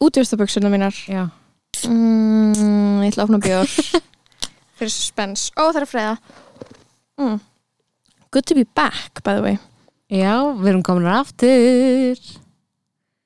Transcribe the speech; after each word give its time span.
Útvistaböksunum 0.00 0.70
mínar 0.72 0.94
Já. 1.08 1.28
mm, 1.88 3.02
Ég 3.02 3.12
ætla 3.12 3.24
að 3.24 3.28
opna 3.28 3.38
bjór 3.42 3.68
Fyrir 4.78 4.92
suspens 4.94 5.48
Ó, 5.58 5.70
það 5.72 5.80
er 5.82 5.88
freða 5.90 6.16
mm. 7.18 7.38
Good 8.30 8.46
to 8.50 8.54
be 8.58 8.64
back, 8.76 9.22
by 9.24 9.34
the 9.38 9.42
way 9.42 9.56
Já, 10.08 10.38
við 10.56 10.68
erum 10.70 10.82
komin 10.82 11.06
aftur. 11.12 12.16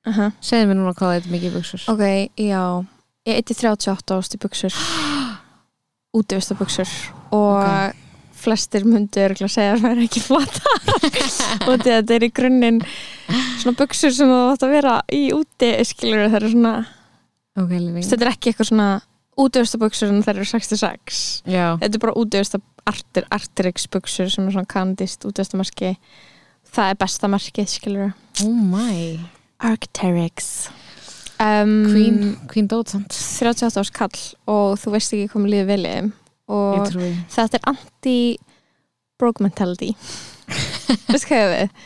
uh 0.05 0.17
-huh. 0.17 0.31
Segðu 0.41 0.67
mér 0.67 0.75
núna 0.75 0.93
hvað 0.93 1.15
er 1.15 1.29
mikið 1.31 1.53
buksur. 1.55 1.81
Ok, 1.87 2.03
já 2.37 2.85
Ég 3.25 3.35
eitti 3.39 3.53
38 3.55 4.17
ást 4.17 4.35
í 4.35 4.37
buksur 4.37 4.73
Útvistaböksur 6.17 6.87
Og 7.31 7.63
Ok. 7.63 7.95
flestir 8.33 8.83
myndu 8.85 9.19
örgulega 9.23 9.47
segja 9.47 9.73
að 9.73 9.81
það 9.81 9.91
er 9.91 10.03
ekki 10.03 10.19
flata 10.19 10.69
og 11.71 11.79
þetta 11.83 12.13
er 12.15 12.23
í 12.23 12.29
grunninn 12.35 12.81
svona 13.63 13.79
buksur 13.79 14.13
sem 14.15 14.29
það 14.33 14.51
átt 14.53 14.65
að 14.67 14.73
vera 14.77 14.97
í 15.15 15.23
úti 15.35 15.71
skilur 15.89 16.27
það 16.29 16.37
eru 16.41 16.51
svona 16.53 16.75
Ok, 17.53 17.69
living. 17.77 18.05
þetta 18.07 18.25
er 18.25 18.31
ekki 18.33 18.51
eitthvað 18.51 18.69
svona 18.71 18.89
útvistaböksur 19.43 20.09
en 20.13 20.21
það 20.25 20.35
eru 20.35 20.45
66 20.49 21.23
Já. 21.49 21.65
þetta 21.81 21.97
er 21.97 22.01
bara 22.03 22.15
útvist 22.21 22.55
artir, 22.89 23.25
Artrix 23.33 23.87
buksur 23.93 24.29
sem 24.29 24.47
er 24.49 24.53
svona 24.55 24.69
kandist 24.69 25.23
útvistamarki 25.25 25.93
það 26.73 26.91
er 26.93 26.99
besta 27.01 27.29
markið 27.31 27.69
skilur 27.71 28.11
Oh 28.43 28.49
my. 28.49 29.19
Arcteryx 29.63 30.67
um, 31.39 31.73
Queen, 31.91 32.17
Queen 32.49 32.67
Dótsand. 32.67 33.13
38 33.13 33.79
árs 33.81 33.91
kall 33.93 34.19
og 34.49 34.75
þú 34.81 34.93
veist 34.97 35.13
ekki 35.15 35.29
hvað 35.31 35.43
mér 35.45 35.53
líður 35.55 35.69
vel 35.71 35.81
í 35.85 35.93
þeim 35.93 36.11
Ég 36.13 36.49
og 36.53 36.89
þetta 37.33 37.57
er 37.61 37.67
anti-broke 37.71 39.45
mentality 39.45 39.93
veist 41.13 41.29
hvað 41.29 41.39
ég 41.39 41.53
við 41.53 41.77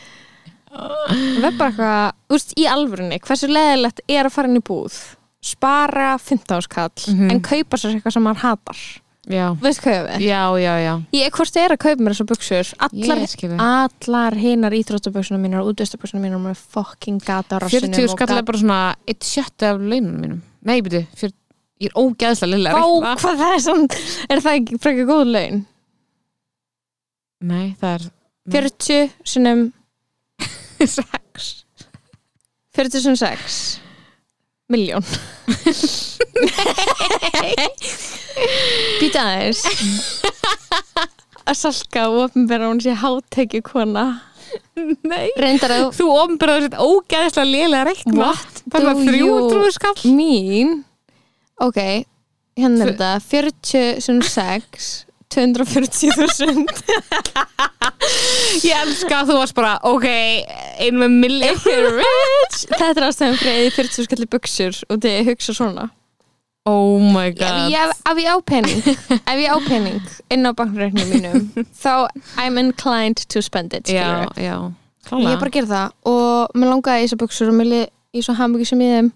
það 0.72 1.44
er 1.48 1.58
bara 1.58 1.70
eitthvað 1.70 2.36
úst, 2.36 2.54
í 2.60 2.64
alvörunni, 2.68 3.18
hversu 3.24 3.48
leðilegt 3.50 4.00
er 4.08 4.24
að 4.28 4.34
fara 4.34 4.48
inn 4.50 4.60
í 4.60 4.64
búð 4.64 4.96
spara 5.48 6.16
15 6.18 6.56
árs 6.56 6.66
kall 6.68 6.90
Mhm. 7.08 7.30
en 7.30 7.40
kaupa 7.40 7.76
sér 7.78 7.94
eitthvað 7.96 8.12
sem 8.16 8.22
maður 8.26 8.42
hatar 8.42 8.80
Já. 9.28 9.52
veist 9.60 9.80
hvað 9.84 9.94
ég 9.94 10.04
við 10.08 10.22
Já, 10.24 10.42
já, 10.58 10.74
já. 10.82 10.94
Ég 11.12 11.30
hvort 11.36 11.56
er 11.60 11.70
að 11.74 11.78
kaupa 11.84 12.02
mér 12.02 12.14
þessar 12.14 12.28
buksur 12.30 12.70
allar, 12.80 13.90
allar 14.08 14.34
hinar 14.40 14.72
íþróttabuksunum 14.72 15.42
mínar 15.44 15.60
og 15.62 15.74
útvistabuksunum 15.74 16.22
mínar 16.24 16.40
með 16.40 16.56
fucking 16.72 17.20
gata 17.24 17.56
á 17.56 17.62
rassinum 17.62 17.92
40 17.92 18.08
skall 18.16 18.38
er 18.38 18.42
bara 18.42 18.58
svona 18.58 18.94
eitt 19.06 19.20
sjötti 19.28 19.68
af 19.68 19.76
laununum 19.78 20.20
mínum. 20.20 20.40
Nei, 20.64 20.80
byrju, 20.80 21.06
ég 21.22 21.32
er 21.86 21.94
ógæðslega 21.94 22.50
lilla 22.56 22.72
Vá, 22.72 23.14
hvað 23.20 23.36
það 23.38 23.54
er 23.54 23.60
samt 23.62 23.92
Er 24.28 24.40
það 24.40 24.56
ekki 24.58 24.78
frekar 24.82 25.06
góð 25.06 25.26
laun? 25.32 25.66
Nei, 27.40 27.76
það 27.80 27.94
er 27.94 28.10
40 28.50 29.12
sinum 29.28 29.72
sex. 30.86 31.64
40 32.78 33.00
sinum 33.02 33.16
6 33.18 33.80
Miljón 34.70 35.02
Býta 39.00 39.22
aðeins 39.24 39.62
að 41.48 41.56
salka 41.56 42.04
og 42.12 42.18
opnbera 42.28 42.68
hún 42.68 42.80
sé 42.84 42.92
hátækju 43.00 43.62
kona 43.66 44.04
Nei. 45.08 45.28
reyndar 45.40 45.72
að 45.74 45.86
Þú 45.96 46.06
ofnbyrðar 46.22 46.62
þetta 46.68 46.84
ógæðslega 46.84 47.48
lélega 47.50 47.84
reikna. 47.88 48.28
What 48.30 48.62
Það 48.72 48.82
you 49.16 49.32
300 49.50 49.74
skall. 49.76 49.98
mín 50.16 50.70
ok, 51.60 51.78
hérna 52.60 52.84
er 52.86 52.92
þetta 52.94 53.10
40 53.26 54.00
sem 54.04 54.22
6 54.22 54.88
240.000 55.34 56.64
Ég 58.68 58.76
elska 58.84 59.20
að 59.22 59.30
þú 59.30 59.36
varst 59.38 59.54
bara, 59.56 59.74
ok, 59.88 60.06
einu 60.84 61.06
með 61.08 61.38
rich 61.40 62.64
þetta 62.68 62.90
er 63.00 63.06
ástæðan 63.08 63.38
fyrir 63.40 63.62
eða 63.62 63.76
40 63.78 64.06
skalli 64.08 64.26
buksur 64.34 64.80
og 64.92 64.98
þegar 65.00 65.22
ég 65.22 65.30
hugsa 65.32 65.54
svona 65.56 65.86
Oh 66.68 66.98
my 67.00 67.30
god. 67.32 67.70
ég, 67.72 67.92
ef 68.10 68.18
ég 68.20 68.28
á 68.28 68.36
pening 68.44 68.82
ef 68.84 69.38
ég 69.40 69.48
á 69.48 69.56
pening 69.64 70.02
inn 70.34 70.44
á 70.44 70.52
bankreiknum 70.52 71.08
mínum 71.14 71.46
þá 71.82 72.08
I'm 72.36 72.58
inclined 72.60 73.22
to 73.32 73.40
spend 73.40 73.72
it 73.72 73.88
Já, 73.88 74.28
já. 74.36 74.58
ég 75.16 75.30
er 75.32 75.40
bara 75.40 75.48
að 75.48 75.54
gera 75.56 75.70
það 75.72 76.12
og 76.12 76.58
mér 76.58 76.72
langaði 76.74 77.00
í 77.00 77.06
þessar 77.08 77.22
buksur 77.24 77.52
og 77.54 77.56
mér 77.62 77.70
li 77.72 77.80
í 78.18 78.24
svo 78.24 78.34
hambyggi 78.36 78.68
sem 78.68 78.82
ég 78.84 78.98
þeim 78.98 79.08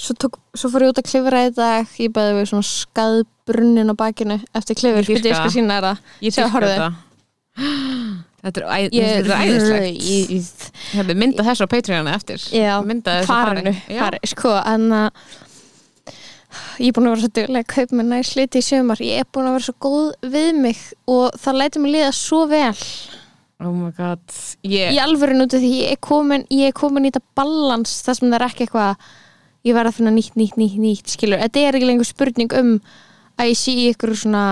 svo, 0.00 0.16
tók, 0.20 0.36
svo 0.56 0.68
fór 0.74 0.84
ég 0.84 0.92
út 0.92 1.00
að 1.00 1.08
klifra 1.08 1.46
í 1.48 1.54
dag 1.56 1.96
ég 2.04 2.12
bæði 2.16 2.36
við 2.42 2.50
svona 2.52 2.68
skaðbrunnin 2.68 3.92
á 3.92 3.94
bakinu 3.96 4.36
eftir 4.56 4.76
klifur, 4.80 5.04
Ég 5.06 5.08
fyrir 5.14 5.30
ég 5.32 5.38
skal 5.40 5.48
það. 5.48 5.56
sína 5.56 5.80
það 5.86 6.04
Ég 6.28 6.36
Sjá, 6.36 6.42
dýrka 6.44 6.52
horfðu. 6.58 6.74
þetta. 6.76 8.28
Þetta 8.40 8.60
er, 8.64 8.88
ég 8.96 9.06
þetta 9.20 9.36
er 9.36 9.50
æðislegt. 9.50 10.66
rauð 10.72 10.96
Hefði 10.96 11.16
myndað 11.20 11.48
þessu 11.50 11.66
á 11.68 11.72
Patreonu 11.74 12.12
eftir. 12.14 12.44
já, 12.56 12.72
Mynda 12.88 13.16
farinu, 13.28 13.74
fari. 13.86 14.20
Sko, 14.32 14.54
en 14.64 14.86
að 14.96 15.08
ég 16.80 16.88
er 16.90 16.94
búin 16.96 17.06
að 17.06 17.14
vera 17.14 17.22
svo 17.22 17.32
duglega 17.36 17.62
að 17.66 17.72
kaupa 17.74 17.98
mér 17.98 18.08
næst 18.10 18.36
liti 18.38 18.58
í 18.62 18.66
sömur 18.66 19.02
ég 19.04 19.20
er 19.22 19.28
búin 19.30 19.46
að 19.50 19.56
vera 19.58 19.66
svo 19.68 19.74
góð 19.86 20.30
við 20.32 20.48
mig 20.64 20.80
og 21.06 21.36
það 21.38 21.58
lætur 21.60 21.84
mig 21.84 21.94
liða 21.94 22.12
svo 22.16 22.44
vel 22.50 22.76
Oh 23.60 23.74
my 23.76 23.90
god. 23.92 24.22
Ég, 24.64 24.94
í 24.94 24.98
alvöru 25.04 25.36
út 25.44 25.52
af 25.52 25.60
því 25.60 25.70
ég 25.82 25.90
er 25.92 25.98
komin 26.00 26.46
ég 26.48 26.70
er 26.72 26.76
komin 26.76 27.04
í 27.04 27.10
þetta 27.12 27.20
balans 27.36 27.98
það 28.06 28.16
sem 28.16 28.30
það 28.32 28.36
er 28.38 28.44
ekki 28.46 28.64
eitthvað 28.64 29.10
ég 29.68 29.76
verð 29.76 29.90
að 29.90 29.96
finna 29.98 30.12
nýtt, 30.16 30.36
nýtt, 30.40 30.56
nýtt, 30.56 30.78
nýtt 30.80 31.12
skilur, 31.12 31.42
þetta 31.44 31.64
er 31.68 31.76
ekki 31.76 31.90
lengur 31.90 32.08
spurning 32.08 32.54
um 32.56 32.70
að 33.36 33.50
ég 33.52 33.60
sé 33.60 33.74
ykkur 33.90 34.14
svona 34.16 34.44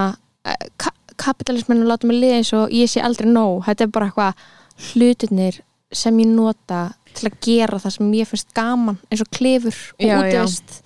uh, 1.19 1.25
ka 1.25 1.33
kapitalismennu 1.33 1.89
láta 1.89 2.06
mig 2.06 2.21
liða 2.21 2.39
eins 2.41 2.53
og 2.56 2.73
ég 2.75 2.91
sé 2.91 3.03
aldrei 3.03 3.29
nóg, 3.31 3.65
þetta 3.67 3.84
er 3.84 3.93
bara 3.93 4.09
eitthvað 4.09 4.47
hlutinir 4.89 5.61
sem 5.93 6.19
ég 6.21 6.31
nota 6.31 6.93
til 7.17 7.31
að 7.31 7.39
gera 7.45 7.79
það 7.83 7.95
sem 7.97 8.15
ég 8.19 8.29
finnst 8.29 8.55
gaman 8.56 8.99
eins 9.09 9.23
og 9.25 9.31
klifur 9.34 9.79
og 9.99 10.06
útvist 10.06 10.83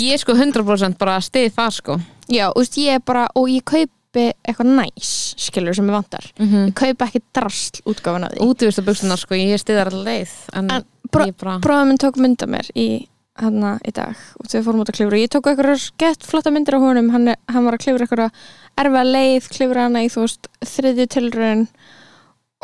ég 0.00 0.14
er 0.14 0.20
sko 0.22 0.36
100% 0.36 0.98
bara 1.00 1.18
stið 1.24 1.52
það 1.56 1.70
sko. 1.74 2.00
já, 2.28 2.48
þú 2.52 2.62
veist, 2.62 2.78
ég 2.78 3.04
bara 3.04 3.26
og 3.34 3.50
ég 3.50 3.64
kaupi 3.64 4.26
eitthvað 4.44 4.72
næs 4.76 5.34
skilur 5.40 5.74
sem 5.74 5.86
ég 5.86 5.94
vantar, 5.94 6.32
Mm 6.38 6.66
ég 6.66 6.74
kaupi 6.74 7.04
ekki 7.04 7.22
drasl 7.32 7.82
útgáfun 7.86 8.24
af 8.24 8.32
því. 8.32 8.46
Útvist 8.46 8.84
buksuna 8.84 9.16
sko, 9.16 9.34
ég 9.34 9.58
stiðar 9.58 9.90
alltaf 9.90 10.04
leið. 10.04 10.30
En, 10.52 10.70
En 10.70 10.84
ég 11.26 11.36
bara... 11.36 11.58
bróðum 11.58 11.88
minn 11.88 11.98
tók 11.98 12.16
mynda 12.16 12.46
mér 12.46 12.70
í 12.74 13.08
hann 13.40 13.78
í 13.86 13.92
dag 13.94 14.16
og 14.38 14.48
þau 14.50 14.62
fórum 14.66 14.82
út 14.82 14.90
að 14.92 14.98
klifra 14.98 15.20
ég 15.20 15.30
tók 15.32 15.46
eitthvað 15.46 15.90
gett 15.98 16.26
flotta 16.26 16.50
myndir 16.50 16.76
á 16.76 16.80
honum 16.82 17.10
hann, 17.10 17.34
hann 17.48 17.64
var 17.64 17.76
að 17.76 17.84
klifra 17.84 18.06
eitthvað 18.06 18.30
erfa 18.80 19.02
leið 19.06 19.48
klifra 19.54 19.86
hana 19.86 20.04
í 20.04 20.10
þú 20.12 20.24
veist 20.24 20.48
þriðju 20.72 21.06
tilraun 21.14 21.66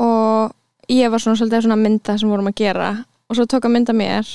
og 0.02 0.54
ég 0.92 1.12
var 1.12 1.22
svona 1.22 1.40
svolítið 1.40 1.66
svona 1.66 1.80
mynda 1.80 2.16
sem 2.20 2.30
vorum 2.30 2.50
að 2.50 2.58
gera 2.62 2.90
og 3.26 3.38
svo 3.38 3.46
tók 3.50 3.66
að 3.66 3.74
mynda 3.76 3.96
mér 3.96 4.30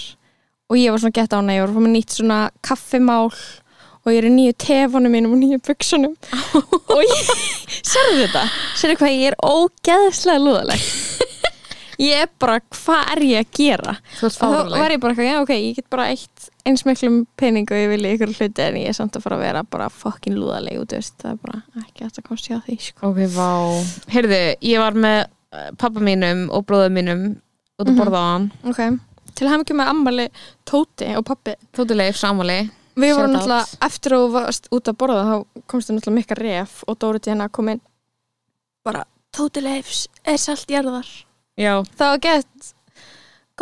og 0.72 0.80
ég 0.80 0.94
var 0.94 1.04
svona 1.04 1.18
gett 1.18 1.36
ána 1.36 1.58
ég 1.58 1.66
að 1.66 1.76
fá 1.76 1.84
mér 1.84 1.94
nýtt 1.96 2.16
svona 2.18 2.40
kaffimál 2.66 3.30
og 4.02 4.10
ég 4.10 4.22
er 4.22 4.30
í 4.30 4.34
nýju 4.34 4.58
tefunum 4.66 5.14
mínum 5.14 5.36
og 5.36 5.42
nýju 5.42 5.62
buksunum 5.68 6.16
og 6.96 7.04
ég, 7.06 7.34
sérðu 7.86 8.24
þetta? 8.24 8.46
sérðu 8.80 9.00
hvað 9.02 9.18
ég 9.18 9.32
er 9.32 9.40
ógeðslega 9.46 10.42
lúðaleg 10.42 10.88
ég 12.02 12.24
er 12.26 12.32
bara, 12.42 12.60
hvað 12.74 13.14
er 13.16 13.24
ég 13.28 13.46
að 13.46 13.52
gera? 13.60 13.96
Þú 14.18 14.28
ert 14.28 14.40
og 14.48 14.56
þá 14.56 14.74
var 14.74 14.96
ég 14.96 15.04
bara, 15.04 15.28
já 15.28 15.38
ok, 15.44 15.54
ég 15.54 15.78
get 15.78 15.90
bara 15.94 16.10
eitt 16.14 16.51
eins 16.66 16.84
miklum 16.86 17.26
pening 17.40 17.68
og 17.72 17.78
ég 17.78 17.90
vil 17.90 18.06
í 18.06 18.14
ykkur 18.16 18.34
hluti 18.38 18.62
en 18.66 18.76
ég 18.80 18.90
er 18.92 18.94
samt 18.98 19.16
að 19.18 19.24
fara 19.26 19.38
að 19.40 19.46
vera 19.46 19.64
bara 19.64 19.88
fokkin 19.90 20.36
lúðaleg 20.38 20.80
út, 20.82 20.94
það 20.94 21.32
er 21.32 21.40
bara 21.42 21.62
ekki 21.84 22.04
hægt 22.06 22.20
að 22.22 22.28
komast 22.28 22.50
hjá 22.50 22.58
því, 22.66 22.76
sko. 22.86 23.10
Ok, 23.12 23.22
vá. 23.36 23.50
Heyrðu, 24.14 24.42
ég 24.72 24.80
var 24.84 24.94
með 25.06 25.20
eh, 25.52 25.72
pabba 25.78 26.00
mínum 26.06 26.46
og 26.54 26.66
bróðum 26.70 26.94
mínum 27.00 27.24
út 27.80 27.88
að 27.88 27.94
Mhm. 27.94 27.98
borða 28.00 28.20
á 28.22 28.28
hann. 28.32 28.52
Ok, 28.64 28.82
til 29.36 29.48
að 29.48 29.52
hafa 29.52 29.64
ekki 29.66 29.76
með 29.80 29.90
ammali 29.92 30.28
Tóti 30.66 31.10
og 31.18 31.26
pappi. 31.26 31.56
Tóti 31.74 31.96
leif, 31.98 32.16
samali. 32.16 32.70
Við 32.96 33.16
vorum 33.16 33.32
náttúrulega, 33.34 33.78
eftir 33.88 34.12
að 34.12 34.22
þú 34.26 34.32
varst 34.36 34.68
út 34.72 34.84
að 34.92 34.98
borða 35.00 35.24
þá 35.26 35.46
komstu 35.68 35.94
náttúrulega 35.96 36.18
mikka 36.20 36.36
ref 36.38 36.84
og 36.88 37.00
Dóri 37.00 37.20
til 37.22 37.34
hérna 37.34 37.50
kom 37.52 37.70
inn 37.70 37.82
bara, 38.86 39.06
Tóti 39.34 39.62
Leifs 39.64 40.08
er 40.26 40.38
salt 40.38 40.68
jarðar. 40.68 41.08
Já. 41.58 41.82
Það 41.96 42.10
var 42.12 42.18
gett 42.20 42.74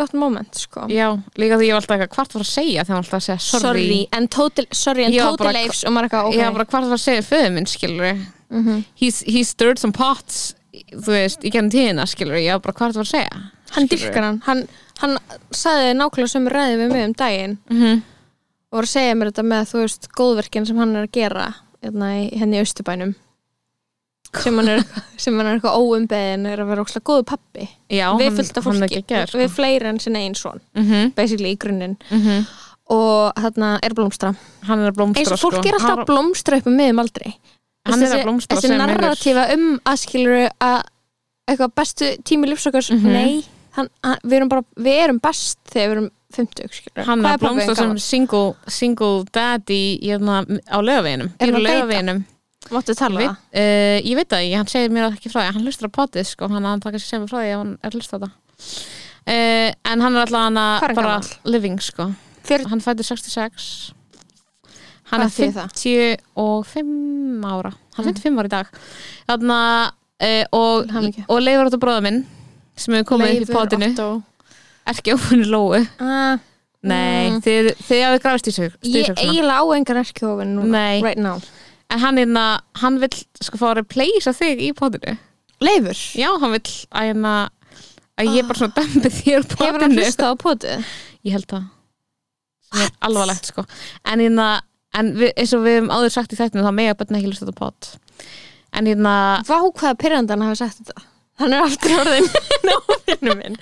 gott 0.00 0.14
moment, 0.16 0.58
sko. 0.64 0.86
Já, 0.90 1.06
líka 1.40 1.58
því 1.60 1.68
ég 1.68 1.74
var 1.76 1.80
alltaf 1.84 1.96
eitthvað 2.00 2.16
hvart 2.18 2.34
var 2.36 2.44
að 2.44 2.50
segja 2.50 2.84
þegar 2.84 2.94
hann 2.96 3.02
alltaf 3.04 3.18
að 3.20 3.26
segja 3.28 3.40
sorry. 3.46 3.62
sorry, 3.62 4.00
en 4.18 4.28
Tóti, 4.28 4.66
sorry, 4.72 5.04
en 5.06 5.12
Ég 5.16 5.22
var 5.24 5.32
Tóti 5.36 5.44
bara- 5.46 5.52
Leifs 5.60 5.84
og 5.84 5.92
maður 5.96 6.08
eitthvað, 6.10 6.28
ok. 6.30 6.34
Ég 6.40 6.44
var 6.48 6.52
bara 6.58 6.68
hvart 6.74 6.88
var 6.90 6.98
að 6.98 7.04
segja 7.06 7.26
föðu 7.30 7.52
minn, 7.54 7.66
skilur 7.70 8.26
Mhm. 8.50 8.84
He's, 8.98 9.22
he 9.30 9.44
stirred 9.44 9.78
some 9.78 9.92
pots, 9.92 10.54
þú 10.90 11.12
veist, 11.14 11.44
í 11.46 11.50
gennum 11.54 11.70
tíðina, 11.70 12.02
skilur 12.10 12.34
Ég 12.40 12.50
var 12.56 12.58
bara 12.64 12.72
hvart 12.80 12.94
var 12.98 13.04
að 13.04 13.14
segja. 13.14 13.42
hann 13.70 13.86
dyrkar 13.86 14.22
hann, 14.26 14.40
hann, 14.46 14.64
hann 14.98 15.18
sagði 15.52 15.94
nákvæmlega 15.94 16.28
sem 16.28 16.48
ræði 16.48 16.76
við 16.80 16.92
mig 16.92 17.04
um 17.06 17.12
daginn 17.14 17.58
mm 17.70 18.02
og 18.72 18.76
var 18.78 18.84
að 18.86 18.90
segja 18.94 19.14
mér 19.18 19.30
þetta 19.32 19.44
með, 19.50 19.62
þú 19.70 19.78
veist, 19.82 20.08
góðverkin 20.14 20.66
sem 20.66 20.76
hann 20.78 20.96
er 20.96 21.06
að 21.06 21.12
gera 21.12 21.54
hérna 21.82 22.08
í 22.22 22.38
henni 22.38 22.58
í 22.58 22.62
Östubænum 22.62 23.14
sem 24.38 24.56
hann 24.60 24.68
er, 24.68 24.78
er 25.40 25.58
eitthvað 25.58 25.78
óumbeðin 25.80 26.46
er 26.46 26.60
að 26.62 26.68
vera 26.70 26.82
ókslega 26.84 27.04
góðu 27.10 27.24
pappi 27.26 27.68
Já, 27.90 28.06
við 28.16 28.26
er 28.26 28.62
fólki, 28.62 29.00
sko. 29.26 29.38
við 29.40 29.50
fleiri 29.56 29.86
en 29.90 29.98
sinna 29.98 30.18
einn 30.22 30.34
svon 30.38 30.60
Mhm, 30.78 31.14
basically 31.16 31.52
í 31.54 31.58
grunninn. 31.58 31.96
Mhm. 32.10 32.46
og 32.90 33.32
þarna 33.38 33.78
er 33.86 33.94
blómstra. 33.94 34.34
Hann 34.66 34.80
er 34.86 34.92
blómstra 34.92 35.22
eins 35.22 35.32
og 35.32 35.38
fólk 35.38 35.58
sko. 35.60 35.68
er 35.68 35.78
alltaf 35.78 36.06
blómstra 36.06 36.56
upp 36.58 36.66
um 36.66 36.76
miðum 36.76 36.98
aldrei 37.04 37.34
Hann 37.86 38.02
er 38.02 38.06
Þessi- 38.06 38.18
að 38.20 38.24
blómstra 38.26 38.56
þessi 38.60 38.76
narratífa 38.76 39.44
um 39.54 39.80
að 39.86 39.96
skilur 40.02 40.50
að 40.60 40.80
eitthvað 41.48 41.74
bestu 41.74 42.16
tími 42.22 42.46
lífsokars 42.50 42.90
Mhm. 42.90 43.12
nei, 43.12 43.44
hann, 43.72 43.88
hann, 44.04 44.18
við, 44.24 44.32
erum 44.40 44.48
bara, 44.48 44.62
við 44.76 45.04
erum 45.04 45.18
best 45.20 45.58
þegar 45.70 45.88
við 45.88 45.96
erum 45.96 46.10
50 46.34 46.68
skilur 46.70 47.04
Hann 47.06 47.24
er 47.26 47.38
blómstra 47.38 47.74
sem 47.76 47.98
single, 47.98 48.54
single 48.68 49.24
daddy 49.32 49.98
hérna, 50.02 50.44
á 50.70 50.78
laugaveginum 50.78 51.32
Er 51.40 51.50
Býr 51.50 52.24
á 52.70 52.72
að 52.72 52.76
máttu 52.78 52.94
tala 52.98 53.20
það 53.20 53.34
uh, 53.34 53.98
Ég 54.06 54.16
veit 54.20 54.30
það 54.30 54.44
ekki, 54.46 54.56
hann 54.60 54.70
segir 54.70 54.94
mér 54.94 55.08
ekki 55.10 55.30
frá 55.32 55.40
því 55.42 55.52
Hann 55.58 55.66
hlustar 55.66 55.90
á 55.90 55.96
potið 55.98 56.26
sko, 56.30 56.48
hann, 56.54 56.64
hann 56.70 56.80
takar 56.84 57.02
sér 57.02 57.10
sem 57.16 57.26
frá 57.30 57.38
því 57.42 57.50
að 57.50 57.58
hann 57.60 57.72
er 57.82 57.96
hlustar 57.98 58.18
á 58.18 58.22
það 58.24 58.32
uh, 59.26 59.70
En 59.92 60.04
hann 60.06 60.16
er 60.16 60.24
alltaf 60.24 60.44
hann 60.46 60.60
er 60.60 60.88
að 60.90 60.94
bara 61.00 61.14
gamall? 61.18 61.32
living 61.56 61.80
sko 61.84 62.08
Fjör, 62.46 62.66
Hann 62.70 62.80
fættur 62.84 63.04
66 63.10 63.92
Hann 65.10 65.24
Hvað 65.26 65.40
er 65.42 65.54
það? 65.58 65.72
55 66.34 67.46
ára 67.50 67.72
Hann 67.96 68.06
er 68.06 68.12
Mm. 68.14 68.20
55 68.22 68.38
ára 68.40 68.46
í 68.46 68.52
dag 68.54 68.68
Þannig 69.28 69.54
uh, 70.20 70.44
og, 70.56 70.90
Hamingju. 70.94 71.24
og 71.28 71.40
leifur 71.42 71.68
átta 71.70 71.80
bróða 71.82 72.02
minn 72.06 72.20
sem 72.80 72.94
hefur 72.96 73.08
komið 73.14 73.42
upp 73.42 73.50
í 73.50 73.52
potinu 73.52 73.88
Otto. 73.90 74.06
Erki 74.88 75.12
ófunni 75.16 75.46
lóu 75.50 75.74
ah, 76.00 76.38
Nei, 76.80 77.28
Mm. 77.30 77.40
þið, 77.44 77.66
þið 77.84 77.98
hafið 78.06 78.22
grafist 78.24 78.46
í 78.48 78.52
sig 78.56 78.72
ég 78.88 79.10
eiginlega 79.12 79.60
á 79.60 79.64
engan 79.76 79.98
erkjófin 80.00 80.54
núna 80.56 80.84
right 81.04 81.20
now 81.20 81.36
En 81.90 81.98
hann, 82.04 82.18
hérna, 82.22 82.44
hann 82.80 83.00
vill 83.02 83.16
sko 83.42 83.58
fá 83.58 83.66
að 83.72 83.80
replacea 83.80 84.32
þig 84.36 84.60
í 84.68 84.70
potinu. 84.78 85.16
Leifur, 85.60 85.98
Já, 86.16 86.28
hann 86.40 86.54
vill 86.54 86.70
að, 86.94 87.08
hérna, 87.10 87.32
að 88.20 88.30
ég 88.36 88.46
bara 88.48 88.60
svona 88.62 88.76
dömbi 88.78 89.10
þér 89.16 89.40
úr 89.42 89.48
hefur 89.50 89.66
hann 89.66 89.80
potinu. 89.82 90.04
hlustað 90.04 90.30
á 90.30 90.36
potið? 90.44 90.90
Ég 91.26 91.34
held 91.36 91.54
sem 92.70 92.84
er 92.84 92.92
alvarlegt 93.08 93.48
sko. 93.50 93.64
En, 94.06 94.20
hérna, 94.22 94.48
en 94.94 95.08
við, 95.18 95.32
eins 95.34 95.52
og 95.56 95.64
við 95.66 95.74
hefum 95.80 95.90
áður 95.96 96.12
sagt 96.14 96.32
í 96.32 96.38
þættinu 96.38 96.62
þá 96.62 96.74
mega 96.78 96.94
bönn 97.00 97.18
ekki 97.18 97.30
hlusta 97.32 97.48
þetta 97.48 97.58
pot. 97.58 97.88
En 98.78 98.86
hérna, 98.86 99.14
Vá 99.48 99.56
hvaða 99.58 99.96
pyrrandan 99.98 100.44
hafi 100.46 100.60
sagt 100.62 100.78
þetta? 100.84 101.02
Hann 101.40 101.56
er 101.56 101.64
aftur 101.64 101.96
orðin 101.98 102.28
náfinu 102.68 103.34
minn. 103.40 103.58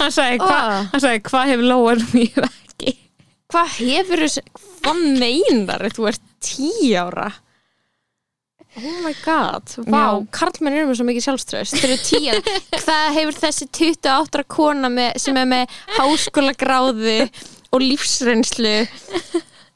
Hann 0.00 0.12
sagði 0.12 0.42
hvað 0.42 0.70
Ah. 0.74 1.18
Hvað 1.30 1.50
hefur 1.54 1.68
lóar 1.70 2.00
mér 2.12 2.48
ekki 2.50 2.94
Hvað 3.54 3.68
hefur 3.78 4.22
þessi 4.26 4.42
Hvað 4.84 5.02
meinar 5.22 5.84
þú? 5.94 6.08
Ert 6.10 6.24
tí 6.44 6.70
ára 6.98 7.30
Oh 8.74 8.94
my 9.04 9.14
god. 9.24 9.70
Vá, 9.86 10.02
Já. 10.02 10.26
karlmenn 10.34 10.74
eru 10.80 10.88
með 10.88 10.98
svo 10.98 11.06
mikið 11.06 11.24
sjálfströðst 11.28 11.76
Þeir 11.78 11.92
eru 11.92 11.98
tí 12.02 12.20
ára 12.32 12.40
Hvað 12.82 13.04
hefur 13.18 13.36
þessi 13.44 13.68
28 13.70 14.38
ára 14.40 14.46
kona 14.56 14.90
með, 14.90 15.18
sem 15.22 15.38
er 15.38 15.46
með 15.50 15.76
háskóla 15.94 16.54
gráði 16.58 17.18
og 17.74 17.82
lífsreynslu 17.82 18.74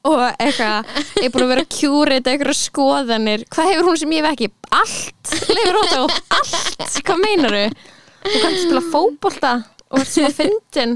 og 0.08 0.20
eitthvað 0.40 0.86
er 1.20 1.32
búin 1.34 1.44
að 1.44 1.50
vera 1.52 1.62
að 1.64 1.72
kjúrita 1.74 2.30
eitthvað 2.32 2.56
skoðanir. 2.58 3.42
Hvað 3.52 3.70
hefur 3.72 3.88
hún 3.88 3.98
sem 4.00 4.12
ég 4.14 4.22
hef 4.22 4.36
ekki? 4.36 4.48
Allt, 4.78 5.32
leifur 5.50 5.78
ótt 5.80 5.96
á 5.98 6.02
allt? 6.38 6.98
Hvað 7.08 7.22
meinaru? 7.24 7.64
Þú? 8.22 8.38
Kannst 8.44 8.62
spila 8.62 8.84
fótbolta 8.92 9.52
og 9.90 9.98
ert 10.02 10.12
svona 10.12 10.30
fyndin. 10.36 10.94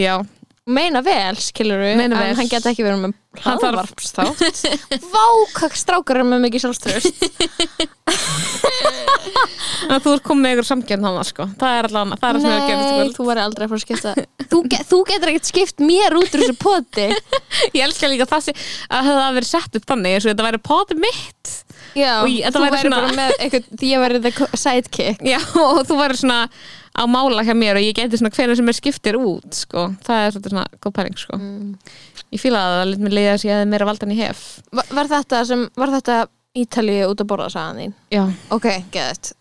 Já, 0.00 0.18
meina 0.64 1.02
vel, 1.04 1.36
skilur 1.44 1.76
við 1.82 1.98
Meina 2.00 2.16
vel. 2.16 2.30
en 2.32 2.38
hann 2.38 2.48
geta 2.48 2.70
ekki 2.72 2.84
verið 2.86 3.02
með 3.02 3.12
Hann 3.44 3.58
þarf- 3.60 3.90
hlaðvarpsþátt 3.90 5.02
Vá, 5.12 5.24
hvað 5.58 5.74
strákar 5.76 6.20
er 6.22 6.26
með 6.30 6.44
mikið 6.46 6.62
sjálfströðust 6.64 7.18
en 9.84 10.00
þú 10.00 10.14
ert 10.14 10.24
komið 10.24 10.40
með 10.44 10.54
ykkur 10.54 10.68
samkjörn 10.68 11.04
hann 11.08 11.18
sko. 11.28 11.46
Það 11.60 11.76
er 11.78 11.88
allan, 11.90 12.14
það 12.16 12.28
er 12.28 12.34
það 12.38 12.40
sem 12.44 12.50
er 12.50 12.56
að 12.56 12.68
gera 12.70 12.80
Nei, 13.04 13.12
þú 13.16 13.26
verður 13.28 13.42
aldrei 13.44 13.64
að 13.66 13.70
fara 13.74 13.80
að 13.80 13.84
skipta 13.84 14.14
þú, 14.54 14.60
ge 14.72 14.78
þú 14.88 14.98
getur 15.10 15.32
ekkert 15.34 15.50
skipt 15.50 15.84
mér 15.84 16.16
út 16.18 16.30
úr 16.38 16.44
þessu 16.44 16.56
poti. 16.64 17.06
Ég 17.76 17.82
elska 17.84 18.10
líka 18.10 18.28
það 18.30 18.50
að 18.54 18.56
það 19.10 19.20
hafi 19.20 19.38
verið 19.40 19.50
sett 19.50 19.78
upp 19.80 19.88
þannig 19.90 20.16
eins 20.16 20.24
og 20.24 20.32
þetta 20.32 20.48
væri 20.48 20.62
potið 20.70 21.02
mitt 21.04 21.52
Já, 21.94 22.22
Og 22.22 22.28
ég- 22.28 22.50
þú 22.54 22.62
væri 22.70 22.90
bara 22.90 23.10
með 23.14 23.34
eitthvað, 23.38 23.68
því 23.78 23.90
ég 23.94 24.02
væri 24.04 24.22
the 24.24 24.48
sidekick 24.58 25.20
Já, 25.22 25.38
og 25.54 25.84
þú 25.86 25.98
væri 26.00 26.16
svona 26.18 26.38
á 26.94 27.02
mála 27.10 27.42
hjá 27.46 27.54
mér 27.58 27.78
og 27.78 27.82
ég 27.86 27.94
geti 27.98 28.18
svona 28.18 28.30
hvernig 28.34 28.56
sem 28.58 28.68
er 28.68 28.76
skiptir 28.78 29.16
út 29.18 29.54
sko. 29.54 29.88
það 30.06 30.26
er 30.26 30.38
svona 30.40 30.64
góð 30.82 30.92
pæling 30.94 31.18
sko. 31.18 31.38
ég 32.34 32.40
fíla 32.42 32.60
að 32.62 32.74
það 32.78 32.88
lit 32.90 33.02
mér 33.04 33.14
leiða 33.18 33.32
að 33.34 33.44
ég 33.46 33.54
hefði 33.54 33.70
meira 33.72 33.86
valdan 33.88 34.12
í 34.14 34.18
hef 34.18 34.44
var, 34.72 34.84
var 34.90 35.06
þetta 35.10 35.44
þetta 35.94 36.18
Ítalíu 36.54 37.08
út 37.10 37.18
að 37.18 37.26
borða 37.26 37.48
sagan 37.50 37.80
þín? 37.82 37.94
Já, 38.14 38.24
Ok, 38.54 38.66
geðið 38.94 39.32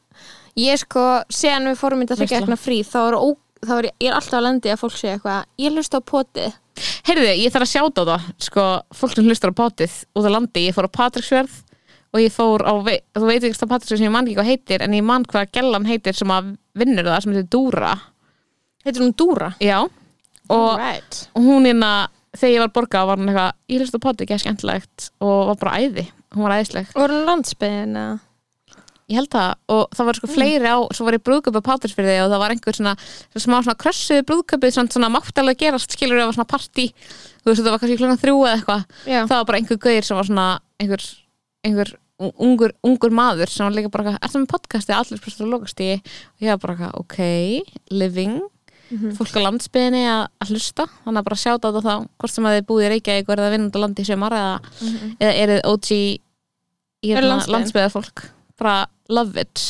Ég 0.58 0.78
sko, 0.82 1.04
séðan 1.34 1.70
við 1.70 1.78
fórum 1.78 2.02
í 2.02 2.06
þetta 2.10 2.26
Veisla. 2.26 2.40
ekki 2.42 2.58
frí 2.62 2.80
þá 2.86 2.98
er, 3.10 3.16
ó, 3.18 3.28
þá 3.66 3.72
er 3.80 3.84
ég, 3.90 3.94
ég 4.02 4.10
er 4.10 4.18
alltaf 4.18 4.38
að 4.40 4.44
lendi 4.48 4.70
að 4.74 4.82
fólk 4.82 4.98
segja 4.98 5.18
eitthvað 5.18 5.46
ég 5.62 5.74
hlust 5.74 5.94
á 5.94 6.00
potið 6.02 6.54
heyrðu, 7.06 7.28
ég 7.38 7.54
þarf 7.54 7.66
að 7.68 7.74
sjáta 7.74 8.02
á 8.02 8.06
það 8.10 8.26
sko, 8.48 8.66
fólk 8.98 9.14
sem 9.16 9.26
hlustar 9.30 9.54
á 9.54 9.60
potið 9.62 9.94
út 10.18 10.26
á 10.26 10.32
landi, 10.34 10.66
ég 10.68 10.74
fór 10.78 10.90
á 10.90 10.96
Patricksverð 10.98 11.54
og 12.14 12.22
ég 12.22 12.34
fór 12.34 12.62
á, 12.62 12.74
þú 12.78 13.26
veit 13.26 13.44
ekki 13.44 13.68
Patricksverð 13.68 14.02
sem 14.02 14.08
ég 14.08 14.14
man 14.14 14.28
ekki 14.28 14.38
hvað 14.38 14.50
heitir, 14.52 14.84
en 14.86 14.98
ég 14.98 15.06
man 15.06 15.26
hvað 15.30 15.54
gellan 15.56 15.88
heitir 15.90 16.18
sem 16.18 16.34
að 16.34 16.54
vinnur 16.78 17.10
það, 17.10 17.22
sem 17.24 17.34
heitir 17.34 17.52
Dúra. 17.56 17.94
Heitir 18.86 19.06
hún 19.06 19.16
Dúra? 19.18 19.54
Já, 19.64 19.80
og 20.54 20.68
right. 20.78 21.24
hún 21.40 21.66
hérna, 21.70 21.94
þegar 22.36 22.54
ég 22.54 22.66
var 22.66 22.76
borgað 22.76 23.10
var 23.10 23.22
hún 23.22 23.32
eitthvað, 23.32 23.58
ég 23.72 23.82
hlust 23.82 23.98
á 23.98 24.06
potið, 24.06 24.28
ekki 24.28 24.44
skemmtilegt. 24.44 25.10
Og 25.24 25.50
var 25.50 25.60
bara 25.64 25.80
æði, 25.82 26.06
hún 26.36 26.46
var 26.46 26.56
æðisleg. 26.60 26.94
Var 26.98 27.16
hún 27.16 27.28
landsbyðin? 27.32 27.98
eða? 28.04 28.22
Ég 29.12 29.20
held 29.20 29.32
það. 29.34 29.58
Og 29.74 29.82
það 29.98 30.08
var 30.08 30.18
sko 30.18 30.30
fleiri 30.32 30.70
á 30.72 30.80
svo 30.96 31.06
var 31.08 31.18
ég 31.18 31.24
brúðköpi 31.28 31.60
á 31.60 31.68
Pátursfyrði 31.68 32.20
og 32.24 32.30
það 32.32 32.44
var 32.44 32.54
einhver 32.54 32.78
svona, 32.78 32.94
smá 33.36 33.58
svona 33.58 33.76
krössuð 33.82 34.22
brúðköpið 34.30 34.78
svona, 34.78 34.94
svona 34.96 35.10
máttalega 35.12 35.60
gerast 35.60 35.96
skilur 35.98 36.22
það 36.22 36.30
var 36.30 36.38
svona 36.38 36.52
partí. 36.54 36.86
Þú 37.44 37.52
veist 37.52 37.60
þetta 37.60 37.74
var 37.74 37.82
kannski 37.84 38.00
klokkan 38.00 38.22
þrjú 38.22 38.38
eða 38.40 38.54
eitthvað. 38.58 38.86
Það 39.12 39.36
var 39.36 39.50
bara 39.50 39.60
einhver 39.60 39.82
gauðir 39.84 40.08
sem 40.08 40.20
var 40.20 40.30
svona 40.30 40.48
einhver, 40.80 41.06
einhver 41.68 41.94
ungur, 42.38 42.74
ungur 42.86 43.14
maður 43.16 43.52
sem 43.52 43.66
var 43.68 43.76
líka 43.76 43.92
bara 43.94 44.04
eitthvað, 44.14 44.24
ertu 44.28 44.42
með 44.44 44.52
podcasti 44.54 44.96
allir 44.96 45.22
prestur 45.24 45.48
og 45.48 45.54
lokast 45.58 45.84
í 45.84 45.90
og 46.00 46.46
ég 46.46 46.54
var 46.54 46.62
bara 46.64 46.90
ok, 47.00 47.18
living. 47.92 48.42
Fólk 49.18 49.34
á 49.34 49.42
landsbyðinni 49.42 50.04
að, 50.06 50.26
hlusta 50.52 50.86
þannig 51.04 51.22
að 51.24 51.28
bara 51.30 51.40
sjáta 51.42 51.66
á 51.66 51.72
þetta 51.72 51.82
þá 51.88 51.94
hvort 52.22 52.34
sem 52.34 52.46
að 52.46 52.58
þið 52.58 52.66
búið 52.70 52.84
í 52.86 52.90
Reykjavík 52.94 53.30
og 53.30 53.34
er 53.34 53.42
það 53.42 53.54
vinnund 53.56 53.78
á 53.78 53.80
landi 53.82 54.04
í 54.04 54.10
sumar 54.10 54.36
eða, 54.38 54.52
eða 55.18 55.32
er 55.34 55.54
þið 55.54 55.62
OG 55.72 55.88
í 55.94 56.02
Er 56.04 57.18
hérna, 57.18 57.30
landsbyggðin? 57.32 57.54
landsbyðar 57.56 57.94
fólk 57.96 58.26
bara 58.62 58.76
love 59.10 59.42
it. 59.42 59.64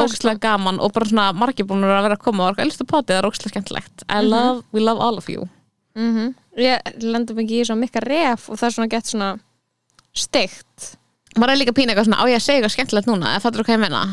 Ógstlega 0.00 0.40
gaman 0.40 0.80
og 0.80 0.94
bara 0.94 1.10
svona 1.10 1.26
margir 1.36 1.66
búin 1.68 1.84
að 1.84 1.92
vera 2.06 2.16
að 2.16 2.24
koma 2.24 2.48
og 2.52 2.62
elstu 2.62 2.86
potið, 2.88 3.18
það 3.18 3.20
er 3.20 3.28
ógstlega 3.28 3.52
skemmtilegt. 3.52 4.06
I 4.08 4.22
love, 4.22 4.62
we 4.72 4.80
love 4.80 5.02
all 5.02 5.18
of 5.20 5.28
you. 5.28 5.44
Mm 5.98 6.32
Ég 6.56 6.78
lendum 7.02 7.38
ekki 7.42 7.60
í 7.60 7.64
svo 7.66 7.74
mikka 7.74 8.00
ref 8.00 8.48
og 8.48 8.58
það 8.58 8.68
er 8.68 8.74
svona 8.78 8.90
gett 8.92 9.10
svona 9.10 9.30
steikt 10.14 10.92
maður 11.36 11.54
er 11.54 11.60
líka 11.62 11.76
pína 11.76 11.92
eitthvað 11.92 12.08
svona, 12.08 12.20
á 12.20 12.24
ég 12.30 12.38
að 12.38 12.44
segja 12.46 12.60
eitthvað 12.60 12.74
skemmtilegt 12.76 13.08
núna? 13.10 13.38
Fattur 13.40 13.62
þú 13.62 13.68
hvað 13.68 13.76
ég 13.78 13.84
menna 13.86 14.04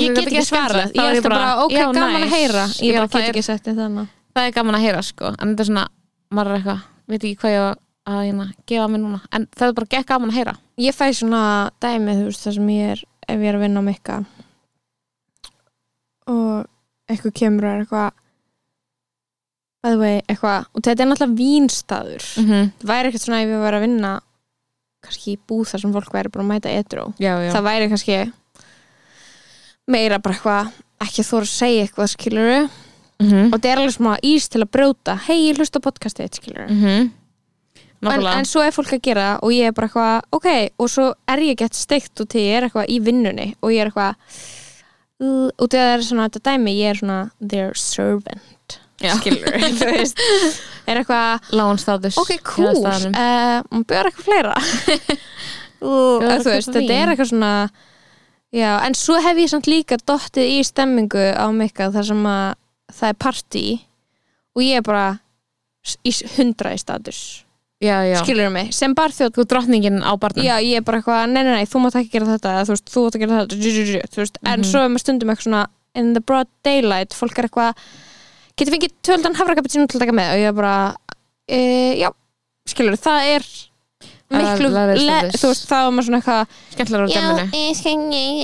Ég 0.00 0.14
get 0.16 0.24
ekki 0.24 0.42
svarað, 0.48 0.94
ég 0.96 1.18
er 1.18 1.22
bara, 1.22 1.50
ok, 1.66 1.74
já, 1.76 1.84
gaman 1.92 2.22
að 2.24 2.30
heyra. 2.32 2.62
Ég 2.80 2.96
Já, 2.96 3.02
bara 3.04 3.26
get 3.26 3.34
ekki 3.34 3.42
sagt 3.44 3.66
þetta 3.68 3.84
þannig 3.84 4.08
það 4.34 4.48
er 4.48 4.56
gaman 4.56 4.78
að 4.78 4.86
heyra 4.86 5.02
sko. 5.04 5.32
En 5.36 5.52
þetta 5.52 5.64
er 5.64 5.70
svona, 5.70 5.86
maður 6.34 6.50
er 6.50 6.58
eitthvað 6.60 6.82
veit 7.10 7.20
ekki 7.20 7.40
hvað 7.42 7.54
ég 7.54 7.64
að 8.10 8.20
hérna, 8.24 8.46
gefa 8.70 8.86
mér 8.90 9.02
núna. 9.02 9.20
En 9.36 9.46
það 9.56 9.66
er 9.66 9.76
bara 9.78 9.90
gekk 9.94 10.08
gaman 10.10 10.32
að 10.32 10.38
heyra. 10.38 10.54
Ég 10.80 10.96
fæ 10.96 11.04
svona 11.16 11.42
dæmi, 11.82 12.16
þú 12.16 12.28
veist, 12.28 12.46
það 12.46 12.56
sem 12.56 12.70
ég 12.74 12.94
er 12.94 13.04
ef 13.30 13.44
ég 13.44 13.50
er 13.50 13.58
að 13.58 13.66
vinna 13.66 13.82
á 13.82 13.88
mikka. 13.90 14.16
Og 16.30 17.10
eitthvað 17.10 17.36
kemur 17.42 17.66
og 17.66 17.72
er 17.74 17.84
eitthvað 17.84 18.10
by 19.80 19.94
the 19.94 20.00
way, 20.00 20.16
eitthvað, 20.28 20.66
og 20.74 20.82
þetta 20.84 21.04
er 21.04 21.08
náttúrulega 21.08 21.38
vínstaður. 21.40 22.24
Mm 22.36 22.46
-hmm. 22.46 22.72
það 22.80 22.90
væri 22.90 23.08
ekkert 23.08 23.24
svona 23.24 23.42
ef 23.42 23.48
ég 23.48 23.62
var 23.64 23.74
að 23.74 23.84
vinna 23.86 24.10
kannski 25.04 25.38
búð 25.48 25.72
þar 25.72 25.84
sem 25.84 25.92
fólk 25.96 26.12
væri 26.14 26.32
bara 26.32 26.44
að 26.44 26.50
mæta 26.50 26.70
já. 27.40 27.52
það 27.52 27.66
væri 27.66 27.88
kannski 27.88 28.20
meira 29.90 30.18
bara 30.18 30.34
eitthvað 30.34 30.72
ekki 31.00 31.26
þóra 31.26 31.46
að 31.48 31.52
segja 31.54 31.82
eitthvað 31.86 32.14
skiluru 32.14 32.60
Mm 33.20 33.50
og 33.52 33.56
þetta 33.58 33.68
er 33.68 33.80
alveg 33.82 33.92
smá 33.92 34.12
ís 34.24 34.48
til 34.48 34.62
að 34.64 34.70
brjóta 34.72 35.14
hei, 35.26 35.50
ég 35.50 35.58
hlusta 35.58 35.80
podcastið, 35.80 36.30
skiluru 36.38 36.66
-hmm. 36.66 37.10
en, 38.00 38.26
en 38.26 38.44
svo 38.48 38.62
er 38.64 38.72
fólk 38.72 38.92
að 38.96 39.02
gera 39.02 39.38
og 39.42 39.52
ég 39.52 39.66
er 39.66 39.72
bara 39.72 39.86
eitthvað, 39.86 40.22
ok, 40.32 40.48
og 40.78 40.88
svo 40.88 41.14
er 41.28 41.38
ég 41.38 41.58
gett 41.58 41.74
steikt 41.74 42.20
og 42.20 42.28
til 42.28 42.40
ég 42.40 42.56
er 42.56 42.62
eitthvað 42.64 42.88
í 42.88 43.00
vinnunni 43.04 43.54
og 43.60 43.72
ég 43.72 43.80
er 43.80 43.86
eitthvað 43.86 44.14
og 45.60 45.68
það 45.68 45.94
er 45.94 46.02
svona 46.02 46.28
þetta 46.28 46.50
dæmi, 46.50 46.72
ég 46.80 46.90
er 46.90 46.96
svona 46.96 47.30
their 47.48 47.74
servant. 47.74 48.40
Skilur, 49.00 49.56
þú 49.80 49.88
veist. 49.94 50.20
Er 50.90 51.00
eitthvað, 51.00 51.50
lánstatus 51.54 52.16
ok, 52.18 52.32
cool. 52.44 52.80
uh, 52.84 53.60
og 53.70 53.84
bjóður 53.88 54.10
eitthvað 54.10 54.26
fleira. 54.26 54.54
Og 55.80 56.24
þú 56.42 56.50
veist, 56.52 56.72
þetta 56.74 56.96
er 56.96 57.12
eitthvað 57.14 57.30
svona 57.32 57.52
já, 58.52 58.70
en 58.84 58.96
svo 58.98 59.16
hef 59.22 59.38
ég 59.40 59.48
samt 59.52 59.68
líka 59.70 59.96
dottið 60.02 60.50
í 60.58 60.62
stemmingu 60.66 61.22
á 61.32 61.46
mikka 61.54 61.88
þar 61.94 62.08
sem 62.10 62.26
að 62.28 62.48
það 62.98 63.12
er 63.14 63.18
partí 63.22 63.64
og 64.56 64.64
ég 64.66 64.80
er 64.80 64.84
bara 64.84 65.06
í 66.04 66.12
hundra 66.36 66.74
í 66.76 66.80
status. 66.82 67.20
Já, 67.80 68.02
já, 68.04 68.18
skilur 68.20 68.50
mig, 68.52 68.74
sem 68.76 68.92
barþjóð 68.92 69.30
þú 69.38 69.40
er 69.40 69.48
drottningin 69.54 70.02
á 70.04 70.12
barnum. 70.20 70.44
Já, 70.44 70.58
ég 70.60 70.82
er 70.82 70.84
bara 70.84 70.98
eitthvað, 71.00 71.22
nei, 71.32 71.40
nei, 71.46 71.54
nei, 71.62 71.68
þú 71.70 71.80
mátt 71.86 71.96
ekki 71.96 72.10
gera 72.18 72.26
þetta 72.34 72.56
þú 72.68 72.74
veist, 72.74 72.90
þú 72.92 73.04
mátt 73.06 73.16
ekki 73.16 73.24
gera 73.24 73.38
þetta 73.38 73.56
djú, 73.62 73.70
djú, 73.72 73.84
djú, 73.88 74.00
þú 74.12 74.20
veist, 74.20 74.36
en 74.44 74.58
Mhm. 74.60 74.66
svo 74.68 74.82
er 74.84 74.90
maður 74.92 75.04
stundum 75.06 75.30
eitthvað 75.32 75.46
svona 75.48 75.62
in 75.96 76.12
the 76.12 76.20
broad 76.20 76.50
daylight, 76.62 77.16
fólk 77.16 77.38
er 77.40 77.48
eitthvað 77.48 77.72
getur 78.60 78.74
fengið 78.76 78.94
tvöldan 79.08 79.36
hafrakapitsinu 79.40 79.88
til 79.90 79.98
að 79.98 80.04
taka 80.06 80.16
með? 80.20 80.30
Og 80.34 80.40
ég 80.42 80.50
er 80.52 80.56
bara 80.60 80.74
e, 81.50 81.60
já, 82.00 82.10
skilur, 82.70 82.96
það 83.00 83.28
er 83.34 83.46
miklu, 84.30 84.68
Það 84.70 84.74
það 84.76 85.00
le, 85.02 85.14
þú 85.34 85.48
veist, 85.50 85.64
þá 85.66 85.76
er 85.80 85.88
maður 85.90 86.06
svona 86.06 86.18
eitthvað 86.20 86.58
skemmtilega 86.74 87.02
á 87.02 87.10
dæminu 87.10 87.60
ég 87.60 87.78
skal 87.80 87.94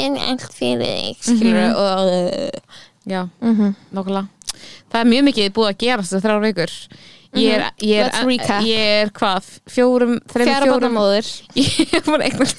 en 0.07 0.17
allt 0.27 0.49
fyrir 0.57 0.81
þig 0.83 1.21
skilur, 1.29 1.61
Mhm. 1.61 1.77
og 1.77 2.01
já, 3.07 3.21
mm 3.41 3.75
nákvæmlega. 3.95 4.27
Það 4.91 5.01
er 5.01 5.11
mjög 5.13 5.25
mikið 5.29 5.53
búið 5.55 5.71
að 5.71 5.79
gerast 5.85 6.13
þessi 6.13 6.25
þrjá 6.27 6.41
vikur 6.47 6.73
ég 7.35 7.53
er, 7.57 7.65
ég 7.83 8.01
er, 8.01 8.11
Let's 8.11 8.27
recap. 8.29 8.65
ég 8.67 8.93
er 9.03 9.11
hvað, 9.17 9.49
fjórum, 9.71 10.15
þreim, 10.31 10.49
fjara 10.49 10.69
fjórum? 10.69 10.87
Barnamóður 10.87 11.31
ég 11.63 11.95
er 11.99 12.05
bara 12.07 12.29
eitthvað 12.29 12.53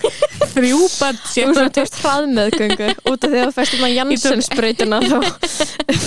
þrjú 0.54 0.80
bönn 0.98 1.20
þú 1.24 1.46
þú 1.56 1.82
veist 1.82 2.00
hraðmeðgöngu 2.04 2.90
út 3.12 3.28
af 3.28 3.32
því 3.32 3.42
að 3.42 3.48
þú 3.48 3.56
fæst 3.58 3.78
um 3.78 3.86
að 3.88 3.96
Janssensbrautina 3.98 5.02
þá. 5.08 5.18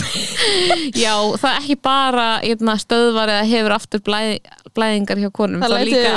Já, 1.04 1.14
það 1.40 1.50
er 1.50 1.58
ekki 1.60 1.76
bara 1.84 2.28
eitna, 2.46 2.76
stöðvar 2.80 3.34
eða 3.34 3.50
hefur 3.50 3.76
aftur 3.76 4.02
blæð, 4.06 4.32
blæðingar 4.76 5.22
hjá 5.24 5.30
konum, 5.34 5.62
það 5.64 5.76
er 5.78 5.90
líka 5.90 6.16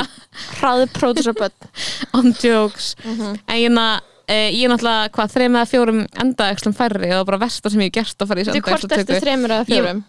hraðpródusarböld 0.61 1.69
on 2.17 2.33
jokes. 2.39 2.93
Mhm. 3.03 3.37
en 3.47 3.61
ég, 3.61 3.73
na, 3.73 3.87
eh, 4.27 4.49
ég 4.53 4.65
er 4.67 4.73
náttúrulega 4.73 5.11
hvað, 5.17 5.35
þreim 5.37 5.59
eða 5.59 5.71
fjórum 5.73 6.01
endaæxlum 6.23 6.77
færri 6.77 7.11
og 7.11 7.21
það 7.21 7.29
bara 7.31 7.43
versta 7.47 7.73
sem 7.73 7.85
ég 7.85 7.91
hef 7.91 8.01
gert 8.01 8.25
að 8.25 8.33
fara 8.33 8.43
í 8.43 8.49
Þú 8.49 8.65
hvort 8.67 8.97
eftir 8.99 9.23
þreymur 9.23 9.57
eða 9.57 9.69
fjórum 9.69 10.03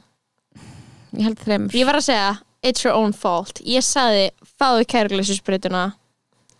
ég 1.18 1.24
held 1.28 1.42
þreimur 1.44 1.76
Ég 1.78 1.86
var 1.88 1.98
að 2.00 2.06
segja, 2.08 2.30
it's 2.62 2.84
your 2.84 2.94
own 2.96 3.12
fault. 3.12 3.60
Ég 3.66 3.84
sagði, 3.86 4.30
fáðu 4.60 4.86
kæruleysusbreytuna 4.94 5.92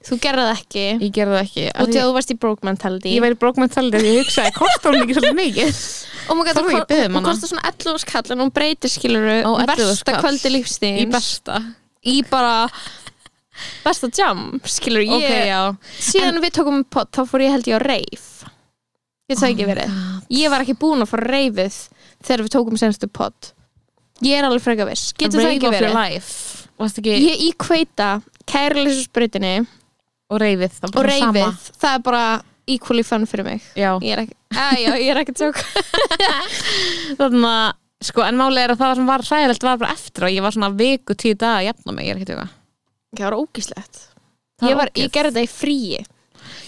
Þú 0.05 0.19
gerði 0.21 0.43
það 0.45 0.59
ekki. 0.59 0.81
Ég 1.01 1.13
gerði 1.17 1.33
það 1.39 1.45
ekki 1.47 1.63
Og 1.81 1.87
því- 1.89 1.97
að 1.97 2.09
þú 2.11 2.15
varst 2.19 2.33
í 2.35 2.35
broke 2.43 2.67
mentality. 2.69 3.13
Ég 3.17 3.23
væri 3.25 3.39
broke 3.41 3.63
mentality 3.63 4.01
því 4.03 4.11
ég 4.11 4.19
hugsaði, 4.27 4.51
kostar 4.59 4.93
hún 4.93 5.05
ekki 5.07 5.15
svolítið 5.17 5.39
mikið? 5.39 5.79
Oh 6.25 6.39
god, 6.41 6.51
Þarf 6.57 6.65
þú 6.65 6.71
ekki 6.73 6.81
að 6.81 6.91
biðja 6.91 7.07
um 7.07 7.13
hún 7.13 7.21
hana? 7.21 7.31
kostar 7.31 7.51
svona 7.51 7.65
11 7.69 7.99
skall 8.01 8.33
En 8.33 8.41
hún 8.45 8.53
breytir 8.57 8.89
skiluru 8.93 9.33
Ó, 9.45 9.51
11 9.61 9.67
Versta 9.71 10.13
kvöldi 10.21 10.53
lífstíns 10.55 11.01
í 11.03 11.07
besta? 11.13 11.59
Í 12.05 12.15
bara 12.31 12.55
Besta 13.85 14.09
jam, 14.17 14.41
skiluru 14.65 15.05
ég, 15.05 15.25
ok, 15.25 15.35
já. 15.49 15.61
Síðan 16.01 16.41
við 16.43 16.55
tókum 16.57 16.79
upp 16.83 16.89
pott, 16.97 17.11
þá 17.15 17.23
fór 17.29 17.45
ég 17.45 17.53
held 17.55 17.69
ég 17.69 17.77
á 17.77 17.81
reif 17.85 18.25
Ég 19.31 19.39
það 19.41 19.51
ekki 19.55 19.67
verið. 19.69 19.99
Ég 20.37 20.51
var 20.53 20.65
ekki 20.65 20.77
búin 20.81 21.05
að 21.05 21.13
fara 21.13 21.29
reifið 21.33 21.77
Þegar 22.25 22.43
við 22.47 22.55
tókum 22.57 22.81
senstu 22.81 23.09
pott 23.09 23.53
Ég 24.25 24.39
er 24.41 24.49
alveg 24.49 24.65
freka 24.65 24.87
viss. 24.89 25.13
Getur 25.19 25.43
það 25.43 25.53
ekki 25.53 25.73
verið? 25.75 25.99
ekki, 27.03 27.15
Ég 27.25 27.45
íkveita 27.51 28.09
kæruleysusbreytinni 28.51 29.55
og 30.33 30.41
reyfið 30.43 30.81
það 30.81 30.99
og 30.99 31.07
reyfið, 31.09 31.69
það 31.83 31.97
er 31.99 32.03
bara 32.09 32.25
equally 32.75 33.05
fun 33.05 33.27
fyrir 33.29 33.47
mig. 33.47 33.65
Já, 33.77 33.91
ég 34.01 34.17
er 34.17 34.25
ekki, 34.25 34.37
að, 34.57 34.73
já, 34.81 34.91
ég 34.97 35.13
er 35.13 35.21
ekki 35.21 35.37
tjók. 35.37 35.61
Þannig 37.21 37.47
að 37.51 38.09
sko, 38.09 38.25
en 38.25 38.41
máli 38.41 38.65
er 38.65 38.75
að 38.75 38.81
það 38.83 38.97
sem 38.99 39.13
var 39.13 39.25
sæðilegt 39.29 39.69
var 39.69 39.79
bara 39.81 39.95
eftir 39.95 40.27
og 40.27 40.35
ég 40.35 40.45
var 40.45 40.57
svona 40.57 40.73
viku 40.77 41.17
tíu 41.17 41.37
daga 41.37 41.61
að 41.61 41.69
jafna 41.69 41.95
mig, 41.97 42.09
ég 42.09 42.15
er 42.15 42.21
ekki 42.23 42.33
tjóka. 42.33 42.49
Það 43.15 43.29
var 43.29 43.39
ógíslegt 43.39 44.03
Það 44.61 44.71
ég, 44.71 44.91
ég 45.03 45.15
gerði 45.15 45.33
þetta 45.35 45.45
í 45.45 45.51
fríi 45.51 46.03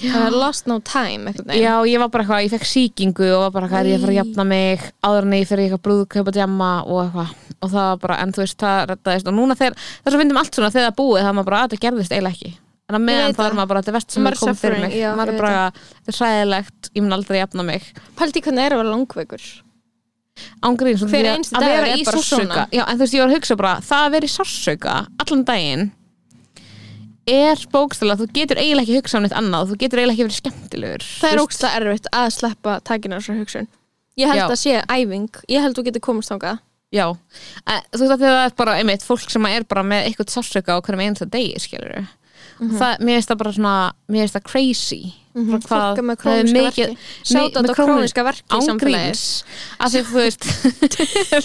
það 0.00 0.22
var 0.26 0.34
lost 0.36 0.66
no 0.70 0.76
time 0.84 1.32
já, 1.56 1.72
ég 1.88 1.98
var 2.02 2.10
bara 2.12 2.24
eitthvað, 2.24 2.44
ég 2.46 2.52
fekk 2.54 2.68
sýkingu 2.70 3.28
og 3.32 3.40
var 3.46 3.54
bara 3.54 3.66
eitthvað, 3.68 3.80
er 3.80 3.90
ég 3.92 4.02
fara 4.04 4.12
að 4.14 4.18
jafna 4.20 4.44
mig? 4.50 4.84
Áður 5.06 5.26
en 5.28 5.36
ég 5.38 5.48
fyrir 5.48 5.64
eitthvað 5.66 5.84
brúðkaup 5.86 6.30
að 6.32 6.40
jamma 6.42 6.70
og 6.84 7.00
eitthvað. 7.04 7.32
Og 7.56 7.72
það 7.72 7.88
var 7.90 7.98
bara, 8.04 8.18
en 8.22 8.32
þú 8.36 8.42
veist, 8.44 8.58
það 8.60 8.78
reddaðist. 8.92 9.30
Og 9.30 9.36
núna 9.36 9.56
þegar, 9.56 9.76
þess 10.04 10.14
að 10.14 10.22
finnum 10.22 10.40
allt 10.42 10.54
svona 10.58 10.70
þegar 10.74 10.86
það 10.86 10.92
er 10.92 10.98
búið 11.00 11.20
það 11.22 11.30
er 11.32 11.36
maður 11.38 11.50
bara, 11.50 11.60
að 11.62 11.68
þetta 11.72 11.84
gerðist 11.86 12.16
eiginlega 12.16 12.36
ekki. 12.36 12.52
En 12.86 12.94
að 12.98 13.02
meðan 13.06 13.34
það 13.34 13.46
er 13.46 13.50
það. 13.50 13.56
maður 13.58 13.70
bara, 13.72 13.80
þetta 13.82 13.90
er 13.92 13.98
vest 13.98 14.10
sem 14.16 14.26
er 14.26 14.36
komið 14.40 14.60
fyrir 14.62 14.82
mig. 14.84 14.92
Já, 15.00 15.08
maður 15.16 15.32
er 15.32 15.40
bara, 15.40 15.62
þetta 15.96 16.12
er 16.12 16.18
sæðilegt 16.20 16.90
ég 16.94 17.02
mun 17.02 17.16
aldrei 17.16 17.38
jafna 17.40 17.64
mig. 17.66 17.88
Pældi 18.20 18.42
hvernig 18.44 18.60
það 18.62 18.66
er 18.68 18.76
að 18.76 18.82
vera 18.82 18.92
langveikur. 18.92 19.46
Ángríðin 20.62 21.00
að- 21.00 21.64
vera 21.64 21.86
er 21.88 21.96
í 21.96 22.04
sársauka. 22.04 22.68
já, 22.70 22.84
en 22.86 22.98
þú 22.98 23.02
veist, 23.02 23.14
ég 23.16 23.22
var 23.24 23.30
að 23.30 23.36
hugsa 23.38 23.56
bara, 23.56 23.74
það 23.80 24.02
að 24.06 24.10
vera 24.12 24.26
í 24.26 24.34
sársauka 24.36 24.94
allan 25.24 25.44
daginn 25.48 25.92
er 27.26 27.62
bókstala, 27.72 28.16
þú 28.18 28.28
getur 28.32 28.60
eiginlega 28.60 28.86
ekki 28.86 28.98
hugsað 29.00 29.18
um 29.18 29.26
neitt 29.26 29.36
annað, 29.40 29.70
þú 29.72 29.78
getur 29.82 29.98
eiginlega 30.02 30.14
ekki 30.16 30.26
verið 30.26 30.40
skemmtilegur. 30.40 31.06
Það 31.20 31.32
er 31.32 31.42
ógstlega 31.42 31.80
erfitt 31.80 32.06
að 32.12 32.28
sleppa 32.36 32.76
takina 32.86 33.18
þessar 33.20 33.40
hugsun. 33.42 33.68
Ég 34.16 34.30
held 34.32 34.40
Já. 34.40 34.46
að 34.48 34.60
sé 34.62 34.76
æfing. 34.88 35.28
Ég 35.52 35.60
held 35.66 35.76
þú 35.76 35.86
getur 35.90 36.04
komast 36.06 36.30
þangað. 36.32 36.62
Já, 36.94 37.06
En 37.66 37.82
þú 37.92 37.98
veist 37.98 38.14
að 38.14 38.22
það 38.22 38.44
er 38.46 38.52
bara 38.56 38.76
einmitt, 38.78 39.02
fólk 39.02 39.30
sem 39.30 39.46
er 39.50 39.64
bara 39.68 39.82
með 39.82 40.06
eitthvað 40.06 40.30
sársauka 40.36 40.78
á 40.78 40.80
hverjum 40.80 41.02
einasta 41.02 41.26
degi, 41.26 41.58
skilur 41.60 42.06
það, 42.56 43.00
mér 43.04 43.18
finnst 43.18 43.28
það 43.28 43.38
bara 43.42 43.52
svona 43.52 43.72
mér 44.08 44.22
finnst 44.24 44.36
það 44.38 44.44
crazy. 44.46 45.00
Mhm. 45.36 45.50
Bara 45.50 45.66
fólk 45.68 45.98
er 45.98 46.06
með 46.06 46.14
er 46.14 46.20
króniska 46.22 46.62
verki. 46.64 46.86
Sjátt 47.26 47.52
á 47.52 47.60
króni- 47.60 47.74
króniska 47.76 48.22
verki 48.24 48.42
ángríns. 48.56 49.24
Af 49.78 49.92
því 49.92 50.00
þú 50.06 50.14
veist 50.22 50.42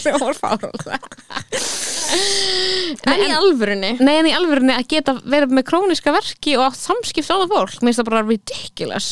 það 0.06 0.20
var 0.22 0.36
fárlega 0.40 1.00
en 2.12 3.24
í 3.24 3.32
alvörunni. 3.36 3.92
Nei, 4.04 4.14
en 4.20 4.30
í 4.30 4.36
alvörunni 4.36 4.76
að 4.76 4.88
geta 4.92 5.16
verið 5.22 5.56
með 5.58 5.66
króniska 5.70 6.14
verki 6.16 6.56
og 6.58 6.68
átt 6.68 6.80
samskipt 6.82 7.32
á 7.32 7.36
það 7.36 7.54
fólk, 7.54 7.76
mér 7.80 7.90
finnst 7.90 8.02
það 8.02 8.10
bara 8.12 8.24
ridiculous. 8.28 9.10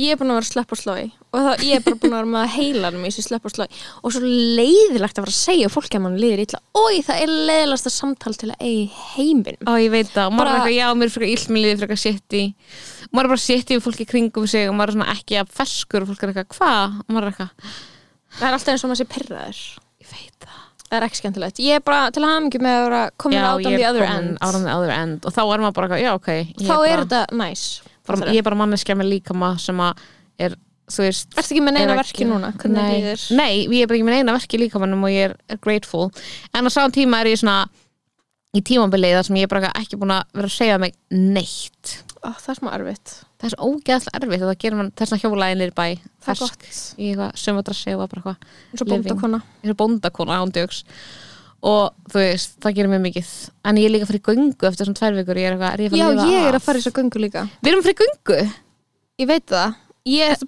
Ég 0.00 0.12
er 0.14 0.20
búin 0.20 0.32
að 0.32 0.40
vera 0.40 0.46
að 0.46 0.52
sleppa 0.52 0.76
og 0.76 0.82
slói 0.82 1.06
og 1.28 1.42
það, 1.44 1.64
ég 1.68 1.76
er 1.76 1.84
bara 1.84 1.98
búin 2.00 2.14
að 2.14 2.18
vera 2.18 2.30
með 2.32 2.44
að 2.44 2.52
heilanum 2.56 3.02
í 3.04 3.10
þessu 3.10 3.24
sleppa 3.26 3.50
og 3.50 3.54
slói 3.54 3.66
og 3.68 4.14
svo 4.14 4.22
leiðilegt 4.24 5.18
að 5.18 5.26
vera 5.26 5.34
að 5.34 5.40
segja 5.42 5.72
fólki 5.72 5.98
að 5.98 6.04
mann 6.06 6.20
liðir 6.22 6.44
illa. 6.46 6.62
Oi 6.80 7.02
það 7.04 7.24
er 7.24 7.34
leiðilegasta 7.50 7.92
samtal 7.92 8.32
til 8.38 8.52
að 8.54 8.64
eigi 8.64 8.86
heiminum. 9.16 9.68
Ó, 9.68 9.72
ég 9.76 9.92
veit 9.92 10.14
það, 10.14 10.32
maður 10.32 10.52
er 10.54 10.56
eitthvað, 10.62 10.78
já, 10.78 10.86
mér 10.96 11.10
er 11.10 11.14
frekar 11.18 11.34
ill, 11.34 11.52
mér 11.52 11.64
liðið 11.66 11.82
frekar 11.84 12.00
sitt 12.00 12.38
í 12.38 12.44
maður 13.12 13.28
er 13.28 13.32
bara 13.34 13.44
sitt 13.44 13.72
í 13.72 13.80
fólki 13.82 14.08
kringum 14.08 14.48
sig 14.50 14.68
og 14.68 14.76
maður 14.78 15.02
er 15.04 15.12
ekki 15.14 15.38
að 15.40 15.52
ferskur 15.58 16.04
og 16.04 16.12
fólk 16.12 16.24
er 16.24 16.32
eitthvað, 16.32 16.50
hvað? 16.56 16.98
maður 17.08 17.28
er 17.28 17.32
eitthvað, 17.32 17.76
það 18.38 18.48
er 18.48 18.58
alltaf 18.58 18.74
eins 18.74 18.84
og 18.84 18.92
maður 18.92 19.00
sé 19.00 19.08
pyrraður 19.14 19.62
ég 20.04 20.12
veit 20.12 20.48
það 20.48 20.67
það 20.88 20.98
er 20.98 21.06
ekki 21.08 21.20
skemmtilegt. 21.20 21.60
Ég 21.62 21.78
er 21.78 21.84
bara 21.84 22.12
til 22.14 22.22
að 22.24 22.32
hafa 22.32 22.44
mikið 22.46 22.64
með 22.64 22.78
að 22.78 23.34
Já, 23.34 23.42
out 23.44 23.66
on 23.66 23.74
the 23.74 23.82
er 23.82 23.88
other 23.90 24.06
end. 24.06 24.38
out 24.40 24.54
on 24.58 24.64
the 24.64 24.72
other 24.74 24.92
end. 24.94 25.26
Og 25.28 25.34
þá 25.34 25.42
er 25.44 25.64
maður 25.64 25.76
bara 25.80 26.00
já, 26.00 26.12
ok 26.16 26.30
þá 26.64 26.74
er 26.78 27.02
þetta 27.04 27.20
næs 27.36 27.66
bara, 28.08 28.30
ég. 28.32 28.40
er 28.40 28.46
bara 28.46 28.58
manneskja 28.62 28.96
með 28.98 29.10
líkama 29.12 29.52
sem 29.60 29.82
að 29.84 30.00
er, 30.40 30.56
þú 30.88 31.04
veist 31.04 31.36
Ertu 31.36 31.54
ekki 31.56 31.64
með 31.66 31.76
neina 31.76 31.92
er 31.92 32.00
verki 32.00 32.28
núna? 32.28 32.52
Nei, 32.72 33.14
nei, 33.36 33.52
ég 33.66 33.84
er 33.84 33.90
bara 33.90 33.98
ekki 33.98 34.08
með 34.08 34.16
neina 34.16 34.36
verki 34.38 34.62
líka 34.62 34.80
mannum 34.80 35.04
og 35.04 35.12
ég 35.12 35.28
er, 35.28 35.36
er 35.52 35.60
grateful. 35.64 36.08
En 36.56 36.68
á 36.68 36.70
saman 36.72 36.94
tíma 36.94 37.20
er 37.22 37.34
ég 37.34 37.42
svona 37.42 37.60
í 38.56 38.64
tímabilið 38.64 39.18
þar 39.18 39.28
sem 39.28 39.40
ég 39.42 39.48
er 39.48 39.52
bara 39.52 39.72
ekki 39.76 40.00
búin 40.00 40.16
að 40.16 40.24
vera 40.38 40.48
að 40.48 40.56
segja 40.56 40.80
mig 40.80 40.96
neitt. 41.12 41.98
Ó, 42.24 42.32
það 42.32 42.54
er 42.54 42.60
smá 42.62 42.70
erfitt 42.78 43.18
það 43.38 43.46
er 43.48 43.54
svo 43.54 43.68
ógeðslega 43.70 44.18
erfitt 44.18 44.42
og 44.42 44.50
það 44.50 44.58
gerir 44.64 44.78
mann 44.80 44.90
þess 44.98 45.14
að 45.14 45.22
hjólaði 45.22 45.56
niður 45.60 45.74
bæ. 45.78 45.86
Er 45.94 45.98
fersk 46.26 46.66
í 46.98 47.10
eitthvað 47.12 47.40
sömudrassi 47.44 47.94
og 47.94 48.04
bara 48.04 48.20
eitthvað 48.20 48.52
eins 48.72 48.82
og 48.84 48.90
bóndakona. 48.92 49.40
Eins 49.62 49.72
og 49.74 49.78
bóndakona 49.82 50.38
ándjöks 50.42 50.80
og 51.68 52.10
þú 52.12 52.22
veist, 52.22 52.56
það 52.62 52.76
gerir 52.76 52.92
mér 52.92 53.02
mikið. 53.02 53.30
En 53.66 53.78
ég 53.80 53.88
er 53.88 53.94
líka 53.94 54.08
fyrir 54.10 54.24
göngu 54.28 54.68
eftir 54.68 54.86
svona 54.86 54.98
tvær 55.00 55.18
vikur. 55.18 55.38
Ég 55.40 55.48
er 55.48 55.56
eitthvað, 55.56 55.74
er 55.74 55.82
ég 55.82 55.92
að 55.92 55.98
Já, 55.98 56.06
fara 56.06 56.24
að 56.24 56.32
ég 56.32 56.48
er 56.48 56.58
að 56.58 56.66
fara 56.66 56.78
í 56.78 56.84
svo 56.84 56.92
göngu 56.98 57.22
líka. 57.22 57.44
Við 57.62 57.72
erum 57.72 57.84
fyrir 57.86 57.98
göngu? 58.02 58.40
Ég 59.18 59.30
veit 59.30 59.46
það. 59.50 59.78
Ég? 60.08 60.44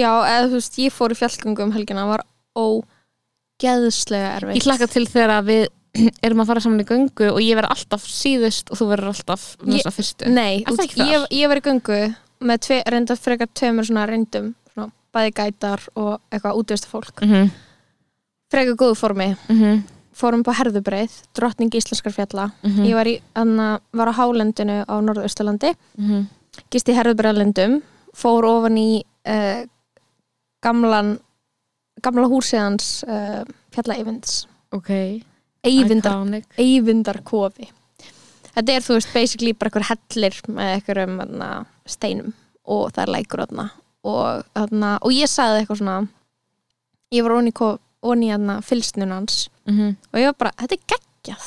Já, 0.00 0.12
eða 0.32 0.50
veist, 0.54 0.78
ég 0.80 0.94
fór 0.96 1.12
í 1.12 1.18
fjallgöngu 1.18 1.66
um 1.66 1.74
helgina. 1.76 2.06
Það 2.06 2.12
var 2.14 2.24
ógeðslega 2.56 4.30
erfitt. 4.38 4.60
Ég 4.60 4.68
hlakka 4.68 4.88
til 4.92 5.04
þegar 5.12 5.34
að 5.36 5.50
við 5.52 5.64
erum 6.26 6.42
að 6.42 6.50
fara 6.52 6.62
saman 6.64 6.82
í 6.82 6.88
göngu 6.88 7.30
og 7.32 7.40
ég 7.44 7.58
verð 7.58 7.72
alltaf 7.76 8.06
síðust 8.08 8.72
og 8.72 8.80
þú 8.80 8.88
verður 8.94 9.12
alltaf 9.12 9.48
að 9.60 9.92
fyrstu. 9.96 10.30
Nei, 10.32 10.64
út, 10.64 10.96
ég, 11.00 11.28
ég 11.36 11.52
var 11.52 11.60
í 11.60 11.64
göngu 11.68 12.00
með 12.40 12.58
tve, 12.66 12.82
reynda 12.86 13.16
frekar 13.16 13.48
tveimur 13.54 13.86
svona 13.88 14.06
reyndum 14.06 14.54
svona, 14.74 14.90
bæði 15.14 15.32
gætar 15.34 15.80
og 15.96 16.20
eitthvað 16.30 16.56
útvista 16.60 16.88
fólk 16.88 17.22
mm 17.22 17.28
-hmm. 17.32 17.50
frekar 18.50 18.74
góðu 18.76 18.94
formi, 18.94 19.36
Mm 19.48 19.56
-hmm. 19.62 19.82
fórum 20.14 20.42
på 20.42 20.52
herðubreið 20.52 21.10
drottning 21.34 21.70
íslenskar 21.74 22.12
fjalla 22.12 22.50
Mhm. 22.62 22.84
ég 22.84 22.94
var, 22.94 23.06
í, 23.06 23.20
anna, 23.34 23.80
var 23.92 24.08
á 24.08 24.12
hálendinu 24.12 24.84
á 24.88 24.94
Norðausturlandi 25.00 25.74
Mhm. 25.98 26.26
gist 26.70 26.88
í 26.88 26.92
herðubreiðlendum 26.94 27.82
fór 28.14 28.44
ofan 28.44 28.76
í 28.78 29.02
uh, 29.26 29.66
gamlan 30.62 31.18
gamla 32.02 32.26
húsiðans 32.28 33.02
uh, 33.04 33.44
fjalla 33.70 33.94
Eyvinds 33.98 34.46
ok 34.72 35.22
Eyvindar, 35.64 36.12
Iconic. 36.12 36.44
Eyvindarkofi 36.58 37.68
þetta 38.56 38.72
er 38.76 38.84
þú 38.86 38.96
veist 38.96 39.12
basically 39.14 39.52
bara 39.52 39.70
einhver 39.70 39.88
hellir 39.90 40.40
með 40.48 40.84
þarna, 40.88 41.50
steinum 41.86 42.32
og 42.66 42.92
það 42.92 43.02
er 43.06 43.12
lækur 43.14 43.42
og, 44.06 44.44
og 45.02 45.12
ég 45.12 45.28
sagði 45.30 45.60
eitthvað 45.64 45.78
svona 45.82 46.08
ég 47.14 47.22
var 47.26 47.36
onni 47.38 47.52
í, 47.52 48.32
í 48.32 48.62
fylsnunans 48.66 49.48
Mhm. 49.66 49.96
og 50.12 50.18
ég 50.20 50.26
var 50.30 50.34
bara, 50.38 50.52
þetta 50.62 50.76
er 50.76 50.82
geggjað. 50.92 51.46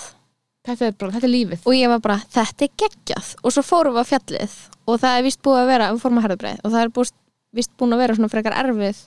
Þetta, 0.68 0.86
er 0.90 0.92
bara, 1.00 1.12
þetta 1.16 1.24
er 1.24 1.32
lífið. 1.32 1.62
Og 1.66 1.74
ég 1.74 1.88
var 1.88 2.00
bara, 2.04 2.18
þetta 2.36 2.66
er 2.66 2.72
geggjað. 2.82 3.30
Og 3.44 3.52
svo 3.56 3.62
fórum 3.64 3.94
við 3.96 4.04
á 4.04 4.12
fjallið. 4.12 4.56
Og 4.92 5.00
það 5.00 5.18
er 5.18 5.24
vist 5.24 5.42
búið 5.42 5.60
að 5.62 5.68
vera, 5.72 5.88
við 5.94 6.02
fórum 6.04 6.20
að 6.20 6.26
herðubreið 6.28 6.60
og 6.66 6.72
það 6.74 6.82
er 6.84 6.90
búið, 6.90 7.12
vist 7.56 7.72
búin 7.80 7.94
að 7.96 8.02
vera 8.04 8.16
svona 8.18 8.30
frekar 8.34 8.58
erfið 8.60 9.00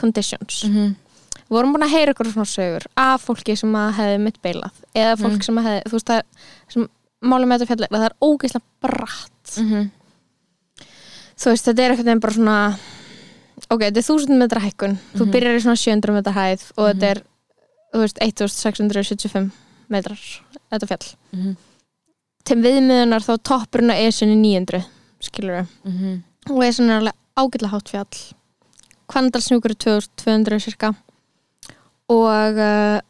conditions. 0.00 0.64
Mhm. 0.64 0.96
við 1.46 1.52
vorum 1.54 1.74
búin 1.76 1.84
að 1.84 1.92
heyra 1.94 2.12
ykkur 2.14 2.32
svona 2.32 2.48
sögur 2.48 2.86
af 2.96 3.22
fólki 3.26 3.54
sem 3.58 3.72
að 3.76 3.92
hefði 4.00 4.20
mitt 4.24 4.40
beilað. 4.42 4.72
Eða 4.96 5.16
fólk 5.20 5.36
Mm. 5.36 5.44
sem 5.44 5.56
að 5.60 5.64
hefði, 5.68 5.82
þú 5.84 5.92
veist 5.92 6.06
það 6.06 6.22
sem 6.72 6.88
málum 7.22 7.48
með 7.48 7.60
þetta 7.64 7.66
fjallir, 7.70 7.88
það 7.92 8.04
er 8.08 8.16
ógeðslega 8.20 8.64
bratt 8.82 9.56
mm 9.58 9.70
-hmm. 9.70 9.90
þú 11.36 11.50
veist, 11.52 11.64
þetta 11.68 11.82
er 11.82 11.90
eitthvað 11.90 12.10
nefn 12.10 12.20
bara 12.20 12.34
svona 12.34 12.78
ok, 13.70 13.80
þetta 13.80 14.00
er 14.02 14.08
þúsund 14.08 14.38
metra 14.38 14.60
hækkun 14.60 14.98
þú 15.14 15.22
Mhm. 15.24 15.30
byrjar 15.32 15.56
í 15.56 15.62
svona 15.62 15.76
700 15.76 16.12
metra 16.12 16.32
hæð 16.32 16.62
og 16.76 16.84
Mhm. 16.86 16.92
þetta 17.00 17.10
er, 17.10 17.22
þú 17.94 17.98
veist, 18.00 18.18
1675 18.20 19.50
metrar, 19.88 20.18
þetta 20.72 20.86
fjall 20.86 21.06
Mm 21.32 21.42
-hmm. 21.42 21.56
til 22.44 22.56
viðmiðunar 22.62 23.22
þá 23.22 23.38
toppurinn 23.42 23.90
á 23.90 23.96
ESN 23.96 24.42
900 24.42 24.84
skilur 25.20 25.66
Mm 25.84 26.22
og 26.50 26.62
ESN 26.62 26.90
er 26.90 27.00
alveg 27.00 27.14
ágætlega 27.36 27.70
hátt 27.70 27.88
fjall 27.88 28.34
Kvandalsnjúkur 29.08 29.70
er 29.70 29.74
2200 29.74 30.58
cirka 30.60 30.94
og 32.08 32.56
uh, 32.58 33.00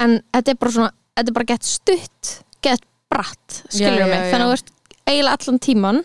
en 0.00 0.22
þetta 0.32 0.48
er 0.52 0.54
bara 0.60 0.70
svona 0.72 0.90
þetta 1.16 1.28
er 1.28 1.32
bara 1.32 1.44
gett 1.48 1.64
stutt, 1.64 2.42
gett 2.62 2.84
bratt 3.10 3.62
skilur 3.68 4.00
já, 4.02 4.06
mig, 4.06 4.18
já. 4.20 4.30
þannig 4.32 4.44
að 4.44 4.48
þú 4.48 4.54
veist 4.56 4.72
eiginlega 5.08 5.36
allan 5.38 5.58
tíman 5.64 6.00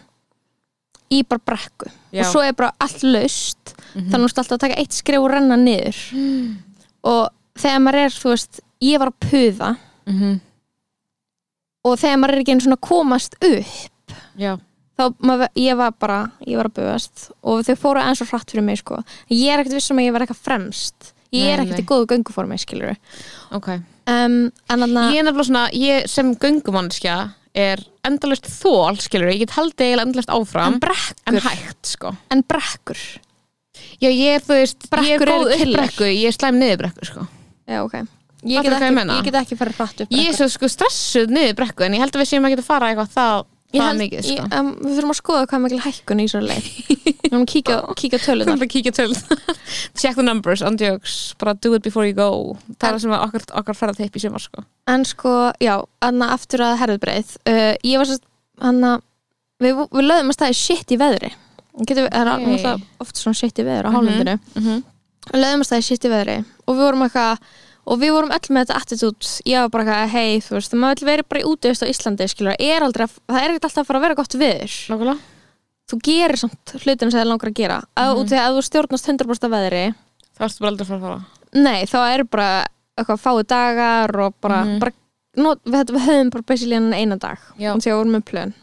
í 1.14 1.22
bara 1.30 1.42
brekku. 1.46 1.90
Og 2.14 2.26
svo 2.32 2.42
er 2.42 2.54
bara 2.58 2.72
allt 2.82 3.04
laust 3.04 3.76
Mhm. 3.94 4.10
þannig 4.10 4.14
að 4.14 4.20
þú 4.20 4.28
veist 4.28 4.40
alltaf 4.42 4.58
að 4.58 4.64
taka 4.64 4.80
eitt 4.82 4.94
skrif 4.94 5.20
og 5.22 5.30
renna 5.32 5.56
niður. 5.58 5.98
Og 7.04 7.30
þegar 7.60 7.82
maður 7.84 8.00
er, 8.06 8.10
þú 8.10 8.30
veist 8.32 8.60
ég 8.82 9.00
var 9.00 9.08
að 9.12 9.20
puða 9.30 9.78
mm 10.08 10.20
-hmm. 10.20 10.40
og 11.86 12.00
þegar 12.00 12.18
maður 12.18 12.34
er 12.34 12.40
ekki 12.42 12.52
einu 12.52 12.62
svona 12.62 12.80
komast 12.82 13.36
upp 13.42 14.14
Já, 14.38 14.58
þá 14.98 15.14
maður, 15.20 15.48
ég 15.56 15.78
var 15.78 15.92
bara, 15.92 16.32
ég 16.48 16.58
var 16.58 16.66
að 16.66 16.74
bugast. 16.74 17.32
Og 17.44 17.64
þau 17.66 17.76
fóru 17.76 18.00
eins 18.02 18.22
og 18.22 18.28
hratt 18.30 18.50
fyrir 18.52 18.64
mig 18.64 18.78
sko. 18.80 19.04
Ég 19.30 19.54
er 19.54 19.60
ekkert 19.60 19.74
vissum 19.76 19.98
að 19.98 20.06
ég 20.08 20.12
var 20.14 20.22
eitthvað 20.22 20.44
fremst 20.44 21.13
ég 21.34 21.52
er 21.54 21.64
ekkert 21.64 21.84
í 21.84 21.88
góðu 21.90 22.10
gönguformi 22.14 22.60
skilur 22.62 22.96
ok. 23.56 23.70
Um, 24.10 24.38
en 24.72 24.86
að 24.86 24.96
Ég 25.14 25.22
er 25.22 25.28
nefnilega 25.28 25.48
svona, 25.48 25.66
ég 25.78 26.08
sem 26.12 26.34
göngumannskja 26.40 27.18
er 27.54 27.84
endalust 28.08 28.50
þól, 28.50 28.98
skilur 29.02 29.32
ég 29.32 29.44
get 29.46 29.54
haldið 29.56 29.86
eiginlega 29.86 30.08
endalust 30.10 30.32
en 30.34 30.40
áfram 30.40 30.80
brekkur, 30.84 31.22
en 31.30 31.40
hægt, 31.46 31.80
sko. 31.88 32.16
En 32.34 32.42
brekkur. 32.50 33.00
Já, 34.02 34.10
ég 34.10 34.40
er, 34.40 34.44
þú 34.44 34.58
veist, 34.58 34.84
ég 34.84 34.92
Brekkur 34.92 35.30
er 35.30 35.36
eru 35.36 35.46
góð 35.46 35.56
upp 35.56 35.78
brekku, 35.78 36.10
ég 36.10 36.28
er 36.28 36.36
slæm 36.36 36.60
niður 36.60 36.84
brekku, 36.84 37.08
sko. 37.12 37.26
Já 37.70 37.80
ok. 37.86 37.96
Ég 38.44 38.60
get, 38.60 38.74
ég 38.76 38.84
ekki, 38.92 39.16
ég 39.16 39.28
get 39.30 39.36
ekki 39.40 39.56
farið 39.56 39.78
hratt 39.80 40.02
upp 40.04 40.10
Ég 40.12 40.28
er 40.28 40.36
svo 40.36 40.50
sko 40.52 40.68
stressuð 40.68 41.32
niður 41.32 41.54
brekku 41.62 41.86
en 41.86 41.94
ég 41.96 42.04
held 42.04 42.18
að 42.18 42.24
við 42.26 42.28
séum 42.34 42.48
að 42.48 42.58
geta 42.58 42.66
fara 42.66 42.90
eitthvað 42.92 43.14
Ég 43.14 43.14
það 43.14 43.46
held- 43.82 44.00
mikið, 44.04 44.22
sko? 44.24 44.34
ég, 44.44 44.54
um, 44.60 44.76
við 44.84 44.98
þurfum 44.98 45.14
að 45.14 45.20
skoða 45.22 45.46
hvað 45.50 45.62
mikil 45.64 45.80
hækkun 45.80 46.20
í 46.20 46.26
þessari 46.28 46.48
leið. 46.48 46.68
Við 46.94 47.22
þurfum 47.24 47.42
að 47.42 47.48
Þú 48.20 48.26
tölunar 48.26 48.54
erum 48.54 48.66
að 48.68 48.74
kíkja 48.74 48.92
til 48.94 49.08
Check 50.02 50.16
the 50.16 50.24
numbers, 50.24 50.62
jokes, 50.62 51.34
bara 51.40 51.54
do 51.56 51.74
it 51.74 51.82
before 51.82 52.06
you 52.06 52.14
go. 52.14 52.58
Það 52.78 52.90
er 52.90 52.94
það 52.94 53.02
sem 53.02 53.12
okkar, 53.18 53.42
okkar 53.64 53.76
ferða 53.80 53.96
teip 53.98 54.16
í 54.16 54.20
sumar, 54.22 54.40
sko. 54.44 54.64
En 54.88 55.04
sko, 55.06 55.52
já, 55.60 55.76
anna 56.02 56.30
aftur 56.36 56.60
að 56.62 56.78
herðubreið. 56.84 57.38
Uh, 57.50 57.74
ég 57.84 57.98
var 57.98 58.06
sérst, 58.06 58.24
anna 58.62 59.00
við, 59.64 59.82
við 59.90 60.06
lögðum 60.10 60.30
að 60.30 60.38
staði 60.38 60.54
shit 60.60 60.92
í 60.94 60.98
veðri. 61.02 61.34
Getum, 61.88 62.06
við- 62.06 62.14
það 62.14 62.22
er 62.22 62.30
náttúrulega 62.30 62.74
oft 63.02 63.16
svona 63.18 63.36
shit 63.40 63.58
í 63.58 63.64
veður 63.66 63.86
á 63.86 63.90
Mhm. 63.90 63.96
hálendinu. 63.98 64.40
mm 64.54 64.64
-hmm. 64.64 64.84
við 65.34 65.40
lögðum 65.42 65.62
að 65.64 65.70
staði 65.72 65.84
shit 65.88 66.04
í 66.06 66.10
veðri 66.12 66.38
og 66.68 66.76
við 66.76 66.84
vorum 66.84 67.02
eitthvað 67.08 67.38
og 67.86 68.00
við 68.00 68.14
vorum 68.16 68.32
öll 68.32 68.50
með 68.56 68.66
þetta 68.68 68.80
attitút 68.80 69.30
ég 69.50 69.60
var 69.64 69.70
bara 69.74 69.84
eitthvað, 69.84 70.10
hei, 70.14 70.40
þú 70.40 70.56
veist, 70.58 70.74
maður 70.80 71.00
vil 71.04 71.10
vera 71.12 71.24
bara 71.30 71.42
í 71.42 71.48
útivist 71.50 71.84
á 71.84 71.88
Íslandi, 71.92 72.28
skilur, 72.32 72.56
er 72.60 72.82
aldrei 72.86 73.06
að, 73.08 73.16
það 73.28 73.40
er 73.44 73.50
ekkert 73.54 73.68
alltaf 73.70 73.84
að 73.84 73.88
fara 73.90 74.00
að 74.00 74.06
vera 74.08 74.16
gott 74.22 74.38
viður 74.40 74.76
Nákvæmlega. 74.94 75.20
Þú 75.92 75.98
gerir 76.08 76.40
samt 76.40 76.72
hlutina 76.80 77.12
sem 77.12 77.20
það 77.20 77.28
langar 77.28 77.50
að 77.52 77.58
gera. 77.60 77.78
Mm 77.84 78.04
Mhm. 78.08 78.20
út 78.24 78.30
því 78.32 78.38
að 78.40 78.54
þú 78.56 78.62
stjórnast 78.64 79.08
100% 79.10 79.44
af 79.44 79.52
veðri. 79.52 79.82
Það 80.34 80.40
varstu 80.46 80.60
bara 80.64 80.72
aldrei 80.72 80.86
að 80.86 80.90
fara 80.90 81.00
að 81.00 81.04
fara. 81.04 81.26
Nei, 81.54 81.86
þá 81.86 82.00
er 82.14 82.24
bara 82.24 82.68
eitthvað 82.98 83.22
fáið 83.26 83.48
dagar 83.48 84.20
og 84.24 84.34
bara, 84.42 84.64
Mhm. 84.66 84.80
bara 84.80 84.92
not, 85.36 85.60
við, 85.66 85.84
við 85.92 86.06
höfum 86.08 86.30
bara 86.32 86.44
enn 86.78 86.94
eina 86.94 87.18
dag. 87.20 87.38
Já. 87.60 87.74
og 87.74 87.82
að 87.82 87.92
við 87.92 87.98
vorum 88.00 88.16
með 88.16 88.24
plön. 88.26 88.54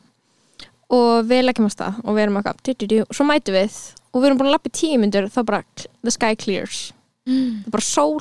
Og 0.91 1.25
við 1.28 1.45
leggjum 1.45 1.67
að 1.69 1.75
stað 1.76 2.00
og 2.04 2.17
við 2.17 2.23
erum 2.25 2.37
eitthvað 2.41 2.63
og 3.04 3.15
svo 3.15 3.25
mætum 3.28 3.54
við. 3.54 3.95
Og 4.15 4.23
við 4.23 4.26
erum 4.30 4.39
búin 4.39 4.49
að 4.49 4.54
lappa 4.56 4.71
í 4.71 4.75
tíu 4.80 4.99
myndur 4.99 5.28
þá 5.30 5.45
bara 5.47 5.65
the 6.02 6.11
sky 6.11 6.35
clears. 6.35 6.93
Það 7.28 7.67
er 7.67 7.71
bara 7.71 7.83
sól 7.83 8.21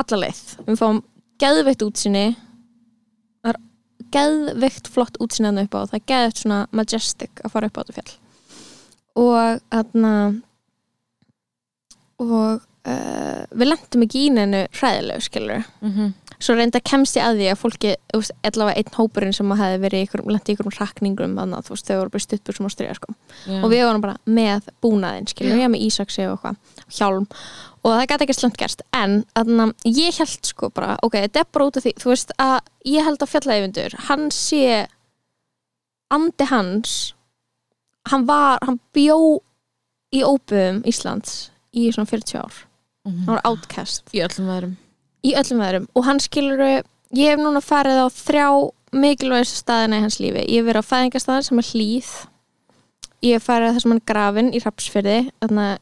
alla 0.00 0.20
leið. 0.24 0.40
Við 0.66 0.80
fáum 0.80 1.02
geðveikt 1.42 1.84
útsinni 1.86 2.24
það 3.42 3.52
er 3.52 3.60
geðveikt 4.14 4.90
flott 4.92 5.18
útsinni 5.22 5.50
hann 5.50 5.62
upp 5.64 5.76
á. 5.76 5.80
Það 5.90 5.98
er 5.98 6.08
geðveikt 6.12 6.42
svona 6.42 6.60
majestic 6.70 7.42
að 7.42 7.54
fara 7.54 7.70
upp 7.70 7.78
á 7.78 7.82
þetta 7.82 7.96
fjall. 7.98 8.12
Og 9.22 9.62
þarna 9.72 10.12
og 12.22 12.62
uh, 12.88 13.42
við 13.50 13.68
lendum 13.68 14.06
ekki 14.06 14.26
í 14.26 14.32
neinu 14.32 14.64
hræðilegu 14.78 15.26
skilur 15.26 15.64
mm 15.82 15.92
-hmm. 15.92 16.12
Svo 16.42 16.56
reynda 16.58 16.80
kemst 16.82 17.16
ég 17.16 17.24
að 17.24 17.40
því 17.40 17.48
að 17.52 17.58
fólki 17.60 17.90
allavega 18.48 18.80
einn 18.80 18.96
hópurinn 18.96 19.34
sem 19.36 19.52
hefði 19.58 19.80
verið 19.84 20.04
ykkur, 20.06 20.22
lendi 20.26 20.52
í 20.52 20.56
ykkur 20.56 20.78
rakningum 20.78 21.36
þannig 21.38 21.58
að 21.58 21.68
þú 21.68 21.74
veist 21.74 21.90
þau 21.90 21.94
voru 22.00 22.12
bara 22.14 22.24
stuttbúr 22.24 22.58
sem 22.58 22.66
á 22.66 22.70
stríða 22.74 22.96
sko. 22.98 23.14
og 23.58 23.68
við 23.70 23.84
vorum 23.86 24.04
bara 24.04 24.16
með 24.26 24.72
búnaðinn 24.82 25.28
skilur, 25.30 25.60
ég 25.60 25.72
með 25.72 25.86
Ísaksi 25.86 26.26
og 26.26 26.34
eitthvað 26.34 26.98
hjálm. 26.98 27.28
Og 27.82 27.96
það 27.96 28.04
gæti 28.12 28.26
ekki 28.26 28.36
slant 28.38 28.58
gerst. 28.60 28.82
En 28.94 29.14
þannig 29.34 29.62
að 29.64 29.96
ég 29.98 30.18
held 30.22 30.50
sko 30.50 30.70
bara 30.74 30.98
ok, 31.02 31.16
þetta 31.24 31.42
er 31.42 31.48
bara 31.54 31.68
út 31.70 31.78
af 31.78 31.86
því, 31.86 31.94
þú 32.02 32.12
veist 32.12 32.34
að 32.42 32.58
ég 32.90 33.08
held 33.08 33.22
að 33.22 33.32
fjallæfindur, 33.32 33.96
hann 34.08 34.28
sé 34.34 34.66
andi 36.12 36.50
hans 36.50 36.98
hann 38.10 38.26
var, 38.26 38.58
hann 38.66 38.80
bjó 38.94 39.18
í 40.12 40.22
óböðum 40.26 40.82
Íslands 40.90 41.50
í 41.72 41.88
svona 41.94 42.10
40 42.10 42.42
ár, 42.42 42.62
hann 43.06 43.26
var 43.30 43.44
outcast. 43.48 44.10
Í 44.14 44.22
öllum 44.26 44.50
veðrum 44.50 44.78
í 45.24 45.34
öllum 45.38 45.62
veðrum. 45.62 45.88
Og 45.94 46.04
hann 46.04 46.20
skilur 46.20 46.60
ég 47.14 47.30
hef 47.30 47.38
núna 47.40 47.60
farið 47.60 48.04
á 48.04 48.08
þrjá 48.10 48.46
mikilvægstu 48.92 49.62
staðina 49.62 49.98
í 49.98 50.04
hans 50.04 50.20
lífi. 50.20 50.46
Ég 50.48 50.60
hef 50.62 50.68
verið 50.68 50.84
á 50.84 50.90
fæðingastaðin 50.90 51.48
sem 51.48 51.58
er 51.58 51.70
hlýð 51.72 52.12
ég 53.22 53.38
hef 53.38 53.46
farið 53.46 53.68
að 53.68 53.76
það 53.76 53.84
sem 53.84 53.92
hann 53.94 54.02
grafin 54.10 54.50
í 54.52 54.60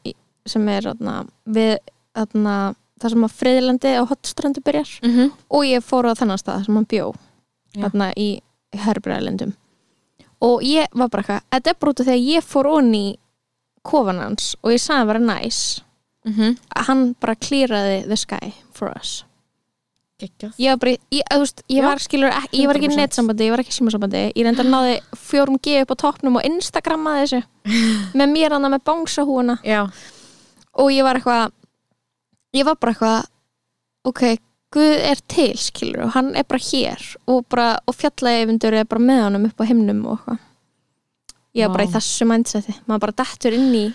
í- 0.05 0.15
sem 0.45 0.67
er 0.69 0.81
þarna, 0.89 1.15
við 1.45 1.77
þarna, 2.17 2.55
það 3.01 3.09
sem 3.13 3.25
að 3.25 3.35
friðlandi 3.39 3.91
á 3.97 4.03
hotströndu 4.09 4.61
byrjar. 4.65 4.99
Mm 5.03 5.11
-hmm. 5.11 5.31
og 5.49 5.65
ég 5.65 5.83
fór 5.83 6.05
á 6.09 6.13
þennan 6.17 6.37
stað 6.41 6.65
sem 6.65 6.75
hann 6.75 6.85
bjó 6.85 7.13
þarna 7.73 8.13
í 8.17 8.41
Herbræðlendum 8.75 9.53
og 10.41 10.63
ég 10.63 10.87
var 10.93 11.09
bara 11.09 11.21
eitthvað 11.23 11.41
þetta 11.51 11.69
er 11.69 12.05
því 12.05 12.11
að 12.11 12.27
ég 12.35 12.43
fór 12.43 12.67
onni 12.67 13.17
kofan 13.83 14.19
hans 14.19 14.55
og 14.63 14.71
ég 14.71 14.81
sagði 14.81 15.01
að 15.01 15.07
vera 15.07 15.19
næs. 15.19 15.81
Mm 16.25 16.33
-hmm. 16.33 16.57
hann 16.87 17.15
bara 17.19 17.35
klýraði 17.35 18.05
the 18.07 18.15
sky 18.15 18.53
for 18.71 18.91
us 18.95 19.23
Geggjað. 20.21 20.53
Ég 20.61 20.69
var 20.73 20.79
bara, 20.81 20.93
ég, 21.15 21.25
þú 21.31 21.39
veist, 21.41 21.63
ég 21.71 21.85
var 21.85 22.01
skilur 22.03 22.35
ég 22.53 22.69
var 22.69 22.77
ekki 22.77 22.87
í 22.87 22.91
100%. 22.91 22.99
netsambandi, 23.01 23.47
ég 23.47 23.53
var 23.55 23.63
ekki 23.63 23.73
í 23.73 23.77
símasambandi 23.77 24.21
ég 24.27 24.45
reyndar 24.45 24.69
náði 24.69 24.93
fjórum 25.17 25.57
G 25.57 25.81
upp 25.81 25.95
á 25.97 26.01
toppnum 26.03 26.37
og 26.37 26.45
Instagrammaði 26.45 27.23
þessu. 27.23 27.41
Með 28.19 28.33
mér 28.35 28.55
hana 28.57 28.71
með 28.73 28.85
bánsahúuna 28.89 29.57
og 30.81 30.93
ég 30.93 31.05
var 31.07 31.19
eitthvað 31.19 31.57
ég 32.57 32.67
var 32.67 32.77
bara 32.81 32.95
eitthvað 32.95 33.27
ok, 34.11 34.23
Guð 34.71 35.01
er 35.03 35.19
til 35.27 35.51
skilur 35.59 36.05
og 36.05 36.13
hann 36.15 36.29
er 36.39 36.45
bara 36.47 36.61
hér. 36.63 37.01
Og, 37.27 37.41
bara, 37.51 37.73
og 37.83 37.97
fjallaefindur 37.97 38.77
er 38.79 38.87
bara 38.87 39.03
með 39.03 39.25
honum 39.25 39.49
upp 39.49 39.59
á 39.59 39.67
himnum 39.67 40.05
og 40.05 40.21
eitthvað. 40.21 40.45
Ég 41.59 41.67
var 41.67 41.75
bara 41.75 41.89
í 41.89 41.91
þessu 41.91 42.27
mindseti 42.29 42.77
maður 42.85 43.03
bara 43.09 43.17
dettur 43.19 43.57
inn 43.57 43.73
í 43.75 43.85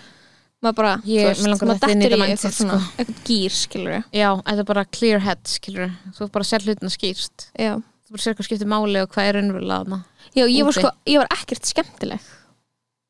maður 0.63 0.75
bara, 0.79 0.93
Ég- 1.05 1.27
veist, 1.27 1.45
að 1.45 1.67
maður 1.67 1.79
detta 1.79 1.91
inn 1.91 2.01
í 2.01 2.07
eitthvað 2.07 2.53
svona, 2.57 2.79
sko. 2.79 2.93
eitthvað 2.97 3.19
gýr 3.29 3.51
skilur 3.53 4.03
já, 4.11 4.29
þetta 4.41 4.59
er 4.63 4.63
bara 4.71 4.85
clear 4.85 5.19
head, 5.19 5.43
skilur 5.45 5.91
Þú 6.17 6.21
er 6.25 6.31
bara 6.33 6.43
að 6.43 6.49
sér 6.49 6.65
hlutina 6.65 6.89
skýrst 6.93 7.45
já, 7.59 7.73
Þú 7.77 8.15
bara 8.15 8.23
sér 8.23 8.33
hvað 8.37 8.47
skiptir 8.47 8.67
máli 8.71 9.01
og 9.03 9.09
hvað 9.11 9.27
er 9.29 9.37
þarna. 9.43 9.99
Já, 10.33 10.43
ég 10.47 10.63
var 10.63 10.73
sko, 10.73 10.91
ég 11.05 11.17
var 11.21 11.27
ekkert 11.35 11.65
skemmtileg 11.69 12.19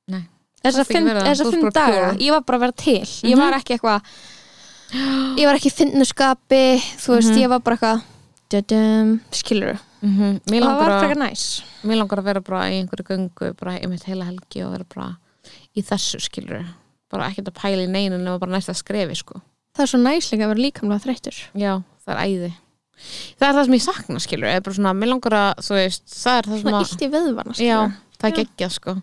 Nei. 0.08 0.24
Þarft 0.64 0.82
ekki 0.84 0.94
fimm, 0.94 1.70
daga. 1.72 2.18
Ég 2.20 2.32
var 2.32 2.42
bara 2.42 2.58
að 2.58 2.62
vera 2.66 2.72
til 2.72 3.06
Ég 3.06 3.36
Mhm. 3.36 3.40
var 3.40 3.54
ekki 3.60 3.78
eitthvað 3.78 4.02
Ég 5.38 5.46
var 5.46 5.56
ekki 5.56 5.72
finnuskapi 5.72 6.80
Þú 6.98 7.16
veist, 7.16 7.32
Mhm. 7.32 7.42
ég 7.44 7.50
var 7.50 7.60
bara 7.60 7.78
eitthvað 7.78 8.02
Skilur 9.32 9.78
-hmm. 10.04 10.42
Mér 10.52 10.62
Og 10.64 10.68
það 10.68 10.80
var 10.80 11.02
frekar 11.02 11.16
að 11.16 11.30
næs 11.30 11.62
Mér 11.84 11.98
langar 11.98 12.18
að 12.20 12.24
vera 12.24 12.42
bara 12.42 12.62
í 12.70 12.82
einhverju 12.82 13.06
göngu 13.08 13.54
bara 13.58 13.80
einmitt 13.80 14.04
heila 14.04 14.26
helgi 14.26 14.64
og 14.66 14.72
vera 14.72 14.86
bara 14.96 15.18
í 15.76 15.82
þessu 15.84 16.20
skilur 16.20 16.66
bara 17.12 17.28
ekkert 17.32 17.52
að 17.52 17.60
pæla 17.62 17.84
í 17.86 17.92
neinu 17.92 18.20
nema 18.20 18.40
bara 18.42 18.56
næsta 18.56 18.76
skrefi 18.78 19.18
sko. 19.18 19.42
Það 19.78 19.84
er 19.84 19.92
svo 19.92 20.00
næslega 20.02 20.48
að 20.48 20.54
vera 20.54 20.64
líkamlega 20.66 21.04
þreyttur. 21.04 21.42
Já, 21.58 21.74
það 22.06 22.14
er 22.14 22.24
æði. 22.24 22.54
Það 23.38 23.48
er 23.48 23.58
það 23.58 23.68
sem 23.68 23.76
ég 23.78 23.84
sakna 23.86 24.22
skilur 24.24 24.50
er 24.50 24.64
bara 24.66 24.78
svona, 24.78 24.94
mér 24.98 25.12
langar 25.12 25.36
að, 25.38 25.52
þú 25.68 25.78
veist, 25.78 26.04
það 26.10 26.40
er 26.40 26.48
það 26.48 26.56
sem 26.56 26.64
Svona 26.64 26.80
að 26.80 26.88
illt 26.88 27.04
í 27.06 27.10
veðvarna 27.14 27.58
Já, 27.62 27.78
það 28.18 28.30
er 28.30 28.36
geggjað 28.40 28.74
sko. 28.74 28.96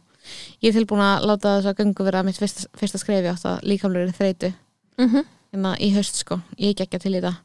Ég 0.65 0.71
er 0.71 0.77
tilbúin 0.79 1.05
að 1.05 1.27
láta 1.31 1.53
þess 1.55 1.71
að 1.71 1.79
göngu 1.79 2.07
vera 2.09 2.25
mitt 2.27 2.41
fyrsta, 2.41 2.67
fyrsta 2.81 2.99
skrefi 2.99 3.31
átt 3.31 3.47
að 3.47 3.69
líkamlega 3.71 4.17
þreytu 4.17 4.51
mm 4.51 5.07
-hmm. 5.13 5.31
hérna 5.55 5.77
í 5.79 5.93
haust 5.95 6.19
sko, 6.25 6.41
ég 6.59 6.75
er 6.75 6.79
geggjað 6.83 7.07
til 7.07 7.15
í 7.15 7.23
það. 7.23 7.37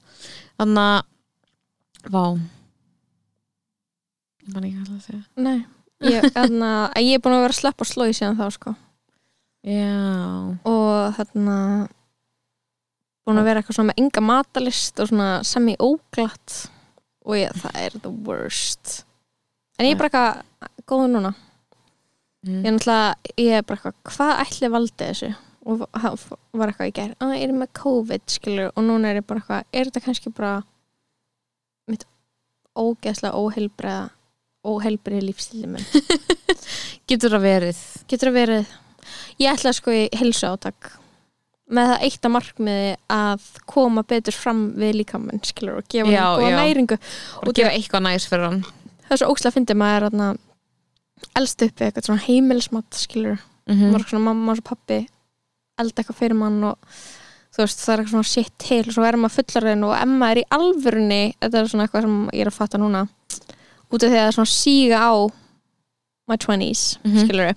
Þannig 0.58 0.84
að 0.88 1.00
Vá. 2.10 2.24
Ég 4.40 4.54
man 4.56 4.64
ekki 4.64 4.86
það 4.88 4.96
að 4.96 5.06
segja. 5.06 5.24
Nei. 5.36 5.60
Ég, 6.00 6.24
ég 7.10 7.14
er 7.14 7.22
búin 7.22 7.36
að 7.36 7.44
vera 7.44 7.54
að 7.54 7.60
sleppa 7.60 7.86
slói 7.86 8.14
síðan 8.16 8.40
þá 8.40 8.48
sko 8.56 8.76
Já, 9.68 10.56
og 10.64 11.16
þarna 11.18 11.56
búin 13.28 13.42
að 13.42 13.50
vera 13.50 13.62
eitthvað 13.62 13.78
svona 13.78 13.92
með 13.92 14.02
enga 14.04 14.24
matalist 14.24 15.02
og 15.02 15.12
svona 15.12 15.30
semi-óglatt. 15.48 16.56
Og 17.28 17.38
ég, 17.38 17.54
það 17.60 17.78
er 17.84 17.98
the 18.00 18.12
worst. 18.26 19.04
En 19.78 19.88
ég 19.88 19.94
er 19.94 20.00
bara 20.00 20.10
eitthvað 20.10 20.88
góður 20.90 21.14
núna. 21.14 21.36
Mm. 22.40 22.62
ég 22.64 22.70
er 22.70 22.76
náttúrulega, 22.78 23.32
ég 23.36 23.58
er 23.58 23.64
bara 23.68 23.76
eitthvað 23.76 24.14
hvað 24.16 24.42
ætli 24.46 24.68
valdi 24.72 24.96
þessu? 25.10 25.30
Og 25.70 25.82
var 25.84 26.70
eitthvað 26.72 26.88
í 26.88 26.94
gær, 26.96 27.16
að 27.20 27.34
ég 27.36 27.42
er 27.44 27.56
með 27.60 27.74
COVID 27.76 28.32
skilur, 28.32 28.70
og 28.72 28.86
núna 28.86 29.10
er 29.10 29.20
ég 29.20 29.26
bara 29.28 29.42
eitthvað 29.44 29.76
er 29.76 29.90
þetta 29.90 30.04
kannski 30.06 30.32
bara 30.32 30.54
mitt 31.92 32.06
ógeðslega 32.80 33.36
óheilbreða 33.36 34.06
óheilbreið 34.64 35.26
lífstíli 35.28 35.68
minn? 35.68 35.84
Getur 37.12 37.36
það 37.36 37.44
verið? 37.44 37.84
Getur 38.08 38.32
það 38.32 38.40
verið 38.40 38.72
ég 39.40 39.52
ætla 39.54 39.74
sko 39.76 39.92
í 39.96 40.08
heilsu 40.20 40.48
átak 40.50 40.92
með 41.70 41.92
það 41.92 42.04
eitt 42.08 42.26
að 42.26 42.34
markmiði 42.34 42.94
að 43.14 43.48
koma 43.70 44.04
betur 44.10 44.34
fram 44.34 44.62
við 44.80 44.96
líkamann 45.04 45.44
skilur 45.46 45.78
og 45.84 45.90
gefa 45.92 46.10
hann 46.10 46.40
góða 46.42 46.64
næringu. 46.64 46.98
Og 47.46 47.54
gera 47.54 47.74
eitthvað 47.78 48.06
næs 48.08 48.26
fyrir 48.32 48.48
hann. 48.48 48.64
Það 49.06 49.12
er 49.16 49.22
svo 49.22 49.30
ógslag 49.30 49.52
að 49.52 49.58
fyndi 49.60 49.76
maður 49.78 50.08
er 50.10 50.40
elst 51.38 51.62
uppi 51.62 51.86
eitthvað 51.86 52.06
svona 52.10 52.24
heimilismat 52.26 52.98
skilur, 52.98 53.40
mm 53.70 53.86
maður 53.92 54.02
er 54.06 54.10
svona 54.10 54.26
mamma 54.32 54.56
og 54.58 54.64
pappi 54.66 55.00
elda 55.80 56.02
eitthvað 56.02 56.18
fyrir 56.24 56.38
mann 56.40 56.64
og 56.64 56.78
þú 57.54 57.62
veist 57.62 57.80
það 57.84 57.94
er 57.94 58.00
eitthvað 58.02 58.16
svona 58.16 58.32
shit 58.34 58.54
til. 58.58 58.82
Og 58.88 58.94
svo 58.96 59.06
er 59.06 59.18
maður 59.20 59.38
fullarinn 59.44 59.84
og 59.86 59.94
emma 60.00 60.32
er 60.34 60.42
í 60.42 60.48
alvörunni 60.58 61.22
þetta 61.42 61.60
er 61.62 61.70
svona 61.70 61.86
eitthvað 61.86 62.08
sem 62.08 62.18
ég 62.34 62.42
er 62.42 62.50
að 62.52 62.58
fatta 62.58 62.82
núna 62.82 63.06
út 63.90 64.04
af 64.04 64.10
því 64.10 64.10
að 64.10 64.18
það 64.20 64.28
er 64.32 64.38
svona 64.40 64.54
síga 64.58 65.00
á 65.06 65.14
my 66.30 66.38
20s 66.38 66.98
mm 67.04 67.10
Mhm. 67.12 67.24
skilur 67.26 67.54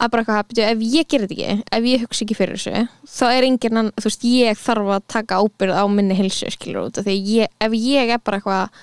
að 0.00 0.10
bara 0.10 0.22
eitthvað, 0.24 0.46
byrju, 0.50 0.64
ef 0.70 0.82
ég 0.94 1.08
gerir 1.12 1.28
þetta 1.28 1.46
ekki 1.50 1.76
ef 1.78 1.84
ég 1.90 2.00
hugsa 2.06 2.24
ekki 2.24 2.36
fyrir 2.38 2.56
þessu 2.56 2.84
þá 3.18 3.24
er 3.36 3.46
enginn, 3.48 3.76
ann- 3.82 3.92
þú 4.00 4.06
veist, 4.08 4.22
ég 4.24 4.58
þarf 4.58 4.92
að 4.96 5.02
taka 5.14 5.40
ábyrð 5.44 5.76
á 5.76 5.84
minni 5.92 6.14
hilsu, 6.16 6.50
skilur 6.54 6.86
út 6.88 7.00
því 7.04 7.16
ég, 7.34 7.48
ef 7.60 7.72
ég 7.76 8.12
er 8.14 8.18
bara 8.24 8.38
eitthvað 8.40 8.80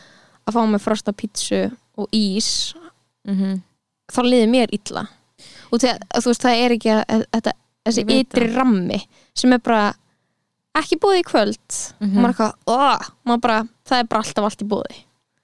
að 0.48 0.54
fá 0.54 0.62
mig 0.70 0.82
frosta 0.84 1.12
pítsu 1.14 1.62
og 1.98 2.08
ís 2.14 2.74
-hmm. 3.28 3.62
þá 4.14 4.20
liði 4.24 4.48
mér 4.48 4.70
illa 4.72 5.08
og 5.72 5.80
því 5.82 5.90
að, 5.90 5.98
þú 6.22 6.28
veist, 6.30 6.42
það 6.46 6.62
er 6.66 6.72
ekki 6.78 6.90
að, 6.94 7.26
að, 7.34 7.52
þessi 7.88 8.04
ytri 8.20 8.54
rammi 8.56 9.00
sem 9.36 9.54
er 9.54 9.60
bara 9.60 9.94
ekki 10.78 10.98
búið 11.02 11.20
í 11.20 11.24
kvöld 11.24 11.94
Mhm. 12.00 12.18
og 12.68 13.02
maður 13.26 13.38
er 13.38 13.38
eitthvað, 13.38 13.68
það 13.90 14.00
er 14.00 14.04
bara 14.08 14.22
alltaf 14.22 14.44
allt 14.46 14.62
í 14.62 14.66
búið 14.68 14.96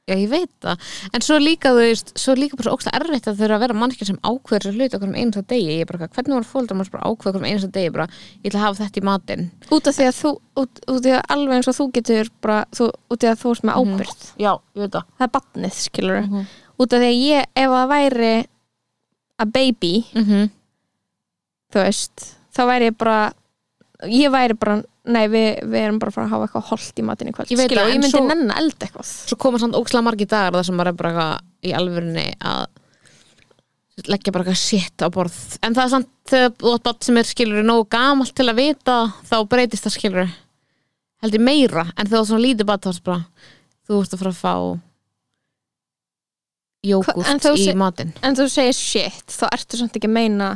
Já, 0.04 0.18
ég 0.20 0.28
veit 0.28 0.52
það, 0.60 0.82
en 1.16 1.24
svo 1.24 1.38
líka 1.39 1.70
þú 1.72 1.80
veist, 1.80 2.10
svo 2.20 2.34
líka 2.36 2.58
bara 2.60 2.68
svo 2.68 2.76
ógsta 2.76 2.92
erfitt 2.98 3.28
að 3.32 3.38
þurfa 3.39 3.56
að 3.56 3.62
vera 3.63 3.76
mannskja 3.80 4.08
sem 4.10 4.18
ákveður 4.20 4.66
þessu 4.66 4.76
hluti 4.76 4.98
okkur 4.98 5.08
um 5.08 5.13
einasta 5.16 5.44
degi. 5.48 5.78
Ég 5.78 5.86
er 5.86 5.88
bara, 5.88 6.10
hvernig 6.12 6.36
var 6.36 6.48
fóldrar 6.50 6.80
maður 6.80 6.92
bara 6.98 7.08
ákveður 7.08 7.32
okkur 7.32 7.39
um 7.39 7.48
einasta 7.48 7.70
degi? 7.78 7.94
Bara, 7.96 8.08
ég 8.42 8.50
ætla 8.50 8.60
að 8.60 8.66
hafa 8.66 8.80
þetta 8.82 9.00
í 9.00 9.06
matinn. 9.08 9.46
Út 9.72 9.88
af 9.88 9.96
því 9.96 10.08
að 10.10 10.18
þú, 10.18 10.32
út, 10.60 10.82
út 10.92 11.08
af 11.08 11.16
að 11.22 11.32
alveg 11.38 11.56
eins 11.56 11.70
og 11.72 11.78
þú 11.78 11.86
getur 11.96 12.32
bara, 12.44 12.58
þú, 12.76 12.89
út 12.92 13.16
af 13.16 13.24
því 13.24 13.32
að 13.32 13.39
þú 13.46 13.54
ert 13.54 13.63
með 13.70 13.80
ábyrð 13.80 14.26
Já, 14.44 14.52
ég 14.52 14.84
veit 14.84 14.98
það. 14.98 15.08
Það 15.13 15.28
er 15.28 15.34
batnið, 15.38 15.80
skilur 15.86 16.20
mm 16.20 16.30
-hmm. 16.34 16.52
út 16.84 16.94
af 16.94 17.00
því 17.00 17.10
að 17.13 17.24
ég, 17.24 17.48
ef 17.63 17.70
það 17.78 17.88
væri 17.94 18.34
a 19.39 19.46
baby, 19.46 19.94
þú 21.72 21.80
veist 21.80 22.28
þá 22.54 22.62
væri 22.70 22.92
ég 22.92 22.98
bara 22.98 23.34
ég 24.10 24.34
væri 24.34 24.58
bara, 24.60 24.82
nei 25.06 25.26
við, 25.28 25.48
við 25.68 25.80
erum 25.84 25.98
bara 26.00 26.12
að 26.12 26.16
fara 26.16 26.26
að 26.28 26.34
hafa 26.34 26.46
eitthvað 26.48 26.68
holt 26.70 27.00
í 27.02 27.04
matinn 27.04 27.28
í 27.28 27.34
kvöld. 27.36 27.50
Ég 27.52 27.60
veit 27.60 27.68
skilur, 27.68 27.82
það, 27.82 27.89
og 27.89 27.94
ég 27.94 28.00
myndi 28.00 28.12
svo- 28.13 28.28
nenn 28.30 28.52
að 28.54 28.62
elda 28.62 28.86
eitthvað. 28.88 29.10
Svo 29.28 29.38
koma 29.44 29.60
samt 29.60 29.76
ógslag 29.76 30.04
margir 30.08 30.30
dagar 30.32 30.54
þar 30.56 30.66
sem 30.70 30.76
maður 30.80 30.92
er 30.94 30.98
bara 31.02 31.12
eitthvað 31.12 31.68
í 31.68 31.74
alvörunni 31.80 32.26
að 32.39 32.63
leggja 34.10 34.32
bara 34.34 34.44
eitthvað 34.46 34.62
shit 34.63 35.04
á 35.04 35.08
borð. 35.13 35.36
En 35.62 35.76
það 35.76 35.84
er 35.84 35.92
samt 35.94 36.10
þegar 36.32 36.56
þú 36.63 36.72
átt 36.78 36.84
bát 36.88 37.04
sem 37.10 37.18
er 37.20 37.28
skilur 37.30 37.68
nógu 37.68 37.89
gamalt 37.94 38.34
til 38.34 38.48
að 38.50 38.56
vita 38.63 38.96
þá 39.28 39.36
breytist 39.52 39.84
það 39.86 39.98
skilur 39.98 40.32
heldur 41.24 41.44
meira 41.44 41.84
en 41.94 42.08
þegar 42.08 42.16
þú 42.16 42.22
átt 42.24 42.32
svona 42.32 42.46
lítið 42.48 42.66
bát 42.72 42.82
þá 42.88 42.89
er 42.94 43.02
bara 43.04 43.26
þú 43.88 44.00
ert 44.02 44.16
að 44.16 44.24
fara 44.24 44.32
að 44.34 44.39
fá 44.39 44.56
jógurt 46.84 47.60
í 47.60 47.74
matinn. 47.80 48.12
en 48.24 48.36
þú 48.36 48.48
segir 48.52 48.76
shit, 48.76 49.24
þá 49.32 49.46
ertu 49.56 49.80
samt 49.80 49.96
ekki 49.96 50.10
að 50.10 50.16
meina 50.18 50.50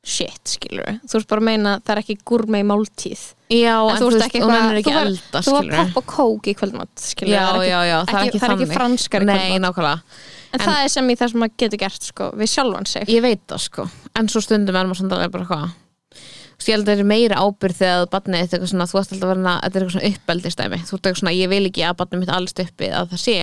shit, 0.00 0.40
skilur 0.48 0.96
þú 1.04 1.18
ert 1.20 1.28
bara 1.28 1.42
að 1.42 1.46
meina 1.50 1.72
það 1.84 1.92
er 1.94 2.00
ekki 2.02 2.16
gúrmei 2.24 2.62
máltíð. 2.64 3.24
Já, 3.50 3.74
En 3.82 3.90
en, 3.90 3.98
þú 4.00 4.06
veist, 4.08 4.24
ekki 4.26 4.40
er 4.40 4.78
ekki 4.80 4.92
þú 4.94 5.00
elda 5.02 5.42
þú 5.44 5.54
var 5.56 5.66
popp 5.74 5.98
og 6.00 6.06
kók 6.14 6.48
í 6.48 6.54
kvöldmatt 6.56 7.02
skilur, 7.04 7.34
Já, 7.34 7.42
er 7.42 7.58
ekki, 7.58 7.70
já, 7.70 7.80
já, 7.90 7.96
það 8.08 8.20
er 8.20 8.30
ekki 8.30 8.40
það 8.40 8.48
er 8.48 8.54
ekki 8.54 8.64
þannig. 8.64 8.76
franskar 8.78 9.20
í 9.20 9.28
Nei, 9.28 9.34
kvöldmatt 9.36 9.64
nákvæmlega. 9.66 10.16
En, 10.50 10.62
það 10.64 10.78
er 10.84 10.88
sem 10.94 11.10
í 11.10 11.16
það 11.20 11.32
sem 11.32 11.42
maður 11.44 11.56
getur 11.62 11.80
gert 11.84 12.08
sko, 12.08 12.30
við 12.40 12.50
sjálfan 12.54 12.88
sig. 12.90 13.04
Ég 13.12 13.22
veit 13.26 13.42
það 13.50 13.62
sko, 13.66 13.86
en 14.18 14.30
svo 14.32 14.42
stundum 14.42 14.78
er 14.80 14.88
maður 14.88 15.00
samt 15.02 15.14
alveg 15.18 15.34
bara 15.36 15.48
hvað? 15.50 15.76
Þú 16.10 16.64
veist, 16.64 16.68
ég 16.70 16.74
held 16.76 16.88
að 16.88 16.90
það 16.94 17.02
er 17.04 17.10
meira 17.10 17.42
ábyrð 17.44 17.76
þegar 17.80 18.08
barnið 18.12 18.40
eitthvað 18.40 18.70
svona, 18.72 18.86
þú 18.90 18.98
ert 19.00 19.12
alltaf 19.14 19.28
að 19.28 19.30
vera 19.30 19.52
þetta 19.60 19.78
er 19.78 19.84
eitthvað 19.84 19.94
svona 19.94 20.10
uppeldistæmi, 20.14 20.80
þú 20.80 20.96
ert 20.96 21.06
eitthvað 21.06 21.20
svona 21.22 21.36
ég 21.36 21.52
vil 21.54 21.62
ekki 21.70 21.84
að 21.88 21.94
barnið 22.00 22.20
mitt 22.24 22.32
alls 22.36 22.56
uppi 22.64 22.90
að 22.90 23.12
það 23.14 23.22
sé 23.22 23.36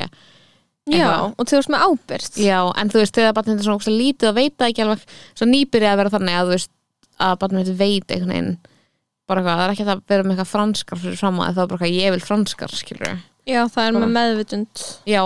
já, 0.91 1.11
og 1.27 1.43
þú 1.43 1.59
veist 1.59 1.71
með 1.73 1.85
ábyrð 1.87 2.39
Já, 2.43 2.59
en 2.79 2.91
þú 2.91 3.01
veist, 3.01 3.15
þegar 3.17 3.35
barnið 3.37 3.53
þetta 3.53 3.63
er 3.63 3.67
svona 3.67 4.01
lítið 4.01 4.29
og 4.29 4.35
veit 4.37 4.55
það 4.57 4.71
ekki 4.71 4.83
alveg, 4.85 5.05
svo 5.37 5.47
nýbyrja 5.49 5.91
að 5.91 6.01
vera 6.01 6.13
þannig 6.15 6.37
að 6.37 6.47
þú 6.47 6.53
veist, 6.55 6.71
að 7.27 7.39
barnið 7.41 7.63
mitt 7.63 7.79
veit 7.81 8.13
einhvern 8.15 8.33
veginn, 8.33 8.51
bara 9.27 9.41
eitthvað, 9.41 9.57
það 9.57 9.65
er 9.65 9.73
ekki 9.73 9.87
að 9.87 10.03
vera 10.13 10.23
með 10.27 10.35
eitthvað 10.35 10.51
franskar 10.53 11.01
fyrir 11.03 11.19
fram 11.19 11.41
að 11.41 11.57
það 11.57 11.63
er 11.63 11.71
bara 11.71 11.79
eitthvað, 11.81 11.97
ég 11.97 12.15
vil 12.15 12.25
franskar, 12.27 12.75
skilur 12.77 13.13
já, 13.47 13.61
það 13.71 13.85
er 13.85 13.97
með 13.97 14.13
meðvitund. 14.17 14.83
Já, 15.07 15.21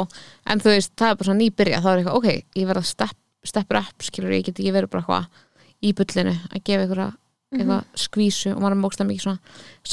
en 0.52 0.62
þú 0.62 0.76
veist, 0.76 0.94
það 1.00 1.10
er 1.10 1.18
bara 1.20 1.30
svona 1.30 1.42
nýbyrja 1.42 1.82
þá 1.82 1.90
er 1.92 2.02
eitthvað, 2.02 2.20
ok, 2.20 2.56
ég 2.62 2.70
verð 2.70 2.84
að 2.84 2.90
stepp, 2.92 3.18
steppur 3.52 3.82
upp 3.82 4.06
skilur, 4.06 4.36
ég 4.36 4.46
get 4.46 4.62
ekki 4.62 4.76
verið 4.76 4.94
bara 4.94 5.04
eitthvað 5.04 5.42
í 5.82 5.94
bullinu 5.98 6.36
að 6.52 6.64
gefa 6.70 6.86
eitthvað, 6.86 7.14
eitthvað 7.58 8.02
skvísu 8.06 8.54
og 8.54 8.62
maður 8.64 9.06
er 9.08 9.22
svona 9.26 9.38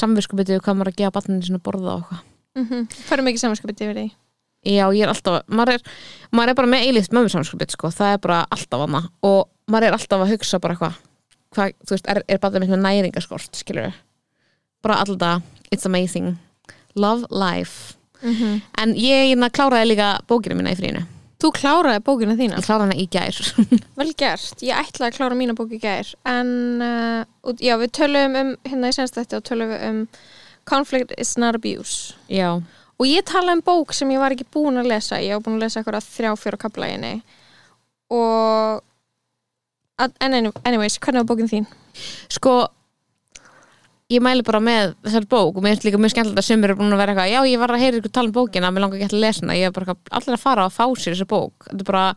samviskubitið 0.01 0.61
hvað 0.63 0.77
maður 0.77 0.91
er 0.91 0.93
að 0.93 1.01
gefa 1.01 1.15
barninu 1.17 1.47
svona 1.47 1.63
borða 1.65 1.95
og 1.95 2.03
eitthvað. 2.03 2.25
Mm 2.57 2.65
-hmm. 2.65 2.85
fyrir 3.09 3.25
mikið 3.25 3.41
samanskapið 3.43 3.81
yfir 3.85 3.97
því 3.97 4.07
Já, 4.67 4.89
ég 4.91 5.05
er 5.05 5.11
alltaf, 5.11 5.45
maður 5.47 5.77
er, 5.77 5.83
maður 6.35 6.51
er 6.51 6.57
bara 6.59 6.71
með 6.73 6.87
eilíft 6.87 7.13
mömmu 7.15 7.31
samviskubit, 7.31 7.71
sko, 7.71 7.91
það 7.95 8.15
er 8.15 8.23
bara 8.25 8.39
alltaf 8.51 8.81
hana 8.83 9.05
og 9.23 9.45
maður 9.71 9.87
er 9.87 9.95
alltaf 9.95 10.25
að 10.25 10.33
hugsa 10.33 10.59
bara 10.59 10.75
hvað, 10.75 10.97
þú 11.55 11.95
veist, 11.95 12.09
er, 12.11 12.19
er 12.27 12.59
mitt 12.59 12.73
með 12.73 12.83
næringaskort 12.83 13.55
skilur, 13.55 13.95
bara 14.83 14.99
alltaf 15.05 15.45
it's 15.71 15.87
amazing, 15.87 16.35
love 16.95 17.25
life. 17.31 17.95
Mm 18.21 18.35
-hmm. 18.35 18.61
en 18.77 18.95
ég 18.95 19.31
hérna 19.31 19.49
kláraði 19.49 19.85
líka 19.87 20.19
bókina 20.27 20.55
mína 20.55 20.71
í 20.71 20.75
fríinu. 20.75 21.05
Þú 21.39 21.51
kláraði 21.55 21.99
bókina 22.03 22.35
þína? 22.35 22.57
Ég 22.59 22.65
kláraði 22.65 22.87
hana 22.87 22.95
í 22.99 23.07
gær. 23.07 23.35
Vel 23.99 24.13
gert, 24.17 24.61
ég 24.61 24.75
ætlaði 24.75 25.07
að 25.07 25.15
klára 25.17 25.35
mína 25.35 25.53
bók 25.53 25.71
í 25.71 25.79
gær. 25.79 26.07
En 26.25 26.81
uh, 26.81 27.53
já, 27.59 27.77
við 27.79 27.91
tölum 27.95 28.35
um 28.35 28.55
hérna 28.67 28.91
í 28.91 28.91
senst 28.91 29.15
þetta 29.15 29.37
og 29.37 29.43
tölum 29.43 29.71
við 29.71 29.89
um 29.89 30.07
conflict 30.65 31.13
is 31.17 31.37
not 31.37 31.55
abuse. 31.55 32.13
Já, 32.27 32.61
og 32.99 33.07
ég 33.07 33.23
tala 33.27 33.53
um 33.55 33.61
bók 33.65 33.93
sem 33.95 34.09
ég 34.11 34.19
var 34.19 34.35
ekki 34.35 34.47
búin 34.53 34.79
að 34.81 34.89
lesa. 34.91 35.19
Ég 35.23 35.37
var 35.37 35.45
búin 35.45 35.57
að 35.59 35.65
lesa 35.65 35.79
eitthvað 35.81 36.03
þrjá, 36.03 36.33
í 36.87 36.91
henni. 36.91 37.13
Og 38.09 38.81
en 39.99 40.33
any- 40.33 40.51
anyways, 40.65 40.97
hvernig 40.99 41.23
var 41.23 41.29
bókin 41.35 41.49
þín? 41.51 41.65
sko 42.29 42.67
ég 44.09 44.21
mæli 44.23 44.41
bara 44.45 44.59
með 44.63 44.95
þessar 45.03 45.25
bók 45.29 45.57
og 45.57 45.63
mér 45.63 45.75
finnst 45.75 45.85
líka 45.85 45.99
mjög 46.01 46.13
skemmtilegt 46.13 46.39
að 46.41 46.47
sömur 46.47 46.71
er 46.71 46.77
búin 46.79 46.93
að 46.95 47.01
vera 47.01 47.13
eitthvað 47.13 47.33
já 47.33 47.39
ég 47.51 47.59
var 47.59 47.73
að 47.73 47.81
heyra 47.83 47.99
ykkur 47.99 48.11
tala 48.15 48.27
um 48.31 48.33
bókina, 48.33 48.71
mér 48.71 48.81
langar 48.85 48.97
ekki 48.99 49.09
að 49.13 49.21
lesa 49.21 49.43
hana. 49.43 49.57
Ég 49.59 49.67
er 49.69 49.71
bara 49.75 49.95
allir 50.11 50.33
að 50.37 50.43
fara 50.45 50.65
og 50.65 50.73
fá 50.73 50.85
sér 50.97 51.13
þessa 51.13 51.27
bók. 51.29 51.67
Þetta 51.69 51.83
er 51.83 51.89
bara 51.91 52.15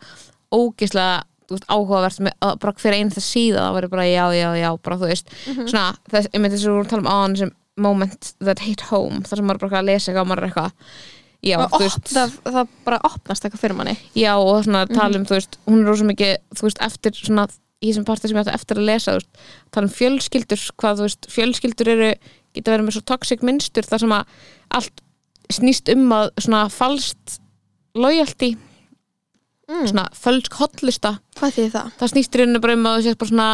ógislega 0.52 1.24
áhugavert 1.68 2.20
með, 2.24 2.32
bara 2.62 2.72
hver 2.80 2.94
einn 2.96 3.10
það 3.12 3.26
síða 3.26 3.64
það 3.66 3.74
verður 3.76 3.92
bara 3.92 4.06
já, 4.08 4.24
já, 4.38 4.48
já, 4.56 4.68
bara 4.86 4.96
þú 5.02 5.10
veist. 5.10 5.34
Svona, 5.68 5.84
þess, 6.08 6.30
ég 6.32 6.40
myndi 6.40 6.56
þess 6.56 6.64
að 6.64 6.70
við 6.70 6.76
vorum 6.78 6.86
að 6.86 6.92
tala 6.94 7.02
um 7.02 7.10
hann 7.12 7.36
sem 7.42 7.52
moment 7.80 8.32
that 8.44 8.62
hit 8.62 8.84
home 8.90 9.22
þar 9.26 9.40
sem 9.40 9.48
maður 9.48 9.66
bara 9.66 9.80
að 9.80 9.90
lesa 9.90 10.10
eitthvað 10.10 10.24
og 10.24 10.30
maður 10.30 10.42
er 10.42 10.48
eitthvað 10.50 10.72
já, 11.42 11.56
veist, 11.72 12.12
það, 12.12 12.34
það 12.46 12.72
bara 12.86 13.00
opnast 13.08 13.46
eitthvað 13.46 13.64
fyrir 13.64 13.78
manni 13.78 13.94
já 14.18 14.32
og 14.36 14.64
svona 14.66 14.84
tala 14.90 15.18
um, 15.18 15.26
þú 15.28 15.38
veist, 15.38 15.58
hún 15.66 15.80
er 15.80 15.90
rosa 15.90 16.08
mikið 16.08 16.34
þú 16.58 16.68
veist, 16.68 16.82
eftir 16.88 17.18
svona 17.18 17.46
í 17.82 17.90
þessum 17.90 18.06
parti 18.06 18.30
sem 18.30 18.38
ég 18.38 18.44
ætti 18.44 18.54
eftir 18.54 18.78
að 18.78 18.88
lesa, 18.90 19.16
veist, 19.18 19.46
tala 19.74 19.88
um 19.88 19.94
fjölskyldur 19.96 20.66
hvað, 20.78 21.00
þú 21.00 21.08
veist, 21.08 21.30
fjölskyldur 21.32 21.92
eru 21.96 22.10
geta 22.52 22.74
verið 22.74 22.86
með 22.86 22.98
svo 22.98 23.04
toxic 23.08 23.46
minnstur 23.46 23.88
þar 23.88 24.04
sem 24.04 24.14
að 24.18 24.36
allt 24.78 25.02
snýst 25.52 25.88
um 25.92 26.12
að 26.14 26.28
svona 26.44 26.66
falskt 26.72 27.38
loyalty 27.98 28.52
mm. 28.54 29.86
svona 29.90 30.06
fölsk 30.16 30.58
hotlista 30.60 31.16
hvað 31.38 31.56
þýð 31.56 31.70
það? 31.76 31.94
það 32.00 32.12
snýst 32.14 32.36
í 32.36 32.42
rauninu 32.42 32.62
bara 32.62 32.76
um 32.78 32.88
að 32.88 32.98
þú 32.98 33.06
sést 33.08 33.22
bara 33.22 33.32
svona 33.32 33.48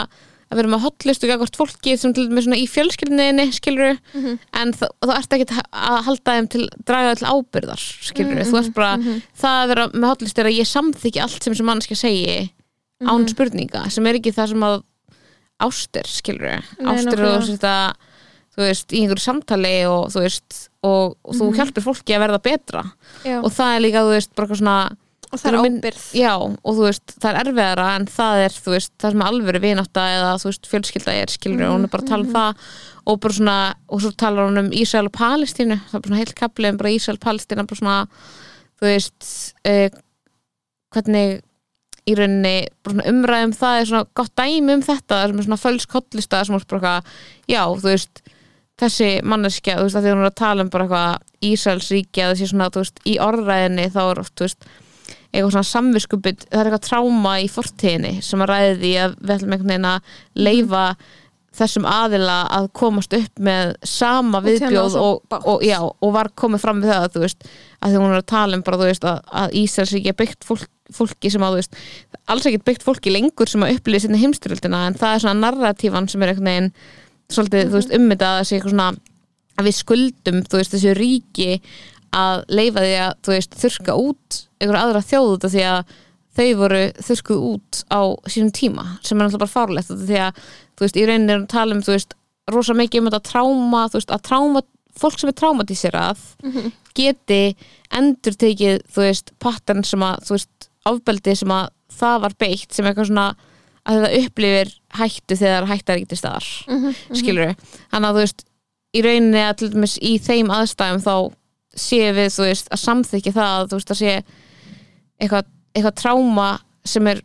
að 0.51 0.57
vera 0.63 0.69
með 0.73 0.81
hotlistu 0.87 1.29
gagvart 1.29 1.57
fólki 1.57 1.97
sem 1.99 2.13
til 2.17 2.27
svona 2.31 2.57
í 2.57 2.67
fjölskyldinni 2.69 3.49
skilur 3.53 3.99
Mhm. 4.15 4.39
en 4.55 4.73
þú, 4.73 4.87
þú 5.05 5.13
ert 5.19 5.31
ekki 5.37 5.47
að 5.73 6.03
halda 6.05 6.33
þeim 6.39 6.49
til 6.51 6.69
draga 6.85 7.15
til 7.17 7.27
ábyrðar 7.29 7.83
skilur 8.09 8.45
þú 8.49 8.59
ert 8.63 8.75
bara, 8.75 8.97
Mhm. 8.97 9.23
það 9.37 9.65
að 9.65 9.69
vera 9.69 9.89
með 9.89 10.09
hotlistu 10.09 10.39
er 10.41 10.47
að 10.47 10.59
ég 10.59 10.67
samþykki 10.73 11.21
allt 11.23 11.43
sem 11.43 11.55
sem 11.55 11.67
mannskja 11.67 11.97
segi 11.97 12.51
án 13.03 13.21
Mhm. 13.23 13.29
spurninga 13.29 13.91
sem 13.91 14.07
er 14.07 14.15
ekki 14.15 14.33
það 14.35 14.49
sem 14.49 14.61
að 14.61 14.83
ástir 15.61 16.07
skilur 16.07 16.63
Nei, 16.81 16.95
ástir 16.95 17.19
og 17.19 17.43
að 17.43 17.95
þú 18.59 18.65
veist, 18.67 18.89
í 18.93 19.03
einhverju 19.03 19.23
samtali 19.23 19.75
og 19.87 20.09
þú 20.11 20.23
veist 20.25 20.69
og, 20.83 21.17
og 21.25 21.35
þú 21.35 21.51
Mhm. 21.51 21.57
hjálpir 21.59 21.83
fólki 21.85 22.15
að 22.17 22.23
verða 22.27 22.43
betra 22.43 22.93
Já. 23.25 23.39
og 23.43 23.51
það 23.53 23.77
er 23.77 23.81
líka, 23.81 24.03
þú 24.03 24.13
veist, 24.17 24.35
bara 24.35 24.47
eitthvað 24.49 24.59
svona 24.63 24.97
og 25.33 25.41
það 25.41 25.49
er 25.49 25.59
ábyrð 25.59 26.05
já, 26.19 26.33
og 26.39 26.77
þú 26.79 26.85
veist, 26.85 27.15
það 27.17 27.31
er 27.31 27.41
erfiðara 27.43 27.89
en 27.97 28.07
það 28.13 28.43
er, 28.45 28.55
þú 28.65 28.75
veist, 28.75 28.93
það 29.01 29.15
sem 29.15 29.25
er 29.25 29.33
alvöru 29.33 29.63
vinátta 29.65 30.05
eða, 30.15 30.31
þú 30.43 30.51
veist, 30.51 30.71
fjölskylda 30.71 31.17
er, 31.23 31.35
skilur 31.35 31.67
og 31.67 31.75
hún 31.75 31.89
er 31.89 31.93
bara 31.93 32.07
að 32.07 32.13
tala 32.13 32.27
um 32.27 32.33
það. 32.37 32.71
Og 33.09 33.21
bara 33.25 33.39
svona 33.39 33.59
og 33.89 34.03
svo 34.05 34.13
talar 34.21 34.49
hún 34.49 34.63
um 34.63 34.71
Ísrael 34.77 35.09
og 35.09 35.15
Palestínu. 35.17 35.79
Það 35.89 35.99
er 35.99 36.03
bara 36.05 36.11
svona 36.11 36.23
heilt 36.23 36.35
kapli 36.39 36.73
um 36.73 36.81
bara 36.81 36.95
Ísrael 36.95 37.21
og 37.21 37.25
Palestína 37.25 37.67
bara 37.69 37.83
svona, 37.83 37.99
þú 38.79 38.89
veist 38.89 39.29
uh, 39.69 40.01
hvernig 40.95 41.39
í 42.09 42.17
rauninni, 42.17 42.57
bara 42.83 42.97
svona 42.97 43.13
umræðum 43.13 43.55
það 43.59 43.79
er 43.79 43.89
svona 43.91 44.09
gott 44.17 44.35
dæmi 44.39 44.75
um 44.79 44.83
þetta 44.85 45.15
það 45.15 45.25
er 45.27 45.47
svona 45.47 45.61
fölsk 45.61 45.97
hotlista 45.97 46.43
sem 46.47 46.57
er 46.57 46.67
bara 46.73 46.95
já, 47.51 47.63
þú 47.69 47.89
veist 47.91 48.23
þessi 48.79 49.09
manneskja, 49.27 49.79
þú 49.79 49.87
veist, 49.89 49.99
að 49.99 50.07
því 50.07 50.13
hún 50.15 50.23
er 50.23 50.31
að 50.31 50.39
tala 50.39 50.65
um 50.65 50.71
bara 50.73 50.87
eitthvað 50.87 52.13
eða 52.23 52.35
þessi 52.35 52.51
svona, 52.53 52.71
þú 52.73 52.85
veist, 52.85 53.01
í 53.05 53.17
orðræðinni 53.23 53.89
þá 53.95 54.01
er 54.05 54.23
oft, 54.23 54.35
þú 54.39 54.47
veist 54.47 54.69
eitthvað 55.29 55.55
svona 55.55 55.69
samviskupið, 55.69 56.45
það 56.49 56.61
er 56.61 56.69
eitthvað 56.71 56.85
tráma 56.89 57.33
í 57.43 57.49
fortíðinni 57.53 58.13
sem 58.25 58.43
að 58.45 58.53
ræði 58.53 58.77
því 58.83 58.93
að 59.05 59.17
við 59.19 59.33
ætlum 59.35 59.55
einhvern 59.55 59.73
veginn 59.73 59.89
að 59.91 60.13
leifa 60.49 60.85
þessum 61.59 61.87
aðila 61.89 62.39
að 62.55 62.69
komast 62.77 63.15
upp 63.17 63.43
með 63.43 63.75
sama 63.89 64.41
viðbjóð 64.45 64.97
og, 65.01 65.37
og, 65.39 65.65
já, 65.67 65.79
og 65.83 66.15
var 66.15 66.31
komið 66.39 66.63
fram 66.63 66.83
við 66.85 66.93
það 66.95 67.21
veist, 67.25 67.49
að 67.81 67.93
því 67.95 68.03
hún 68.03 68.13
er 68.13 68.21
að 68.21 68.31
tala 68.33 68.59
um 68.59 68.65
bara, 68.67 68.81
veist, 68.85 69.07
að, 69.09 69.21
að 69.43 69.57
Ísraels 69.63 69.95
ríki 69.97 70.13
er 70.13 70.19
byggt 70.19 70.47
fólk, 70.49 70.69
fólki 70.95 71.33
sem 71.33 71.45
að, 71.45 71.59
veist, 71.59 71.79
alls 72.31 72.49
ekkert 72.49 72.67
byggt 72.69 72.87
fólki 72.87 73.13
lengur 73.13 73.51
sem 73.51 73.65
að 73.65 73.77
upplýði 73.77 74.07
sinni 74.07 74.23
heimstyrjöldina 74.23 74.87
en 74.89 74.99
það 75.01 75.15
er 75.15 75.25
svona 75.25 75.43
narratífan 75.43 76.09
sem 76.13 76.25
er 76.25 76.33
einhvern 76.33 76.51
veginn 76.53 76.73
svolítið, 77.33 77.71
þú 77.73 77.81
veist, 77.81 77.95
ummyndað 77.99 78.39
að 78.39 78.49
sé 78.49 78.59
eitthvað 78.59 78.75
svona 78.77 78.91
að 79.59 79.69
við 79.69 79.79
skuldum, 79.81 80.43
þessu 80.53 80.95
ríki 80.97 81.51
að 82.17 82.45
leifa 82.55 82.85
því 82.85 82.95
að, 83.03 83.49
þurka 83.59 83.99
út 83.99 84.45
einhverja 84.59 84.85
aðra 84.85 85.03
þjóð 85.07 85.47
af 85.49 85.53
því 85.55 85.65
að 85.73 85.97
þau 86.39 86.49
voru 86.61 86.81
þurkuð 87.03 87.45
út 87.49 87.81
á 87.91 88.01
sínum 88.31 88.53
tíma, 88.55 88.85
sem 89.03 89.19
er 89.19 89.27
náttúrulega 89.27 89.43
bara 89.43 89.55
fárlegt 89.55 89.91
út 89.91 90.03
af 90.03 90.09
því 90.09 90.19
að, 90.23 90.43
þú 90.79 90.85
veist, 90.87 90.99
í 90.99 91.07
rauninni 91.09 91.35
er 91.35 91.41
að 91.41 91.49
tala 91.55 91.75
um, 91.75 91.83
þú 91.83 91.95
veist, 91.97 92.15
rosa 92.55 92.77
mikið 92.79 93.01
um 93.03 93.09
þetta 93.11 93.25
tráma, 93.29 93.81
þú 93.91 93.99
veist, 93.99 94.13
að 94.15 94.23
tráma, 94.29 94.63
fólk 94.99 95.19
sem 95.21 95.31
er 95.31 95.37
traumatíserað 95.39 96.23
geti 96.99 97.41
endur 97.95 98.35
tekið, 98.39 98.81
þú 98.91 99.03
veist, 99.05 99.33
pattern 99.43 99.85
sem 99.87 100.03
að, 100.03 100.23
þú 100.27 100.37
veist, 100.37 100.71
ofbeldi 100.89 101.35
sem 101.37 101.53
að 101.55 101.69
það 101.99 102.21
var 102.25 102.35
beitt, 102.39 102.73
sem 102.75 102.87
eitthvað 102.87 103.11
svona 103.11 103.27
að 103.89 104.03
þetta 104.03 104.23
upplifir 104.27 104.73
hættu 104.99 105.37
þegar 105.39 105.67
hættar 105.71 105.97
ekki 105.99 106.09
til 106.11 106.19
staðar, 106.21 106.49
skilur 107.17 107.55
þannig 107.91 108.09
að 108.09 108.15
þú 108.19 108.23
veist, 108.25 108.45
í 108.95 109.03
rauninni 109.05 109.43
að 109.45 109.57
til 109.61 109.71
dæmis 109.75 109.95
í 110.03 110.19
þeim 110.23 110.51
aðstæðum 110.55 111.03
þá 111.05 111.15
séum 111.79 112.17
við, 112.19 112.29
þú 112.35 112.47
veist, 112.49 112.69
að 112.75 112.83
samþykja 112.85 113.33
það 113.37 113.55
að 113.59 113.71
þú 113.73 113.79
veist, 113.81 113.91
að 113.95 114.01
sé 114.03 114.15
eitthvað, 115.19 115.51
eitthvað 115.75 115.99
tráma 116.03 116.49
sem 116.89 117.11
er 117.11 117.23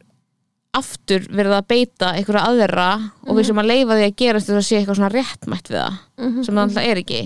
aftur 0.73 1.27
verið 1.29 1.53
að 1.59 1.67
beita 1.69 2.09
einhverja 2.17 2.47
aðra 2.49 2.87
og 3.27 3.37
við 3.37 3.47
sem 3.51 3.61
að 3.61 3.69
leifa 3.69 3.97
því 3.99 4.07
að 4.07 4.17
gera 4.23 4.41
þess 4.41 4.57
að 4.57 4.65
sé 4.65 4.79
eitthvað 4.79 4.99
svona 4.99 5.13
réttmætt 5.13 5.69
við 5.69 5.79
það 5.83 5.97
sem 6.17 6.55
það 6.55 6.63
alltaf 6.63 6.87
er 6.89 7.01
ekki. 7.03 7.21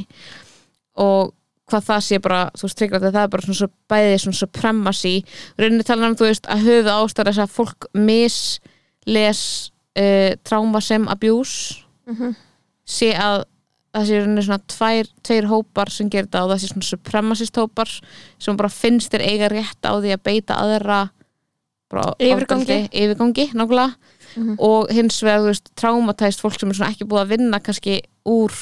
Og 1.07 1.33
hvað 1.67 1.87
það 1.87 2.03
sé 2.07 2.19
bara, 2.23 2.41
þú 2.55 2.67
veist, 2.67 2.77
tryggja 2.79 3.01
það 3.03 3.21
er 3.21 3.31
bara 3.31 3.45
svona 3.45 3.59
svo 3.59 3.69
bæði 3.91 4.19
svona 4.23 4.39
supremacy. 4.39 5.15
Rauninni 5.59 5.87
tala 5.87 6.07
um, 6.07 6.15
þú 6.19 6.29
veist, 6.29 6.47
að 6.47 6.63
höfuð 6.67 6.91
ástæða 6.93 7.31
þess 7.31 7.43
að 7.43 7.55
fólk 7.55 7.87
misles 8.07 9.43
uh, 9.99 10.31
tráma 10.47 10.83
sem 10.83 11.07
abuse 11.11 11.83
sé 12.87 13.11
að 13.19 13.43
það 13.95 14.07
sé 14.09 14.21
svona 14.45 14.59
tvær, 14.73 15.11
tveir 15.25 15.47
hópar 15.51 15.91
sem 15.93 16.09
gerir 16.09 16.27
þetta 16.27 16.43
og 16.45 16.51
það 16.51 16.61
sé 16.63 16.71
svona 16.71 16.87
supremacist 16.89 17.59
hópar 17.61 17.93
sem 18.39 18.57
bara 18.59 18.69
finnst 18.73 19.13
þér 19.13 19.25
eiga 19.27 19.51
rétt 19.53 19.87
á 19.87 19.93
því 19.95 20.13
að 20.15 20.25
beita 20.27 20.59
aðra 20.59 20.99
Yfirgangi. 22.19 22.89
yfirgangi 22.91 23.45
nákvæmlega. 23.55 23.93
Og 24.59 24.91
hins 24.91 25.21
vegar, 25.23 25.39
þú 25.39 25.47
veist, 25.53 25.69
traumatæst 25.79 26.41
fólk 26.43 26.59
sem 26.59 26.69
er 26.69 26.75
svona 26.75 26.91
ekki 26.91 27.07
búið 27.07 27.21
að 27.23 27.31
vinna 27.31 27.59
kannski 27.63 28.01
úr 28.27 28.53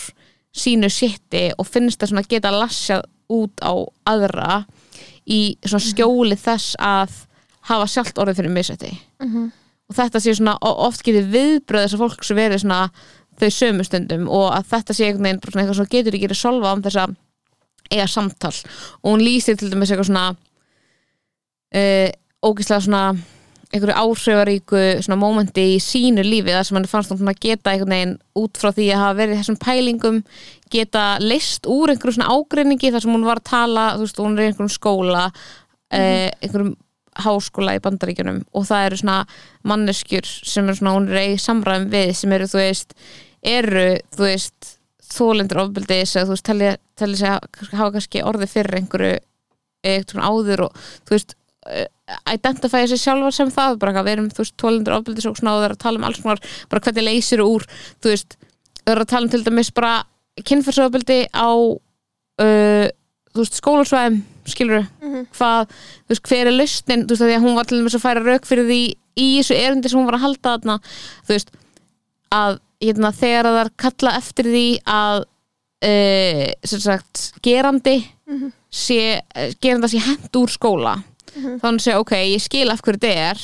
sínu 0.56 0.90
sitti 0.94 1.50
og 1.58 1.68
finnst 1.68 2.00
það 2.00 2.12
svona 2.14 2.28
geta 2.30 2.52
lasjað 2.54 3.02
út 3.34 3.60
á 3.66 3.74
aðra 4.06 4.66
í 5.26 5.58
svona 5.66 5.82
skjóli 5.84 6.38
þess 6.38 6.78
að 6.80 7.18
hafa 7.66 7.88
sjálft 7.90 8.22
orðið 8.22 8.38
fyrir 8.44 8.54
misætti 8.54 8.92
og 9.90 9.96
þetta 9.98 10.20
sé 10.22 10.36
svona 10.38 10.54
oft 10.62 11.02
getið 11.04 11.32
viðbröð 11.34 11.82
þess 11.88 11.94
að 11.98 12.04
fólk 12.06 12.24
sem 12.24 12.38
verið 12.38 12.62
svona 12.62 12.92
þau 13.42 13.52
sömu 13.52 13.86
stundum 13.86 14.28
og 14.32 14.50
að 14.56 14.68
þetta 14.74 14.96
sé 14.96 15.08
einhvern 15.10 15.28
veginn 15.28 15.62
eitthvað 15.62 15.78
svo 15.80 15.88
getur 15.92 16.18
ekki 16.18 16.32
að 16.32 16.42
solva 16.42 16.74
um 16.76 16.84
þess 16.86 17.02
að 17.04 17.16
eiga 17.92 18.08
samtal. 18.10 18.54
Og 19.04 19.14
hún 19.14 19.24
lýsir 19.24 19.58
til 19.60 19.72
dæmis 19.72 19.92
eitthvað 19.92 20.10
svona 20.10 20.28
uh, 21.76 22.10
ógislega 22.46 22.86
svona 22.86 23.04
einhverju 23.76 23.96
áhrifaríku 23.98 24.82
svona 25.04 25.20
mómenti 25.20 25.66
í 25.74 25.82
sínu 25.84 26.24
lífi 26.24 26.54
þar 26.54 26.68
sem 26.68 26.78
hann 26.78 26.88
fannst 26.88 27.12
hún 27.12 27.20
svona 27.20 27.36
geta 27.36 27.74
einhvern 27.74 27.96
veginn 27.96 28.16
út 28.40 28.60
frá 28.62 28.72
því 28.72 28.88
að 28.94 29.02
hafa 29.02 29.18
verið 29.20 29.42
þessum 29.42 29.60
pælingum 29.60 30.22
geta 30.72 31.06
leist 31.20 31.68
úr 31.68 31.92
einhverju 31.92 32.20
svona 32.20 32.32
ágreiningi 32.32 32.94
þar 32.94 33.04
sem 33.04 33.16
hún 33.16 33.28
var 33.28 33.42
að 33.42 33.50
tala 33.50 33.86
þú 33.96 34.06
veist, 34.06 34.22
hún 34.22 34.38
er 34.38 34.46
í 34.46 34.50
einhverjum 34.52 34.74
skóla 34.78 35.26
eh, 35.92 36.30
einhverjum 36.40 36.76
háskóla 37.16 37.76
í 37.78 37.84
bandaríkjunum. 37.84 38.42
Og 38.56 38.66
það 38.68 38.90
eru 38.90 39.00
svona 39.00 39.20
manneskjur 39.68 40.28
sem 40.28 40.68
er 40.68 40.78
svona, 40.78 40.96
hún 40.98 41.08
er 41.12 41.22
í 41.34 41.38
samræðum 41.40 41.88
við 41.94 42.12
sem 42.20 42.34
eru, 42.36 42.50
þú 42.52 42.60
veist, 42.60 42.96
eru 43.46 43.88
þú 44.16 44.26
veist, 44.26 44.76
þólendur 45.06 45.62
ofbeldis 45.66 46.16
eða 46.16 46.28
þú 46.28 46.36
veist, 46.36 46.46
telli, 46.50 46.70
telli 47.00 47.20
sig 47.20 47.32
að 47.32 47.74
hafa 47.78 47.92
kannski 47.96 48.24
orðið 48.26 48.54
fyrir 48.56 48.80
einhverju 48.80 49.18
eitthvað 49.86 50.26
áður 50.26 50.66
og 50.68 50.80
þú 51.06 51.16
veist 51.16 51.36
eh, 51.70 51.88
identifæja 52.34 52.90
sig 52.92 53.02
sjálfar 53.04 53.36
sem 53.38 53.54
það 53.54 53.80
bara 53.82 53.94
eitthvað, 53.94 54.08
við 54.08 54.16
erum, 54.18 54.30
þú 54.34 54.44
veist, 54.44 54.58
tólendur 54.62 54.98
ofbeldis 54.98 55.30
og 55.30 55.40
svona 55.40 55.56
og 55.56 55.62
það 55.62 55.68
er 55.70 55.76
að 55.76 55.84
tala 55.86 56.02
um 56.02 56.08
alls 56.10 56.22
konar, 56.24 56.44
bara 56.72 56.86
hvernig 56.88 57.08
leysir 57.10 57.46
úr 57.46 57.66
þú 58.04 58.14
veist, 58.14 58.38
það 58.82 58.94
er 58.96 59.04
að 59.04 59.12
tala 59.14 59.28
um 59.28 59.34
til 59.34 59.44
dæmis 59.46 59.72
bara 59.76 59.94
kynfærsofbeldi 60.46 61.20
á 61.32 61.50
uh, 61.54 62.88
þú 63.36 63.44
veist, 63.44 63.60
skólasvæðum 63.62 64.22
skilur 64.50 64.86
hvað, 65.36 65.72
þú 66.06 66.14
veist, 66.14 66.28
hver 66.30 66.50
er 66.50 66.56
lausnin 66.56 67.06
þú 67.06 67.16
veist, 67.16 67.26
því 67.26 67.38
að 67.38 67.46
hún 67.48 67.58
var 67.58 67.70
til 67.70 67.80
dæmis 67.80 67.98
að 67.98 68.06
færa 68.06 68.26
rauk 68.26 68.50
fyrir 68.50 68.70
því 68.70 68.82
í 69.16 69.28
þessu 69.40 69.58
erundi 69.58 69.92
sem 69.92 70.00
hún 70.00 70.10
var 70.10 70.18
að 70.20 70.26
halda 70.26 70.56
þarna 70.56 70.78
þú 70.86 71.34
veist, 71.34 71.54
að 72.36 72.60
hérna, 72.84 73.12
þegar 73.16 73.50
það 73.50 73.62
er 73.64 73.72
kalla 73.86 74.14
eftir 74.20 74.52
því 74.52 74.68
að 74.90 75.24
uh, 75.86 76.46
sagt, 76.66 77.26
gerandi 77.46 77.98
sé, 78.70 79.22
geranda 79.62 79.90
sé 79.92 80.02
hent 80.04 80.40
úr 80.40 80.52
skóla 80.52 80.98
þá 81.36 81.66
hann 81.66 81.80
segja, 81.84 82.00
ok, 82.00 82.16
ég 82.32 82.44
skil 82.44 82.70
af 82.72 82.82
hverju 82.84 83.02
þetta 83.02 83.30
er 83.30 83.44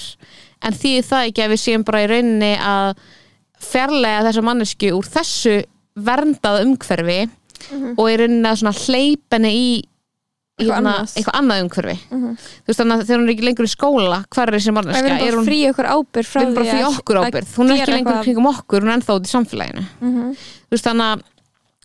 en 0.62 0.78
því 0.78 0.94
það 1.04 1.28
ekki 1.28 1.44
að 1.44 1.52
við 1.54 1.62
séum 1.66 1.84
bara 1.88 2.04
í 2.04 2.10
rauninni 2.12 2.52
að 2.64 2.94
fjarlæga 3.62 4.26
þessa 4.28 4.46
mannesku 4.46 4.92
úr 4.96 5.10
þessu 5.12 5.56
verndað 5.96 6.64
umhverfi 6.66 7.20
og 7.98 8.06
í 8.10 8.18
rauninni 8.22 8.52
að 8.52 8.84
hleypenni 8.86 9.52
í 9.54 9.72
Eitthvað 10.60 10.78
annað. 10.78 11.14
eitthvað 11.18 11.38
annað 11.40 11.62
umhverfi. 11.64 11.96
Þú 12.12 12.68
veist 12.70 12.80
þannig 12.82 12.96
að 13.00 13.06
þegar 13.08 13.20
hún 13.22 13.28
er 13.28 13.34
ekki 13.34 13.46
lengur 13.48 13.66
í 13.66 13.72
skóla 13.72 14.18
hver 14.36 14.48
er 14.52 14.56
þessi 14.58 14.68
Við 14.72 14.76
manneska, 14.78 15.02
erum 15.02 15.22
er 15.22 15.36
bara 15.36 15.46
frí 15.48 15.60
okkur 15.72 15.88
ábyrð 15.96 16.32
við 16.32 16.42
erum 16.42 16.54
bara 16.54 16.66
að- 16.72 16.98
okkur 17.00 17.16
að 17.22 17.26
ábyrð 17.32 17.56
hún 17.56 17.72
er 17.72 17.76
ekki 17.82 17.92
lengur 17.96 18.12
eitthvað- 18.12 18.24
kringum 18.28 18.50
okkur, 18.52 18.82
hún 18.82 18.90
er 18.92 18.98
ennþá 19.00 19.16
út 19.18 19.26
í 19.26 19.32
samfélaginu. 19.32 19.84
Mhm. 20.02 20.36
þú 20.36 20.72
veist 20.76 20.86
þannig 20.86 21.08
að 21.12 21.22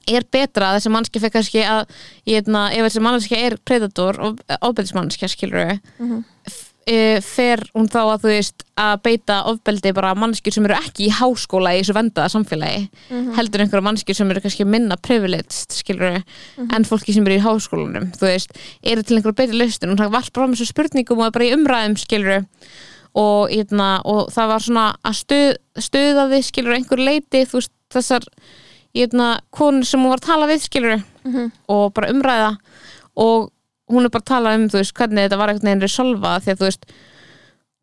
er 0.08 0.22
betra 0.30 0.64
að 0.70 0.76
þessi 0.76 0.90
mannski 0.94 1.20
fekk 1.20 1.32
kannski 1.32 1.62
að 1.64 1.86
hérna, 2.26 2.60
ef 2.72 2.82
þessi 2.86 3.00
mannski 3.02 3.36
er 3.46 3.56
predator 3.64 4.20
og 4.20 4.40
ofbeldismannskja 4.62 5.28
skilur 5.30 5.80
Mhm. 5.98 6.24
E, 6.86 7.20
fer 7.20 7.58
hún 7.74 7.88
þá 7.90 7.98
að 8.14 8.20
þú 8.22 8.30
veist 8.30 8.62
að 8.78 9.00
beita 9.02 9.36
ofbeldi 9.50 9.92
bara 9.96 10.14
mannskjur 10.14 10.52
sem 10.54 10.64
eru 10.68 10.76
ekki 10.78 11.08
í 11.08 11.14
háskóla 11.16 11.72
í 11.74 11.80
þessu 11.82 11.94
vendaða 11.96 12.28
samfélagi 12.30 12.88
Mhm. 13.10 13.32
heldur 13.36 13.60
einhverja 13.64 13.82
mannskjur 13.88 14.14
sem 14.14 14.30
eru 14.30 14.40
kannski 14.40 14.64
minna 14.66 14.96
privileged 14.96 15.50
skilur 15.50 16.22
Mhm. 16.56 16.72
en 16.74 16.84
fólki 16.84 17.12
sem 17.14 17.26
eru 17.26 17.38
í 17.38 17.42
háskólanum 17.42 18.12
þú 18.16 18.26
veist, 18.30 18.50
eru 18.84 19.02
til 19.02 19.16
einhverja 19.18 19.34
betri 19.36 19.58
laustin 19.58 19.90
og 19.90 19.98
það 19.98 20.10
var 20.12 20.30
bara 20.32 20.46
með 20.46 20.56
þessu 20.60 20.72
spurningum 20.72 21.18
og 21.26 21.32
bara 21.32 21.44
í 21.44 21.54
umræðum 21.56 21.96
skilur 21.98 22.46
og, 23.16 23.48
hérna, 23.50 24.00
og 24.04 24.28
það 24.30 24.46
var 24.48 24.60
svona 24.60 24.94
að 25.04 25.14
stuð, 25.24 25.56
stuða 25.78 26.28
við 26.30 26.44
skilur 26.52 26.74
einhver 26.76 26.98
leiti 27.02 27.44
þú 27.46 27.52
veist, 27.60 27.70
þessar 27.90 28.22
hérna, 28.94 29.40
konur 29.52 29.84
sem 29.84 30.00
hún 30.00 30.10
var 30.10 30.18
að 30.18 30.26
tala 30.26 30.46
við 30.46 30.60
skilur 30.68 31.02
Mhm. 31.24 31.52
og 31.68 31.94
bara 31.94 32.12
umræða 32.12 32.56
og 33.16 33.50
hún 33.92 34.04
er 34.04 34.10
bara 34.14 34.24
að 34.24 34.30
tala 34.32 34.54
um 34.58 34.68
þú 34.72 34.80
veist, 34.80 34.94
hvernig 34.98 35.26
þetta 35.26 35.38
var 35.40 35.52
einhvern 35.52 35.68
veginn 35.70 35.84
resolva 35.86 36.36
því 36.42 36.52
að 36.54 36.60
þú 36.62 36.68
veist 36.70 36.86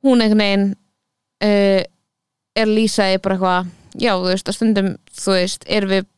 hún 0.03 0.23
einhvern 0.25 0.43
veginn 0.43 0.65
uh, 1.43 1.83
er 2.63 2.69
lýsaði 2.69 3.21
bara 3.23 3.37
eitthvað 3.37 3.69
já, 4.03 4.11
þú 4.17 4.27
veist, 4.31 4.49
að 4.51 4.57
stundum 4.57 4.89
þú 5.15 5.37
veist, 5.37 5.67
erum 5.67 5.93
við 5.93 6.09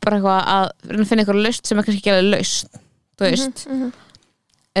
bara 0.00 0.16
eitthvað 0.18 0.46
að 0.54 1.04
finna 1.08 1.22
eitthvað 1.24 1.42
laust 1.44 1.66
sem 1.68 1.78
er 1.80 1.86
kannski 1.86 2.00
ekki 2.02 2.14
alveg 2.14 2.30
laust 2.38 2.78
þú 3.20 3.28
veist, 3.30 3.64
Mhm. 3.70 3.90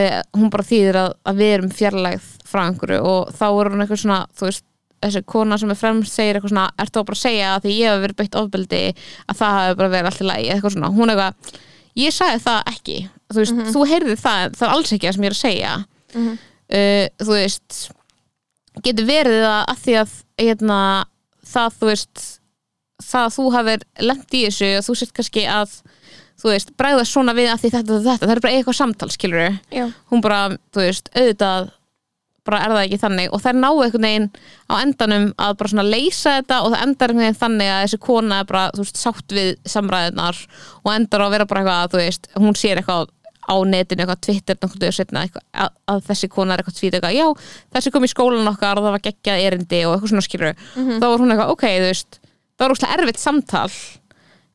uh, 0.00 0.20
hún 0.40 0.50
bara 0.50 0.64
þýðir 0.66 0.96
að, 1.04 1.10
að 1.30 1.40
við 1.42 1.52
erum 1.58 1.70
fjarlægð 1.78 2.30
frá 2.48 2.62
einhverju 2.68 3.02
og 3.10 3.34
þá 3.36 3.44
er 3.50 3.70
hún 3.74 3.84
eitthvað 3.84 4.00
svona 4.04 4.20
þú 4.34 4.48
veist, 4.48 4.64
þessi 5.04 5.20
kona 5.28 5.58
sem 5.60 5.70
er 5.74 5.76
fremst 5.76 6.14
segir 6.16 6.38
eitthvað 6.38 6.54
svona, 6.54 6.66
ert 6.80 6.92
þú 6.96 7.02
bara 7.04 7.18
að 7.18 7.22
segja 7.26 7.48
að 7.54 7.62
því 7.66 7.72
ég 7.76 7.92
hef 7.92 8.02
verið 8.06 8.18
beitt 8.22 8.38
ofbeldi 8.40 8.80
að 9.28 9.38
það 9.42 9.56
hafi 9.58 9.76
bara 9.82 9.92
verið 9.94 10.10
allt 10.10 10.22
í 10.24 10.28
lagi 10.30 10.48
eitthvað 10.54 10.74
svona, 10.78 10.90
hún 10.96 11.12
er 11.12 11.20
eitthvað 11.20 11.58
ég 12.00 12.14
sagði 12.16 12.40
það 12.46 12.60
ekki, 12.72 12.96
þú 13.34 13.42
veist, 13.42 13.60
þú 13.74 13.84
heyrðir 13.90 14.20
það 14.22 14.56
það 14.58 14.66
er 14.68 14.74
alls 14.76 14.94
ekki 14.94 15.08
það 15.08 15.16
sem 15.18 15.26
ég 15.26 15.32
er 15.32 15.36
að 15.36 15.42
segja. 15.42 15.74
Mhm. 16.14 16.38
uh, 16.78 17.04
þú 17.24 17.36
veist 17.38 17.82
getur 18.84 19.06
verið 19.06 19.44
að, 19.46 19.60
að 19.70 19.84
því 19.84 19.98
að 20.00 20.16
hérna, 20.44 20.80
það 21.54 21.78
þú 21.78 21.90
veist 21.92 22.24
það 23.04 23.28
að 23.28 23.36
þú 23.36 23.46
hafir 23.54 23.86
lent 24.08 24.34
í 24.34 24.42
þessu 24.46 24.72
og 24.78 24.84
þú 24.86 24.98
sért 24.98 25.14
kannski 25.14 25.46
að 25.50 25.78
þú 26.40 26.50
veist, 26.50 26.74
bregða 26.78 27.06
svona 27.06 27.34
við 27.36 27.52
að 27.52 27.62
því 27.62 27.70
þetta 27.76 27.94
og 27.94 28.04
þetta 28.04 28.26
það 28.26 28.34
er 28.34 28.42
bara 28.44 28.58
eitthvað 28.58 28.78
samtal, 28.80 29.10
skilur 29.14 29.58
hún 30.10 30.22
bara, 30.24 30.40
þú 30.74 30.82
veist, 30.82 31.10
auðvitað 31.14 31.72
bara 32.44 32.60
er 32.60 32.74
það 32.74 32.82
ekki 32.84 33.00
þannig. 33.00 33.30
Og 33.32 33.40
þær 33.40 33.56
náu 33.56 33.72
einhvern 33.80 34.04
veginn 34.04 34.26
á 34.68 34.74
endanum 34.82 35.26
að 35.40 35.54
bara 35.60 35.72
svona 35.72 35.84
leysa 35.86 36.34
þetta 36.38 36.58
og 36.60 36.74
það 36.74 36.82
endar 36.84 37.12
einhvern 37.14 37.24
veginn 37.24 37.40
þannig 37.40 37.70
að 37.72 37.82
þessi 37.84 38.00
kona 38.04 38.40
er 38.42 38.48
bara, 38.50 38.64
þú 38.74 38.84
veist, 38.84 39.00
sátt 39.00 39.36
við 39.38 39.50
samræðunar 39.74 40.40
og 40.82 40.90
endar 40.92 41.24
á 41.24 41.26
að 41.26 41.34
vera 41.36 41.48
bara 41.48 41.62
eitthvað, 41.62 41.94
þú 41.94 42.02
veist, 42.02 42.28
hún 42.36 42.58
sér 42.60 42.82
eitthvað 42.82 43.13
á 43.44 43.56
netinu, 43.68 44.04
eitthvað 44.04 44.22
Twitter, 44.26 44.58
náttúrulega 44.60 44.96
setna 44.96 45.24
eitthvað, 45.24 45.44
að, 45.64 45.74
að 45.92 46.04
þessi 46.08 46.30
kona 46.32 46.54
er 46.54 46.62
eitthvað 46.62 46.78
tvít 46.78 46.96
eitthvað, 46.98 47.16
já, 47.18 47.26
þessi 47.76 47.92
kom 47.94 48.06
í 48.06 48.10
skólan 48.12 48.52
okkar 48.52 48.80
og 48.80 48.86
það 48.86 48.96
var 48.96 49.04
geggjað 49.04 49.44
erindi 49.48 49.82
og 49.84 49.96
eitthvað 49.96 50.14
svona 50.14 50.24
skilur 50.24 50.56
þá 50.74 51.04
var 51.04 51.22
hún 51.24 51.34
eitthvað, 51.34 51.52
ok, 51.54 51.66
þú 51.74 51.90
veist 51.90 52.18
það 52.54 52.64
var 52.64 52.74
úrslega 52.74 52.98
erfitt 52.98 53.20
samtal 53.20 53.68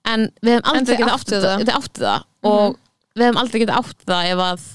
en 0.08 0.28
við 0.44 0.56
hefum 0.58 0.70
aldrei 0.72 0.94
þið 0.94 1.02
getað 1.02 1.16
áttuð 1.16 1.40
átt 1.40 1.48
það, 1.48 1.64
það. 1.70 1.80
áttu 1.80 2.06
það. 2.06 2.28
Og 2.50 2.78
við 3.20 3.26
hefum 3.26 3.42
aldrei 3.42 3.62
getað 3.64 3.82
átt 3.82 4.06
það 4.10 4.30
ef 4.30 4.44
að 4.46 4.68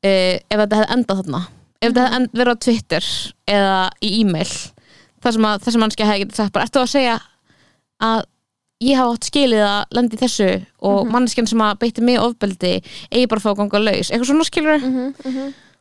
e, 0.00 0.12
ef 0.12 0.60
þetta 0.62 0.80
hefði 0.80 0.92
endað 0.96 1.22
þarna. 1.22 1.40
Ef 1.80 1.86
þetta 1.88 2.04
hefði 2.04 2.18
end, 2.20 2.34
verið 2.40 2.54
á 2.54 2.62
Twitter 2.66 3.08
eða 3.56 3.80
í 4.00 4.12
e-mail 4.20 4.52
þar 5.20 5.36
sem 5.36 5.48
að 5.50 5.64
þessi 5.66 5.82
mannski 5.82 6.08
hefði 6.08 6.24
getað 6.24 6.40
sagt 6.40 6.54
bara, 6.54 6.68
ertu 6.68 6.82
að 6.82 6.92
segja 6.94 7.16
að 8.00 8.22
ég 8.80 8.96
hafa 8.96 9.16
átt 9.16 9.26
skilið 9.30 9.64
að 9.66 9.80
lendi 9.98 10.16
í 10.16 10.22
þessu 10.24 10.50
og 10.80 11.00
mm 11.04 11.10
manneskjan 11.14 11.48
sem 11.50 11.60
að 11.64 11.80
beitti 11.82 12.04
mig 12.06 12.20
ofbeldi 12.22 12.76
eigi 13.10 13.26
bara 13.28 13.40
að 13.40 13.44
fá 13.44 13.50
að 13.52 13.58
ganga 13.64 13.80
laus, 13.82 14.08
eitthvað 14.10 14.30
svona 14.30 14.46
skilur 14.46 14.86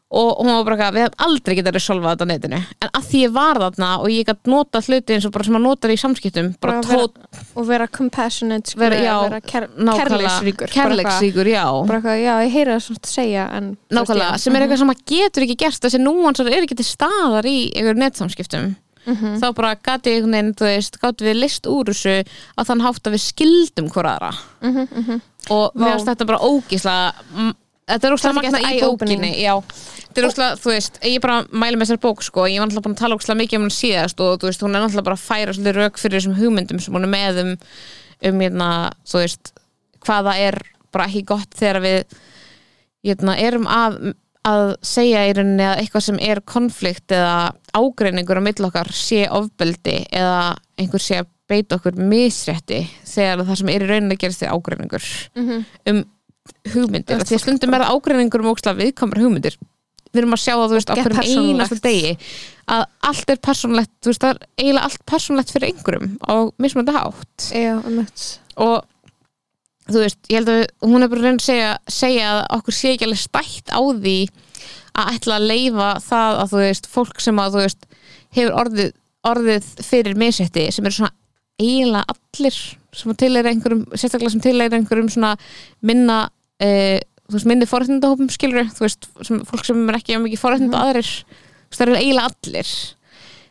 og 0.10 0.40
hún 0.42 0.50
var 0.50 0.64
bara 0.66 0.74
eitthvað, 0.76 0.96
við 0.96 1.04
hefum 1.06 1.26
aldrei 1.28 1.56
getað 1.60 1.76
resolvað 1.76 2.14
þetta 2.16 2.26
á 2.26 2.32
netinu, 2.32 2.60
en 2.82 2.90
að 2.98 3.04
því 3.12 3.20
ég 3.22 3.34
var 3.36 3.60
þarna 3.62 3.90
og 4.02 4.08
ég 4.10 4.26
gætt 4.26 4.50
nota 4.50 4.82
hluti 4.82 5.14
eins 5.14 5.28
og 5.30 5.34
bara 5.36 5.46
sem 5.46 5.58
að 5.60 5.66
nota 5.68 5.92
í 5.94 5.98
samskiptum, 6.02 6.48
bara 6.58 6.80
Bara 6.80 6.98
vera- 6.98 7.44
og 7.62 7.68
vera 7.70 7.88
compassionate 7.94 8.74
vera, 8.82 8.98
já, 9.06 9.14
vera 9.22 9.40
ker 9.42 9.68
nákvæmlega, 9.78 10.00
kærleiksríkur 10.02 10.74
kærleiksríkur, 10.74 11.46
já. 11.54 11.66
bara 11.86 12.00
eitthvað, 12.02 12.24
já, 12.26 12.34
ég 12.42 12.52
heyri 12.58 12.74
það 12.74 12.84
svona 12.88 13.04
að 13.06 13.14
segja 13.14 13.46
en 13.60 13.70
nákvæmlega, 13.94 14.38
sem 14.42 14.56
er 14.58 14.66
eitthvað 14.66 14.82
sem 14.82 14.90
maður 14.90 15.06
getur 15.14 15.46
ekki 15.46 15.60
gert 15.62 15.86
þessi 15.86 16.02
núansar 16.02 16.50
er 16.50 16.66
ekki 16.66 16.80
til 16.82 16.90
staðar 16.90 17.46
í 17.46 17.58
einhver 17.78 18.02
netsamskiptum 18.02 18.72
Mhm. 19.10 19.40
þá 19.42 19.48
bara 19.56 19.76
gati 19.76 20.16
einhvern 20.16 20.54
veginn, 20.60 21.00
gátt 21.02 21.24
við 21.26 21.40
list 21.40 21.68
úr 21.70 21.92
þessu 21.92 22.16
að 22.58 22.70
þann 22.70 22.86
hátt 22.86 23.08
að 23.08 23.16
við 23.16 23.24
skildum 23.26 23.90
hvora 23.90 24.18
aðra. 24.18 24.32
Mhm, 24.62 24.88
mhm. 24.92 25.22
og 25.50 25.74
mér 25.76 25.96
finnst 25.96 26.12
þetta 26.12 26.30
bara 26.30 26.46
ógísla 26.46 26.96
þetta 27.90 28.08
er 28.08 28.16
ógísla 28.16 28.34
magna 28.38 28.60
í 28.70 28.82
bókinni 28.84 29.32
já, 29.40 29.54
þetta 30.10 30.22
er 30.22 30.28
ógísla, 30.28 30.50
þú 30.62 30.74
veist 30.74 31.00
ég 31.02 31.22
bara 31.24 31.40
mæli 31.52 31.80
með 31.80 31.88
þessar 31.88 32.02
bók, 32.06 32.24
sko, 32.26 32.46
ég 32.46 32.62
var 32.62 32.70
náttúrulega 32.70 32.86
búin 32.88 32.98
að 32.98 33.04
tala 33.04 33.18
ógísla 33.18 33.38
mikið 33.40 33.60
um 33.60 33.66
hún 33.66 33.76
síðast 33.76 34.24
og 34.26 34.40
þú 34.40 34.50
veist, 34.50 34.66
hún 34.66 34.76
er 34.76 34.84
náttúrulega 34.84 35.08
bara 35.10 35.20
að 35.20 35.26
færa 35.26 35.56
svolítið 35.56 35.80
rauk 35.80 36.02
fyrir 36.02 36.20
þessum 36.20 36.38
hugmyndum 36.38 36.80
sem 36.84 36.94
hún 36.94 37.08
er 37.08 37.14
með 37.14 37.42
um, 37.44 37.54
um 38.30 38.44
hérna, 38.44 38.70
þú 39.10 39.24
veist 39.24 39.54
hvaða 40.06 40.36
er 40.38 40.60
bara 40.94 41.10
ekki 41.10 41.26
gott 41.30 41.58
þegar 41.58 41.82
við 41.86 42.20
hérna, 43.08 43.38
erum 43.40 43.70
að 43.70 44.14
að 44.50 44.64
segja 44.86 45.26
í 45.30 45.34
rauninni 45.38 45.66
að 45.70 45.82
eitthvað 45.84 46.06
sem 46.10 46.20
er 46.30 46.42
konflikt 46.50 47.16
eða 47.16 47.52
ágreiningur 47.78 48.42
á 48.42 48.44
mill 48.46 48.68
okkar 48.70 48.90
sé 48.96 49.24
ofbeldi 49.30 49.98
eða 50.12 50.56
einhver 50.80 51.04
sé 51.04 51.22
að 51.22 51.30
beita 51.50 51.80
okkur 51.80 51.98
misrétti 51.98 52.84
þegar 53.10 53.46
það 53.48 53.60
sem 53.62 53.72
er 53.74 53.86
í 53.86 53.90
rauninni 53.90 54.18
að 54.18 54.24
gerast 54.24 54.44
því 54.44 54.52
ágreiningur 54.54 55.10
Mhm. 55.36 55.66
um 55.94 56.04
hugmyndir, 56.74 57.18
því 57.18 57.26
að 57.26 57.30
veist, 57.34 57.44
stundum 57.46 57.74
er 57.78 57.86
ágreiningur 57.90 58.42
um 58.44 58.52
ógstlega 58.54 58.80
viðkomar 58.82 59.22
hugmyndir. 59.22 59.58
Við 60.10 60.24
erum 60.24 60.34
að 60.34 60.42
sjá 60.42 60.54
það, 60.56 60.70
þú 60.72 60.78
veist, 60.80 60.90
á 60.90 60.96
hverjum 60.98 61.50
einasta 61.54 61.80
degi 61.84 62.14
að 62.74 62.86
allt 63.10 63.30
er 63.30 63.42
persónlegt, 63.46 63.92
þú 64.02 64.10
veist, 64.10 64.24
það 64.24 64.32
er 64.32 64.40
eiginlega 64.58 64.88
allt 64.88 65.04
persónlegt 65.12 65.52
fyrir 65.54 65.70
einhverjum 65.70 66.16
á 66.26 66.34
mismunandi 66.58 66.96
hátt. 66.98 67.50
Já, 67.54 67.76
og 68.58 68.86
þú 69.94 70.04
veist, 70.04 70.20
ég 70.30 70.40
held 70.40 70.52
að 70.54 70.62
hún 70.90 71.04
er 71.06 71.12
bara 71.12 71.22
reyna 71.26 71.40
að 71.40 71.46
segja, 71.46 71.72
segja 72.00 72.30
að 72.34 72.42
okkur 72.60 72.78
sé 72.80 72.94
ekki 72.94 73.08
alveg 73.08 73.22
stætt 73.24 73.74
á 73.74 73.80
því 73.82 74.18
að 75.00 75.12
ætla 75.16 75.38
að 75.40 75.48
leifa 75.50 75.90
það 76.04 76.40
að 76.44 76.52
þú 76.54 76.62
veist, 76.64 76.90
fólk 76.92 77.22
sem 77.24 77.40
að 77.40 77.56
þú 77.56 77.64
veist 77.64 77.88
hefur 78.38 78.58
orðið, 78.64 78.92
orðið 79.30 79.70
fyrir 79.90 80.20
misetti 80.20 80.66
sem 80.76 80.86
eru 80.86 80.98
svona 81.00 81.14
eiginlega 81.60 82.16
allir 82.16 82.60
sem 83.00 83.16
til 83.20 83.32
er 83.38 83.50
einhverjum, 83.52 83.86
sérstaklega 83.94 84.34
sem 84.34 84.44
til 84.44 84.56
er 84.64 84.74
einhverjum 84.76 85.10
svona 85.14 85.34
minna 85.86 86.20
e, 86.62 87.00
þú 87.30 87.36
veist, 87.38 87.50
minni 87.52 87.68
forréttindahópum 87.70 88.30
skilur 88.34 88.70
þú 88.74 88.86
veist, 88.86 89.10
sem, 89.28 89.42
fólk 89.46 89.68
sem 89.68 89.82
er 89.92 90.00
ekki 90.00 90.18
á 90.18 90.24
mikið 90.24 90.42
forréttinda 90.42 90.80
Mhm. 90.80 90.88
aðrir, 90.88 91.12
þú 91.20 91.70
veist, 91.70 91.80
það 91.80 91.88
eru 91.88 92.00
eiginlega 92.00 92.32
allir 92.32 92.72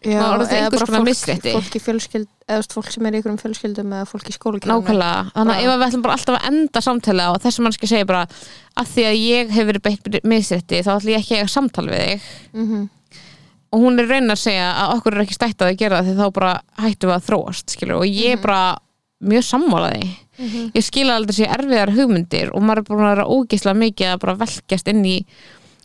já, 0.05 0.19
eða 0.19 0.71
bara 0.71 0.87
fólk, 0.87 1.47
fólk 1.53 1.77
í 1.79 1.81
fjölskyld 1.83 2.29
eða 2.49 2.67
fólk 2.73 2.91
sem 2.93 3.07
er 3.09 3.17
í 3.17 3.19
einhverjum 3.19 3.41
fjölskyldum 3.43 3.95
eða 3.97 4.09
fólk 4.09 4.29
í 4.31 4.35
skólakerfinu 4.37 4.77
Nákvæmlega, 4.77 5.25
þannig 5.35 5.55
að 5.57 5.65
ef 5.65 5.73
við 5.73 5.87
ætlum 5.89 6.05
bara 6.07 6.17
alltaf 6.19 6.37
að 6.39 6.47
enda 6.53 6.83
samtala 6.85 7.27
og 7.33 7.41
þessi 7.43 7.65
mannski 7.67 7.91
segir 7.91 8.07
bara 8.09 8.23
að 8.79 8.93
því 8.95 9.07
að 9.09 9.19
ég 9.23 9.51
hef 9.57 9.69
verið 9.73 9.85
beitt 9.89 10.21
misrétti 10.25 10.83
þá 10.87 10.93
ætlum 10.99 11.15
ég 11.15 11.25
ekki 11.25 11.41
að 11.43 11.51
samtal 11.57 11.89
við 11.91 12.05
þig. 12.07 12.31
Mhm. 12.55 12.87
og 13.69 13.83
hún 13.85 13.99
er 13.99 14.07
að 14.07 14.15
reyna 14.15 14.33
að 14.33 14.45
segja 14.47 14.69
að 14.81 14.95
okkur 14.97 15.15
er 15.19 15.25
ekki 15.27 15.37
stætt 15.37 15.61
að 15.67 15.75
gera 15.77 15.99
það 16.01 16.07
því 16.09 16.15
þá 16.23 16.33
bara 16.39 16.53
hættum 16.79 17.11
við 17.11 17.17
að 17.19 17.27
þróast 17.27 17.75
skilur, 17.75 17.99
og 17.99 18.07
ég 18.07 18.33
er 18.33 18.41
bara 18.41 18.79
mjög 19.21 19.45
sammálaði 19.45 20.17
Mhm. 20.39 20.71
ég 20.73 20.85
skila 20.87 21.17
aldrei 21.19 21.35
sér 21.35 21.51
erfiðar 21.51 21.91
hugmyndir 21.97 22.53
og 22.55 22.63
maður 22.63 22.79
er 22.79 22.87
búin 22.87 23.03
að 23.03 23.15
vera 23.17 23.25
ógeðslega 23.27 23.81
mikið 23.83 24.13
að 24.15 24.39
velkjast 24.39 24.91
inn 24.93 25.05
í 25.05 25.17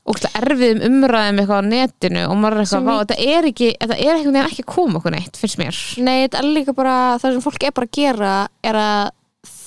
ógeðslega 0.03 0.39
erfiðum 0.41 0.81
umræðum 0.89 1.37
eitthvað 1.39 1.61
á 1.63 1.69
netinu 1.71 2.23
og 2.27 2.35
maður 2.39 2.57
er 2.57 2.65
eitthvað, 2.65 2.87
vá, 2.87 2.95
þetta 3.03 3.17
er 3.33 3.45
ekki 3.49 3.69
þetta 3.79 3.97
er 3.97 4.17
einhvern 4.17 4.35
veginn 4.35 4.49
ekki 4.49 4.65
að 4.65 4.73
koma 4.73 4.99
okkur 4.99 5.15
neitt, 5.15 5.39
finnst 5.39 5.59
mér. 5.61 5.77
Nei, 6.03 6.17
þetta 6.25 6.41
er 6.41 6.47
líka 6.57 6.75
bara, 6.75 6.95
það 7.21 7.37
sem 7.37 7.45
fólk 7.45 7.63
er 7.63 7.75
bara 7.77 7.87
að 7.87 7.95
gera 7.99 8.33
er 8.63 8.79
að 8.81 9.13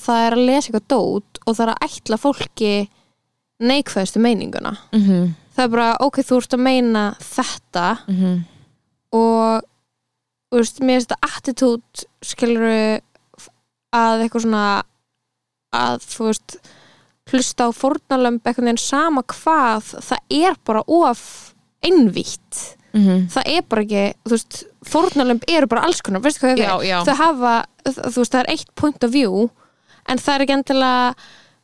það 0.07 0.27
er 0.27 0.37
að 0.37 0.44
lesa 0.51 0.68
eitthvað 0.68 0.90
dót 0.92 1.40
og 1.42 1.57
það 1.57 1.64
er 1.64 1.72
að 1.72 1.87
ætla 1.88 2.20
fólki 2.20 2.75
neikvæðustu 3.66 4.22
meininguna. 4.22 4.75
Mm 4.92 5.07
-hmm. 5.07 5.33
það 5.57 5.64
er 5.64 5.72
bara, 5.77 5.88
ok, 6.05 6.20
þú 6.20 6.42
ert 6.42 6.59
að 6.59 6.64
meina 6.66 7.07
þetta. 7.22 7.87
Og 9.16 9.64
þú 10.51 10.61
veist, 10.61 10.81
mér 10.81 11.01
finnst 11.01 11.11
þetta 11.11 11.33
attitút 11.33 12.05
skilur 12.22 12.66
að 13.96 14.25
eitthvað 14.25 14.44
svona 14.44 14.66
að 15.77 16.05
þú 16.05 16.29
veist 16.29 16.59
hlusta 17.33 17.67
á 17.67 17.71
fórnalömb 17.75 18.47
einhvern 18.47 18.71
veginn 18.71 18.83
sama 18.83 19.23
hvað 19.27 19.93
það 20.07 20.41
er 20.41 20.59
bara 20.65 20.83
of 20.87 21.23
einvítt. 21.85 22.62
Það 23.31 23.49
er 23.53 23.65
bara 23.69 23.83
ekki, 23.85 24.05
þú 24.25 24.33
veist 24.33 24.61
fórnalömb 24.89 25.43
eru 25.53 25.67
bara 25.69 25.83
alls 25.85 26.01
konar, 26.01 26.23
veistu 26.25 26.47
hvað 26.47 26.55
við 26.55 26.62
já. 26.89 27.01
þau 27.05 27.17
hafa, 27.19 27.55
þú 27.85 28.23
veist, 28.23 28.33
það 28.33 28.41
er 28.41 28.53
eitt 28.55 28.71
point 28.75 29.05
of 29.05 29.12
view 29.12 29.51
en 30.09 30.23
það 30.23 30.35
er 30.35 30.45
ekki 30.45 30.57
endilega 30.57 31.15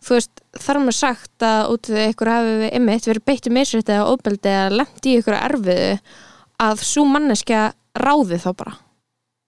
þú 0.03 0.17
veist, 0.19 0.43
þar 0.59 0.81
með 0.83 0.97
sagt 0.99 1.47
að 1.47 1.73
út 1.73 1.91
við 1.93 2.09
ykkur 2.11 2.33
hafi 2.33 2.55
við 2.63 2.77
ymmit 2.79 3.09
verið 3.09 3.27
beittu 3.31 3.55
misrætti 3.55 3.95
eða 3.95 4.11
óbeldi 4.13 4.53
eða 4.53 4.77
lendi 4.81 5.13
í 5.13 5.19
ykkur 5.21 5.39
erfiðu 5.39 5.91
að 6.63 6.85
svo 6.87 7.05
manneskja 7.09 7.63
ráði 8.03 8.41
þá 8.43 8.51
bara 8.59 8.75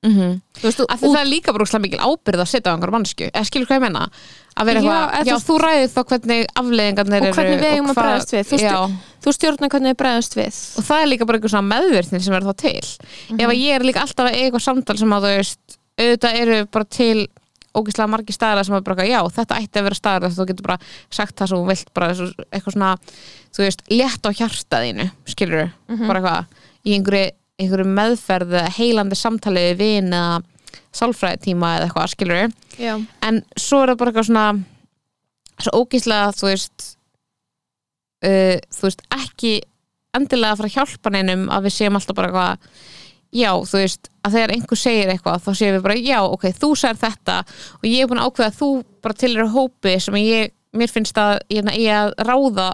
Mm 0.05 0.40
þú 0.55 0.64
veist, 0.69 0.81
Af 0.85 1.01
því 1.01 1.09
það 1.14 1.21
er 1.25 1.29
líka 1.31 1.53
bara 1.55 1.64
úrslega 1.64 1.83
mikil 1.85 1.99
ábyrð 2.05 2.43
að 2.45 2.49
setja 2.51 2.71
á 2.71 2.75
einhver 2.77 2.93
mannsku, 2.95 3.27
eða 3.31 3.45
skilur 3.49 3.67
hvað 3.69 3.79
ég 3.79 3.85
menna 3.85 4.03
að 4.55 4.67
vera 4.69 4.81
Já, 4.81 4.85
eitthvað, 4.85 5.14
eða 5.19 5.25
já, 5.25 5.35
þú- 5.35 5.47
þú 5.49 5.57
ræðir 5.64 5.88
þá 5.95 6.01
hvernig 6.11 6.43
afleðingarnir 6.61 7.21
Og 7.21 7.27
eru 7.27 7.35
hvernig 7.38 7.62
við 7.64 7.71
eigum 7.75 7.90
að 7.90 7.99
bregðast 7.99 8.35
við, 8.35 8.45
þú 8.51 8.59
já, 8.62 8.75
þú 9.25 9.35
stjórnar 9.35 9.73
hvernig 9.75 9.90
þið 9.95 10.01
bregðast 10.05 10.37
við. 10.38 10.59
Og 10.79 10.85
það 10.90 11.03
er 11.05 11.09
líka 11.11 11.27
bara 11.27 11.38
einhver 11.40 11.55
svona 11.55 11.71
meðvirtni 11.73 12.21
sem 12.23 12.35
er 12.38 12.45
þá 12.45 12.53
til. 12.62 12.85
Ef 13.35 13.49
að 13.49 13.59
ég 13.64 13.75
er 13.75 13.87
líka 13.88 14.05
alltaf 14.05 14.29
að 14.29 14.37
eiga 14.37 14.45
eitthvað 14.47 14.67
samtal 14.69 14.99
sem 15.01 15.17
að 15.17 15.25
þú 15.27 15.33
veist, 15.35 15.79
auðvitað 15.99 16.38
eru 16.45 16.59
bara 16.71 16.85
til 16.85 17.29
ógeðslega 17.75 18.11
margir 18.14 18.37
staðar 18.37 18.64
sem 18.69 18.75
er 18.79 18.85
bara, 18.87 19.05
já, 19.09 19.19
þetta 19.35 19.57
ætti 19.59 19.81
að 19.81 19.87
vera 19.88 19.99
staðar 19.99 20.29
þess 20.29 20.37
að 20.38 20.43
þú 20.45 20.49
getur 20.53 20.67
bara 20.69 20.79
sagt 21.11 21.35
það 21.40 21.49
sem 21.51 21.59
þú 21.59 21.67
vilt 21.73 21.88
bara 21.97 22.11
eitthvað 22.55 22.75
svona, 22.77 22.90
þú 23.51 23.64
veist, 23.64 23.81
létt 23.90 24.29
á 24.29 24.31
hjartaðinu, 24.38 25.07
skilur 25.27 25.73
bara 26.07 26.21
eitthvað, 26.21 26.47
í 26.87 26.95
einhverju, 26.95 27.33
einhverju 27.61 27.87
meðferð 27.87 28.57
heilandi 28.79 29.19
samtali 29.19 29.69
við 29.71 29.81
vin 29.83 30.17
eða 30.17 30.40
sálfræðitíma 30.95 31.77
eða 31.77 31.87
eitthvað, 31.88 32.11
skilur 32.14 32.40
já, 32.79 32.95
en 33.27 33.40
svo 33.59 33.83
er 33.83 33.93
það 33.93 34.01
bara 34.01 34.12
eitthvað 34.12 34.29
svona 34.31 34.46
svo 35.63 35.83
ógíslega 35.83 36.35
þú 36.35 36.50
veist 36.50 36.88
uh, 38.27 38.59
þú 38.75 38.88
veist 38.88 39.07
ekki 39.15 39.55
endilega 40.15 40.55
að 40.55 40.61
fara 40.61 40.71
að 40.71 40.77
hjálpa 40.79 41.15
neinum 41.15 41.48
að 41.50 41.67
við 41.67 41.77
séum 41.77 41.98
alltaf 41.98 42.19
bara 42.19 42.31
eitthvað 42.31 42.92
já, 43.35 43.50
þú 43.67 43.81
veist, 43.81 44.11
að 44.23 44.37
þegar 44.37 44.55
einhver 44.55 44.79
segir 44.79 45.11
eitthvað 45.11 45.42
þá 45.42 45.50
séum 45.59 45.77
við 45.77 45.85
bara, 45.87 45.96
já, 45.98 46.19
ok, 46.23 46.48
þú 46.55 46.71
sagðir 46.79 47.00
þetta 47.02 47.38
og 47.81 47.87
ég 47.90 48.05
er 48.05 48.11
búin 48.11 48.23
að 48.23 48.31
ákveða 48.31 48.50
að 48.52 48.59
þú 48.61 48.71
bara 49.05 49.19
til 49.23 49.33
eru 49.33 49.46
hópi 49.55 49.94
sem 50.02 50.19
ég, 50.21 50.55
mér 50.75 50.92
finnst 50.92 51.19
að 51.19 51.38
ég, 51.50 51.71
ég 51.83 51.98
að 51.98 52.13
ráða 52.29 52.69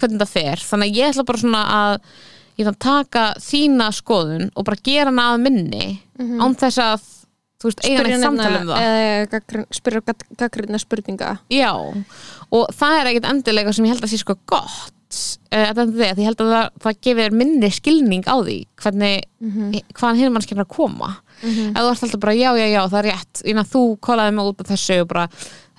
hvernig 0.00 0.22
það 0.22 0.32
fer, 0.32 0.64
þannig 0.70 0.88
að 0.92 1.00
ég 1.00 1.12
ætla 1.12 1.26
bara 1.28 1.42
svona 1.42 1.64
að 1.76 1.98
ég 2.60 2.68
ætla 2.68 2.74
að 2.76 2.82
taka 2.84 3.24
þína 3.42 3.88
skoðun 3.96 4.50
og 4.54 4.68
bara 4.68 4.82
gera 4.84 5.10
hana 5.10 5.26
að 5.34 5.42
minni 5.48 5.88
án 6.44 6.54
þess 6.60 6.78
að 6.84 7.08
þú 7.60 7.68
veist, 7.70 7.82
eiga 7.84 8.04
neitt 8.06 8.22
samtal 8.24 8.52
um 8.60 8.70
það. 8.70 9.66
spyrja 9.76 10.02
gaggrinna 10.40 10.78
spurninga. 10.80 11.34
Já, 11.52 11.72
og 12.50 12.70
það 12.76 12.96
er 13.00 13.10
ekkert 13.10 13.28
endilega 13.34 13.72
sem 13.76 13.84
ég 13.84 13.94
held 13.94 14.04
að 14.06 14.12
sé 14.14 14.20
sko 14.22 14.36
gott 14.48 14.96
að 15.50 15.64
þetta 15.66 15.84
því 15.90 16.04
að 16.06 16.20
ég 16.22 16.28
held 16.28 16.42
að 16.44 16.50
það, 16.54 16.66
það 16.84 16.98
gefur 17.06 17.32
minni 17.40 17.70
skilning 17.74 18.24
á 18.30 18.36
því 18.46 18.56
hvernig, 18.80 19.24
hvaðan 19.98 20.20
hinn 20.20 20.32
mannskjarnar 20.36 20.68
koma. 20.70 21.08
Ef 21.42 21.80
þú 21.80 21.88
ert 21.90 22.04
alltaf 22.06 22.20
bara 22.22 22.34
já, 22.38 22.50
já, 22.60 22.66
já, 22.70 22.80
það 22.92 22.98
er 23.00 23.08
rétt 23.10 23.42
þú 23.72 23.82
kólaði 24.06 24.34
mig 24.36 24.50
út 24.52 24.60
af 24.62 24.70
þessu 24.70 25.00
og 25.02 25.08
bara, 25.10 25.24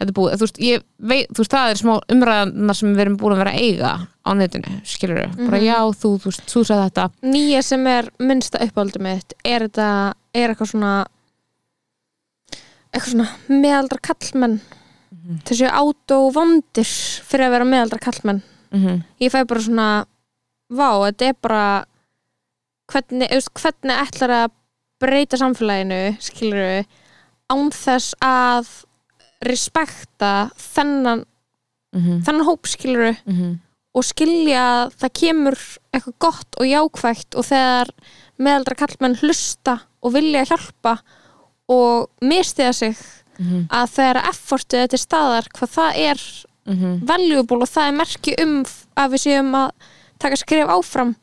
þetta 0.02 0.12
er 0.12 0.18
búið, 0.18 0.36
þú 0.36 0.48
veist, 0.48 0.60
ég 0.66 0.84
veit, 1.12 1.32
þú 1.32 1.44
veist, 1.44 1.54
það 1.56 1.72
er 1.72 1.80
smá 1.82 1.94
umræðana 2.16 2.76
sem 2.78 2.92
við 2.92 3.04
erum 3.06 3.18
búin 3.22 3.36
að 3.38 3.42
vera 3.44 3.54
að 3.56 3.64
eiga 3.68 3.94
á 4.02 4.30
netinu, 4.38 4.76
skilur 4.86 5.24
bara 5.40 5.62
já, 5.64 5.78
þú, 6.02 6.14
þú 6.22 6.32
veist, 6.32 6.46
þú 6.52 6.64
sagði 6.68 6.90
þetta. 6.90 7.08
Nýja 7.32 7.64
sem 7.70 7.88
er 7.94 8.12
minnsta 8.20 8.62
uppáldum 8.66 9.08
mitt 9.08 9.36
er 9.46 9.68
þetta, 9.70 9.90
er 10.36 10.54
eitthvað 10.54 10.74
svona 10.74 10.94
eitthvað 12.92 13.12
svona 13.14 13.62
meðaldra 13.62 14.02
kallmenn 14.04 14.58
þessi 15.48 15.70
átóvondir 15.70 16.88
fyrir 17.28 17.48
að 17.48 17.54
vera 17.56 17.68
meðaldra 17.68 18.02
kallmenn 18.04 18.42
mm 18.72 19.04
ég 19.22 19.32
fæ 19.32 19.44
bara 19.48 19.62
svona 19.62 19.88
vá, 20.72 20.90
þetta 21.08 21.28
er 21.30 21.36
bara 21.44 21.66
hvernig, 22.92 23.30
veist, 23.32 23.52
hvernig 23.56 24.02
ætlar 24.02 24.34
að 24.36 24.54
breyta 25.02 25.38
samfélaginu 25.40 26.16
skilur 26.24 26.86
án 27.52 27.72
þess 27.76 28.16
að 28.24 28.70
respekta 29.42 30.50
þennan, 30.58 31.26
-hmm. 31.96 32.22
þennan 32.26 32.46
hóp 32.48 32.68
skilur 32.68 33.16
og 33.94 34.04
skilja 34.08 34.62
að 34.86 34.94
það 35.02 35.14
kemur 35.20 35.58
eitthvað 35.94 36.14
gott 36.20 36.56
og 36.60 36.66
jákvægt 36.66 37.36
og 37.36 37.44
þegar 37.46 37.90
meðaldra 38.40 38.76
kallmenn 38.80 39.18
hlusta 39.20 39.80
og 40.02 40.14
vilja 40.14 40.46
hjálpa 40.46 41.00
og 41.70 42.10
mistiða 42.22 42.74
sig 42.74 42.96
Mhm. 43.40 43.68
að 43.72 43.88
þegar 43.96 44.30
effortið 44.30 44.80
er 44.84 44.88
til 44.88 45.00
staðar 45.00 45.48
hvað 45.56 45.70
það 45.76 45.92
er 45.98 46.20
Mhm. 46.68 47.06
valuable 47.08 47.58
og 47.62 47.68
það 47.70 47.88
er 47.88 47.98
merki 47.98 48.36
um 48.44 48.64
að 48.98 49.12
við 49.12 49.22
séum 49.26 49.52
að 49.56 49.72
taka 50.20 50.36
skref 50.36 50.68
áfram 50.70 51.16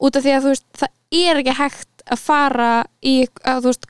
út 0.00 0.16
af 0.16 0.22
því 0.24 0.32
að 0.38 0.42
veist 0.44 0.64
það 0.72 0.88
er 1.12 1.36
ekki 1.36 1.54
hægt 1.54 1.88
að 2.10 2.18
fara 2.18 2.84
í 3.02 3.26
að 3.44 3.60
þú 3.60 3.64
veist 3.68 3.86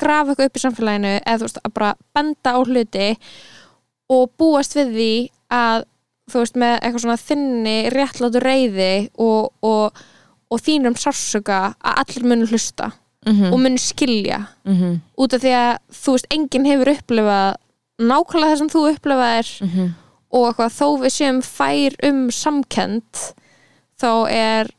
grafa 0.00 0.32
eitthvað 0.32 0.50
upp 0.50 0.56
í 0.60 0.64
samfélaginu 0.64 1.12
eða 1.20 1.38
þú 1.40 1.46
veist 1.48 1.60
að 1.64 1.74
bara 1.78 1.90
benda 2.16 2.54
á 2.56 2.58
hluti 2.64 3.08
og 4.10 4.30
búast 4.40 4.74
við 4.78 4.94
því 4.96 5.10
að 5.60 5.84
þú 6.30 6.42
veist 6.44 6.58
með 6.62 6.74
eitthvað 6.80 7.04
svona 7.04 7.20
þinni 7.26 7.76
réttlátu 7.94 8.42
reyði 8.44 8.90
og, 9.18 9.50
og, 9.66 10.02
og 10.50 10.60
þínum 10.66 10.96
sársöka 10.98 11.60
að 11.82 12.02
allir 12.04 12.28
munu 12.32 12.46
hlusta 12.50 12.92
Mhm. 13.26 13.50
og 13.52 13.58
munu 13.60 13.76
skilja 13.76 14.46
Mhm. 14.64 15.00
út 15.20 15.34
af 15.36 15.42
því 15.42 15.50
að 15.52 15.78
þú 15.92 16.12
veist 16.14 16.26
enginn 16.32 16.64
hefur 16.64 16.88
upplifað 16.94 17.56
nákvæmlega 18.00 18.52
það 18.54 18.58
sem 18.58 18.68
þú 18.72 18.84
upplifaðir 18.94 19.50
Mhm. 19.66 19.90
og 20.32 20.46
eitthvað 20.48 20.76
þó 20.78 20.86
við 21.02 21.12
séum 21.18 21.40
fær 21.44 21.96
um 22.08 22.30
samkend 22.30 23.34
þá 24.00 24.08
er 24.32 24.70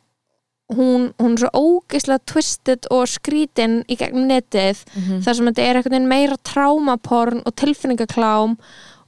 hún, 0.76 1.10
hún 1.20 1.34
er 1.36 1.44
svo 1.44 1.50
ógeislega 1.54 2.20
twisted 2.26 2.88
og 2.92 3.08
skrítin 3.12 3.82
í 3.92 3.98
gegnum 4.00 4.28
netið 4.30 4.84
Mhm. 4.96 5.22
þar 5.26 5.36
sem 5.36 5.46
þetta 5.52 5.66
er 5.70 5.82
veginn 5.84 6.08
meira 6.08 6.38
trámaporn 6.44 7.42
og 7.46 7.56
tilfinningaklám 7.56 8.58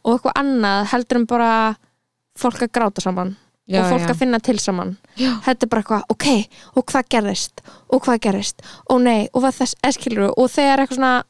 og 0.04 0.20
eitthvað 0.20 0.38
annað 0.42 0.86
heldur 0.92 1.18
en 1.22 1.26
bara 1.26 1.76
fólk 2.38 2.62
að 2.66 2.72
gráta 2.74 3.02
saman 3.02 3.36
Já, 3.66 3.80
og 3.80 3.92
fólk 3.94 4.08
já. 4.08 4.12
að 4.12 4.20
finna 4.20 4.40
til 4.44 4.58
saman 4.60 4.98
Já. 5.16 5.40
þetta 5.46 5.64
er 5.64 5.70
bara 5.72 5.82
eitthvað, 5.84 6.04
ok, 6.10 6.26
og 6.76 6.86
hvað 6.86 7.06
gerðist 7.10 7.62
og 7.90 8.02
hvað 8.04 8.20
gerðist, 8.20 8.60
og 8.90 9.02
nei 9.02 9.30
og 9.34 9.42
hvað 9.44 9.56
þess, 9.62 9.76
eskilur, 9.84 10.34
og 10.38 10.50
þegar 10.52 10.80
eitthvað 10.84 10.98
svona 11.00 11.24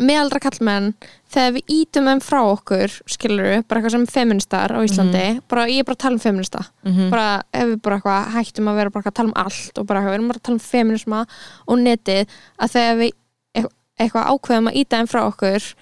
meðaldra 0.00 0.40
kallmenn 0.40 0.92
þegar 1.34 1.52
við 1.58 1.72
ítum 1.74 2.06
þeim 2.08 2.20
frá 2.24 2.38
okkur 2.54 2.94
skilur, 3.10 3.62
bara 3.68 3.80
eitthvað 3.80 3.94
sem 3.94 4.06
feministar 4.08 4.72
á 4.72 4.80
Íslandi 4.80 5.24
bara, 5.50 5.66
ég 5.68 5.82
er 5.82 5.84
bara 5.84 5.96
að 5.98 6.02
tala 6.04 6.16
um 6.16 6.22
feminista 6.24 6.62
Mhm. 6.84 7.10
bara 7.10 7.42
ef 7.52 7.66
við 7.68 7.82
bara 7.82 7.98
eitthvað 7.98 8.30
hættum 8.32 8.68
að 8.72 8.76
vera 8.80 8.90
bara 8.90 9.04
að 9.10 9.14
tala 9.14 9.28
um 9.28 9.34
allt 9.36 9.78
og 9.78 9.86
bara 9.86 10.00
eitthvað, 10.00 10.10
við 10.10 10.14
erum 10.18 10.28
bara 10.28 10.38
að 10.38 10.42
tala 10.42 10.54
um 10.56 10.66
feminisma 10.72 11.26
og 11.68 11.78
netið, 11.78 12.26
að 12.58 12.72
þegar 12.74 12.96
við 13.02 13.12
eit- 13.54 13.72
eitthvað 14.00 14.28
ákveðum 14.32 14.68
að 14.72 14.76
íta 14.80 14.96
þeim 14.96 15.08
frá 15.12 15.20
okkur 15.28 15.74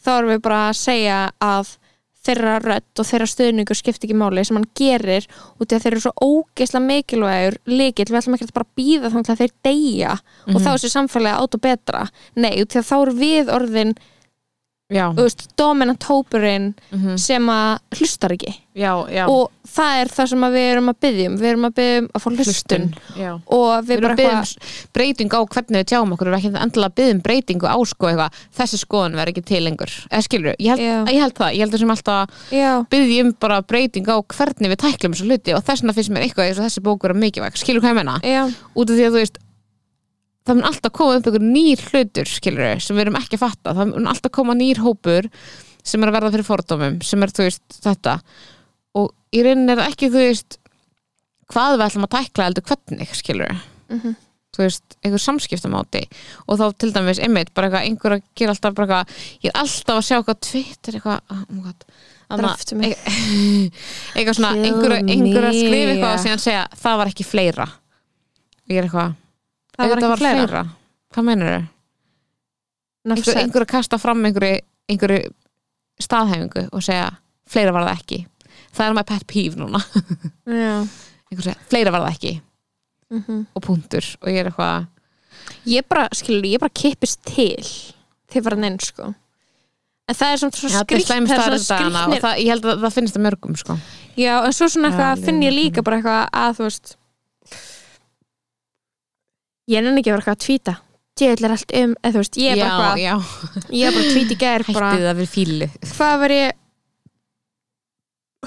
þá 0.00 0.08
erum 0.18 0.30
við 0.30 0.42
bara 0.42 0.70
að 0.70 0.76
segja 0.80 1.30
að 1.40 1.76
þeirra 2.26 2.58
rödd 2.60 3.00
og 3.00 3.08
þeirra 3.08 3.28
stuðningur 3.30 3.78
skipti 3.78 4.08
ekki 4.08 4.16
máli 4.20 4.44
sem 4.44 4.58
hann 4.58 4.68
gerir 4.76 5.26
út 5.56 5.72
í 5.72 5.76
að 5.76 5.84
þeir 5.84 5.94
eru 5.94 6.04
svo 6.04 6.12
ógeisla 6.26 6.82
mikilvægur 6.84 7.58
líkil, 7.70 8.08
við 8.10 8.20
ætlum 8.20 8.36
ekki 8.36 8.48
að 8.48 8.56
bara 8.58 8.70
býða 8.80 9.12
þannig 9.14 9.32
að 9.32 9.42
þeir 9.42 9.54
deyja 9.66 10.14
og 10.46 10.58
þá 10.58 10.68
er 10.70 10.74
þessi 10.74 10.92
samfélagi 10.94 11.40
át 11.40 11.56
og 11.56 11.64
betra. 11.64 12.06
Nei, 12.36 12.52
út 12.60 12.76
í 12.76 12.80
að 12.80 12.88
þá 12.90 12.96
eru 13.00 13.16
við 13.20 13.52
orðin 13.56 13.94
veist, 15.14 15.46
dominant 15.56 16.02
hópurinn 16.08 16.74
Mhm. 16.90 17.16
sem 17.18 17.46
að 17.46 17.78
hlustar 17.94 18.32
ekki. 18.34 18.54
Já, 18.74 18.94
já. 19.10 19.26
og 19.28 19.50
það 19.66 20.00
er 20.00 20.08
það 20.08 20.28
sem 20.30 20.40
að 20.46 20.52
við 20.54 20.66
erum 20.72 20.88
að 20.90 20.96
byggjum 21.04 21.34
við 21.40 21.48
erum 21.50 21.64
að 21.68 21.74
byggjum 21.74 22.06
að 22.14 22.22
fá 22.22 22.28
hlustun. 22.30 22.84
Og 23.50 23.84
við, 23.84 23.88
Við 23.90 23.96
erum 23.96 24.10
að 24.10 24.16
byggja 24.16 24.30
um 24.30 24.40
eitthvað 24.40 24.92
breytingu 24.94 25.34
á 25.36 25.42
hvernig 25.50 25.78
við 25.80 25.88
tjáum 25.90 26.12
okkur, 26.14 26.26
við 26.26 26.30
erum 26.30 26.40
ekki 26.40 26.80
að 26.80 26.94
byggja 26.94 27.14
um 27.14 27.20
breytingu 27.26 27.66
á 27.66 27.76
sko 27.90 28.06
eitthvað, 28.10 28.32
þessi 28.56 28.78
skoðun 28.84 29.14
verður 29.18 29.32
ekki 29.34 29.44
til 29.50 29.60
lengur. 29.66 29.92
Eða 30.10 30.22
skilur, 30.26 30.54
ég 30.58 30.70
held, 30.70 31.08
ég 31.10 31.20
held 31.20 31.34
það. 31.34 31.50
Ég 31.54 31.60
held 31.66 31.72
þessum 31.74 31.94
alltaf 31.94 32.30
já, 32.50 32.70
byggja 32.90 33.24
um 33.26 33.32
bara 33.40 33.60
breytingu 33.62 34.10
á 34.10 34.18
hvernig 34.22 34.70
við 34.70 34.80
tæklum 34.86 35.12
þessu 35.14 35.26
hluti. 35.28 35.54
Og 35.54 35.62
þess 35.66 35.82
vegna 35.82 35.94
finnst 35.98 36.10
mér 36.14 36.22
eitthvað 36.26 36.46
eins 36.50 36.58
og 36.58 36.66
þessi 36.66 36.82
bók 36.82 37.02
vera 37.02 37.14
mikilvæg, 37.14 37.58
skilur 37.58 37.80
hvað 37.82 37.90
ég 37.94 38.00
menna 38.00 38.20
já, 38.22 38.42
út 38.74 38.90
af 38.90 38.96
því 38.96 39.04
að 39.06 39.10
þú 39.14 39.20
veist 39.22 39.38
það 40.46 40.56
mun 40.58 40.68
alltaf 40.70 40.92
koma 40.96 41.18
upp 41.18 41.26
einhver 41.28 41.44
nýr 41.44 41.82
hlutur 41.90 42.30
skilur 42.30 42.80
sem 42.82 42.96
við 42.96 43.04
erum 43.06 43.18
ekki 43.20 43.36
að 43.38 43.44
fatta. 43.44 43.74
Það 43.76 43.92
mun 43.92 44.08
alltaf 44.12 44.32
koma 44.38 44.56
nýr 44.58 44.80
hópur 44.84 45.28
sem 45.82 46.02
er 46.04 46.10
að 46.10 46.16
verða 46.18 46.32
fyrir 46.36 46.48
fordómum 46.48 46.98
sem 47.06 47.22
er 47.26 47.34
veist 47.36 47.78
þetta. 47.84 48.16
Og 49.00 49.12
í 49.36 49.44
rauninni 49.46 49.72
er 49.76 49.82
það 49.82 49.92
ekki 49.94 50.10
veist 50.14 50.58
hvað 51.50 51.76
við 51.78 51.86
ætlum 51.88 52.06
að 52.08 52.14
tækla 52.16 52.48
heldur 52.48 52.66
hvernig 52.70 53.14
skilur 53.18 53.54
Mhm. 53.90 54.12
þú 54.54 54.62
veist, 54.64 54.96
einhver 55.04 55.22
samskiptamáti. 55.22 56.02
Og 56.48 56.58
þá 56.58 56.64
til 56.78 56.92
dæmis 56.92 57.18
einmitt, 57.22 57.52
bara 57.54 57.68
eitthvað 57.68 57.86
einhver 57.86 58.14
að 58.16 58.22
gera 58.38 58.52
alltaf 58.54 58.74
bara 58.74 58.86
eitthvað, 58.86 59.24
ég 59.44 59.50
er 59.50 59.60
alltaf 59.60 59.96
að 59.96 60.06
sjá 60.06 60.16
eitthvað 60.18 60.40
Twitter 60.46 60.92
eitthvað, 60.98 61.20
oh 62.30 62.38
Dreftu 62.38 62.76
mig. 62.78 62.96
einhver, 64.62 64.96
einhver 65.02 65.46
að 65.48 65.56
skrifa 65.58 65.92
eitthvað 65.94 66.18
og 66.36 66.42
segja, 66.44 66.64
það 66.82 66.98
var 67.00 67.10
ekki 67.10 67.26
fleira. 67.26 67.66
Og 67.66 68.74
ég 68.74 68.78
er 68.78 68.86
eitthvað 68.88 69.14
það 69.76 69.92
var 69.92 70.02
auðvitað 70.02 70.14
ekki 70.14 70.24
fleira. 70.24 70.64
hvað 71.14 71.28
meinur 71.28 71.54
þau? 71.54 71.62
Einhver, 73.10 73.38
einhver 73.40 73.64
að 73.64 73.70
kasta 73.70 73.98
fram 73.98 74.24
einhverju, 74.28 74.60
einhverju 74.92 75.30
staðhæfingu 76.00 76.66
og 76.70 76.84
segja 76.84 77.08
fleira 77.50 77.72
var 77.74 77.88
það 77.88 78.02
ekki. 78.02 78.20
Það 78.76 78.86
er 78.86 78.96
my 78.98 79.04
pet 79.08 79.26
peeve 79.30 79.58
núna. 79.60 79.80
Einhver 81.30 81.46
segja, 81.46 81.56
fleira 81.70 81.94
var 81.94 82.04
það 82.06 82.16
ekki. 82.16 82.34
Mhm. 83.10 83.38
og 83.58 83.62
punktur. 83.66 84.06
Og 84.22 84.28
ég 84.30 84.44
er 84.44 84.50
eitthvað 84.52 84.86
ég 85.66 85.86
bara, 85.88 86.06
skilur, 86.14 86.46
ég 86.46 86.62
bara 86.62 86.72
kippist 86.74 87.20
til 87.26 87.64
þið 88.30 88.44
var 88.46 88.56
neinn 88.60 88.78
sko. 88.82 89.10
En 90.10 90.18
það 90.18 90.32
er 90.34 90.40
samt 90.42 90.58
svo 90.58 90.70
skrýtnir 90.70 91.30
það, 91.30 92.38
ég 92.42 92.48
held 92.50 92.64
að 92.66 92.84
það 92.84 92.94
finnst 92.96 93.16
það 93.16 93.24
mörgum 93.26 93.58
sko. 93.58 93.76
já, 94.18 94.32
en 94.44 94.54
svo 94.54 94.68
svona 94.70 94.90
eitthvað 94.90 95.24
finn 95.26 95.42
ég 95.44 95.54
líka 95.54 95.84
bara 95.86 96.00
eitthvað 96.00 96.22
að 96.42 96.56
þú 96.58 96.66
veist 96.66 96.96
ég 99.70 99.84
nenni 99.84 100.02
ekki 100.02 100.10
að 100.10 100.16
vera 100.16 100.22
eitthvað 100.24 100.38
að 100.38 100.44
tvíta. 100.46 100.76
Djöðl 101.20 101.46
er 101.46 101.54
allt 101.56 101.72
um, 101.80 101.92
eða 102.00 102.12
þú 102.14 102.22
veist, 102.22 102.38
ég 102.40 102.50
er 102.52 102.60
bara 102.60 102.70
eitthvað 102.70 103.00
já, 103.02 103.14
ég 103.76 103.86
er 103.86 103.96
bara 103.96 104.04
að 104.06 104.14
tvíta 104.14 104.32
í 104.32 104.40
gær 104.40 104.66
hættið 104.68 105.06
það 105.06 105.18
við 105.20 105.30
fílu 105.34 105.66
hvað 105.90 106.14
var 106.22 106.34
ég 106.36 106.58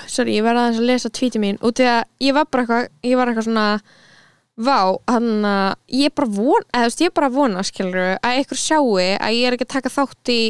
sorry, 0.10 0.38
ég 0.38 0.46
verði 0.46 0.64
aðeins 0.64 0.80
að 0.82 0.90
lesa 0.90 1.12
tvíti 1.14 1.42
mín. 1.44 1.60
Út 1.62 1.82
í 1.84 1.86
að 1.86 2.02
ég 2.24 2.34
var 2.38 2.50
bara 2.50 2.64
eitthvað 2.64 3.12
ég 3.12 3.20
var 3.20 3.30
eitthvað 3.30 3.48
svona 3.50 3.68
vá, 4.54 4.80
hann 5.10 5.46
að 5.50 5.70
ég 6.00 6.10
er 6.10 6.16
bara 6.18 6.34
von 6.34 6.66
eða 6.70 6.84
þú 6.84 6.90
veist, 6.90 7.04
ég 7.04 7.12
er 7.12 7.18
bara 7.18 7.30
að 7.30 7.38
vona, 7.38 7.66
skilur 7.68 8.16
að 8.16 8.40
ykkur 8.44 8.62
sjáu 8.62 8.96
að 9.02 9.38
ég 9.38 9.48
er 9.48 9.58
ekki 9.58 9.68
að 9.68 9.76
taka 9.76 9.94
þátt 9.94 10.34
í 10.34 10.42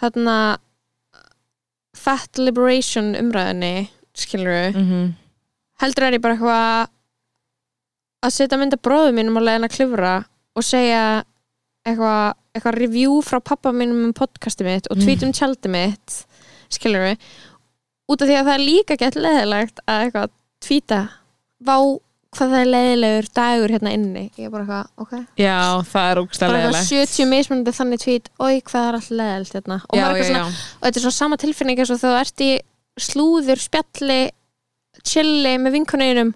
þarna 0.00 0.36
fat 1.98 2.40
liberation 2.40 3.14
umræðinni 3.18 3.88
skilur 4.16 4.72
mm 4.74 4.86
-hmm. 4.86 5.10
heldur 5.82 6.04
er 6.04 6.16
ég 6.18 6.22
bara 6.22 6.36
eitthvað 6.36 6.94
að 8.24 8.34
setja 8.34 8.58
mynda 8.60 8.78
bróðu 8.82 9.12
mínum 9.16 9.38
á 9.38 9.42
leiðin 9.46 9.68
að 9.68 9.74
klifra 9.76 10.14
og 10.58 10.66
segja 10.66 11.02
eitthvað 11.86 12.34
eitthva 12.56 12.72
review 12.74 13.20
frá 13.24 13.38
pappa 13.44 13.72
mínum 13.74 14.08
um 14.08 14.16
podcasti 14.16 14.66
mitt 14.66 14.88
og 14.90 14.98
tweet 15.00 15.22
um 15.26 15.32
tjaldi 15.36 15.70
mitt 15.70 16.22
skilur 16.72 17.06
við 17.06 17.30
út 18.08 18.22
af 18.22 18.28
því 18.28 18.36
að 18.40 18.48
það 18.48 18.54
er 18.56 18.64
líka 18.66 18.98
gett 18.98 19.18
leðilegt 19.18 19.82
að 19.86 20.04
eitthvað 20.04 20.34
tweeta 20.64 21.00
vá 21.64 21.76
hvað 22.36 22.52
það 22.52 22.60
er 22.60 22.68
leðilegur 22.68 23.28
dagur 23.34 23.72
hérna 23.72 23.92
inni. 23.96 24.24
Ég 24.36 24.48
er 24.48 24.52
bara 24.52 24.64
eitthvað, 24.64 24.88
ok. 25.00 25.12
Já, 25.40 25.58
það 25.88 26.08
er 26.10 26.20
ógstæða 26.22 26.50
bara 26.50 26.58
leðilegt 26.58 26.82
eitthvað 26.82 27.12
70 27.14 27.30
mismunandi 27.32 27.74
þannig 27.78 28.02
tweet 28.02 28.28
oi 28.36 28.58
hvað 28.68 28.88
er 28.88 28.98
alltaf 28.98 29.14
leðilegt 29.20 29.56
hérna. 29.56 29.78
Og, 29.88 29.98
já, 29.98 30.04
já, 30.04 30.26
svona, 30.28 30.42
og 30.50 30.82
þetta 30.84 31.00
er 31.00 31.04
svona 31.06 31.18
sama 31.18 31.38
tilfinning 31.40 31.80
eins 31.80 31.92
og 31.94 32.02
þú 32.02 32.12
ert 32.18 32.44
í 32.44 32.50
slúður, 33.08 33.62
spjalli 33.62 34.18
chilli 35.06 35.54
með 35.62 35.78
vinkunauðinum 35.78 36.34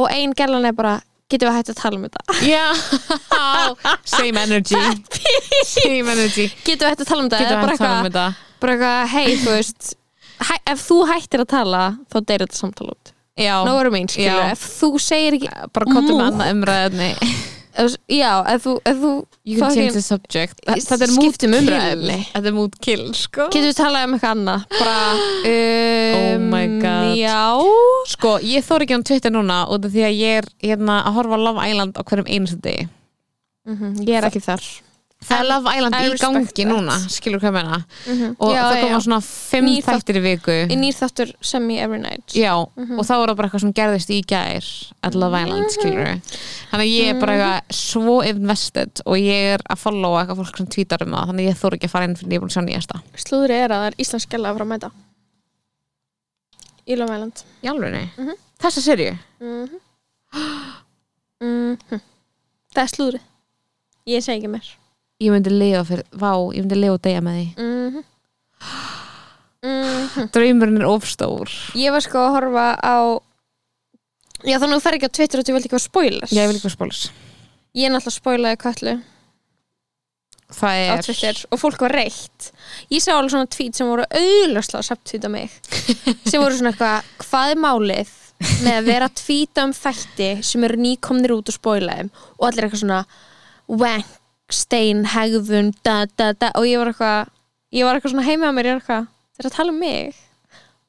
og 0.00 0.12
ein 0.12 0.34
gerlan 0.36 0.68
er 0.68 0.76
bara 0.76 0.98
getum 1.32 1.50
við 1.50 1.56
hægt 1.58 1.70
að 1.72 1.78
tala 1.80 1.98
um 2.00 2.04
þetta? 2.06 2.22
Já, 2.46 2.64
same 4.16 4.42
energy. 4.44 4.80
Same 5.70 6.10
energy. 6.14 6.48
Getum 6.66 6.86
við 6.86 6.92
hægt 6.94 7.04
að 7.04 7.10
tala 7.12 7.22
um 7.24 7.30
þetta? 7.30 7.40
Getur 7.44 7.56
Eða 7.56 7.62
bara 7.64 7.76
að 7.76 7.82
tala 7.84 7.98
um 8.00 8.08
þetta? 8.10 8.26
bara 8.60 8.74
eitthvað 8.76 9.14
hei 9.14 9.36
þú 9.40 9.54
veist 9.54 9.92
hæ, 10.40 10.54
ef 10.74 10.82
þú 10.88 10.98
hættir 11.08 11.42
að 11.44 11.50
tala 11.54 11.82
þá 12.12 12.16
deyrir 12.28 12.46
þetta 12.48 12.60
samtala 12.60 12.94
út. 12.96 13.12
Já, 13.40 13.54
nógurum 13.64 13.94
mín, 13.96 14.08
skilur, 14.10 14.36
Já. 14.42 14.50
ef 14.52 14.64
þú 14.80 14.88
segir 15.00 15.36
ekki 15.38 15.48
bara 15.72 15.86
kottum 15.94 16.18
með 16.20 16.26
annað 16.26 16.50
umræðinni 16.56 17.10
já, 18.10 18.30
ef 18.54 18.64
þú, 18.66 18.72
ef 18.90 18.98
þú 19.02 19.10
You 19.50 19.58
can 19.58 19.72
change 19.74 19.94
the 19.96 20.02
subject. 20.04 20.60
Þetta 20.68 20.98
er 21.06 21.12
skiptum 21.14 21.54
kill. 21.54 21.62
Umræðinni. 21.64 22.18
Þetta 22.34 22.50
er 22.50 22.54
mood 22.54 22.74
kill, 22.84 23.06
sko. 23.16 23.46
Getur 23.50 23.70
við 23.70 23.78
talað 23.78 24.04
um 24.08 24.14
eitthvað 24.16 24.34
annað? 24.36 24.66
Bara 24.76 24.98
um, 25.14 26.20
Oh 26.20 26.44
my 26.52 26.66
God. 26.82 27.14
já, 27.16 27.40
Sko, 28.12 28.34
ég 28.44 28.66
þór 28.68 28.84
ekki 28.86 28.98
á 29.00 29.06
Twitter 29.10 29.32
núna 29.34 29.62
út 29.72 29.88
af 29.88 29.94
því 29.94 30.04
að 30.10 30.18
ég 30.20 30.42
er 30.42 30.50
hérna 30.68 31.00
að 31.08 31.16
horfa 31.18 31.40
á 31.40 31.44
Love 31.46 31.66
Island 31.72 31.96
á 31.96 32.02
hverjum 32.04 32.28
einustu 32.36 32.60
degi. 32.68 32.86
Mhm, 33.70 33.96
ég 34.08 34.16
er 34.20 34.28
ekki 34.28 34.40
þar 34.44 34.62
Það 35.20 35.36
er 35.42 35.44
Love 35.50 35.72
Island 35.76 35.94
I 35.94 36.06
í 36.08 36.14
gangi 36.16 36.64
núna, 36.64 36.94
skilur 37.12 37.40
hvað 37.42 37.50
ég 37.50 37.56
meina? 37.58 37.78
Mhm. 38.08 38.28
og 38.40 38.52
já, 38.54 38.60
það 38.64 38.78
koma 38.80 38.94
já. 38.96 39.00
svona 39.04 39.18
fimm 39.26 39.66
Nýr 39.68 39.82
þátt- 39.84 39.98
þættir 40.00 40.16
í 40.16 40.22
viku. 40.24 40.54
í 40.72 40.76
nýr 40.80 40.94
þáttur 40.96 41.32
semi 41.44 41.76
every 41.78 41.98
night. 42.00 42.32
Já, 42.32 42.54
og 42.56 43.04
þá 43.04 43.12
er 43.20 43.28
það 43.28 43.36
bara 43.36 43.48
eitthvað 43.50 43.60
sem 43.60 43.72
gerðist 43.76 44.10
í 44.10 44.20
gær 44.24 44.64
at 45.04 45.14
Love 45.14 45.42
Island, 45.42 45.70
skilur 45.70 46.08
Þannig 46.70 46.86
að 46.86 46.94
ég 46.94 47.08
er 47.12 47.20
bara 47.20 47.32
eitthvað 47.36 47.76
svo 47.76 48.16
invested 48.24 49.02
og 49.04 49.16
ég 49.20 49.54
er 49.54 49.60
að 49.68 49.78
followa 49.84 50.22
eitthvað 50.24 50.40
fólk 50.40 50.56
sem 50.56 50.66
tweetar 50.66 51.02
um 51.04 51.12
það 51.12 51.26
þannig 51.28 51.44
að 51.44 51.50
ég 51.52 51.60
þór 51.60 51.76
ekki 51.76 51.84
að 51.84 51.94
fara 51.94 52.04
inn 52.08 52.16
fyrir 52.16 52.32
ég 52.32 52.36
er 52.36 52.40
búin 52.40 52.50
að 52.50 52.56
sjá 52.56 52.64
nýjasta. 52.64 53.02
Slúðri 53.14 53.60
er 53.60 53.68
að 53.68 53.80
það 53.84 53.86
er 53.92 54.00
íslensk 54.00 54.28
gæla 54.30 54.48
að 54.48 54.56
fara 54.56 54.64
að 54.64 54.72
mæta. 54.72 54.90
Í 56.88 56.96
Love 56.96 57.12
Island. 57.14 57.44
Alvegni? 57.62 58.04
Mhm. 58.16 58.34
Þessa 58.60 58.80
serju? 58.88 59.18
mm 59.40 59.68
-hmm. 61.42 62.00
það 62.74 62.82
er 62.82 62.90
slúðri 62.96 63.20
ég 64.06 64.22
segi 64.24 64.38
ekki 64.40 64.48
mér 64.48 64.66
Ég 65.20 65.34
myndi 65.34 65.52
lifa 65.52 65.84
fyrir, 65.84 66.06
vá, 66.16 66.32
ég 66.54 66.64
myndi 66.64 66.78
lifa 66.80 66.96
og 66.96 67.02
deyja 67.04 67.20
með 67.24 67.40
því. 67.40 67.48
Mm 67.60 67.88
-hmm. 67.90 68.04
Mm 69.60 70.30
Draumurinn 70.32 70.80
er 70.80 70.88
ofstór 70.88 71.50
ég 71.76 71.92
var 71.92 72.00
sko 72.00 72.18
að 72.18 72.32
horfa 72.32 72.66
á 72.80 73.20
já 74.40 74.56
þannig 74.56 74.72
að 74.72 74.78
þú 74.78 74.84
fer 74.86 74.94
ekki 74.96 75.08
á 75.12 75.16
Twitter 75.16 75.40
og 75.40 75.44
þú 75.44 75.52
vilt 75.52 75.66
ekki 75.66 75.76
vera 75.76 75.84
spoilers. 75.84 76.32
Ég 76.32 76.48
vil 76.48 76.56
ekki 76.56 76.68
vera 76.68 76.78
spólus 76.78 77.10
ég 77.76 77.86
er 77.86 77.92
náttúrulega 77.94 78.16
spoilaði 78.16 78.60
köllu 78.64 78.94
Það 80.50 80.80
á 80.90 80.94
er 80.96 81.04
Twitter 81.06 81.40
og 81.46 81.60
fólk 81.62 81.82
var 81.84 81.92
reitt. 81.94 82.48
Ég 82.90 83.02
sá 83.04 83.12
alveg 83.14 83.30
svona 83.30 83.50
tweet 83.54 83.78
sem 83.78 83.86
voru 83.86 84.02
auðlöslega 84.08 84.82
samt 84.82 85.04
tweet 85.06 85.28
á 85.28 85.30
mig. 85.30 85.52
Sem 86.30 86.42
voru 86.42 86.56
svona 86.58 86.72
eitthvað, 86.72 87.06
hvað 87.22 87.52
er 87.52 87.60
málið 87.62 88.10
með 88.64 88.78
að 88.80 88.88
vera 88.88 89.06
að 89.06 89.20
tweeta 89.20 89.66
um 89.68 89.74
þætti 89.76 90.30
sem 90.48 90.66
eru 90.66 90.80
nýkomnir 90.82 91.36
út 91.36 91.52
og 91.52 91.54
spoila 91.54 92.00
þeim? 92.00 92.10
Og 92.40 92.48
allir 92.48 92.66
eitthvað 92.66 92.82
svona 92.82 93.00
wank, 93.70 94.10
stein, 94.54 95.04
hegðun 95.14 95.74
da, 95.86 96.02
da, 96.18 96.32
da, 96.32 96.50
og 96.58 96.66
ég 96.68 96.80
var 96.80 96.92
eitthvað 96.92 97.30
ég 97.74 97.86
var 97.86 97.96
eitthvað 97.98 98.16
svona 98.16 98.26
heima 98.26 98.50
á 98.50 98.52
mér, 98.54 98.68
ég 98.70 98.74
var 98.74 98.82
eitthvað 98.82 99.06
þeir 99.06 99.44
eru 99.44 99.50
að 99.50 99.56
tala 99.56 99.72
um 99.74 99.80
mig. 99.80 100.18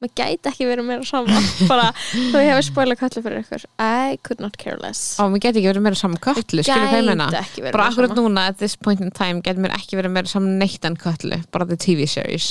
Maður 0.02 0.14
gæti 0.18 0.50
ekki 0.50 0.66
verið 0.66 0.86
meira 0.88 1.06
saman 1.06 1.44
bara, 1.70 1.92
þú 2.10 2.40
hefur 2.42 2.64
spoilað 2.66 2.98
köllu 3.04 3.22
fyrir 3.22 3.44
ykkur. 3.44 3.66
I 3.78 4.18
could 4.26 4.42
not 4.42 4.56
care 4.58 4.74
less. 4.82 5.14
Á, 5.22 5.30
mér 5.30 5.44
geti 5.44 5.62
ekki 5.62 5.70
verið 5.70 5.84
meira 5.86 6.00
saman 6.00 6.18
köllu, 6.24 6.64
skilur 6.66 6.88
hvað 6.88 6.96
ég 6.98 7.06
meina? 7.12 7.28
gæti 7.30 7.64
Bara 7.68 7.86
akkurat 7.86 8.16
núna, 8.18 8.48
at 8.50 8.58
this 8.58 8.74
point 8.74 9.02
in 9.04 9.14
time 9.14 9.44
geti 9.46 9.62
mér 9.62 9.76
ekki 9.76 10.00
verið 10.00 10.16
meira 10.16 10.32
saman 10.32 10.58
neitt 10.58 10.82
en 10.88 10.98
köllu 10.98 11.38
bara 11.54 11.68
the 11.70 11.78
TV 11.78 12.08
series. 12.10 12.50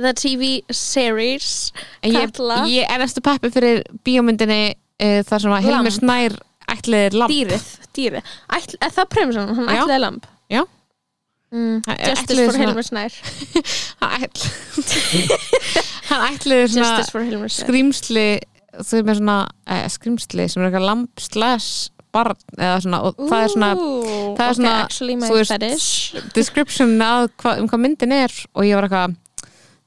The 0.00 0.14
TV 0.16 0.62
series 0.72 1.74
En 2.06 2.14
ég, 2.14 2.32
ég 2.72 2.88
er 2.88 3.02
næstu 3.02 3.20
peppi 3.26 3.50
fyrir 3.52 3.82
bíómyndinni 4.06 4.62
uh, 4.72 5.20
þar 5.28 5.44
sem 5.44 5.58
að 5.58 5.68
Hilmir. 5.68 5.96
Snær 5.98 6.40
ætliðir 6.72 7.20
lamp. 7.20 7.34
Dýrið, 7.36 7.68
dýrið. 7.96 8.34
Ætl, 8.56 8.80
er 8.80 8.96
það 8.96 9.12
premisan, 9.12 9.54
hann 9.58 9.68
Já. 9.68 9.82
ætlaði 9.84 10.02
lamb 10.06 10.28
Já. 10.48 10.62
mm. 11.52 11.82
Justice 12.08 12.46
for 12.48 12.58
Hilmar 12.58 12.86
Snær 12.86 13.12
Hann 14.00 14.24
ætl- 14.24 15.36
hann 16.08 16.24
ætliðir 16.32 16.72
svona 16.72 17.48
skrýmsli 17.52 18.26
þau 18.78 18.98
með 19.04 19.20
svona 19.20 19.38
eh, 19.68 19.86
skrýmsli 19.92 20.48
sem 20.48 20.62
er 20.62 20.68
eitthvað 20.70 20.86
lamp 20.88 21.22
slash 21.24 21.90
barn 22.14 22.38
eða 22.56 22.76
svona 22.84 23.00
og 23.04 23.18
það 23.28 23.42
er 23.44 23.52
svona 23.52 23.70
Ooh, 23.76 24.04
það 24.08 24.44
er 24.44 24.52
okay, 24.52 24.58
svona, 24.58 24.74
actually 24.84 25.16
my 25.20 25.28
þú 25.28 25.38
veist, 25.40 26.20
description 26.36 26.94
hva, 26.98 27.56
um 27.60 27.68
hvað 27.68 27.82
myndin 27.84 28.14
er 28.16 28.32
og 28.54 28.64
ég 28.64 28.78
var 28.78 28.88
eitthvað 28.88 29.16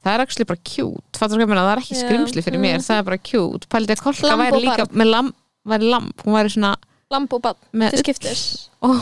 það 0.02 0.14
er 0.16 0.24
actually 0.26 0.48
bara 0.50 0.62
cute, 0.66 1.22
ég 1.22 1.50
meina, 1.50 1.66
það 1.66 1.74
er 1.76 1.82
ekki 1.84 1.98
Já. 1.98 2.02
skrýmsli 2.06 2.44
fyrir 2.46 2.62
mér, 2.62 2.78
Mhm. 2.80 2.86
það 2.88 2.98
er 3.02 3.08
bara 3.10 3.18
cute 3.32 3.68
pældi 3.70 3.94
að 3.96 4.04
kolka 4.06 4.38
væri 4.38 4.62
líka 4.66 4.86
með 4.94 5.12
lamp, 5.14 5.36
væri 5.66 5.90
lamp, 5.92 6.24
hún 6.26 6.38
væri 6.38 6.54
svona 6.56 6.76
lamb 7.12 7.34
og 7.36 7.42
bann 7.46 7.88
til 7.92 8.04
skiptis. 8.04 8.44
Og 8.86 8.98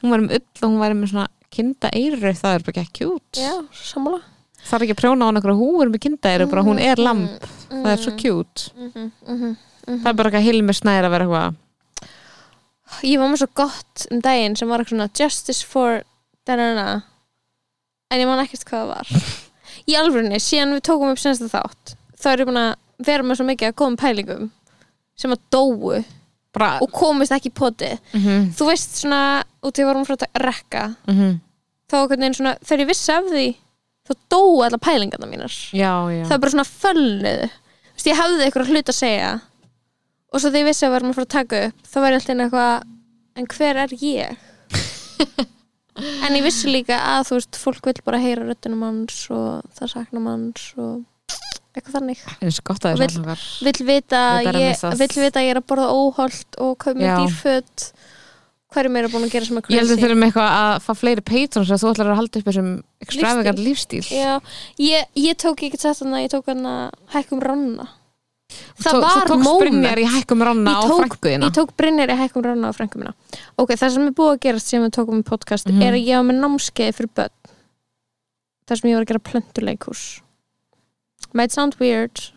hún 0.00 0.14
væri 0.14 0.24
með 0.24 0.36
ull 0.38 0.64
og 0.64 0.68
hún 0.70 0.80
væri 0.80 0.96
með 0.96 1.10
svona 1.12 1.28
kinda 1.50 1.90
eyru, 1.92 2.30
það 2.38 2.54
er 2.54 2.62
bara 2.64 2.82
ekki 2.84 3.04
cute. 3.04 3.42
Já, 3.42 3.56
sammála. 3.76 4.20
Það 4.60 4.76
er 4.76 4.84
ekki 4.86 4.94
að 4.94 5.00
prjóna 5.00 5.26
á 5.26 5.30
eitthvað 5.32 5.60
húur 5.60 5.90
með 5.90 6.02
kinda 6.06 6.30
eyru, 6.30 6.46
bara 6.48 6.64
hún 6.64 6.80
er 6.80 7.00
lamp 7.00 7.48
það 7.70 7.90
er 7.92 8.02
svo 8.02 8.12
cute, 8.18 8.70
mm 8.76 8.92
-hmm, 8.94 9.10
mm 9.26 9.36
-hmm. 9.40 10.02
það 10.02 10.08
er 10.10 10.16
bara 10.16 10.28
ekki 10.28 10.40
að 10.40 10.48
hilmi 10.48 10.72
snæðir 10.72 11.06
að 11.06 11.10
vera 11.10 11.24
eitthvað 11.24 11.54
ég 13.02 13.18
var 13.18 13.28
með 13.28 13.38
svo 13.38 13.48
gott 13.54 14.06
um 14.10 14.20
daginn 14.20 14.56
sem 14.56 14.68
var 14.68 14.80
eitthvað 14.80 14.96
svona 14.96 15.10
justice 15.18 15.66
for 15.66 16.02
da-da-da 16.46 17.02
en 18.10 18.20
ég 18.20 18.26
man 18.26 18.44
ekkert 18.44 18.64
hvað 18.64 18.80
það 18.80 18.88
var. 18.88 19.08
Í 19.90 19.94
alvörunni, 19.96 20.38
síðan 20.40 20.74
við 20.74 20.82
tókum 20.82 21.10
upp 21.10 21.18
senasta 21.18 21.48
þátt 21.48 21.94
þá 22.18 22.26
er 22.32 22.40
ég 22.40 22.46
búin 22.46 22.64
að 22.64 22.74
vera 22.98 23.22
með 23.22 23.36
svo 23.36 23.44
mikið 23.44 23.68
að 23.68 23.76
góðum 23.78 23.96
pælingum 23.96 24.50
sem 25.16 25.30
að 25.30 25.40
dóu 25.50 26.04
bara, 26.54 26.70
og 26.82 26.90
komist 26.92 27.32
ekki 27.34 27.50
í 27.50 27.56
potið. 27.56 27.98
Mm 28.12 28.20
-hmm, 28.24 28.46
þú 28.58 28.66
veist 28.70 29.00
svona, 29.02 29.22
út 29.62 29.78
í 29.78 29.86
varum 29.86 30.06
frá 30.06 30.16
að 30.16 30.42
rekka 30.44 30.84
þá 31.90 31.96
einhvern 31.98 32.20
veginn 32.20 32.38
svona, 32.38 32.56
þegar 32.62 32.80
ég 32.80 32.90
vissi 32.90 33.12
af 33.12 33.24
því 33.30 33.46
þá 34.06 34.12
dóu 34.30 34.62
alla 34.64 34.78
pælingarna 34.78 35.26
mínar. 35.26 35.54
Já, 35.72 36.10
já. 36.10 36.24
Það 36.26 36.34
er 36.34 36.42
bara 36.42 36.50
svona 36.50 36.70
veist, 37.94 38.06
ég 38.06 38.20
hafði 38.20 38.44
eitthvað 38.44 38.70
hlut 38.70 38.88
að 38.88 38.98
segja. 38.98 39.40
Og 40.30 40.40
svo 40.40 40.50
þegar 40.50 40.62
ég 40.62 40.70
vissi 40.70 40.86
að 40.86 40.94
varum 40.94 41.10
að 41.10 41.18
fara 41.18 41.28
að 41.28 41.36
taka 41.36 41.62
upp 41.66 41.86
þá 41.90 41.98
ég 42.00 42.14
alltaf 42.14 42.44
eitthvað 42.44 42.82
en 43.36 43.46
hver 43.46 43.76
er 43.84 43.94
ég? 44.00 44.36
en 46.24 46.36
ég 46.36 46.44
vissi 46.46 46.70
líka 46.70 46.98
að 46.98 47.28
þú 47.28 47.38
veist, 47.38 47.60
fólk 47.60 47.86
vil 47.90 47.96
bara 48.06 48.22
heyra 48.22 48.46
röddunum 48.46 48.84
hans 48.86 49.22
og 49.34 49.62
það 49.76 49.92
sakna 49.94 50.22
manns 50.24 50.70
og 50.78 51.02
eitthvað 51.74 51.94
þannig. 51.98 52.22
Vill 53.66 53.86
vita, 53.86 54.20
ég, 54.42 54.74
að- 54.82 54.96
að 55.36 55.44
ég 55.46 55.50
er 55.54 55.60
að 55.60 55.66
borða 55.70 55.90
óholt 55.94 56.58
og 56.58 56.78
kaup 56.78 56.96
mér 56.96 57.06
Já. 57.10 57.16
dýrföt 57.20 57.92
hverjum 58.70 58.96
er 59.00 59.04
að 59.08 59.12
búin 59.14 59.24
að 59.26 59.32
gera 59.34 59.44
sem 59.46 59.56
er 59.58 59.62
Ég 59.62 59.78
held 59.80 59.80
að 59.80 59.88
crazy? 59.90 59.94
við 59.94 60.04
þurfum 60.04 60.24
eitthvað 60.26 60.50
að 60.56 60.74
fá 60.86 60.92
fleiri 60.94 61.22
patrons 61.26 61.70
að 61.74 61.80
þú 61.82 61.88
ætlar 61.90 62.10
að 62.12 62.18
halda 62.20 62.38
upp 62.40 62.46
þessum 62.50 62.68
extravagant 63.02 63.58
lífstíl. 63.58 64.04
Já, 64.10 64.40
ég, 64.78 65.06
ég 65.16 65.34
tók 65.42 65.62
ekki 65.66 65.78
sett 65.80 65.98
hann 66.04 66.14
að 66.14 66.22
ég 66.26 66.30
tók 66.30 66.46
hann 66.46 66.62
að 66.70 66.90
hækkum 67.14 67.40
ranna 67.42 67.88
það 68.78 68.90
Tó- 68.94 69.00
var 69.00 69.10
ranna 70.42 70.70
Ég 70.70 70.90
tók- 70.90 71.02
ég 71.46 71.54
tók 71.54 71.74
Brynjar 71.76 72.08
í 72.10 72.16
hækkum 72.18 72.42
ranna 72.46 72.70
á 72.70 72.72
frænkum 72.74 72.98
minna 73.02 73.14
ok, 73.58 73.70
það 73.78 73.90
sem 73.94 74.06
er 74.06 74.10
búið 74.12 74.32
að 74.34 74.40
gerast 74.40 74.66
sem 74.66 74.82
við 74.82 74.90
tókum 74.90 75.18
í 75.22 75.26
podcast 75.26 75.66
Mhm. 75.70 75.82
er 75.82 75.92
að 75.94 76.06
ég 76.06 76.14
á 76.18 76.22
með 76.22 76.40
námskeið 76.42 76.94
fyrir 76.94 77.10
börn. 77.14 77.30
Þar 78.66 78.76
sem 78.78 78.90
ég 78.90 78.94
var 78.94 79.04
að 79.04 79.10
gera 79.10 79.18
plöntuleikús 79.30 80.20
might 81.36 81.54
sound 81.54 81.78
weird 81.80 82.30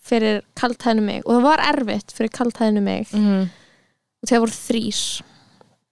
fyrir 0.00 0.40
kaltæðinu 0.58 1.04
mig 1.06 1.24
og 1.26 1.36
það 1.36 1.46
var 1.46 1.64
erfitt 1.70 2.14
fyrir 2.16 2.32
kaltæðinu 2.34 2.84
mig. 2.84 3.10
Mm 3.14 3.48
og 4.20 4.28
það 4.28 4.42
voru 4.44 4.56
þrís 4.56 5.02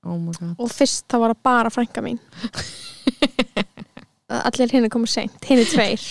Oh 0.07 0.31
og 0.63 0.71
fyrst 0.71 1.09
það 1.11 1.23
var 1.25 1.33
að 1.35 1.41
bara 1.45 1.71
frænka 1.75 2.03
mín. 2.05 2.21
Allir 4.47 4.71
hinn 4.71 4.87
er 4.87 4.93
komið 4.93 5.11
seint 5.11 5.49
hinn 5.49 5.61
er 5.61 5.69
tveir. 5.69 6.05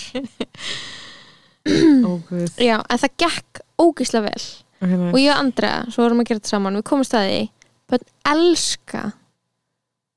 Oh 2.05 2.33
já, 2.59 2.75
en 2.79 2.99
það 3.01 3.15
gekk 3.23 3.61
ógislega 3.81 4.27
vel. 4.27 4.43
Okay, 4.77 4.99
og 5.07 5.17
ég 5.21 5.31
og 5.31 5.39
Andrea, 5.39 5.79
svo 5.89 6.03
vorum 6.03 6.21
að 6.21 6.29
gera 6.29 6.41
þetta 6.41 6.51
saman 6.51 6.77
við 6.77 6.85
komum 6.91 7.07
staði, 7.07 7.39
bönn 7.89 8.05
elska 8.33 9.01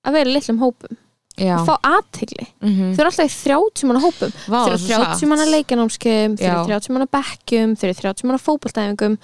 að 0.04 0.18
vera 0.18 0.32
í 0.32 0.34
litlum 0.34 0.60
hópum 0.60 0.98
Og 1.40 1.66
fá 1.66 1.76
aðtigli 1.82 2.46
Mhm. 2.62 2.94
þau 2.94 3.00
eru 3.00 3.10
alltaf 3.10 3.26
í 3.26 3.36
30 3.48 3.86
manna 3.88 4.00
hópum 4.04 4.32
Vá, 4.46 4.58
þau 4.64 4.68
eru 4.68 4.78
svo 4.78 4.88
satt. 4.88 5.18
30 5.20 5.28
manna 5.28 5.46
leikjanámskeiðum 5.54 6.34
þau 6.36 6.46
eru 6.46 6.58
Já. 6.60 6.66
30 6.80 6.92
manna 6.92 7.06
bekkjum, 7.16 7.76
þau 7.76 7.84
eru 7.88 7.94
30 8.00 8.24
manna 8.28 8.38
fótboltæfingum 8.46 9.18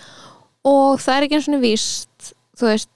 og 0.64 0.98
það 0.98 1.16
er 1.16 1.26
ekki 1.28 1.36
eins 1.38 1.48
og 1.52 1.60
víst 1.62 2.32
þú 2.56 2.64
veist, 2.70 2.88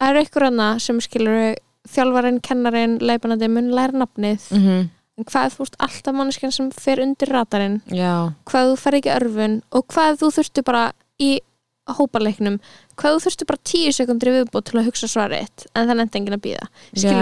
það 0.00 0.10
eru 0.10 0.24
ykkur 0.26 0.46
annað 0.50 0.80
sem 0.80 0.98
skilur 1.00 1.56
þjálfarinn, 1.94 2.40
kennarinn, 2.42 2.98
leipanandi 3.00 3.48
mun 3.50 3.70
læra 3.70 3.92
nafnið 3.92 4.50
Mhm. 4.50 4.90
en 5.18 5.24
hvað 5.24 5.54
þú 5.54 5.58
veist 5.62 5.76
alltaf 5.78 6.14
manneskjan 6.14 6.52
sem 6.52 6.70
fer 6.70 6.96
undir 7.00 7.28
ratarinn 7.30 7.80
Já. 7.88 8.32
hvað 8.46 8.72
þú 8.72 8.78
fer 8.78 8.92
ekki 8.98 9.12
örfun 9.20 9.62
og 9.72 9.86
hvað 9.88 10.18
þú 10.18 10.30
þurftu 10.38 10.64
bara 10.64 10.92
í 11.20 11.38
hópaleiknum 11.86 12.58
hvað 12.96 13.16
þú 13.16 13.22
þurftu 13.26 13.46
bara 13.46 13.60
tíu 13.68 13.92
sekundir 13.92 14.32
viðbútt 14.32 14.64
til 14.70 14.78
að 14.80 14.86
hugsa 14.88 15.06
svarið 15.10 15.66
en 15.76 15.88
það 15.90 15.96
nefndi 16.00 16.16
enginn 16.20 16.38
að 16.38 16.44
býða 16.46 16.66
Já, 16.96 17.12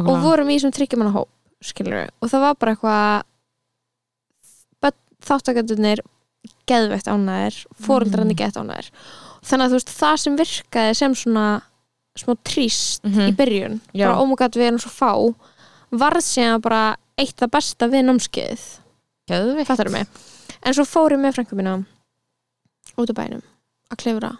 og 0.00 0.22
vorum 0.24 0.48
í 0.48 0.56
þessum 0.56 0.72
tryggjumanna 0.72 1.12
hóp 1.12 1.28
skilur 1.60 2.08
og 2.22 2.30
það 2.32 2.40
var 2.46 2.54
bara 2.56 2.72
eitthvað 2.76 3.24
þáttakandunir 5.28 6.00
geðveitt 6.70 7.08
ánæðir 7.10 7.56
fóreldrarnir 7.82 8.32
Mm. 8.36 8.38
geðveitt 8.38 8.60
ánæðir 8.62 8.90
þannig 9.48 9.64
að 9.64 9.72
þú 9.72 9.78
veist 9.78 9.90
það 9.98 10.16
sem 10.22 10.36
virkaði 10.38 10.94
sem 10.96 11.14
svona 11.14 11.46
smá 12.18 12.34
trýst 12.44 13.04
Mhm. 13.04 13.28
í 13.28 13.32
byrjun 13.36 13.80
Já. 13.92 14.06
bara 14.08 14.20
ómugat 14.22 14.54
við 14.56 14.66
erum 14.68 14.78
svo 14.78 14.90
fá 14.90 15.34
varð 15.90 16.22
síðan 16.22 16.62
bara 16.62 16.96
eitt 17.18 17.36
það 17.36 17.50
besta 17.50 17.88
við 17.88 18.04
námskeið 18.06 18.60
mig? 19.90 20.06
En 20.62 20.72
svo 20.74 20.84
fórum 20.84 21.20
með 21.20 21.34
frænku 21.34 21.54
mína 21.58 21.84
út 22.96 23.10
á 23.10 23.14
bænum 23.14 23.42
að 23.92 24.00
klifra. 24.02 24.30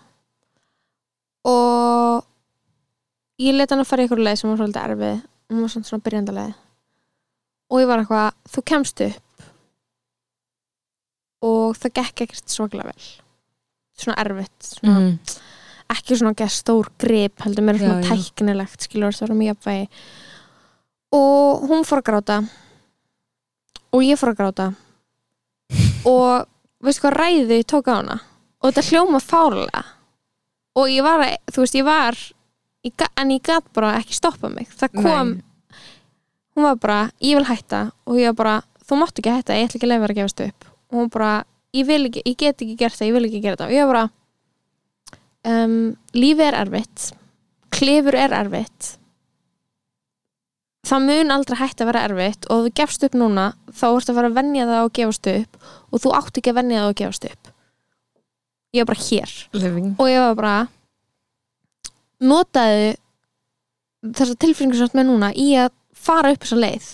Og 1.48 2.24
ég 3.40 3.54
leta 3.56 3.74
hann 3.76 3.84
að 3.84 3.90
fara 3.90 4.04
í 4.04 4.08
ykkur 4.08 4.22
leið 4.24 4.40
sem 4.40 4.50
var 4.50 4.58
svolítið 4.60 4.84
erfið. 4.88 5.20
Hún 5.48 5.62
var 5.64 5.72
svona, 5.72 5.88
svona 5.88 6.04
byrjandaleið 6.08 6.56
og 7.68 7.82
ég 7.82 7.88
var 7.90 8.00
eitthvað, 8.00 8.36
þú 8.48 8.62
kemst 8.64 9.00
upp. 9.04 9.42
Og 11.44 11.76
það 11.78 11.92
gekk 12.00 12.22
ekkert 12.24 12.48
svaklega 12.52 12.88
vel. 12.88 13.08
Svona 13.98 14.16
erfitt 14.22 14.68
svona, 14.72 15.00
Mhm. 15.00 15.18
ekki 15.90 16.16
svona 16.16 16.32
ekki 16.34 16.48
stór 16.48 16.88
grip 16.98 17.38
heldur 17.44 17.64
mér 17.64 17.78
svona 17.78 18.02
Já, 18.02 18.08
tæknilegt 18.08 18.80
skilur 18.80 19.12
það 19.12 19.28
var 19.28 19.36
mjög 19.36 19.56
jafnvægi. 19.56 19.88
Og 21.12 21.62
hún 21.68 21.84
fór 21.84 22.02
að 22.02 22.08
gráta. 22.08 22.48
Og 23.92 24.00
ég 24.02 24.18
fór 24.18 24.34
að 24.34 24.36
gráta. 24.36 24.74
Og 26.06 26.46
veistu 26.82 27.02
hvað 27.02 27.16
ræði 27.16 27.64
tók 27.64 27.88
á 27.88 27.94
hana 28.00 28.20
og 28.58 28.70
þetta 28.70 28.88
hljóma 28.90 29.20
fárlega 29.22 29.84
og 30.78 30.90
ég 30.92 31.04
var, 31.04 31.24
þú 31.50 31.64
veist, 31.64 31.76
ég 31.78 31.86
var 31.86 32.18
ég, 32.86 33.06
en 33.18 33.32
ég 33.34 33.44
gat 33.44 33.66
bara 33.76 33.96
ekki 33.98 34.16
stoppa 34.16 34.50
mig. 34.52 34.68
Það 34.78 34.98
kom, 35.02 35.32
Nei. 35.38 35.80
hún 36.54 36.66
var 36.68 36.80
bara 36.82 36.98
ég 37.24 37.38
vil 37.38 37.48
hætta. 37.48 37.88
Og 38.06 38.20
ég 38.20 38.30
var 38.32 38.38
bara 38.38 38.84
þú 38.86 39.00
mátt 39.00 39.18
ekki 39.18 39.34
hætta, 39.34 39.56
ég 39.58 39.68
ætla 39.68 39.80
ekki 39.80 39.88
að 39.88 39.94
leifa 39.94 40.04
þér 40.06 40.14
að 40.14 40.20
gefast 40.20 40.44
upp. 40.46 40.68
Og 40.88 41.00
hún 41.00 41.10
bara, 41.14 41.32
ég 41.76 41.88
vil 41.88 42.06
ekki, 42.08 42.24
ég 42.26 42.38
get 42.38 42.62
ekki 42.62 42.78
gert 42.78 42.98
það 42.98 43.10
ég 43.10 43.18
vil 43.18 43.26
ekki 43.28 43.42
gera 43.44 43.60
það. 43.60 43.72
Og 43.72 43.76
ég 43.76 43.90
var 43.90 43.96
bara 43.96 45.64
um, 45.64 45.76
lífið 46.14 46.46
er 46.46 46.60
erfitt. 46.62 47.10
Klifur 47.74 48.18
er 48.18 48.38
erfitt. 48.38 48.94
Það 50.88 51.04
mun 51.04 51.34
aldrei 51.34 51.58
hægt 51.58 51.82
að 51.82 51.90
vera 51.90 52.06
erfitt. 52.08 52.48
Og 52.48 52.68
þú 52.68 52.74
gefst 52.80 53.04
upp 53.04 53.18
núna 53.18 53.50
þá 53.74 53.86
ertu 53.90 54.14
að 54.14 54.22
fara 54.22 54.32
að 54.32 54.40
venja 54.40 54.68
það 54.70 54.86
og 54.86 54.96
gefast 54.96 55.32
upp. 55.34 55.62
Og 55.90 56.04
þú 56.04 56.18
átt 56.22 56.40
ekki 56.40 56.54
að 56.54 56.60
venja 56.62 56.84
það 56.84 56.92
og 56.94 57.00
gefast 57.02 57.32
upp 57.32 57.54
ég 58.74 58.84
var 58.84 58.90
bara 58.92 59.04
hér. 59.08 59.34
Living. 59.56 59.92
Og 59.96 60.10
ég 60.10 60.22
var 60.22 60.38
bara 60.38 60.56
notaði 62.18 62.96
þessa 64.02 64.38
tilfinningu 64.38 64.78
sem 64.78 64.86
þú 64.86 64.88
ert 64.90 64.98
með 64.98 65.10
núna 65.10 65.28
í 65.34 65.50
að 65.58 65.74
fara 65.98 66.32
upp 66.34 66.44
þessa 66.44 66.62
leið. 66.62 66.88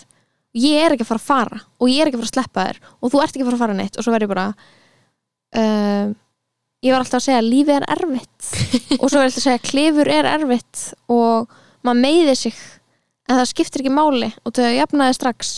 Ég 0.55 0.85
er 0.85 0.95
ekki 0.95 1.05
að 1.05 1.11
fara 1.11 1.23
að 1.23 1.29
fara 1.29 1.63
og 1.83 1.91
ég 1.91 2.01
er 2.01 2.11
ekki 2.11 2.19
að 2.19 2.23
fara 2.23 2.31
að 2.31 2.37
sleppa 2.37 2.67
þér 2.69 2.83
og 3.01 3.13
þú 3.13 3.23
ert 3.23 3.35
ekki 3.35 3.43
að 3.43 3.49
fara 3.49 3.59
að 3.59 3.65
fara 3.65 3.79
neitt. 3.79 3.99
Og 3.99 4.07
svo 4.07 4.15
verð 4.15 4.27
ég 4.27 4.33
bara 4.35 4.47
uh, 5.59 6.15
ég 6.85 6.93
var 6.93 7.03
alltaf 7.03 7.21
að 7.21 7.27
segja 7.27 7.41
að 7.43 7.51
lífið 7.51 7.77
er 7.79 7.87
erfitt. 7.97 8.49
Og 9.01 9.07
svo 9.09 9.19
var 9.19 9.25
ég 9.25 9.31
alltaf 9.31 9.41
að 9.41 9.47
segja 9.47 9.59
að 9.59 9.69
klifur 9.71 10.11
er 10.13 10.29
erfitt 10.29 10.83
og 11.13 11.55
maður 11.85 12.03
meiði 12.05 12.37
sig. 12.39 12.59
En 13.25 13.41
það 13.41 13.51
skiptir 13.51 13.83
ekki 13.83 13.95
máli 13.95 14.29
og 14.45 14.53
þau 14.57 14.69
jafnaði 14.69 15.17
strax. 15.17 15.53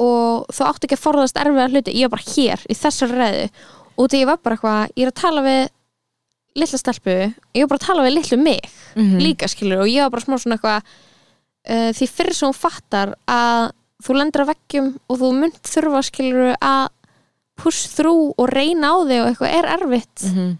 Og 0.00 0.48
þú 0.52 0.66
átt 0.68 0.86
ekki 0.86 0.96
að 0.96 1.04
forðast 1.06 1.40
erfiða 1.40 1.68
hluti. 1.72 1.96
Ég 1.96 2.08
var 2.08 2.18
bara 2.18 2.34
hér 2.34 2.64
í 2.68 2.76
þessari 2.76 3.16
ræðu 3.16 3.46
og 4.00 4.08
þegar 4.08 4.22
ég 4.24 4.30
var 4.30 4.40
bara 4.42 4.56
eitthvað, 4.56 4.94
ég 4.96 5.06
er 5.06 5.12
að 5.12 5.20
tala 5.20 5.42
við 5.44 5.60
litla 6.60 6.78
stelpu, 6.80 7.16
ég 7.54 7.62
var 7.62 7.68
bara 7.70 7.78
að 7.80 7.86
tala 7.86 8.06
við 8.08 8.14
litlu 8.16 8.38
mig 8.42 8.70
Mhm. 8.96 9.20
líka 9.22 9.46
skilur 9.48 9.84
og 9.84 9.86
ég 9.92 10.02
var 10.02 10.10
bara 10.10 10.24
smá 10.24 10.38
svona 10.40 10.56
eitthvað 10.58 10.82
uh, 11.70 11.90
því 11.94 12.08
fyrir 12.10 12.34
sem 12.34 12.48
hún 12.48 12.56
fattar 12.58 13.12
að 13.28 13.70
þú 14.02 14.16
lendir 14.16 14.42
að 14.42 14.50
veggjum 14.54 14.88
og 15.08 15.18
þú 15.20 15.28
munt 15.36 15.60
þurfa 15.62 16.00
skilur 16.08 16.56
að 16.58 16.88
push 17.60 17.86
through 17.94 18.32
og 18.40 18.48
reyna 18.48 18.90
á 18.90 18.96
þig 19.04 19.20
og 19.20 19.28
eitthvað 19.30 19.54
er 19.60 19.68
erfitt 19.76 20.24
Mhm. 20.32 20.58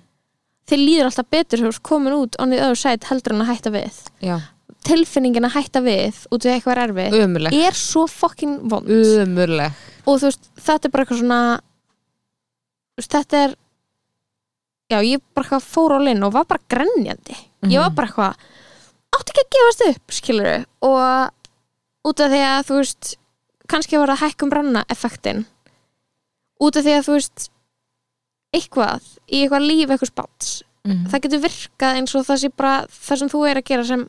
þið 0.70 0.78
líður 0.86 1.08
alltaf 1.10 1.26
betur 1.32 1.58
þegar 1.58 1.74
þú 1.74 1.82
komin 1.82 2.12
út 2.14 2.36
on 2.38 2.50
the 2.50 2.60
other 2.60 2.76
side 2.78 3.02
heldur 3.08 3.32
en 3.34 3.40
að 3.42 3.48
hætta 3.50 3.70
við. 3.74 3.96
Já, 4.22 4.36
tilfinningin 4.86 5.44
að 5.48 5.56
hætta 5.56 5.80
við 5.82 6.14
út 6.30 6.44
við 6.46 6.52
eitthvað 6.54 6.76
er 6.76 6.82
erfitt 6.86 7.16
ömuleg 7.24 7.52
er 7.66 7.72
svo 7.74 8.06
fucking 8.06 8.60
vond. 8.70 8.86
Og 10.06 10.20
þú 10.20 10.28
veist, 10.30 10.46
þetta 10.60 10.84
er 10.86 10.90
bara 10.94 11.04
eitthvað 11.04 11.20
svona 11.24 11.60
veist, 13.00 13.14
þetta 13.16 13.42
er 13.46 13.54
já, 14.90 14.98
ég 15.06 15.22
bara 15.34 15.44
eitthvað 15.46 15.68
fór 15.70 15.96
á 15.96 15.98
linn 16.02 16.24
og 16.26 16.32
var 16.34 16.46
bara 16.50 16.62
grenjandi. 16.72 17.36
Ég 17.70 17.78
var 17.82 17.90
bara 17.94 18.08
eitthvað 18.08 18.34
átti 19.16 19.32
ekki 19.34 19.44
að 19.44 19.54
gefast 19.56 19.84
upp, 19.90 20.14
skilur 20.16 20.64
og 20.86 22.08
út 22.10 22.20
af 22.24 22.30
því 22.32 22.40
að 22.46 22.66
þú 22.70 22.78
veist 22.80 23.10
kannski 23.70 23.98
var 24.00 24.12
það 24.14 24.22
hækkum 24.24 24.50
branna 24.50 24.84
effektin 24.90 25.44
út 26.60 26.76
af 26.76 26.84
því 26.86 26.94
að 26.98 27.06
þú 27.08 27.16
veist 27.18 27.48
eitthvað 28.56 29.04
í 29.30 29.42
eitthvað 29.44 29.66
líf 29.68 29.90
eitthvað 29.94 30.12
spáts 30.14 30.50
Mhm. 30.80 31.10
það 31.12 31.20
getur 31.26 31.40
virkað 31.44 31.96
eins 32.00 32.14
og 32.16 32.22
það 32.24 32.38
sé 32.40 32.48
bara 32.56 32.86
það 32.88 33.18
sem 33.20 33.28
þú 33.28 33.40
er 33.50 33.58
að 33.60 33.66
gera 33.68 33.84
sem 33.84 34.04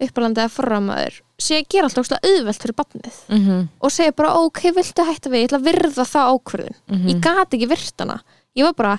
uppalandi 0.00 0.40
eða 0.40 0.54
forramæður 0.54 1.20
sé 1.40 1.58
að 1.60 1.68
gera 1.72 1.88
alltaf 1.88 2.10
auðvelt 2.20 2.62
fyrir 2.62 2.76
barnið 2.80 3.16
Mhm. 3.28 3.68
og 3.80 3.90
segja 3.90 4.12
bara 4.16 4.34
ok, 4.34 4.60
viltu 4.76 5.04
hætta 5.04 5.30
við, 5.30 5.42
ég 5.44 5.48
ætla 5.48 5.58
að 5.60 5.68
virða 5.70 6.04
það 6.04 6.30
ákvörðun 6.34 6.76
Mhm. 6.88 7.08
ég 7.08 7.20
gat 7.20 7.50
ekki 7.50 7.68
virt 7.68 7.94
hana 7.98 8.20
ég 8.56 8.64
var 8.64 8.72
bara, 8.74 8.98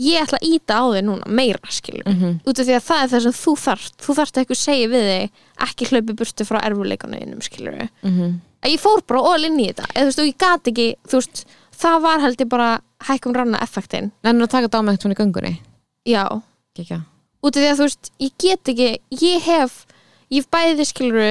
ég 0.00 0.20
ætla 0.22 0.38
að 0.38 0.46
íta 0.54 0.74
á 0.78 0.84
þig 0.94 1.04
núna 1.04 1.26
meira 1.26 1.68
skilur, 1.70 2.04
Mhm. 2.06 2.40
út 2.46 2.58
af 2.58 2.66
því 2.66 2.74
að 2.76 2.86
það 2.88 3.02
er 3.02 3.08
það 3.08 3.22
sem 3.22 3.32
þú 3.32 3.52
þarft 3.66 3.96
þú 3.98 4.14
þarft 4.14 4.34
að 4.36 4.44
eitthvað 4.44 4.64
segja 4.64 4.88
við 4.88 5.02
þig 5.08 5.30
ekki 5.66 5.86
hlaupi 5.90 6.14
burtu 6.14 6.44
frá 6.46 6.60
erfuleikanum 6.62 7.42
skilur 7.42 7.88
Mhm. 8.04 8.40
að 8.62 8.70
ég 8.72 8.80
fór 8.80 9.06
bara 9.06 9.20
all 9.20 9.44
inn 9.44 9.58
í 9.58 9.66
þetta 9.72 9.86
eða 9.94 10.02
þú 10.02 10.06
veist, 10.06 10.18
og 10.18 10.26
ég 10.26 10.38
gat 10.38 10.64
ekki, 10.64 10.94
þú 11.08 11.16
veist 11.18 11.44
það 11.78 12.00
var 12.02 12.18
held 12.20 12.36
ég 12.38 12.48
bara 12.48 12.80
hækkum 13.02 13.34
ranna 13.34 13.58
effektin 13.60 14.12
en 14.24 14.40
að 14.40 14.48
taka 14.48 14.68
þetta 14.68 14.78
á 14.78 14.82
með 14.82 14.96
eitthvað 14.98 15.14
í 15.14 15.20
göngunni 15.22 15.58
já, 16.06 16.42
Kekja. 16.76 17.04
Út 17.42 17.54
af 17.54 17.60
því 17.62 17.68
að 17.68 17.78
þú 17.78 17.86
veist 17.86 18.10
ég 18.18 18.32
get 18.42 18.72
ekki, 18.72 18.90
ég 19.22 19.44
hef 19.46 19.84
ég 20.28 20.42
hef 20.42 20.50
bæði 20.52 20.86
skiluru 20.88 21.28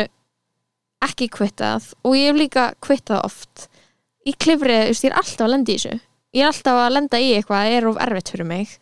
ekki 1.05 1.29
kvittað 1.33 1.91
og 2.03 2.15
ég 2.17 2.31
hef 2.31 2.39
líka 2.39 2.67
kvittað 2.83 3.25
oft. 3.27 3.67
Í 4.27 4.33
klifrið, 4.35 4.87
þú 4.87 4.93
veist, 4.93 5.05
ég 5.05 5.11
er 5.13 5.19
alltaf 5.21 5.45
að 5.45 5.53
lenda 5.53 5.71
í 5.71 5.77
þessu. 5.77 5.99
Ég 6.35 6.43
er 6.43 6.49
alltaf 6.51 6.79
að 6.81 6.93
lenda 6.95 7.19
í 7.21 7.27
eitthvað 7.37 7.61
það 7.61 7.75
er 7.75 7.87
of 7.87 7.99
erfitt 8.03 8.31
fyrir 8.33 8.49
mig. 8.49 8.73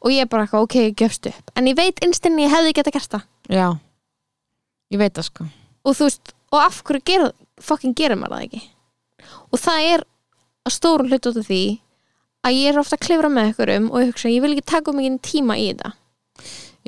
Og 0.00 0.14
ég 0.14 0.24
er 0.24 0.30
bara 0.32 0.44
eitthvað, 0.44 0.66
ok, 0.66 0.76
ég 0.80 0.98
gefst 1.00 1.28
upp. 1.30 1.52
En 1.56 1.68
ég 1.70 1.78
veit 1.78 2.02
innstinni 2.04 2.44
ég 2.46 2.52
hefði 2.52 2.74
geta 2.76 2.92
gert 2.94 3.14
það. 3.14 3.24
Já, 3.50 3.66
ég 4.92 5.00
veit 5.00 5.16
það 5.16 5.28
sko. 5.28 5.46
Og 5.84 5.96
þú 5.96 6.08
veist, 6.08 6.34
og 6.50 6.58
af 6.60 6.82
hverju 6.88 7.06
ger, 7.08 7.26
fucking 7.60 7.96
gerir 7.96 8.20
maður 8.20 8.36
það 8.36 8.46
ekki? 8.48 8.62
Og 9.50 9.62
það 9.62 9.88
er 9.94 10.04
að 10.68 10.76
stórum 10.76 11.08
hlut 11.08 11.30
út 11.30 11.40
af 11.40 11.48
því 11.48 11.62
að 12.44 12.56
ég 12.56 12.70
er 12.72 12.80
ofta 12.80 12.96
að 12.96 13.04
klifra 13.06 13.30
með 13.32 13.50
einhverjum 13.50 13.88
og 13.90 14.02
ég 14.02 14.12
hugsa, 14.12 14.32
ég 14.32 14.44
vil 14.44 14.52
ekki 14.54 14.68
taka 14.72 14.94
mikið 14.96 15.18
tíma 15.28 15.56
í 15.60 15.70
þetta 15.70 15.94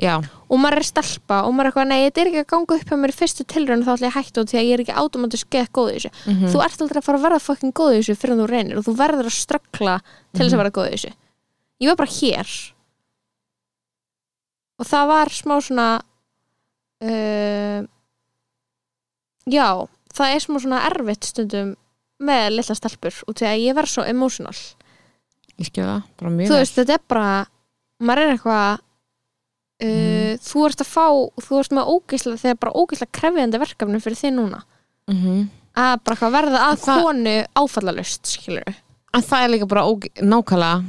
já, 0.01 0.15
og 0.49 0.59
maður 0.61 0.81
er 0.81 0.87
stelpa 0.87 1.41
og 1.47 1.53
maður 1.53 1.67
er 1.67 1.71
eitthvað, 1.71 1.89
nei, 1.91 1.99
þetta 2.07 2.21
er 2.23 2.29
ekki 2.31 2.41
að 2.43 2.47
ganga 2.53 2.77
upp 2.77 2.89
hjá 2.89 2.97
mér 2.97 3.13
í 3.13 3.17
fyrstu 3.17 3.45
tilraun 3.53 3.83
þá 3.85 3.91
ætla 3.93 4.07
ég 4.07 4.13
að 4.13 4.17
hætta 4.19 4.43
út 4.43 4.51
því 4.53 4.59
að 4.59 4.67
ég 4.67 4.73
er 4.77 4.83
ekki 4.83 4.95
automatisk 5.03 5.49
geð 5.53 5.67
góð 5.77 5.89
í 5.89 5.95
þessu. 5.97 6.11
Mhm. 6.33 6.47
Þú 6.53 6.63
ert 6.65 6.81
aldrei 6.81 6.99
að 6.99 7.07
fara 7.07 7.17
að 7.19 7.25
verða 7.27 7.41
fucking 7.47 7.73
góð 7.77 7.93
í 7.93 7.99
þessu 8.01 8.15
fyrir 8.17 8.33
en 8.33 8.41
þú 8.43 8.47
reynir 8.49 8.77
og 8.79 8.87
þú 8.87 8.95
verður 8.97 9.29
að 9.29 9.37
ströggla 9.37 9.95
til 10.33 10.41
þess 10.43 10.53
að 10.53 10.61
verða 10.63 10.77
góð 10.77 10.87
í 10.87 10.93
þessu. 10.97 11.13
Ég 11.83 11.89
var 11.91 11.99
bara 12.01 12.15
hér 12.17 12.55
og 14.79 14.89
það 14.89 15.07
var 15.13 15.31
smá 15.33 15.55
svona 15.61 15.87
uh, 17.03 17.79
já, 19.49 19.67
það 20.13 20.35
er 20.35 20.43
smá 20.43 20.59
svona 20.63 20.83
erfitt 20.89 21.29
stundum 21.29 21.75
með 22.23 22.47
litla 22.57 22.77
stelpur 22.77 23.19
og 23.27 23.37
því 23.37 23.49
að 23.49 23.61
ég 23.65 23.77
verð 23.77 23.93
svo 23.93 24.05
emotional 24.07 24.55
ég 25.59 25.69
skil 25.69 25.85
það, 25.85 26.01
bara 26.19 26.33
mjög 26.33 26.49
þú 26.51 26.59
veist, 26.61 26.77
þetta 26.79 26.97
er 26.97 27.05
bara 27.11 27.29
maður 28.03 28.23
er 28.23 28.33
eitthvað 28.35 28.83
uh, 29.83 30.33
þú 30.47 30.65
ert 30.69 30.83
að 30.85 30.89
fá, 30.89 31.05
þú 31.45 31.59
ert 31.59 31.75
með 31.77 31.91
ógeislega 31.95 32.41
þegar 32.43 32.59
bara 32.63 32.75
ógeislega 32.79 33.15
krefjandi 33.19 33.61
verkefni 33.63 34.01
fyrir 34.03 34.21
þið 34.23 34.33
núna. 34.39 34.63
Mhm. 35.11 35.43
að 35.75 36.03
bara 36.05 36.29
verða 36.31 36.59
að 36.69 36.75
Það- 36.83 36.99
konu 37.03 37.31
áfallalust 37.57 38.25
skilur 38.29 38.75
en 39.13 39.21
það 39.25 39.43
er 39.43 39.49
líka 39.49 39.67
bara 39.67 39.83
nákvæmlega. 40.21 40.83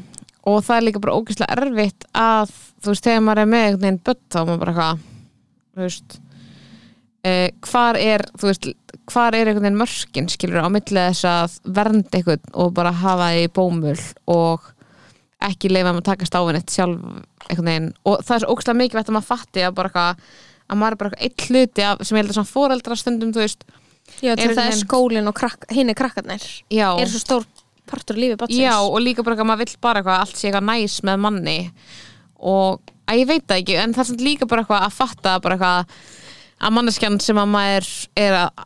Og 0.44 0.58
það 0.60 0.76
er 0.76 0.82
líka 0.84 1.00
bara 1.00 1.14
ógeðslega 1.16 1.56
erfitt 1.56 2.04
að 2.14 2.50
þú 2.84 2.90
veist, 2.92 3.04
þegar 3.04 3.22
maður 3.24 3.38
er 3.40 3.46
með 3.48 3.64
einhvern 3.64 3.80
veginn 3.80 4.00
börn 4.04 4.20
þá 4.28 4.38
maður 4.44 4.58
bara 4.60 4.72
eitthvað 4.74 4.98
þú 5.74 5.80
veist 5.86 6.18
eh, 7.24 7.50
hvar 7.64 7.96
er 7.96 8.24
þú 8.36 8.50
veist, 8.50 8.68
hvar 9.08 9.34
er 9.38 9.48
einhvern 9.48 9.64
veginn 9.64 9.80
mörkin 9.80 10.28
skilur 10.28 10.60
á 10.64 10.68
milli 10.68 11.00
þess 11.00 11.24
að 11.30 11.56
vernda 11.78 12.18
einhvern 12.20 12.52
og 12.52 12.74
bara 12.76 12.92
hafa 12.92 13.30
því 13.32 13.48
bómul 13.56 13.96
og 14.36 14.68
ekki 15.48 15.70
leifa 15.72 15.92
maður 15.92 16.02
að 16.02 16.08
takast 16.10 16.36
á 16.36 16.40
henni 16.42 16.62
sjálf 16.70 17.06
einhvern 17.48 17.70
veginn. 17.70 17.88
Og 18.08 18.20
það 18.24 18.36
er 18.36 18.44
svo 18.44 18.54
ógeðslega 18.54 18.80
mikilvægt 18.80 19.10
að 19.10 19.16
maður 19.18 19.30
fatti 19.30 19.64
að 19.64 19.76
bara 19.78 19.90
eitthvað 19.90 20.24
að 20.64 20.80
maður 20.80 20.96
er 20.96 21.00
bara 21.02 21.10
eitthvað 21.12 21.26
eitt 21.28 21.46
hluti 21.48 21.84
af, 21.84 22.04
sem 22.04 22.16
ég 22.16 22.24
held 22.24 22.32
að 22.32 22.38
svona 22.38 22.52
foreldra 22.52 22.96
stundum 22.96 23.34
þú 23.34 23.42
veist, 23.42 23.66
já, 24.20 24.32
Er 24.32 24.56
það 24.56 24.64
er 24.70 24.80
skólinn 24.80 25.28
og 25.28 25.36
krak, 25.36 25.68
hinn 25.72 25.92
er 25.92 25.98
krakkarnir 25.98 26.44
já. 26.72 26.88
er 26.96 27.12
svo 27.12 27.20
stór 27.20 27.46
partur 27.88 28.16
af 28.16 28.22
lífi 28.22 28.38
batsins 28.40 28.64
Já, 28.64 28.74
og 28.80 29.00
líka 29.04 29.24
bara 29.24 29.36
að 29.36 29.48
maður 29.50 29.64
vill 29.64 29.78
bara 29.84 30.00
eitthvað 30.00 30.20
allt 30.24 30.40
sé 30.40 30.48
eitthvað 30.48 30.68
næs 30.70 30.98
með 31.04 31.24
manni. 31.24 31.58
Og 32.40 32.94
að 33.04 33.20
ég 33.20 33.28
veit 33.28 33.48
það 33.48 33.60
ekki 33.60 33.80
en 33.82 33.96
það 33.96 34.14
er 34.14 34.28
líka 34.28 34.48
bara 34.48 34.64
eitthvað 34.64 34.86
að 34.86 34.96
fatta 34.98 35.34
bara 35.44 35.58
eitthvað 35.58 35.98
að 36.64 36.76
manneskjan 36.78 37.20
sem 37.20 37.40
að 37.40 37.52
maður 37.52 37.90
er 38.24 38.38
að 38.40 38.64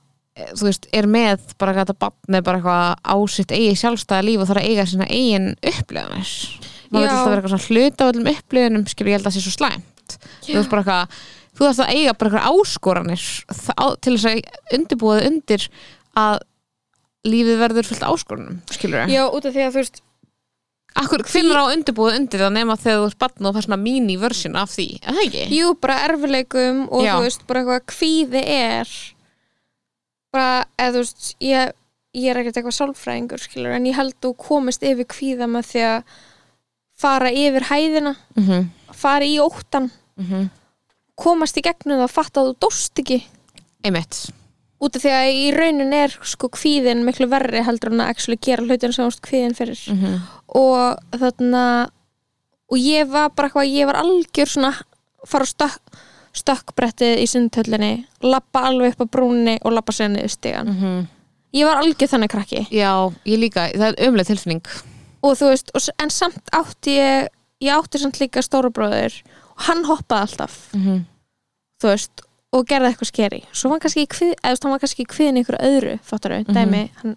þú 0.54 0.68
veist, 0.68 0.88
er 0.94 1.08
með 1.10 1.54
bara 1.58 1.74
eitthvað 1.74 2.34
er 2.38 2.44
bara 2.46 2.60
eitthvað 2.60 2.92
á 3.02 3.16
sitt 3.32 3.54
eigi 3.54 3.74
sjálfstæða 3.80 4.26
líf 4.26 4.42
og 4.42 4.50
þarf 4.50 4.62
að 4.62 4.68
eiga 4.70 4.86
sína 4.86 5.08
eigin 5.10 5.48
upplifanir 5.58 6.34
maður 6.90 7.04
vil 7.04 7.12
alltaf 7.12 7.28
vera 7.28 7.40
eitthvað 7.42 7.54
svona 7.54 7.68
hluta 7.68 8.04
á 8.04 8.10
öllum 8.12 8.30
upplifunum? 8.34 8.86
Skilur 8.92 9.10
ég 9.12 9.18
held 9.18 9.26
að 9.26 9.30
það 9.30 9.36
sé 9.38 9.44
svo 9.46 9.54
slæmt. 9.56 10.18
Þú 10.46 10.56
veist 10.58 10.72
bara 10.72 10.82
eitthvað 10.82 11.22
þú 11.58 11.64
þarfst 11.66 11.84
að 11.84 11.94
eiga 11.94 12.14
bara 12.18 12.30
eitthvað 12.30 12.50
áskoranir 12.54 13.24
þá- 13.62 13.96
til 14.00 14.14
þess 14.16 14.28
að 14.30 14.78
undirbúa 14.78 15.16
þig 15.18 15.30
undir 15.32 15.68
að 16.18 16.36
lífið 17.28 17.58
verður 17.64 17.88
fullt 17.88 18.04
áskorunum 18.08 18.60
skilur 18.70 19.10
já, 19.10 19.24
út 19.26 19.44
af 19.48 19.52
því 19.56 19.64
að 19.66 19.72
þú 19.74 19.82
veist 19.82 20.02
Akkur, 20.98 21.20
er 21.20 21.58
á 21.60 21.70
undirbúið 21.70 22.16
undir 22.16 22.40
það 22.42 22.54
nema 22.56 22.74
þegar 22.80 23.02
þú 23.02 23.08
ert 23.10 23.18
batn 23.20 23.46
og 23.46 23.52
það 23.54 23.60
er 23.60 23.66
svona 23.68 23.82
mini-version 23.82 24.56
af 24.58 24.70
því, 24.72 24.86
er 25.02 25.14
það 25.14 25.26
ekki? 25.26 25.42
jú, 25.54 25.68
bara 25.78 25.98
erfileikum 26.08 26.80
og 26.88 27.04
Já. 27.04 27.12
þú 27.12 27.26
veist, 27.26 27.44
bara 27.46 27.60
eitthvað 27.62 27.84
kvíði 27.92 28.42
er. 28.54 28.94
Bara, 30.34 30.64
eða 30.80 30.94
þú 30.96 31.02
veist 31.04 31.28
ég, 31.44 31.72
ég 32.18 32.30
er 32.32 32.40
ekkert 32.40 32.58
eitthvað 32.60 32.76
sálfræðingur 32.78 33.44
skilur, 33.44 33.76
en 33.76 33.86
ég 33.86 33.98
held 34.00 34.16
þú 34.24 34.32
komist 34.48 34.82
yfir 34.88 35.06
kvíða 35.12 35.46
með 35.52 35.70
því 35.70 35.84
að 35.92 36.16
fara 36.98 37.30
yfir 37.30 37.68
hæðina 37.70 38.16
Mm 38.36 38.44
-hmm. 38.44 38.68
fara 38.92 39.24
í 39.24 39.38
óttan 39.40 39.90
komast 41.16 41.56
í 41.58 41.62
gegnum 41.62 41.98
það 41.98 42.08
að 42.08 42.14
fatta 42.14 42.40
að 42.40 42.48
þú 42.48 42.56
dóst 42.60 42.98
ekki. 42.98 43.22
Einmitt. 43.84 44.30
Út 44.78 44.96
af 44.96 45.02
því 45.02 45.10
að 45.10 45.28
í 45.34 45.46
raunin 45.54 45.92
er 45.92 46.18
sko 46.22 46.48
kvíðin 46.48 47.04
miklu 47.04 47.26
verri 47.26 47.64
heldur 47.66 47.92
en 47.92 48.00
að 48.00 48.36
gera 48.40 48.62
hlutin 48.62 48.92
sem 48.92 49.10
kvíðin 49.10 49.54
fyrir. 49.54 49.80
Mm 49.90 49.98
-hmm. 49.98 50.20
og 50.46 50.98
þarna 51.18 51.90
og 52.70 52.78
ég 52.78 53.08
var 53.08 53.30
bara 53.30 53.48
eitthvað, 53.48 53.74
ég 53.74 53.86
var 53.86 53.96
algjör 53.96 54.46
svona 54.46 54.74
fara 55.26 55.44
stökk, 55.44 55.80
stökkbrettið 56.32 57.18
í 57.18 57.26
sundhöllinni, 57.26 58.06
lappa 58.22 58.60
alveg 58.60 58.92
upp 58.92 59.00
á 59.02 59.12
brúnni 59.16 59.58
og 59.64 59.72
lappa 59.72 59.92
sér 59.92 60.08
niður 60.08 60.28
stigan 60.28 61.08
ég 61.52 61.64
var 61.64 61.80
algjör 61.80 62.08
þannig 62.08 62.30
krakki. 62.30 62.66
Já, 62.70 63.12
ég 63.24 63.38
líka, 63.38 63.68
það 63.72 63.94
er 63.96 64.08
umlega 64.08 64.24
tilfinning 64.24 64.62
og 65.22 65.36
þú 65.38 65.50
veist, 65.52 65.70
og, 65.74 65.88
en 66.02 66.10
samt 66.10 66.50
átti 66.54 66.96
ég 66.98 67.28
ég 67.64 67.74
átti 67.74 67.98
samt 67.98 68.20
líka 68.20 68.42
stóra 68.44 68.70
bróður 68.70 69.14
og 69.56 69.66
hann 69.66 69.84
hoppaði 69.88 70.20
alltaf. 70.28 70.58
Mm 70.74 70.82
-hmm. 70.86 71.04
þú 71.82 71.88
veist, 71.88 72.20
og 72.52 72.66
gerði 72.66 72.88
eitthvað 72.92 73.10
skeri 73.12 73.40
svo 73.52 73.68
var 73.68 73.74
hann 73.76 73.80
kannski 73.80 74.02
í 74.06 74.12
kvið, 74.14 74.34
eða 74.42 74.58
hann 74.62 74.70
var 74.72 74.78
kannski 74.78 75.02
í 75.02 75.10
kviðin 75.12 75.36
í 75.36 75.40
ykkur 75.44 75.58
öðru, 75.60 75.98
fattar 76.02 76.32
þau, 76.32 76.54
dæmi. 76.54 76.90
Hann 77.02 77.16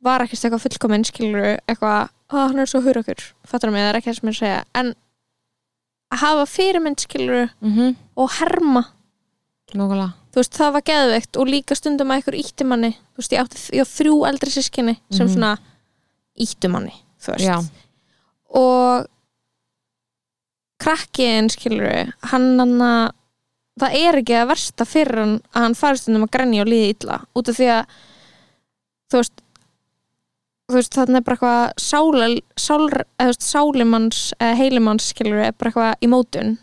var 0.00 0.20
ekkert 0.22 0.44
eitthvað 0.44 0.62
fullkominn 0.62 1.04
skilur 1.04 1.58
eitthvað, 1.68 2.08
ó, 2.32 2.36
hann 2.48 2.58
er 2.58 2.66
svo 2.66 2.80
hur 2.80 2.98
okkur 2.98 3.22
fattar 3.44 3.70
mig, 3.70 3.80
það 3.82 3.88
er 3.88 3.96
ekki 3.96 4.10
er 4.10 4.28
að 4.28 4.38
segja. 4.38 4.64
En 4.74 4.94
að 6.12 6.18
hafa 6.18 6.46
fyrirmynd 6.46 7.00
skilur 7.00 7.48
Mm 7.60 7.72
-hmm. 7.72 7.96
og 8.16 8.30
herma. 8.30 8.84
Nógulega 9.74 10.12
þú 10.32 10.42
veist, 10.42 10.54
það 10.54 10.72
var 10.72 10.82
geðveikt 10.82 11.36
og 11.36 11.48
líka 11.48 11.74
stundum 11.74 12.10
að 12.10 12.18
ykkur 12.20 12.34
ítti 12.34 12.64
manni. 12.64 12.90
Þú 13.14 13.18
veist, 13.18 13.32
ég 13.32 13.40
átti 13.40 13.56
ég 13.72 13.88
þrjú 13.88 14.26
eldri 14.28 14.50
sískinni 14.50 14.96
sem 15.10 15.26
Mhm. 15.26 15.34
svona 15.34 15.58
ítti 16.38 16.68
manni 16.68 16.92
þú 17.26 17.34
veist. 17.36 17.46
Já, 17.46 17.56
og 18.62 19.06
krakkiðin 20.82 21.48
skilur 21.52 22.12
hann 22.32 22.50
hann 22.60 22.76
að 22.84 23.06
það 23.80 23.96
er 24.02 24.18
ekki 24.20 24.36
að 24.40 24.50
versta 24.52 24.86
fyrir 24.88 25.20
hann 25.22 25.34
að 25.52 25.64
hann 25.66 25.76
fari 25.78 26.00
stundum 26.00 26.26
að 26.26 26.34
grenja 26.36 26.62
og 26.64 26.70
líði 26.72 26.92
illa 26.94 27.18
út 27.36 27.50
af 27.52 27.58
því 27.58 27.68
að 27.72 27.96
þú 29.12 29.20
veist 29.20 29.42
þú 30.66 30.76
veist 30.80 30.96
þarna 30.98 31.20
er 31.20 31.24
bara 31.26 31.36
eitthvað 31.36 31.82
sála, 31.86 32.28
sál, 32.58 32.86
eða, 32.90 33.26
veist, 33.30 33.44
sálimanns 33.46 34.22
eða 34.40 34.56
heilimanns 34.60 35.10
skilur 35.12 35.42
er 35.46 35.52
bara 35.54 35.70
eitthvað 35.70 36.00
í 36.02 36.08
mótun. 36.10 36.56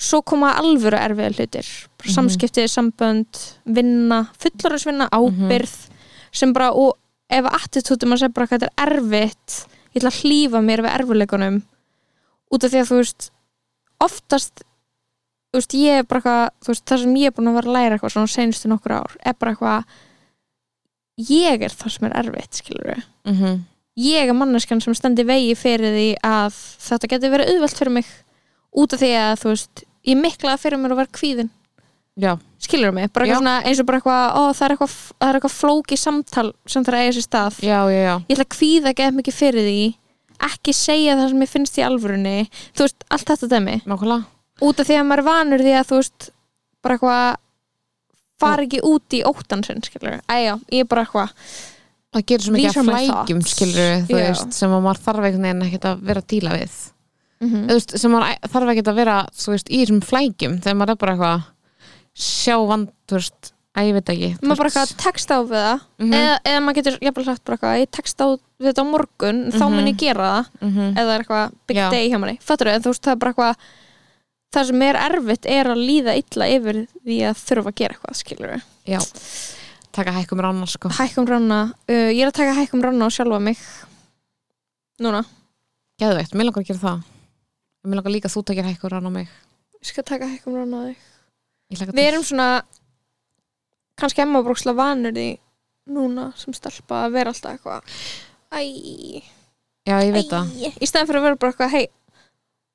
Svo 0.00 0.22
koma 0.26 0.54
alvöru 0.56 0.96
erfiða 0.98 1.34
hlutir. 1.36 1.68
Bara 2.00 2.08
Mhm. 2.08 2.14
samskipti, 2.16 2.64
sambönd, 2.72 3.42
vinna 3.68 4.22
fullorðisvinna, 4.40 5.10
ábyrð 5.12 5.74
sem 6.32 6.52
bara, 6.56 6.70
og 6.72 6.96
ef 7.32 7.48
attitútum 7.48 8.14
að 8.14 8.22
segja 8.22 8.34
bara 8.34 8.46
hvað 8.50 8.64
þetta 8.64 8.84
er 8.84 8.96
erfitt 8.98 9.56
ég 9.94 10.00
ætla 10.00 10.12
að 10.12 10.20
hlífa 10.22 10.60
mér 10.64 10.82
við 10.84 10.96
erfileikunum 10.98 11.60
út 12.52 12.64
af 12.64 12.72
því 12.72 12.80
að 12.82 12.90
þú 12.90 13.00
veist 13.00 13.28
oftast 14.04 14.64
þú 15.54 15.60
veist, 15.60 15.76
ég 15.78 16.00
er 16.00 16.08
bara 16.08 16.20
eitthvað, 16.20 16.48
þú 16.64 16.72
veist, 16.72 16.84
það 16.90 17.04
sem 17.04 17.16
ég 17.20 17.30
er 17.30 17.36
búin 17.36 17.50
að 17.50 17.56
vera 17.60 17.70
að 17.70 17.76
læra 17.78 17.96
eitthvað 17.96 18.14
svona 18.16 18.32
senustu 18.32 18.70
nokkur 18.70 18.96
ár 18.98 19.16
er 19.22 19.38
bara 19.38 19.54
eitthvað 19.54 19.94
ég 21.30 21.62
er 21.62 21.74
það 21.78 21.94
sem 21.94 22.08
er 22.08 22.16
erfitt, 22.20 22.58
skilur 22.58 22.88
við 22.90 23.02
mm 23.30 23.34
-hmm. 23.38 23.60
ég 23.94 24.28
er 24.28 24.34
manneskjan 24.34 24.80
sem 24.80 24.94
stendi 24.94 25.24
vegi 25.24 25.54
fyrir 25.54 25.94
því 25.94 26.08
að 26.22 26.54
þetta 26.88 27.10
getur 27.12 27.30
verið 27.30 27.50
auðvelt 27.52 27.78
fyrir 27.78 27.92
mig 27.92 28.06
út 28.72 28.92
af 28.92 29.00
því 29.00 29.12
að 29.14 29.34
þú 29.42 29.48
veist 29.48 29.84
ég 30.04 30.16
miklaði 30.18 30.58
fyrir 30.58 30.78
mér 30.78 30.92
að 30.92 30.96
vera 30.96 31.18
kvíðin 31.18 31.50
Skilur 32.64 32.92
mig, 32.94 33.10
bara 33.12 33.26
eitthvað 33.26 33.40
svona 33.42 33.54
eins 33.66 33.80
og 33.82 33.86
bara 33.88 33.98
eitthvað, 33.98 34.26
ó 34.38 34.42
það 34.54 34.66
er 34.66 34.74
eitthvað, 34.76 34.92
það 35.18 35.28
er 35.28 35.38
eitthvað 35.40 35.56
flóki 35.58 35.96
samtal 36.00 36.46
sem 36.66 36.84
það 36.84 36.92
er 36.92 36.98
að 36.98 37.04
eiga 37.04 37.16
sér 37.16 37.26
stað. 37.26 37.58
Já, 37.64 37.78
já, 37.90 38.00
já. 38.04 38.14
Ég 38.28 38.36
ætla 38.36 38.46
að 38.46 38.52
kvíða 38.54 38.92
ekki 38.94 39.08
mikið 39.18 39.38
fyrir 39.40 39.66
því 39.68 39.80
ekki 40.44 40.72
segja 40.76 41.18
það 41.18 41.28
sem 41.32 41.42
ég 41.44 41.50
finnst 41.50 41.78
í 41.78 41.84
alvörunni. 41.86 42.36
Þú 42.74 42.86
veist, 42.86 43.04
allt 43.10 43.28
þetta 43.32 43.50
dæmi. 43.54 43.76
Nógulega 43.90 44.24
út 44.62 44.80
af 44.80 44.86
því 44.86 44.98
að 45.00 45.06
maður 45.08 45.22
er 45.22 45.26
vanur 45.28 45.64
því 45.64 45.74
að 45.74 45.88
þú 45.90 45.98
veist 45.98 46.26
bara 46.84 46.94
eitthvað 46.98 47.36
fara 48.44 48.66
ekki 48.66 48.80
út 48.86 49.16
í 49.16 49.22
óttan 49.26 49.62
sinn, 49.66 49.82
skilur 49.84 50.20
æjá, 50.30 50.54
ég 50.70 50.84
er 50.84 50.90
bara 50.90 51.06
eitthvað 51.06 51.32
Það 52.14 52.26
gerir 52.30 52.44
svo 52.44 52.52
mikið 52.54 52.76
flækjum, 52.86 53.40
thoughts. 53.42 53.54
skilur 53.56 53.94
þú 54.06 54.18
veist, 54.20 54.52
sem 54.54 54.70
að 54.70 54.84
maður 54.84 55.00
þarf 55.02 55.24
ekkert 55.26 55.88
að 55.90 56.04
vera 56.06 56.20
að 56.22 56.28
díla 56.30 56.52
við 56.54 56.76
sjá 62.14 62.56
vand, 62.68 62.90
þú 63.10 63.18
veist, 63.18 63.50
að 63.74 63.88
ég 63.88 63.96
veit 63.96 64.10
ekki 64.12 64.28
maður 64.38 64.60
bara 64.60 64.70
eitthvað 64.70 64.92
texta 65.02 65.38
á 65.38 65.40
við 65.42 65.54
það. 65.58 65.80
Mhm, 65.98 66.12
eða, 66.18 66.34
eða 66.50 66.60
maður 66.62 66.76
getur 66.78 66.98
jafnvel 67.02 67.24
sagt 67.26 67.44
bara 67.44 67.56
eitthvað 67.56 67.80
ég 67.82 67.90
texta 67.98 68.24
á 68.24 68.28
við 68.34 68.68
þetta 68.70 68.84
á 68.84 68.92
morgun, 68.92 69.40
þá 69.54 69.64
mun 69.72 69.88
ég 69.90 69.98
gera 69.98 70.28
það. 70.30 70.50
Mhm, 70.60 70.92
eða 70.94 71.14
er 71.14 71.24
eitthvað 71.24 71.56
big 71.66 71.76
Já. 71.80 71.86
day 71.90 72.10
hjá 72.10 72.18
manni. 72.22 72.36
Fattur 72.40 72.70
þú 72.70 72.92
veist, 72.92 73.02
það 73.02 73.14
er 73.14 73.22
bara 73.24 73.32
eitthvað 73.34 73.56
það 74.54 74.68
sem 74.70 74.82
er 74.86 75.00
erfitt 75.02 75.46
er 75.50 75.70
að 75.72 75.82
líða 75.82 76.14
illa 76.20 76.46
yfir 76.54 76.76
því 77.02 77.16
að 77.26 77.40
þurfa 77.42 77.72
að 77.72 77.78
gera 77.80 77.96
eitthvað, 77.96 78.18
skilur 78.20 78.62
Já, 78.86 79.00
taka 79.90 80.12
hækkum 80.14 80.42
rána 80.44 80.66
sko. 80.70 80.88
Hækkum 80.94 81.26
rána, 81.26 81.74
uh, 81.88 82.10
ég 82.14 82.22
er 82.22 82.30
að 82.30 82.38
taka 82.38 82.54
hækkum 82.54 82.84
rána 82.84 83.08
á 83.08 83.10
sjálfa 83.10 83.40
mig. 83.42 83.58
Núna, 85.02 85.24
Geðveikt, 85.98 86.34
mér 86.34 86.46
langar 86.46 86.62
að 86.62 86.70
gera 86.70 86.78
það. 86.78 87.02
Mér 87.84 87.98
langar 87.98 88.14
líka 88.14 88.28
að 88.30 88.34
þú 88.34 88.44
takir 88.46 88.64
hækkum 88.70 88.94
rána 88.94 89.10
á 89.10 89.14
mig 89.14 91.04
við 91.74 92.06
erum 92.08 92.24
svona 92.26 92.48
kannski 94.00 94.22
emma 94.24 94.42
bróksla 94.42 94.74
vanur 94.76 95.14
því 95.14 95.28
núna 95.94 96.30
sem 96.40 96.54
stelpa 96.56 97.04
að 97.06 97.12
vera 97.18 97.32
alltaf 97.34 97.52
eitthvað 97.52 97.82
æ, 98.54 99.22
Já, 99.84 99.98
ég 100.00 100.14
veit 100.14 100.30
það. 100.32 100.52
Í 100.80 100.86
stæðan 100.88 101.08
fyrir 101.10 101.20
að 101.20 101.24
vera 101.26 101.36
bara 101.42 101.52
eitthvað 101.52 101.72
hei, 101.74 101.86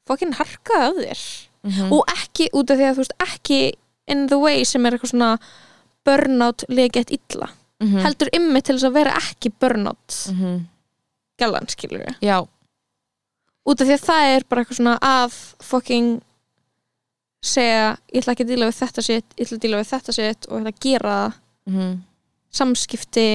fokkin 0.05 0.33
harka 0.37 0.81
af 0.89 0.99
þér. 0.99 1.21
Mhm. 1.67 1.91
og 1.91 2.05
ekki 2.13 2.45
út 2.55 2.69
af 2.71 2.77
því 2.79 2.85
að 2.87 2.93
þú 2.95 3.01
veist 3.03 3.15
ekki 3.25 3.57
in 4.07 4.27
the 4.27 4.37
way 4.39 4.63
sem 4.63 4.85
er 4.85 4.93
eitthvað 4.95 5.11
svona 5.11 5.31
burnout 6.05 6.63
liða 6.69 6.91
gett 6.93 7.11
illa. 7.11 7.49
Mhm. 7.81 7.99
heldur 8.05 8.29
ymmi 8.33 8.61
til 8.61 8.75
þess 8.75 8.87
að 8.87 8.93
vera 8.93 9.11
ekki 9.17 9.51
burnout. 9.59 10.15
Mhm. 10.31 10.67
gælan 11.39 11.67
skilur 11.67 12.05
við 12.05 12.15
Já, 12.21 12.47
út 13.65 13.81
af 13.81 13.87
því 13.87 13.93
að 13.97 14.05
það 14.05 14.35
er 14.35 14.43
bara 14.49 14.61
eitthvað 14.63 14.79
svona 14.79 14.97
að 15.01 15.31
fucking 15.63 16.21
segja 17.41 17.97
ég 18.13 18.21
ætla 18.21 18.33
ekki 18.35 18.43
að 18.45 18.51
díla 18.53 18.67
við 18.69 18.79
þetta 18.81 19.01
sitt 19.05 19.35
ég 19.37 19.45
ætla 19.47 19.57
að 19.57 19.63
díla 19.63 19.79
við 19.79 19.89
þetta 19.93 20.13
sitt 20.17 20.47
og 20.49 20.53
ég 20.57 20.61
ætla 20.61 20.73
að 20.73 20.79
gera 20.85 21.15
það. 21.19 21.33
Mhm. 21.69 21.97
samskipti 22.51 23.27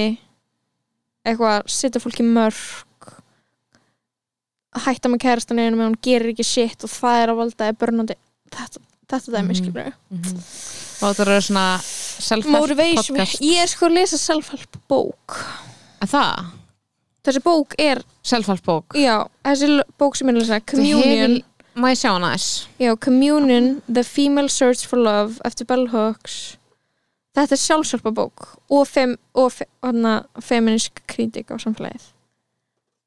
eitthvað, 1.25 1.61
setja 1.71 2.01
fólki 2.03 2.23
mörg 2.27 3.13
hætta 4.85 5.07
með 5.09 5.21
kærastan 5.23 5.59
einu 5.63 5.77
með 5.79 5.87
hún 5.89 5.99
gerir 6.03 6.33
ekki 6.33 6.43
shit 6.45 6.83
og 6.83 6.91
það 6.91 7.21
er 7.23 7.31
að 7.31 7.39
valda 7.39 7.69
eða 7.69 7.77
börnandi 7.79 8.17
þetta, 8.51 8.81
þetta 9.07 9.31
dæmi 9.37 9.53
Mhm. 9.53 9.59
skilur 9.61 9.93
Mhm. 10.11 10.37
Og 11.01 11.15
þetta 11.15 11.21
eru 11.25 11.41
svona 11.41 11.79
self-help 11.81 12.95
podcast. 12.95 13.41
Ég 13.41 13.57
er 13.63 13.67
sko 13.67 13.87
að 13.87 13.93
lesa 13.95 14.17
self-help 14.17 14.77
bók. 14.89 15.35
En 16.01 16.07
það, 16.07 16.45
þessi 17.23 17.41
bók 17.43 17.73
er, 17.79 18.01
self-help 18.23 18.61
bók. 18.63 18.85
Já, 18.95 19.27
þessi 19.43 19.81
bók 19.99 20.15
sem 20.15 20.29
er 20.29 20.33
Þú 20.35 20.61
Communion, 20.65 21.43
Má 21.75 21.89
ég 21.91 21.99
sjá 21.99 22.13
hana 22.13 22.33
þess? 22.35 22.67
já, 22.79 22.95
Communion 22.95 23.81
The 23.91 24.03
Female 24.03 24.49
Search 24.49 24.85
for 24.87 24.97
Love 24.99 25.41
eftir 25.43 25.67
Bell 25.67 25.89
Hooks 25.91 26.57
þetta 27.35 27.55
er 27.55 27.61
sjálfsjálfa 27.61 28.13
bók 28.15 28.47
og, 28.71 28.85
fem, 28.87 29.15
og 29.35 29.51
fe, 29.53 29.67
hana, 29.83 30.21
feministk 30.43 31.03
kritik 31.11 31.51
á 31.51 31.59
samfélagið. 31.59 32.11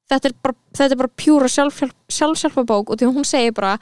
Þetta 0.09 0.31
er 0.31 0.37
bara, 0.45 0.57
þetta 0.77 0.95
er 0.95 1.01
bara 1.03 1.17
pjúra 1.21 1.49
sjálfsjálf, 1.53 1.97
sjálfsjálfa 2.13 2.65
bók 2.69 2.93
og 2.93 3.01
því 3.01 3.11
hún 3.13 3.29
segir 3.29 3.57
bara 3.57 3.75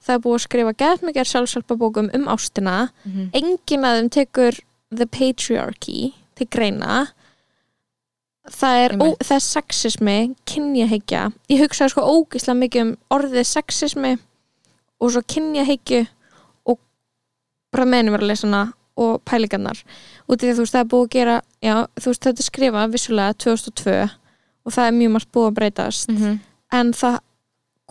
það 0.00 0.16
er 0.16 0.24
búið 0.24 0.38
að 0.38 0.44
skrifa 0.46 0.74
gæt 0.82 1.06
mikið 1.06 1.30
sjálfsjálfa 1.34 1.78
bókum 1.80 2.10
um 2.16 2.28
ástina. 2.32 2.76
Mhm. 3.04 3.30
enginn 3.36 3.84
að 3.84 3.96
þeim 3.98 4.10
tekur 4.10 4.60
the 4.90 5.06
patriarchy 5.06 6.14
til 6.34 6.46
greina. 6.46 7.12
Það 8.50 8.76
er, 8.84 8.92
ó, 8.96 9.06
það 9.20 9.36
er 9.36 9.44
sexismi 9.44 10.18
kynjahyggja. 10.48 11.32
Ég 11.50 11.60
hugsaði 11.60 11.92
sko 11.92 12.02
ógislega 12.02 12.58
mikið 12.58 12.80
um 12.82 12.96
orðið 13.12 13.46
sexismi 13.46 14.18
og 15.00 15.12
svo 15.14 15.22
kynjahyggju 15.34 16.04
og 16.70 16.78
bara 17.72 17.88
meðnum 17.88 18.16
verið 18.16 18.26
að 18.26 18.32
lesa 18.32 18.46
hana 18.48 18.62
og 19.00 19.22
pælingarnar. 19.24 19.80
Út 20.28 20.36
af 20.36 20.44
því 20.44 20.50
að 20.52 20.58
þú 20.58 20.64
veist 20.66 20.76
það 20.76 20.84
er 20.84 20.90
búið 20.92 21.06
að 21.06 21.14
gera 21.16 21.36
já, 21.64 21.74
þú 21.96 22.12
veist 22.12 22.26
þetta 22.26 22.42
er 22.42 22.48
skrifað 22.50 22.94
vissulega 22.94 23.38
2002 23.46 23.96
og 24.60 24.74
það 24.76 24.86
er 24.86 24.96
mjög 24.98 25.12
margt 25.16 25.32
búið 25.32 25.48
að 25.50 25.58
breytast. 25.58 26.08
Mhm. 26.12 26.38
en 26.72 26.92
það 26.94 27.18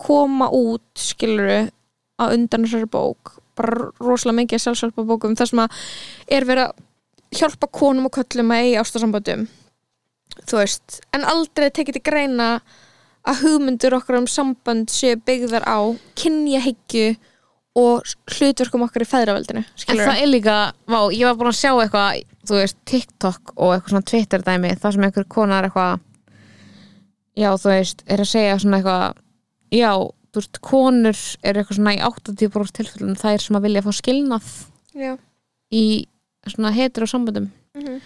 koma 0.00 0.48
út 0.48 0.96
skiluru 0.96 1.68
á 2.16 2.24
undan 2.32 2.64
þessari 2.64 2.88
bók 2.88 3.34
bara 3.58 3.90
rosalega 4.00 4.38
mikið 4.38 4.62
sjálfsjálfa 4.64 5.04
bókum 5.04 5.36
þar 5.36 5.50
sem 5.50 5.60
að 5.60 5.80
er 6.32 6.46
verið 6.48 6.70
að 6.70 7.40
hjálpa 7.40 7.68
konum 7.70 8.08
og 8.08 8.14
köllum 8.16 8.54
að 8.54 8.62
eiga 8.64 8.80
ástasamböndum 8.80 9.48
þú 10.48 10.60
veist, 10.62 11.00
en 11.12 11.26
aldrei 11.28 11.68
tekið 11.68 11.98
til 11.98 12.06
greina 12.06 12.48
að 13.28 13.42
hugmyndur 13.44 13.96
okkar 13.98 14.16
um 14.20 14.26
samband 14.30 14.88
séu 14.92 15.16
byggðar 15.26 15.66
á 15.68 15.78
kynjahyggju 16.20 17.16
og 17.80 18.02
hlutverkum 18.34 18.82
okkar 18.86 19.04
í 19.04 19.08
feðraveldinu 19.08 19.62
En 19.88 20.00
það 20.00 20.20
er 20.22 20.26
líka, 20.30 20.54
vá, 20.90 21.00
ég 21.14 21.26
var 21.28 21.36
búin 21.38 21.52
að 21.52 21.58
sjá 21.60 21.70
eitthvað 21.78 22.22
þú 22.48 22.56
veist, 22.58 22.78
TikTok 22.90 23.52
og 23.56 23.74
eitthvað 23.76 23.92
svona 23.94 24.08
Twitter 24.10 24.42
dæmi, 24.46 24.72
þar 24.80 24.96
sem 24.96 25.04
einhver 25.06 25.28
kona 25.30 25.58
er 25.60 25.68
eitthvað 25.68 26.00
já, 27.38 27.50
þú 27.54 27.70
veist, 27.70 28.02
er 28.10 28.24
að 28.24 28.30
segja 28.32 28.56
svona 28.58 28.80
eitthvað 28.80 29.20
já, 29.78 29.92
þú 30.32 30.40
veist, 30.42 30.60
konur 30.66 31.20
er 31.46 31.60
eitthvað 31.60 31.78
svona 31.78 31.94
í 31.94 32.02
80% 32.10 32.76
tilfellum 32.80 33.14
þær 33.20 33.44
sem 33.46 33.58
að 33.60 33.66
vilja 33.68 33.84
fá 33.86 33.90
skilnað 34.00 34.50
Já. 34.98 35.12
í 35.70 35.84
svona 36.50 36.72
samböndum 37.06 37.50
Mhm. 37.76 38.00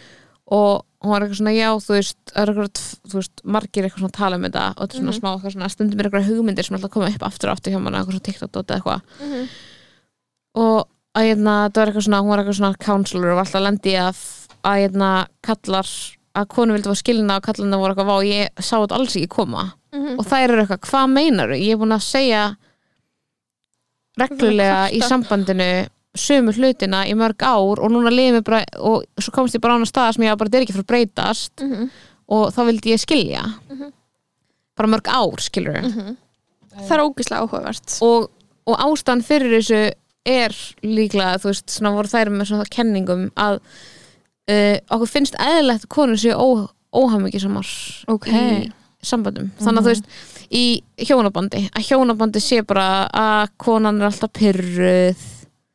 og 0.52 0.84
hún 1.04 1.12
var 1.12 1.20
eitthvað 1.26 1.38
svona, 1.42 1.52
já, 1.54 1.68
þú 1.84 1.92
veist, 1.98 2.18
eitthvað, 2.34 2.80
þú 3.10 3.18
veist, 3.20 3.42
margir 3.44 3.84
eitthvað 3.84 4.00
svona 4.02 4.12
að 4.14 4.18
tala 4.18 4.36
um 4.40 4.46
þetta 4.48 4.64
og 4.72 4.80
þetta 4.80 4.94
er 4.94 5.00
svona 5.00 5.12
Mhm. 5.12 5.20
smá 5.20 5.28
eitthvað 5.34 5.54
svona 5.54 5.70
stundum 5.74 6.00
er 6.00 6.08
eitthvað 6.08 6.28
hugmyndir 6.30 6.64
sem 6.64 6.74
er 6.74 6.78
alltaf 6.80 6.90
að 6.90 6.94
koma 6.94 7.12
upp 7.14 7.22
aftur 7.28 7.48
og 7.50 7.56
aftur 7.58 7.72
hjá 7.74 7.80
manna, 7.84 7.98
eitthvað 8.00 8.14
svona 8.16 8.26
TikTok 8.28 8.56
og 8.56 8.66
eitthvað 8.66 9.00
Mhm. 9.20 9.48
og 10.54 10.88
að 11.14 11.22
hérna, 11.28 11.54
það 11.70 11.74
var 11.76 11.86
eitthvað 11.92 12.06
svona, 12.08 12.20
hún 12.24 12.28
var 12.34 12.38
eitthvað 12.42 12.58
svona 12.58 12.78
counselor 12.78 13.30
og 13.30 13.36
var 13.36 13.44
alltaf 13.44 13.60
að 13.60 13.66
lendi 13.68 13.94
að 14.00 14.18
að 14.64 14.76
hérna, 14.80 15.26
kallar 15.42 15.86
að 16.34 16.48
konu 16.48 16.72
vildi 16.72 16.88
fá 16.88 16.96
skilna 16.96 17.36
og 17.36 17.42
kallarna 17.44 17.78
voru 17.78 17.94
eitthvað, 17.94 18.10
vá, 18.10 18.16
ég 18.24 18.48
sá 18.58 18.76
þetta 18.80 18.96
alls 18.98 19.14
ekki 19.14 19.28
koma 19.28 19.74
Mhm. 19.92 20.18
og 20.18 20.24
þær 20.26 20.48
eru 20.50 20.62
eitthvað, 20.66 20.80
hvað 20.88 21.10
meinar 21.12 21.48
ég 21.54 21.72
er 21.72 21.76
búin 21.76 21.92
að 21.94 22.02
segja 22.02 22.56
reglulega 24.18 24.90
í 24.94 25.00
sambandinu 25.02 25.88
sömu 26.14 26.52
hlutina 26.54 27.04
í 27.10 27.14
mörg 27.18 27.42
ár 27.42 27.80
og 27.82 27.90
núna 27.90 28.10
liðum 28.12 28.38
við 28.40 28.44
bara 28.46 28.60
og 28.78 29.04
svo 29.18 29.32
komst 29.34 29.54
ég 29.56 29.60
bara 29.64 29.74
á 29.74 29.78
hana 29.78 29.88
stað 29.90 30.14
sem 30.14 30.24
ég 30.24 30.36
bara, 30.38 30.48
þetta 30.50 30.58
er 30.60 30.66
ekki 30.66 30.76
fyrir 30.76 30.84
að 30.86 30.92
breytast 30.92 31.64
Mhm. 31.64 31.90
og 32.28 32.52
þá 32.54 32.60
vildi 32.68 32.92
ég 32.94 33.00
skilja 33.02 33.42
Mhm. 33.70 33.92
bara 34.76 34.88
mörg 34.88 35.06
ár, 35.08 35.40
skilur 35.40 35.80
Mhm. 35.82 36.16
það 36.86 36.90
er 36.98 37.04
ógislega 37.04 37.42
áhugavert 37.42 37.98
og, 38.02 38.30
og 38.66 38.78
ástæðan 38.78 39.22
fyrir 39.24 39.58
þessu 39.58 39.92
er 40.26 40.50
líklega, 40.82 41.36
þú 41.38 41.50
veist, 41.50 41.68
svona 41.68 41.92
voru 41.92 42.08
þær 42.08 42.30
með 42.32 42.46
svona 42.48 42.64
kenningum 42.70 43.30
að 43.36 43.60
uh, 44.48 44.76
okkur 44.90 45.08
finnst 45.08 45.34
eðlilegt 45.40 45.84
að 45.84 45.88
konur 45.88 46.16
séu 46.16 46.34
ó, 46.36 46.68
óhamingisamar 46.94 47.66
Ok. 48.08 48.26
í 48.30 48.72
samböndum 49.02 49.50
þannig 49.60 49.78
að 49.78 49.84
þú 49.84 49.92
veist, 49.92 50.04
í 50.50 50.82
hjónabandi 50.98 51.70
að 51.74 51.86
hjónabandi 51.88 52.40
sé 52.40 52.62
bara 52.66 53.08
að 53.12 53.48
konan 53.58 54.00
er 54.00 54.06
alltaf 54.10 54.32
pyrruð 54.32 55.16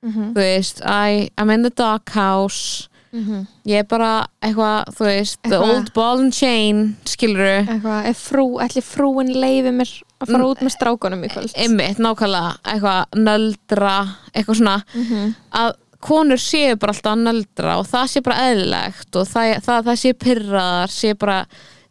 Mhm. 0.06 0.34
þú 0.34 0.40
veist, 0.40 0.82
I, 0.86 1.30
I'm 1.38 1.50
in 1.54 1.64
the 1.64 1.70
doghouse 1.72 2.88
Mhm. 3.12 3.48
ég 3.66 3.80
er 3.80 3.84
bara 3.90 4.28
eitthvað, 4.42 4.86
þú 4.96 5.06
veist 5.06 5.38
the 5.44 5.50
Eitthvað- 5.50 5.76
old 5.76 5.94
ball 5.94 6.20
and 6.20 6.34
chain, 6.34 6.96
skilur 7.06 7.66
eitthvað, 7.66 8.14
frú, 8.16 8.60
ætli 8.62 8.82
frúin 8.86 9.34
leiði 9.34 9.74
mér 9.74 9.90
að 10.22 10.28
fara 10.28 10.44
Mm, 10.44 10.50
út 10.52 10.60
með 10.62 10.76
strákunum 10.78 11.24
í 11.26 11.30
kvöld? 11.34 11.54
Einmitt, 11.58 11.98
nákvæmlega, 11.98 12.58
eitthvað 12.66 13.06
nöldra, 13.16 14.16
eitthvað 14.36 14.56
svona. 14.62 14.84
Mhm. 14.94 15.36
að 15.54 15.74
konur 16.02 16.38
séu 16.40 16.78
bara 16.80 16.94
alltaf 16.94 17.18
að 17.18 17.26
nöldra 17.28 17.78
og 17.80 17.88
það 17.88 18.06
sé 18.08 18.22
bara 18.24 18.38
eðlilegt 18.54 19.16
og 19.16 19.28
það, 19.28 19.62
það, 19.64 19.84
það 19.84 19.98
sé 20.00 20.14
pyrraðar, 20.14 20.88
sé 20.90 21.14
bara 21.18 21.46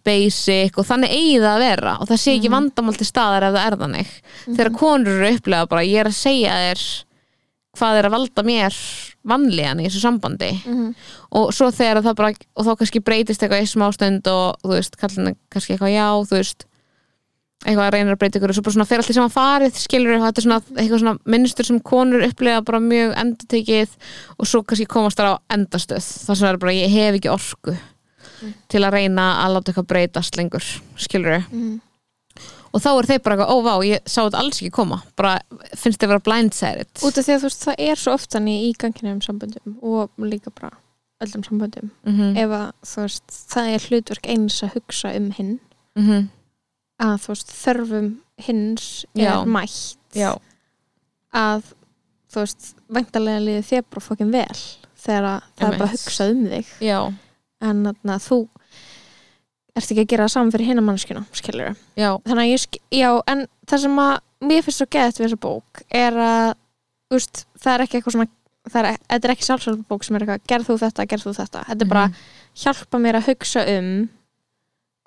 basic 0.04 0.78
og 0.78 0.86
þannig 0.86 1.10
eigi 1.10 1.40
það 1.42 1.56
að 1.56 1.64
vera 1.66 1.96
og 2.00 2.06
það 2.08 2.20
sé 2.22 2.38
ekki 2.38 2.48
vandamál 2.48 2.96
til 2.96 3.06
staðar 3.06 3.42
ef 3.42 3.54
það 3.58 3.66
er 3.66 3.76
þannig. 3.82 4.08
Þegar 4.56 4.70
konur 4.78 5.08
eru 5.18 5.36
upplega 5.36 5.68
bara 5.68 5.82
ég 5.82 5.98
er 6.00 6.08
að 6.08 6.14
segja 6.16 6.52
þér 6.54 7.04
hvað 7.78 7.98
er 8.00 8.08
að 8.08 8.14
valda 8.16 8.44
mér 8.46 8.78
vanlíðan 9.28 9.80
í 9.82 9.86
þessu 9.88 10.00
sambandi. 10.04 10.50
Mhm. 10.64 10.94
og 11.32 11.50
svo 11.52 11.68
þegar 11.74 12.02
það 12.02 12.14
bara 12.16 12.32
og 12.56 12.64
þá 12.66 12.72
kannski 12.80 13.00
breytist 13.04 13.42
eitthvað 13.42 13.62
í 13.64 13.68
smástund 13.72 14.26
og 14.32 14.56
þú 14.64 14.74
veist, 14.76 14.96
kallin 15.00 15.36
kannski 15.52 15.74
eitthvað 15.76 15.94
já, 15.94 16.06
þú 16.28 16.36
veist 16.38 16.64
eitthvað 17.66 17.88
að 17.88 17.92
reyna 17.96 18.12
að 18.14 18.18
breyta 18.20 18.38
ykkur. 18.38 18.52
Og 18.52 18.54
svo 18.54 18.62
bara 18.62 18.74
svona 18.76 18.86
fer 18.86 19.00
allt 19.02 19.10
í 19.10 19.14
saman 19.16 19.32
farið 19.34 19.78
skilur 19.82 20.20
þetta 20.22 20.38
er 20.38 20.44
svona 20.46 20.60
eitthvað 20.78 21.00
svona 21.02 21.18
minnstur 21.26 21.66
sem 21.66 21.80
konur 21.80 22.22
upplega 22.28 22.60
bara 22.64 22.78
mjög 22.80 23.16
endatekið 23.18 23.96
og 24.38 24.46
svo 24.46 24.62
kannski 24.62 24.86
komast 24.86 25.18
þar 25.18 25.32
á 25.34 25.42
endastöð. 25.56 26.06
Þar 26.22 26.36
sem 26.38 26.44
það 26.46 26.52
er 26.52 26.60
bara 26.62 26.76
ég 26.78 26.94
hef 26.94 27.18
ekki 27.18 27.32
orku 27.34 27.74
til 28.70 28.80
að 28.86 28.94
reyna 28.94 29.24
að 29.42 29.56
láta 29.56 29.72
eitthvað 29.72 29.88
breytast 29.90 30.36
lengur. 30.38 30.62
Skilur 30.96 31.42
Mhm. 31.50 31.80
Og 32.78 32.84
þá 32.84 32.90
er 32.92 33.08
þeir 33.10 33.22
bara 33.24 33.36
eitthvað, 33.36 33.52
ó 33.52 33.56
vá, 33.66 33.72
ég 33.88 34.04
sá 34.06 34.18
þetta 34.20 34.42
alls 34.42 34.60
ekki 34.60 34.74
koma. 34.78 35.00
Bara 35.18 35.36
finnst 35.74 36.02
þið 36.02 36.12
vera 36.12 36.24
blindsided 36.28 37.02
út 37.02 37.18
af 37.18 37.26
því 37.26 37.34
að 37.34 37.40
þú 37.42 37.48
veist, 37.50 37.64
það 37.66 37.86
er 37.88 38.02
svo 38.02 38.14
oft 38.14 38.34
þannig 38.36 38.66
í 38.68 38.74
ganginum 38.78 39.22
samböndum 39.24 39.78
og 39.82 40.22
líka 40.22 40.52
bara 40.54 40.72
öllum 41.24 41.44
samböndum. 41.46 41.90
Mm 42.06 42.36
ef 42.38 42.54
að 42.60 42.68
þú 42.92 43.06
veist, 43.06 43.38
það 43.54 43.70
er 43.74 43.88
hlutverk 43.88 44.30
eins 44.34 44.60
að 44.62 44.74
hugsa 44.78 45.14
um 45.18 45.30
hinn. 45.34 45.56
-hmm. 45.98 46.28
að 47.02 47.16
þú 47.24 47.34
veist, 47.34 47.54
þörfum 47.64 48.10
hins 48.38 49.06
Já. 49.14 49.32
er 49.32 49.46
mætt. 49.46 49.98
Já, 50.14 50.32
að 51.34 51.72
þú 52.32 52.44
veist, 52.44 52.74
væntalega 52.88 53.44
liði 53.44 53.64
þér 53.70 53.84
bara 53.90 54.04
fokkin 54.04 54.32
vel 54.32 54.60
þegar 54.98 55.24
að 55.24 55.42
það 55.56 55.68
er 55.68 55.78
bara 55.78 55.88
Einmitt. 55.88 56.04
hugsað 56.04 56.30
um 56.30 56.46
þig. 56.52 56.72
Já, 56.84 57.00
en 57.60 57.84
þarna, 57.88 58.18
þú 58.22 58.38
ert 59.80 59.92
ekki 59.92 60.04
að 60.04 60.10
gera 60.12 60.24
það 60.26 60.34
saman 60.34 60.52
fyrir 60.54 60.70
hinna 60.70 60.84
mannskjuna 60.86 61.24
skilur 61.32 61.76
já. 61.98 62.10
Þannig 62.24 62.42
að 62.44 62.50
ég, 62.52 62.62
sk- 62.64 62.82
já, 62.94 63.10
en 63.32 63.46
það 63.68 63.84
sem 63.84 64.00
að 64.04 64.14
mér 64.48 64.64
finnst 64.66 64.82
svo 64.82 64.88
geðt 64.96 65.18
við 65.18 65.26
þessa 65.26 65.40
bók 65.42 65.82
er 65.90 66.18
að 66.24 66.54
úst, 67.16 67.44
það 67.58 67.72
er 67.74 67.84
ekki 67.86 67.98
eitthvað 67.98 68.16
svona 68.16 68.28
það 68.68 68.88
er, 68.90 68.98
þetta 69.08 69.28
er 69.28 69.34
ekki 69.34 69.46
sjálfsvöldu 69.48 69.86
bók 69.88 70.04
sem 70.04 70.16
er 70.18 70.24
eitthvað 70.24 70.46
gerð 70.52 70.68
þú 70.68 70.76
þetta, 70.82 71.06
gerð 71.08 71.26
þú 71.26 71.32
þetta. 71.38 71.64
Þetta 71.68 71.84
er 71.86 71.92
bara 71.92 72.06
hjálpa 72.62 73.00
mér 73.02 73.18
að 73.18 73.28
hugsa 73.30 73.64
um 73.76 73.90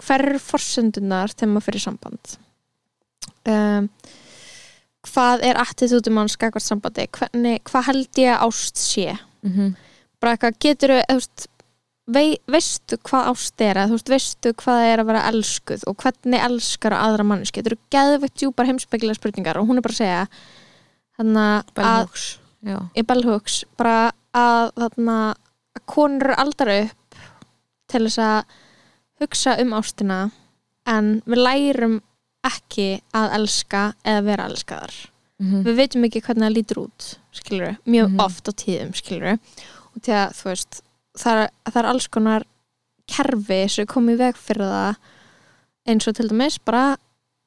hver 0.01 0.25
er 0.31 0.39
forsendunar 0.41 1.33
þegar 1.35 1.51
maður 1.51 1.67
fyrir 1.67 1.83
samband. 1.83 2.33
Um, 3.51 3.89
hvað 5.11 5.45
er 5.45 5.59
attitútum 5.61 6.17
manns 6.17 6.35
skakvart 6.37 6.65
sambandi? 6.65 7.07
Hvernig, 7.17 7.61
hvað 7.69 7.87
held 7.89 8.21
ég 8.21 8.43
ást 8.47 8.81
sé? 8.81 9.17
Mm 9.41 9.53
-hmm. 9.53 9.75
bara 10.21 10.31
eitthvað 10.35 10.59
getur 10.59 10.91
þú 10.93 11.47
vei, 12.11 12.37
veistu 12.51 12.97
hvað 13.07 13.29
ást 13.31 13.61
er 13.63 13.77
eða 13.79 13.87
þú 13.91 13.97
veist, 13.97 14.09
veistu 14.11 14.53
hvað 14.59 14.79
það 14.81 14.89
er 14.91 15.01
að 15.03 15.09
vera 15.11 15.23
elskuð 15.31 15.85
og 15.87 15.95
hvernig 16.03 16.43
elskar 16.47 16.95
aðra 16.97 17.23
manneski 17.27 17.61
getur 17.61 17.77
þú 17.77 17.91
geðveitt 17.95 18.35
djúpar 18.41 18.69
heimsbyggilega 18.69 19.19
spurningar 19.19 19.59
og 19.61 19.67
hún 19.69 19.77
er 19.79 19.85
bara 19.85 19.95
að 19.95 20.01
segja 20.01 20.23
þannig 21.17 21.47
að 21.47 23.05
Bell 23.07 23.23
Hooks 23.25 23.55
bara 23.79 23.95
að 24.37 24.71
þarna 24.77 25.17
að 25.77 25.85
konur 25.87 26.27
eru 26.29 26.35
aldar 26.43 26.71
upp 26.75 27.15
til 27.91 28.03
þess 28.07 28.19
að 28.23 28.57
hugsa 29.21 29.55
um 29.61 29.73
ástina 29.77 30.19
en 30.89 31.21
við 31.29 31.41
lærum 31.45 31.97
ekki 32.47 32.89
að 33.13 33.33
elska 33.37 33.81
eða 34.07 34.21
vera 34.25 34.45
elskaðar. 34.49 34.93
Mm 35.41 35.63
við 35.65 35.75
veitum 35.77 36.03
ekki 36.05 36.21
hvernig 36.21 36.45
það 36.47 36.55
lítur 36.55 36.79
út 36.83 37.05
skilur 37.33 37.77
mjög 37.85 38.09
Mhm. 38.11 38.19
oft 38.21 38.49
á 38.49 38.51
tíðum 38.53 38.93
skilur 38.93 39.39
og 39.95 40.01
til 40.01 40.13
að 40.13 40.33
þú 40.37 40.43
veist 40.51 40.81
það 41.17 41.47
það 41.67 41.79
er 41.81 41.89
alls 41.91 42.07
konar 42.07 42.45
kerfi 43.11 43.61
sem 43.69 43.87
komið 43.89 44.13
í 44.13 44.21
veg 44.25 44.37
fyrir 44.39 44.69
það 44.71 44.95
eins 45.91 46.07
og 46.07 46.15
til 46.15 46.27
dæmis 46.29 46.59
bara 46.63 46.97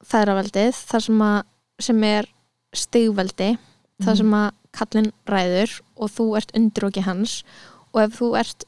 þæðraveldið 0.05 0.81
þar 0.91 1.05
sem, 1.07 1.21
að, 1.21 1.39
sem 1.79 2.03
er 2.03 2.27
stigveldi 2.75 3.55
þar 4.03 4.11
Mhm. 4.11 4.17
sem 4.17 4.33
að 4.35 4.51
kallinn 4.75 5.11
ræður 5.31 5.81
og 5.95 6.09
þú 6.11 6.25
ert 6.37 6.51
undir 6.57 6.85
okki 6.89 7.03
hans 7.05 7.43
og 7.93 8.01
ef 8.03 8.19
þú 8.19 8.27
ert 8.39 8.65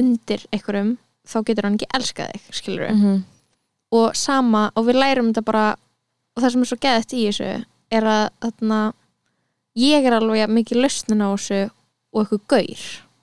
undir 0.00 0.46
einhverjum 0.52 0.94
þá 1.28 1.36
getur 1.44 1.64
hann 1.68 1.76
ekki 1.76 1.90
elskað 1.94 2.32
þig 2.32 2.54
skilur 2.56 2.88
-hmm. 2.88 3.22
og 3.92 4.16
sama 4.16 4.70
og 4.74 4.86
við 4.86 4.96
lærum 4.96 5.28
þetta 5.32 5.44
bara 5.44 5.76
og 6.36 6.42
það 6.42 6.50
sem 6.50 6.60
er 6.62 6.66
svo 6.66 6.76
geðið 6.80 7.12
í 7.12 7.26
þessu 7.28 7.64
er 7.92 8.02
að 8.02 8.28
þarna, 8.40 8.92
ég 9.76 10.04
er 10.06 10.12
alveg 10.12 10.48
mikið 10.48 10.80
lausnin 10.82 11.20
á 11.20 11.28
þessu 11.36 11.70
og 12.14 12.22
eitthvað 12.24 12.46
gaur 12.48 12.82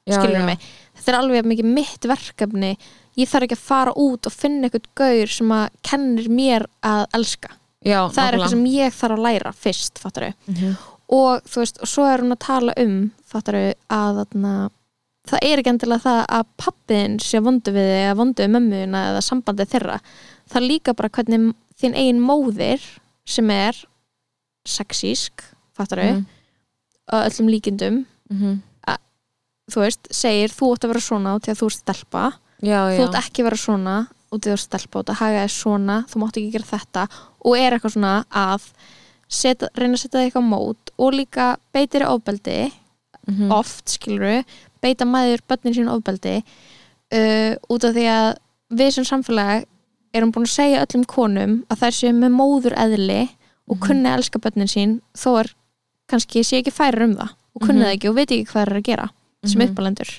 skilur 0.10 0.46
mig, 0.46 0.60
þetta 1.00 1.12
er 1.14 1.20
alveg 1.20 1.46
mikið 1.50 1.66
mitt 1.74 2.06
verkefni 2.10 2.72
ég 3.20 3.28
þarf 3.32 3.48
ekki 3.48 3.58
að 3.58 3.66
fara 3.68 3.94
út 4.00 4.28
og 4.30 4.32
finna 4.36 4.68
eitthvað 4.70 4.90
gaur 4.96 5.28
sem 5.28 5.52
að 5.52 5.70
kennir 5.90 6.30
mér 6.30 6.66
að 6.86 7.06
elska 7.18 7.50
já, 7.84 8.00
það 8.12 8.24
er 8.28 8.34
eitthvað 8.38 8.50
sem 8.56 8.66
ég 8.74 8.94
þarf 9.00 9.16
að 9.18 9.24
læra 9.28 9.54
fyrst 9.56 10.00
fattaru. 10.00 10.34
mm 10.48 10.56
-hmm. 10.56 10.76
og 11.10 11.42
þú 11.50 11.58
veist, 11.64 11.80
og 11.82 11.88
svo 11.88 12.04
er 12.06 12.22
hún 12.22 12.32
að 12.36 12.40
tala 12.46 12.74
um 12.78 13.12
fattaru, 13.26 13.74
að 13.90 14.20
þarna, 14.26 14.70
það 15.30 15.40
er 15.42 15.58
ekki 15.60 15.70
endilega 15.70 16.02
það 16.04 16.26
að 16.30 16.46
pappiðin 16.58 17.20
sé 17.20 17.40
vondu 17.42 17.72
við 17.72 17.88
þig, 17.90 18.04
eða 18.06 18.16
vondu 18.18 18.44
við 18.44 18.50
mömmuna 18.56 19.02
eða 19.10 19.22
sambandið 19.22 19.70
þeirra 19.74 20.00
það 20.50 20.56
er 20.62 20.68
líka 20.68 20.94
bara 20.94 21.10
hvernig 21.10 21.54
þín 21.82 21.96
eigin 21.96 22.20
móðir 22.22 22.82
sem 23.26 23.50
er 23.50 23.76
sexísk 24.68 25.44
fattaru, 25.78 26.04
Mhm. 26.14 26.26
að 27.12 27.26
öllum 27.30 27.50
líkindum 27.50 28.06
Mhm. 28.30 28.62
Þú 29.74 29.82
veist, 29.86 30.08
segir 30.12 30.50
þú 30.54 30.72
átt 30.74 30.84
að 30.86 30.90
vera 30.94 31.04
svona 31.08 31.36
út 31.36 31.44
því 31.46 31.52
að 31.54 31.60
þú 31.62 31.66
ert 31.70 31.80
stelpa 31.80 32.24
já, 32.62 32.80
þú 32.90 33.00
já, 33.00 33.04
átt 33.08 33.20
ekki 33.24 33.42
að 33.44 33.48
vera 33.50 33.58
svona 33.66 33.96
út 34.30 34.42
því 34.42 34.50
að 34.50 34.54
þú 34.54 34.58
ert 34.60 34.66
stelpa 34.68 35.00
út 35.04 35.10
að 35.10 35.20
haga 35.22 35.44
þér 35.46 35.54
svona, 35.56 35.98
þú 36.10 36.20
mátt 36.24 36.38
ekki 36.38 36.52
gera 36.54 36.70
þetta 36.74 37.04
og 37.46 37.58
er 37.58 37.74
eitthvað 37.78 37.96
svona 37.96 38.14
að 38.30 38.68
seta, 39.30 39.70
reyna 39.78 39.94
að 39.98 40.02
setja 40.04 40.20
þig 40.20 40.28
eitthvað 40.32 40.48
mót 40.50 40.94
og 40.98 41.14
líka 41.14 41.58
beitir 41.74 42.06
ofbeldi 42.10 42.72
Mhm. 43.30 43.52
oft, 43.52 43.86
skiluru 43.90 44.44
beita 44.82 45.06
maður 45.06 45.42
börnin 45.48 45.76
sín 45.76 45.90
ofbeldi 45.92 46.40
uh, 47.14 47.54
út 47.70 47.84
af 47.86 47.94
því 47.94 48.06
að 48.10 48.30
við 48.74 48.90
sem 48.96 49.06
samfélag 49.06 49.66
er 50.14 50.24
hún 50.24 50.32
búin 50.34 50.48
að 50.48 50.56
segja 50.56 50.82
öllum 50.86 51.04
konum 51.06 51.54
að 51.70 51.82
þær 51.84 51.94
séu 52.00 52.14
með 52.18 52.34
móður 52.34 52.74
eðli 52.78 53.30
og 53.70 53.78
Mhm. 53.78 53.84
kunni 53.86 54.10
að 54.10 54.18
elska 54.18 54.40
börnin 54.42 54.68
sín 54.72 55.02
þó 55.14 55.40
er 55.44 55.54
kannski 56.10 56.42
sé 56.42 56.58
ekki 56.64 56.74
færir 56.74 57.04
um 57.04 57.16
það 57.16 57.30
og 57.54 57.62
kunni 57.62 57.80
Mhm. 57.80 57.86
það 57.86 57.94
ekki 57.98 58.10
og 58.10 58.16
veit 58.16 58.32
ekki 58.32 58.48
hvað 58.50 58.62
er 58.62 58.74
að 58.80 58.84
gera 58.84 59.10
sem 59.46 59.62
Mhm. 59.62 59.70
uppalendur 59.72 60.10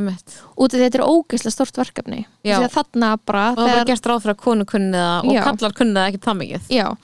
út 0.00 0.72
af 0.72 0.78
því 0.78 0.80
að 0.80 0.86
þetta 0.86 0.98
er 1.00 1.08
ógeðslega 1.10 1.52
stort 1.52 1.76
verkefni. 1.76 2.26
Því 2.44 2.52
að 2.56 2.70
þarna 2.72 3.18
bara 3.26 3.50
og 3.50 3.56
það 3.58 3.80
er 3.80 3.84
gert 3.84 4.06
ráð 4.06 4.22
fyrir 4.22 4.34
að 4.34 4.44
konu 4.44 4.64
kunni 4.64 4.92
það 4.96 5.24
og 5.26 5.34
Já. 5.34 5.42
kallar 5.44 5.72
kunni 5.76 5.94
það 5.94 6.08
ekki 6.08 6.20
það 6.24 6.38
mikið. 6.40 6.68
Já, 6.70 6.96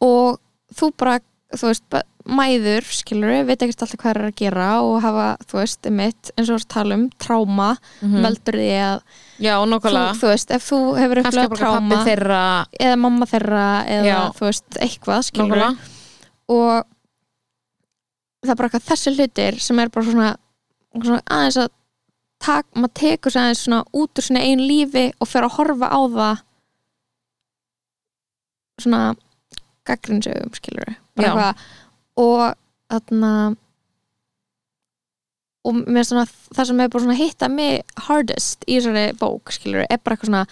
og 0.00 0.40
þú 0.74 0.90
bara 0.96 1.20
þú 1.52 1.68
veist, 1.68 2.02
mæður 2.24 2.82
skilur, 2.88 3.44
veit 3.44 3.60
ekkert 3.60 3.82
alltaf 3.84 4.00
hvað 4.00 4.10
er 4.16 4.22
að 4.30 4.34
gera 4.40 4.80
og 4.80 5.02
hafa, 5.02 5.36
þú 5.44 5.58
veist, 5.60 5.90
mitt 5.90 6.30
eins 6.38 6.48
og 6.48 6.56
við 6.60 6.68
tala 6.68 6.94
um, 6.94 7.10
tráma, 7.20 7.76
Mhm. 8.00 8.22
veldur 8.24 8.56
því 8.56 8.70
að 8.80 9.00
Já, 9.38 9.54
þú, 9.60 10.14
þú 10.16 10.28
veist, 10.32 10.50
ef 10.50 10.70
þú 10.70 10.78
hefur 10.98 11.22
upplegað 11.22 11.58
tráma 11.58 12.04
þeirra. 12.06 12.66
eða 12.80 12.98
mamma 12.98 13.26
þeirra 13.26 13.86
eða 13.86 14.32
þú 14.34 14.40
veist, 14.48 14.70
eitthvað 14.80 15.20
skilur 15.28 15.48
Nákvæmlega. 15.48 15.78
og 16.48 16.84
það 18.42 18.50
er 18.50 18.54
bara 18.56 18.68
eitthvað 18.68 18.88
þessi 18.90 19.14
hlutir 19.16 19.60
sem 19.60 19.78
er 19.78 19.88
bara 19.88 20.06
svona, 20.06 20.36
svona 20.96 21.22
aðeins 21.26 21.58
að 21.62 21.70
tak, 22.42 22.66
maður 22.74 22.94
tekur 22.98 23.34
sér 23.34 23.44
aðeins 23.46 23.64
svona 23.66 23.82
út 23.92 24.18
úr 24.18 24.26
svona 24.26 24.44
einn 24.46 24.64
lífi 24.66 25.04
og 25.18 25.30
fer 25.30 25.46
að 25.46 25.56
horfa 25.58 25.90
á 25.92 26.00
það 26.16 26.42
svona 28.82 29.02
gaggrinsögum 29.88 30.54
skilur 30.56 30.94
eitthvað. 31.18 31.62
Og 32.20 32.42
þarna 32.92 33.32
og 35.62 35.78
mér 35.86 36.06
svona 36.06 36.26
það 36.26 36.68
sem 36.68 36.82
er 36.82 36.92
bara 36.92 37.16
hitta 37.18 37.48
mig 37.50 37.96
hardest 38.08 38.66
í 38.66 38.78
þessari 38.78 39.16
bók 39.18 39.52
skilur 39.54 39.86
er 39.86 40.00
bara 40.02 40.16
eitthvað 40.16 40.30
svona 40.32 40.44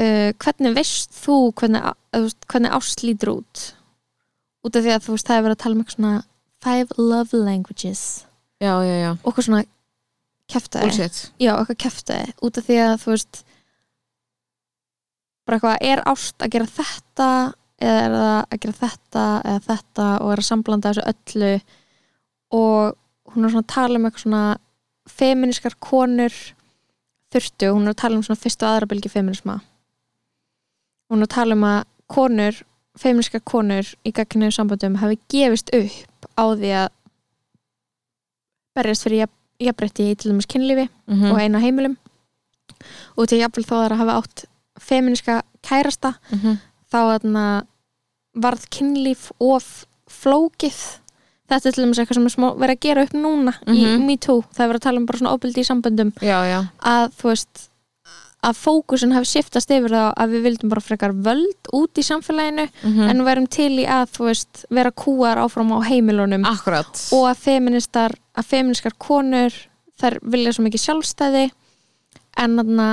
uh, 0.00 0.30
hvernig 0.40 0.76
veist 0.78 1.16
þú 1.18 1.38
hvernig, 1.60 1.90
hvernig 2.48 2.76
ást 2.76 3.04
lítur 3.04 3.34
út? 3.36 3.64
Út 4.64 4.78
af 4.78 4.86
því 4.86 4.94
að 4.94 5.04
þú 5.04 5.16
veist 5.16 5.28
það 5.28 5.36
er 5.36 5.44
verið 5.46 5.58
að 5.58 5.64
tala 5.64 5.76
um 5.76 5.82
eitthvað 5.84 5.98
svona 5.98 6.14
five 6.64 6.98
love 6.98 7.44
languages 7.44 8.04
Já, 8.62 8.72
já, 8.86 8.94
já, 9.00 9.10
og 9.10 9.28
eitthvað 9.28 9.46
svona 9.48 9.64
kæftæði 10.52 10.88
bullshit. 10.88 11.20
Já, 11.42 11.52
eitthvað 11.56 11.80
kæftæði 11.84 12.34
út 12.46 12.60
af 12.60 12.68
því 12.68 12.78
að 12.84 12.94
þú 13.02 13.12
veist 13.14 13.40
bara 15.44 15.58
eitthvað, 15.58 15.78
er 15.90 16.04
ást 16.08 16.44
að 16.44 16.54
gera 16.54 16.70
þetta 16.78 17.30
eða 17.84 17.94
er 18.04 18.14
það 18.14 18.36
að 18.54 18.60
gera 18.64 18.76
þetta 18.80 19.24
eða 19.44 19.64
þetta 19.68 20.08
og 20.20 20.32
er 20.32 20.42
að 20.42 20.48
samblanda 20.48 20.92
þessu 20.92 21.08
öllu? 21.12 21.52
Og 22.54 23.34
hún 23.34 23.44
er 23.44 23.54
svona 23.54 23.66
að 23.66 23.74
tala 23.74 23.98
um 23.98 24.08
eitthvað 24.08 24.24
svona 24.24 24.44
feminiskar 25.10 25.78
konur 25.82 26.40
þurftu, 27.34 27.72
hún 27.74 27.88
er 27.88 27.96
að 27.96 28.02
tala 28.04 28.20
um 28.20 28.24
svona 28.24 28.40
fyrstu 28.40 28.64
og 28.64 28.70
aðra 28.70 28.88
bylgi 28.94 29.10
feminisma 29.12 29.58
hún 31.10 31.22
er 31.22 31.28
að 31.28 31.34
tala 31.36 31.56
um 31.56 31.66
að 31.68 31.80
konur 32.10 32.60
feminiskar 32.98 33.42
konur 33.46 33.88
í 34.06 34.12
gagninu 34.14 34.52
sambandum 34.54 34.98
hafi 35.00 35.18
gefist 35.30 35.72
upp 35.74 36.28
á 36.38 36.44
því 36.54 36.70
að 36.82 36.88
berjast 38.74 39.06
fyrir 39.06 39.24
jafn, 39.24 39.36
jafnrétti 39.62 40.08
í 40.10 40.16
til 40.18 40.32
dæmis 40.32 40.48
kynlífi 40.50 40.88
mm 41.06 41.30
og 41.32 41.38
einu 41.38 41.58
á 41.58 41.64
heimilum. 41.64 41.96
Og 43.16 43.28
til 43.28 43.38
jafnvel 43.40 43.64
þó 43.64 43.74
þar 43.82 43.94
að 43.94 44.02
hafa 44.02 44.18
átt 44.20 44.44
feminiska 44.80 45.42
kærasta 45.62 46.14
-hmm. 46.30 46.56
þá 46.90 46.98
þarna 47.12 47.46
varð 48.34 48.66
kynlíf 48.70 49.30
of 49.40 49.86
flókið. 50.10 50.78
Þetta 51.48 51.68
er 51.68 51.72
til 51.72 51.84
dæmis 51.84 51.98
eitthvað 51.98 52.30
sem 52.30 52.44
er 52.44 52.56
verið 52.58 52.76
að 52.76 52.80
gera 52.80 53.02
upp 53.02 53.12
núna 53.14 53.54
í 53.66 53.84
Mhm. 53.84 54.06
Me 54.06 54.16
Too, 54.16 54.42
það 54.54 54.64
er 54.64 54.68
verið 54.68 54.80
að 54.80 54.86
tala 54.88 54.98
um 54.98 55.06
bara 55.06 55.18
svona 55.18 55.34
óbyldi 55.36 55.60
í 55.60 55.68
samböndum. 55.68 56.12
Já, 56.20 56.38
já, 56.48 56.66
að 56.82 57.12
þú 57.20 57.28
veist 57.28 57.68
að 58.44 58.58
fókusin 58.60 59.12
hafi 59.12 59.24
shiftast 59.24 59.70
yfir 59.70 59.94
það 59.94 60.10
að 60.20 60.34
við 60.34 60.42
vildum 60.42 60.72
bara 60.72 60.84
frekar 60.84 61.12
völd 61.12 61.70
út 61.72 62.00
í 62.00 62.04
samfélaginu 62.04 62.66
mm 62.82 63.08
en 63.08 63.18
við 63.22 63.24
verum 63.24 63.46
til 63.46 63.72
í 63.80 63.86
að 63.88 64.18
veist 64.18 64.64
vera 64.70 64.90
kúar 64.90 65.40
áfram 65.40 65.72
á 65.72 65.80
heimilunum. 65.88 66.44
Akkurat. 66.44 66.92
Og 67.12 67.24
að 67.30 67.36
feministar 67.36 68.16
að 68.34 68.50
feministkar 68.50 68.96
konur 68.98 69.56
þær 70.00 70.18
vilja 70.22 70.54
svo 70.54 70.64
mikið 70.66 70.84
sjálfstæði 70.84 71.44
en 72.42 72.56
þarna 72.58 72.88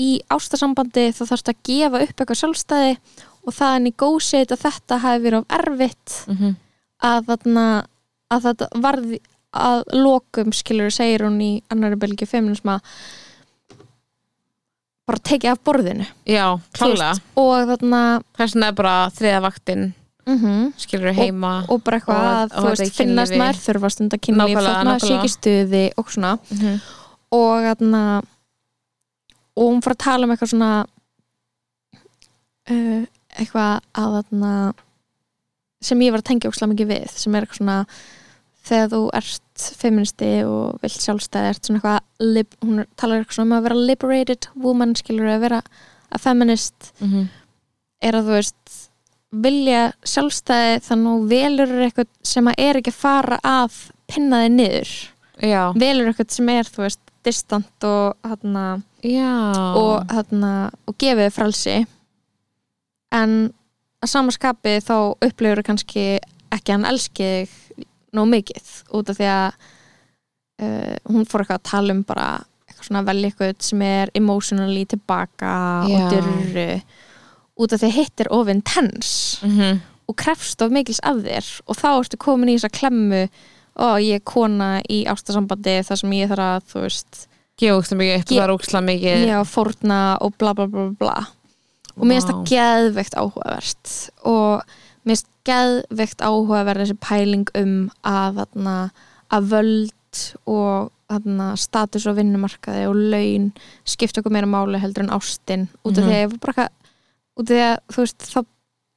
í 0.00 0.10
ástasambandi 0.32 1.10
þá 1.16 1.22
þarfst 1.30 1.50
að 1.52 1.62
gefa 1.68 2.02
upp 2.04 2.20
eitthvað 2.20 2.40
sjálfstæði 2.42 2.94
og 3.46 3.54
það 3.56 3.74
er 3.74 3.84
negotiate 3.84 4.56
að 4.56 4.64
þetta 4.66 5.02
hafi 5.04 5.22
verið 5.24 5.42
of 5.42 5.58
erfitt 5.60 6.16
mm 6.28 6.54
að 7.04 7.26
þarna 7.28 7.66
að 8.32 8.46
þetta 8.48 8.68
varði 8.82 9.18
að 9.56 9.82
lokum 9.96 10.52
skilur 10.56 10.92
segir 10.92 11.24
hún 11.26 11.38
í 11.44 11.50
annari 11.72 11.98
bylgi 12.00 12.28
feminisma 12.28 12.78
bara 15.06 15.22
tekið 15.22 15.52
af 15.52 15.60
borðinu. 15.64 16.06
Já, 16.26 16.58
veist, 16.80 17.22
og 17.38 17.68
þarna 17.70 18.00
Þess 18.36 18.56
vegna 18.56 18.70
er 18.72 18.78
bara 18.80 18.96
þriða 19.14 19.42
vaktin 19.44 19.84
mm 20.26 20.72
skilur 20.76 21.12
heima 21.14 21.64
og 21.70 21.82
bara 21.84 21.98
eitthvað 22.00 22.16
Og- 22.18 22.36
að 22.36 22.56
og 22.58 22.64
þú 22.64 22.70
veist 22.76 22.96
finnast 22.96 23.32
kynlífi. 23.32 23.38
maður 23.42 23.60
þurfa 23.66 23.90
stund 23.94 24.12
að 24.12 24.20
kynlíf 24.26 24.48
Nákvæmlega, 24.56 24.74
þótt 24.74 24.84
maður 24.84 25.00
sé 25.00 25.06
nákvæmlega. 25.06 25.18
ekki 25.18 25.30
í 25.30 25.36
stuði 25.36 25.84
og 25.96 26.10
svona 26.10 26.32
mm 26.50 26.58
-hmm. 26.58 26.80
og 27.32 27.56
þarna 27.66 28.22
og 29.56 29.64
hún 29.72 29.82
fór 29.82 29.92
að 29.94 30.02
tala 30.04 30.24
um 30.24 30.30
eitthvað 30.34 30.50
svona 30.50 30.86
uh, 32.70 33.02
eitthvað 33.38 33.80
að 33.94 34.14
þarna 34.18 34.52
sem 35.86 36.00
ég 36.00 36.10
var 36.14 36.22
að 36.22 36.28
tengja 36.30 36.50
ókslega 36.50 36.72
mikið 36.72 36.88
við 36.92 37.10
sem 37.10 37.34
er 37.34 37.42
eitthvað 37.46 37.60
svona 37.60 37.78
þegar 38.66 38.88
þú 38.90 39.00
ert 39.14 39.66
feministi 39.78 40.30
og 40.44 40.80
vilt 40.82 41.00
sjálfstæði 41.04 41.50
ert 41.52 41.64
svona 41.68 41.78
eitthvað 41.78 42.00
lib, 42.34 42.48
hún 42.64 42.84
talar 42.98 43.20
eitthvað 43.22 43.36
svona 43.38 43.46
um 43.52 43.58
að 43.60 43.62
vera 43.68 43.74
liberated 43.90 44.48
woman 44.56 44.94
skilur 44.98 45.28
að 45.36 45.40
vera 45.46 45.62
að 46.10 46.20
feminist 46.24 46.92
Mhm. 47.00 47.28
er 48.02 48.12
að 48.12 48.24
þú 48.26 48.34
veist 48.40 48.90
vilja 49.44 49.82
sjálfstæði 50.06 50.78
þannig 50.86 51.12
að 51.12 51.26
velur 51.32 51.74
eitthvað 51.86 52.08
sem 52.26 52.48
að 52.50 52.62
er 52.66 52.80
ekki 52.80 52.94
að 52.94 53.02
fara 53.02 53.38
að 53.44 53.82
pinna 54.10 54.42
þig 54.44 54.54
niður. 54.56 54.94
Já, 55.44 55.62
velur 55.76 56.10
eitthvað 56.10 56.32
sem 56.36 56.50
er 56.54 56.70
þú 56.70 56.84
veist 56.86 57.02
distant 57.26 57.86
og 57.86 58.14
hérna 58.24 58.64
já. 59.02 59.34
og, 59.76 60.06
hérna, 60.12 60.52
og 60.86 60.96
gefið 61.00 61.26
þér 61.26 61.34
frelsi. 61.34 61.76
En 63.14 63.36
að 64.02 64.12
samaskapi 64.12 64.76
þá 64.84 64.96
upplifur 65.26 65.64
kannski 65.66 66.06
ekki 66.54 66.72
að 66.72 66.76
hann 66.76 66.90
elski 66.90 67.30
þig 67.46 67.86
nóg 68.16 68.28
mikið 68.32 68.68
út 68.96 69.10
af 69.12 69.18
því 69.18 69.30
að 69.32 69.48
uh, 70.62 70.94
hún 71.10 71.26
fór 71.28 71.42
eitthvað 71.42 71.58
að 71.58 71.66
tala 71.70 71.96
um 71.96 72.04
bara 72.06 72.28
eitthvað 72.66 72.88
svona 72.88 73.04
velja 73.06 73.30
eitthvað 73.30 73.66
sem 73.66 73.82
er 73.86 74.12
emotionally 74.16 74.86
tilbaka 74.88 75.56
Já. 75.90 75.98
og 75.98 76.14
dyrru 76.14 76.68
út 77.56 77.72
af 77.72 77.80
því 77.80 77.88
að 77.90 77.96
hitt 77.98 78.20
er 78.20 78.32
of 78.32 78.48
intense 78.48 79.46
mm 79.46 79.80
og 80.06 80.14
krefst 80.14 80.62
of 80.62 80.70
mikils 80.70 81.00
af 81.02 81.16
þér. 81.18 81.46
Og 81.66 81.74
þá 81.80 81.86
ertu 81.98 82.16
komin 82.22 82.48
í 82.52 82.52
þessa 82.54 82.68
klemmu 82.70 83.24
og 83.82 83.96
ég 83.98 84.20
er 84.20 84.22
kona 84.22 84.68
í 84.86 85.00
ástasambandi 85.10 85.72
þar 85.82 85.98
sem 85.98 86.12
ég 86.14 86.28
þarf 86.30 86.44
að 86.46 86.68
þú 86.70 86.82
veist 86.84 87.18
Gjókst 87.58 87.94
mikið 87.98 88.14
upp 88.20 88.28
Ge- 88.28 88.36
og 88.36 88.38
það 88.38 88.44
er 88.44 88.52
óksla 88.54 88.82
mikið. 88.86 89.24
Já, 89.26 89.38
fórna 89.50 89.98
og 90.22 90.36
bla 90.38 90.52
bla 90.54 90.66
bla 90.70 90.84
bla 91.00 91.16
og 91.96 92.04
mér 92.06 92.20
finnst 92.20 92.30
það 92.30 92.44
geðveikt 92.52 93.14
áhugavert. 93.18 93.92
Og 94.30 94.62
mér 95.02 95.16
finnst 95.16 95.28
geðveikt 95.50 96.22
áhugavert 96.22 96.82
þessi 96.84 96.98
pæling 97.02 97.46
um 97.58 97.74
að 98.06 98.38
þarna, 98.44 98.76
að 99.34 99.50
völd 99.56 100.22
og 100.46 100.92
þarna, 101.10 101.50
status 101.58 102.06
og 102.06 102.16
vinnumarkaði 102.20 102.86
og 102.90 102.94
laun 103.10 103.50
skipta 103.84 104.22
okkur 104.22 104.38
meira 104.38 104.46
máli 104.46 104.78
heldur 104.78 105.02
en 105.08 105.14
ástin. 105.18 105.66
Út 105.82 105.98
af 105.98 106.04
Mhm. 106.04 106.10
því 106.10 106.14
að 106.14 106.22
ég 106.22 106.30
var 106.30 106.38
bara 106.54 106.68
því 107.42 107.62
að 107.66 107.74
þú 107.92 108.04
veist 108.04 108.28
þá 108.30 108.38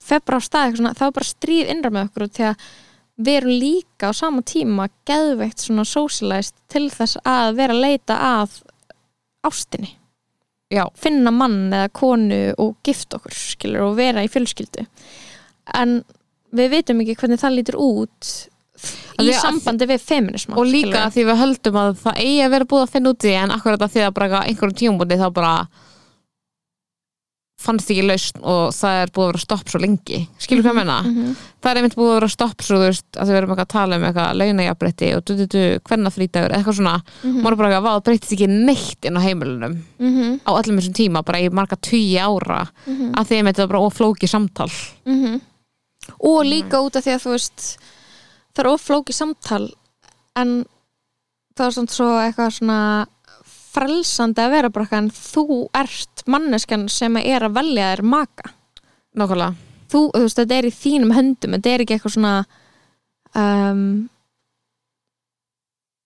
fer 0.09 0.21
bara 0.25 0.39
á 0.39 0.47
stað 0.47 0.77
svona, 0.79 0.93
þá 0.95 1.05
er 1.07 1.15
bara 1.17 1.29
stríð 1.29 1.71
innra 1.73 1.91
með 1.93 2.07
okkur 2.07 2.25
út 2.25 2.37
því 2.37 2.45
að 2.49 2.67
við 3.19 3.37
erum 3.41 3.55
líka 3.61 4.11
á 4.11 4.13
sama 4.15 4.43
tíma 4.47 4.87
geðveikt 5.07 5.63
svona 5.65 5.85
socialized 5.87 6.55
til 6.71 6.85
þess 6.93 7.19
að 7.27 7.55
vera 7.57 7.75
að 7.75 7.83
leita 7.83 8.19
að 8.23 8.61
ástinni. 9.47 9.95
Já, 10.69 10.85
finna 10.95 11.33
mann 11.33 11.73
eða 11.73 11.89
konu 11.97 12.39
og 12.61 12.77
gifta 12.85 13.17
okkur 13.17 13.33
skilur 13.33 13.87
og 13.87 13.97
vera 13.97 14.23
í 14.23 14.29
fjölskyldu. 14.29 14.85
En 15.75 15.99
við 16.55 16.71
vitum 16.75 17.01
ekki 17.03 17.17
hvernig 17.17 17.41
það 17.41 17.55
lítur 17.57 17.79
út 17.81 18.31
í 19.19 19.33
sambandi 19.35 19.87
við 19.89 20.03
feminisma 20.05 20.55
og 20.55 20.69
líka 20.69 21.09
skilurðu. 21.09 21.13
því 21.15 21.25
við 21.27 21.39
höldum 21.41 21.79
að 21.81 21.89
það 22.05 22.21
eigi 22.23 22.43
að 22.45 22.53
vera 22.55 22.69
búið 22.71 22.85
að 22.85 22.93
finna 22.93 23.11
út 23.11 23.19
í 23.19 23.27
því, 23.27 23.35
en 23.41 23.55
akkurat 23.57 23.83
að 23.83 23.95
því 23.95 24.05
að 24.05 24.15
bara 24.19 24.43
einhverjum 24.45 24.79
tímabúndi 24.83 25.19
þá 25.19 25.27
bara 25.35 25.53
fannst 27.60 27.89
ekki 27.91 28.05
lausn 28.07 28.39
og 28.47 28.70
það 28.72 28.97
er 29.03 29.10
búið 29.12 29.26
að 29.26 29.32
vera 29.34 29.41
stopp 29.43 29.68
svo 29.72 29.80
lengi 29.84 30.20
skilur 30.39 30.64
hvað 30.64 30.78
menna? 30.80 30.97
Mhm. 31.03 31.34
það 31.60 31.72
er 31.72 31.80
einmitt 31.82 31.95
búið 31.99 32.10
að 32.14 32.16
vera 32.20 32.30
stopp 32.32 32.64
svo 32.64 32.78
þú 32.80 32.86
veist 32.88 33.20
að 33.20 33.28
við 33.28 33.38
erum 33.39 33.49
eitthvað 33.51 33.66
að 33.68 33.74
tala 33.74 33.95
um 33.99 34.05
eitthvað 34.07 34.38
launajafbretti 34.39 35.10
og 35.18 35.24
du-du-du, 35.28 35.64
hvernig 35.89 36.14
frítagur 36.16 36.55
eitthvað 36.55 36.78
svona, 36.80 36.93
Mhm. 37.24 37.41
maður 37.43 37.51
er 37.51 37.55
bara 37.60 37.70
eitthvað, 37.70 37.84
vá, 37.84 37.91
það 37.99 38.05
breytist 38.07 38.32
ekki 38.38 38.47
neitt 38.47 39.05
inn 39.05 39.18
á 39.20 39.22
heimilunum 39.28 39.76
Mhm. 39.99 40.39
á 40.47 40.51
öllum 40.55 40.80
þessum 40.80 40.95
tíma, 40.95 41.26
bara 41.26 41.39
í 41.39 41.49
marga 41.51 41.76
tugi 41.76 42.16
ára 42.18 42.70
Mhm. 42.88 43.12
að 43.14 43.32
einmitt 43.36 43.55
það 43.57 43.64
er 43.64 43.68
bara 43.68 43.86
oflóki 43.89 44.28
samtal 44.30 44.72
Mhm. 45.05 45.41
og 46.22 46.45
líka 46.45 46.80
út 46.80 46.95
af 46.95 47.03
því 47.03 47.12
að 47.16 47.24
þú 47.26 47.32
veist 47.36 47.78
það 48.55 48.64
er 48.66 48.72
oflóki 48.72 49.14
samtal 49.14 49.72
en 50.36 50.66
það 51.57 51.66
er 51.68 51.72
samt 51.72 51.89
svo 51.91 52.07
eitthvað 52.24 52.55
svona 52.60 53.05
frelsandi 53.70 54.41
að 54.43 54.51
vera 54.55 54.70
bara 54.74 54.97
en 54.99 55.09
þú 55.13 55.45
ert 55.78 56.24
manneskjan 56.28 56.88
sem 56.89 57.17
er 57.22 57.45
að 57.47 57.57
velja 57.59 57.91
þér 57.95 58.01
maka. 58.09 58.51
Nákvæmlega. 59.20 59.55
Þú, 59.89 59.99
þú 60.13 60.22
veist, 60.26 60.38
þetta 60.38 60.57
er 60.59 60.67
í 60.70 60.74
þínum 60.76 61.13
höndum 61.17 61.55
þetta 61.57 61.70
er 61.74 61.84
ekki 61.86 61.95
eitthvað 61.97 62.13
svona 62.15 62.34
um, 63.36 63.84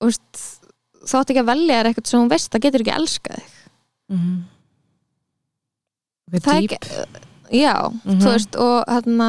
veist 0.03 0.43
þú 1.03 1.19
átt 1.19 1.33
ekki 1.33 1.41
að 1.43 1.49
velja 1.51 1.77
þér 1.79 1.89
eitthvað 1.89 2.09
sem 2.11 2.21
hún 2.23 2.31
veist 2.31 2.51
það 2.53 2.63
getur 2.67 2.83
ekki 2.85 2.95
elskað 2.97 3.39
þig. 3.43 3.53
Mm 4.13 4.41
það 6.33 6.55
er 6.55 6.63
ekki, 6.63 6.77
já, 7.53 7.73
Mhm. 7.93 8.21
þú 8.23 8.29
veist 8.31 8.55
og 8.57 8.87
hérna 8.89 9.27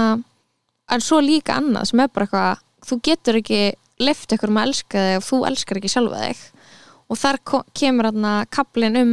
en 0.94 1.00
svo 1.04 1.18
líka 1.20 1.58
annað 1.60 1.84
sem 1.90 2.00
er 2.00 2.08
bara 2.08 2.24
eitthvað 2.26 2.62
þú 2.88 2.96
getur 3.04 3.34
ekki 3.42 3.58
lift 4.00 4.32
ykkur 4.32 4.48
um 4.48 4.56
að 4.56 4.66
elska 4.70 4.98
þig 5.02 5.16
ef 5.18 5.26
þú 5.28 5.40
elskar 5.50 5.76
ekki 5.80 5.90
sjálfa 5.92 6.22
þig 6.22 6.40
og 7.10 7.20
þar 7.20 7.40
kemur 7.76 8.08
hérna 8.08 8.34
kaplinn 8.52 9.00
um 9.00 9.12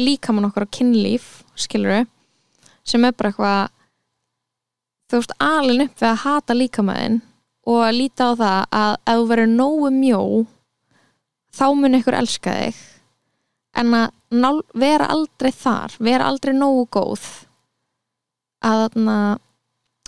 líkamann 0.00 0.48
okkar 0.48 0.66
á 0.66 0.74
kynlíf 0.74 1.42
skilur 1.58 2.06
sem 2.86 3.04
er 3.04 3.14
bara 3.14 3.32
eitthvað 3.32 3.70
þú 5.12 5.20
veist 5.20 5.36
alin 5.44 5.84
upp 5.84 6.00
við 6.00 6.08
að 6.08 6.22
hata 6.24 6.56
líkamæðin 6.56 7.20
og 7.68 7.84
að 7.84 7.98
líta 7.98 8.32
á 8.32 8.32
það 8.40 8.58
að 8.78 8.94
ef 8.96 9.20
þú 9.20 9.28
verður 9.30 9.52
nógu 9.52 9.92
mjó 9.94 10.22
þá 11.52 11.66
mun 11.76 11.98
ykkur 11.98 12.16
elska 12.16 12.54
þig. 12.56 12.80
En 13.78 13.94
að 13.96 14.06
nál, 14.32 14.60
vera 14.76 15.08
aldrei 15.12 15.52
þar 15.52 15.94
vera 16.00 16.28
aldrei 16.28 16.52
nógu 16.56 16.86
góð 16.92 17.24
að, 18.64 18.86
þarna, 18.86 19.16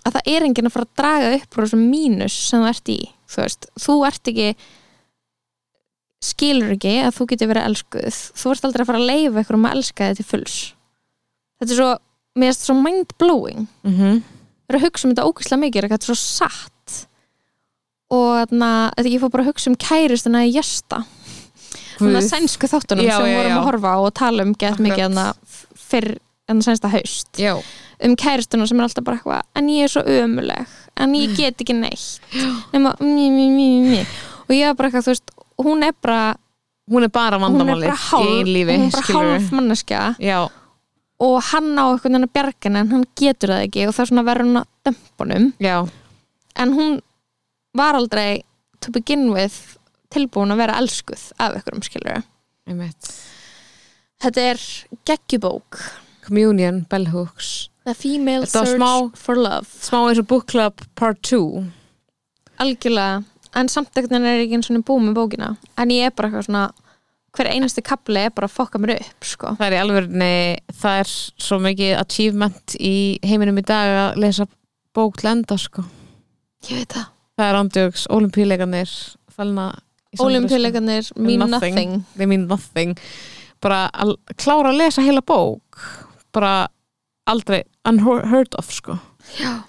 að 0.04 0.16
það 0.16 0.32
er 0.34 0.46
enginn 0.46 0.68
að 0.68 0.74
fara 0.74 0.88
að 0.88 0.96
draga 1.00 1.34
upp 1.38 1.56
úr 1.56 1.66
þessum 1.66 1.84
mínus 1.90 2.36
sem 2.48 2.64
þú 2.64 2.70
ert 2.70 2.92
í 2.92 2.98
þú 3.34 3.44
veist, 3.44 3.68
þú 3.80 3.96
ert 4.08 4.32
ekki 4.32 4.48
skilur 6.24 6.74
ekki 6.74 6.94
að 7.04 7.16
þú 7.18 7.28
getur 7.32 7.50
verið 7.52 7.68
elskuð. 7.70 8.20
Þú 8.40 8.54
ert 8.54 8.68
aldrei 8.68 8.84
að 8.84 8.90
fara 8.90 9.02
að 9.02 9.10
leifa 9.10 9.44
ykkur 9.44 9.58
um 9.58 9.66
að 9.68 9.76
elska 9.78 10.10
þig 10.10 10.20
til 10.20 10.28
fulls. 10.28 10.60
Þetta 11.60 11.74
er 11.74 11.80
svo, 11.80 11.90
mér 12.34 12.50
finnst 12.50 12.62
þetta 12.62 12.70
svo 12.70 12.78
mind-blowing. 12.82 13.66
Mm 13.84 13.98
-hmm. 13.98 14.22
er 14.68 14.78
að 14.78 14.86
hugsa 14.86 15.08
um 15.08 15.14
þetta 15.14 15.28
ókvæslega 15.28 15.64
mikið 15.64 15.88
þetta 15.88 16.04
er 16.04 16.12
svo 16.12 16.20
satt. 16.20 16.70
Og 18.10 18.30
þarna, 18.38 18.70
þetta 18.96 19.10
ég 19.10 19.20
fór 19.20 19.30
bara 19.30 19.42
að 19.42 19.50
hugsa 19.52 19.70
um 19.70 19.76
kæristuna 19.76 20.46
í 20.46 20.54
Jesta 20.54 21.04
þannig 21.98 22.20
að 22.20 22.28
sænsku 22.28 22.70
þáttunum 22.70 23.06
Já, 23.06 23.16
sem 23.16 23.30
já, 23.30 23.38
vorum 23.38 23.52
já. 23.52 23.56
að 23.56 23.66
horfa 23.68 23.94
og 24.02 24.14
tala 24.18 24.46
um 24.46 24.54
gett 24.58 24.80
mikið 24.82 25.18
fyrr 25.84 26.10
en 26.50 26.60
sænsta 26.60 26.90
haust. 26.92 27.30
Já, 27.40 27.54
um 28.04 28.16
kæristuna 28.20 28.66
sem 28.68 28.80
er 28.80 28.86
alltaf 28.88 29.06
bara 29.06 29.20
eitthvað 29.20 29.60
en 29.60 29.70
ég 29.72 29.86
er 29.86 29.92
svo 29.92 30.02
ömuleg, 30.02 30.74
en 31.00 31.16
ég 31.16 31.36
get 31.38 31.62
ekki 31.62 31.76
neitt. 31.78 32.20
Nema 32.74 32.94
mí, 33.00 33.30
mí, 33.32 33.68
mí. 33.84 34.02
og 34.48 34.52
ég 34.52 34.68
er 34.68 34.76
bara 34.76 34.90
eitthvað, 34.90 35.06
þú 35.06 35.14
veist 35.14 35.33
hún 35.62 35.82
er 35.86 35.92
bara, 36.02 36.34
hún 36.90 37.04
er 37.06 37.12
bara 37.14 37.38
vandamálið 37.38 37.92
í 38.20 38.44
lífi 38.48 38.76
hún 38.76 38.86
er 38.88 38.92
bara 38.92 39.02
skilurðu. 39.06 39.32
hálf 39.38 39.50
manneskja. 39.54 40.02
Já, 40.18 40.40
og 41.24 41.36
hann 41.52 41.70
á 41.78 41.84
eitthvað 41.94 42.12
hennar 42.16 42.32
bjargina 42.34 42.80
en 42.84 42.90
hann 42.90 43.04
getur 43.16 43.54
það 43.54 43.66
ekki 43.68 43.86
og 43.88 43.94
það 43.94 44.02
er 44.04 44.10
svona 44.12 44.26
verður 44.26 44.48
hún 44.50 44.60
að 44.60 44.66
dömpunum 44.88 45.46
já, 45.62 45.76
en 46.56 46.72
hún 46.74 46.96
var 47.74 47.94
aldrei 47.98 48.42
to 48.80 48.90
begin 48.92 49.30
with 49.32 49.76
tilbúin 50.14 50.52
að 50.54 50.60
vera 50.64 50.78
elskuð 50.82 51.28
af 51.38 51.56
ykkur 51.60 51.78
um 51.78 51.82
skilur 51.86 52.24
þetta 54.24 54.40
er 54.54 54.60
geggjubók. 55.04 55.78
Communion, 56.24 56.86
Bell 56.88 57.06
Hooks. 57.12 57.68
The 57.84 57.92
Female 57.94 58.46
Search 58.48 58.78
smá- 58.78 59.10
for 59.14 59.36
Love. 59.36 59.66
Smá 59.84 59.98
eins 60.08 60.18
og 60.22 60.26
Book 60.30 60.46
Club 60.48 60.80
Part 60.96 61.20
2 61.28 61.66
algjörlega, 62.62 63.24
en 63.54 63.70
samt 63.70 63.94
ekkert 63.94 64.16
er 64.18 64.42
ekki 64.42 64.58
eins 64.58 64.70
og 64.72 64.84
búið 64.88 65.06
með 65.08 65.18
bókina. 65.18 65.50
En 65.80 65.92
ég 65.94 66.08
er 66.08 66.14
bara 66.16 66.30
eitthvað 66.30 66.48
svona 66.48 66.64
hver 67.34 67.50
einasti 67.50 67.82
kapli 67.82 68.20
er 68.26 68.34
bara 68.34 68.46
að 68.48 68.54
fokka 68.54 68.78
mér 68.78 68.94
upp 69.00 69.26
sko. 69.26 69.54
það 69.58 69.66
er 69.66 69.74
í 69.74 69.80
alvörni, 69.82 70.34
það 70.82 71.00
er 71.02 71.10
svo 71.46 71.58
mikið 71.62 71.94
achievement 71.98 72.76
í 72.78 72.94
heiminum 73.26 73.58
í 73.58 73.64
dag 73.66 73.94
að 74.02 74.20
lesa 74.22 74.46
bók 74.94 75.18
til 75.18 75.32
enda 75.32 75.58
sko. 75.58 75.84
ég 76.68 76.82
veit 76.82 76.94
það. 76.94 77.08
Það 77.34 77.48
er 77.48 77.58
andjóks, 77.60 78.06
olimpíuleikarnir 78.14 78.92
fælna 79.34 79.72
Olimpíuleikarnir 80.22 81.08
mean 81.18 81.50
Nothing. 81.50 81.74
nothing, 81.74 82.04
they 82.14 82.26
mean 82.26 82.46
nothing. 82.46 82.94
Bara 83.60 83.88
að 83.90 84.14
klára 84.38 84.70
að 84.70 84.78
lesa 84.78 85.02
heila 85.02 85.22
bók 85.26 85.80
bara 86.34 86.68
aldrei 87.26 87.64
unheard 87.88 88.54
of 88.58 88.70
sko 88.70 88.98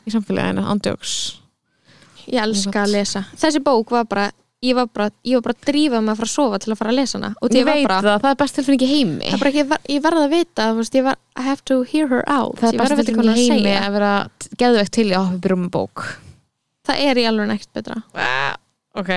í 0.05 0.13
samfélaginu, 0.13 0.61
andjóks 0.69 1.39
ég 2.27 2.41
elska 2.41 2.83
að 2.85 2.91
lesa. 2.95 3.25
Þessi 3.37 3.61
bók 3.63 3.91
var 3.91 4.05
bara 4.09 4.31
ég 4.65 4.73
var 4.73 4.87
bara, 4.89 5.11
ég 5.27 5.35
var 5.37 5.41
bara 5.45 5.53
að 5.53 5.65
drífa 5.67 5.99
mig 6.01 6.09
að 6.15 6.17
fara 6.17 6.25
að 6.25 6.31
sofa 6.33 6.57
til 6.63 6.71
að 6.73 6.77
fara 6.79 6.89
að 6.89 6.95
lesa 6.97 7.17
hana. 7.19 7.29
Og 7.41 7.49
ég 7.51 7.59
ég 7.59 7.65
var 7.67 7.75
veit 7.75 7.87
bara, 7.87 8.01
það, 8.01 8.21
það 8.23 8.31
er 8.31 8.39
best 8.39 8.55
tilfinning 8.55 8.81
í 8.81 8.87
heimi. 8.89 9.31
Bara 9.39 9.51
ég 9.51 9.67
var- 9.69 9.81
ég 9.93 10.01
verði 10.01 10.23
að 10.25 10.31
vita 10.33 10.73
veist, 10.73 10.95
ég 10.95 11.03
var, 11.05 11.17
I 11.37 11.41
have 11.45 11.61
to 11.65 11.83
hear 11.83 12.07
her 12.07 12.23
out. 12.27 12.55
Það 12.57 12.73
er 12.73 12.77
best 12.79 12.91
að 12.95 13.03
tilfinning 13.05 13.29
í 13.29 13.35
að 13.35 13.41
heimi 13.43 13.67
segja. 13.69 13.81
að 13.85 13.91
vera 13.99 14.13
geðvegt 14.57 14.91
til 14.97 15.05
í 15.05 15.13
að 15.19 15.27
við 15.35 15.39
byrjum 15.45 15.61
með 15.67 15.71
bók. 15.75 16.05
Það 16.87 17.03
er 17.09 17.15
í 17.21 17.27
alveg 17.29 17.47
neitt 17.47 17.67
betra. 17.73 18.01
Ah, 18.15 18.55
ok. 18.95 19.11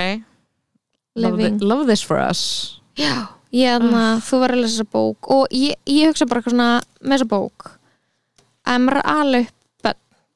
Love, 1.17 1.37
thi- 1.39 1.65
love 1.65 1.87
this 1.87 2.03
for 2.03 2.19
us. 2.19 2.81
Já, 2.99 3.29
ég 3.53 3.79
aðna, 3.79 4.05
þú 4.21 4.43
verður 4.43 4.59
að 4.59 4.63
lesa 4.67 4.83
þessa 4.83 4.91
bók. 4.93 5.31
Og 5.33 5.47
ég, 5.51 5.75
ég 5.87 6.09
hugsa 6.13 6.27
bara 6.29 6.41
eitthvað 6.43 6.55
svona 6.57 6.83
með 7.01 7.17
þessa 7.19 7.29
bók. 7.33 7.71
Að 8.69 8.83
maður 8.85 9.01
er 9.01 9.09
alveg 9.17 9.49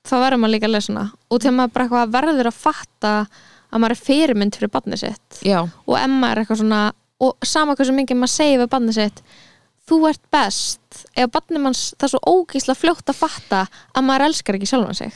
þá 0.09 0.15
verður 0.19 0.41
maður 0.43 0.55
líka 0.57 0.69
að 0.69 0.75
lesa 0.77 0.93
hana. 0.93 1.05
Og 1.31 1.41
til 1.45 1.53
maður 1.55 1.73
bara 1.77 1.87
eitthvað 1.87 2.13
verður 2.17 2.51
að 2.51 2.59
fatta 2.59 3.13
að 3.73 3.81
maður 3.81 3.95
er 3.97 4.03
fyrirmynd 4.09 4.57
fyrir 4.59 4.73
barnið 4.75 5.01
sitt 5.07 5.39
já, 5.47 5.61
og 5.63 5.95
maður 6.13 6.33
er 6.33 6.43
eitthvað 6.43 6.61
svona 6.61 6.81
og 7.23 7.47
sama 7.47 7.77
hversu 7.79 7.95
mikið 7.97 8.19
maður 8.19 8.33
segir 8.35 8.61
við 8.61 8.71
barnið 8.75 8.97
sitt 8.99 9.23
þú 9.89 9.99
ert 10.11 10.23
best 10.35 10.99
ef 11.19 11.31
barnið 11.33 11.63
manns 11.65 11.85
það 11.97 12.07
er 12.09 12.13
svo 12.13 12.21
ógísla 12.35 12.77
fljótt 12.79 13.09
að 13.13 13.21
fatta 13.23 13.63
að 13.95 14.05
maður 14.09 14.27
elskar 14.29 14.59
ekki 14.59 14.69
sjálfan 14.71 14.99
sig. 14.99 15.15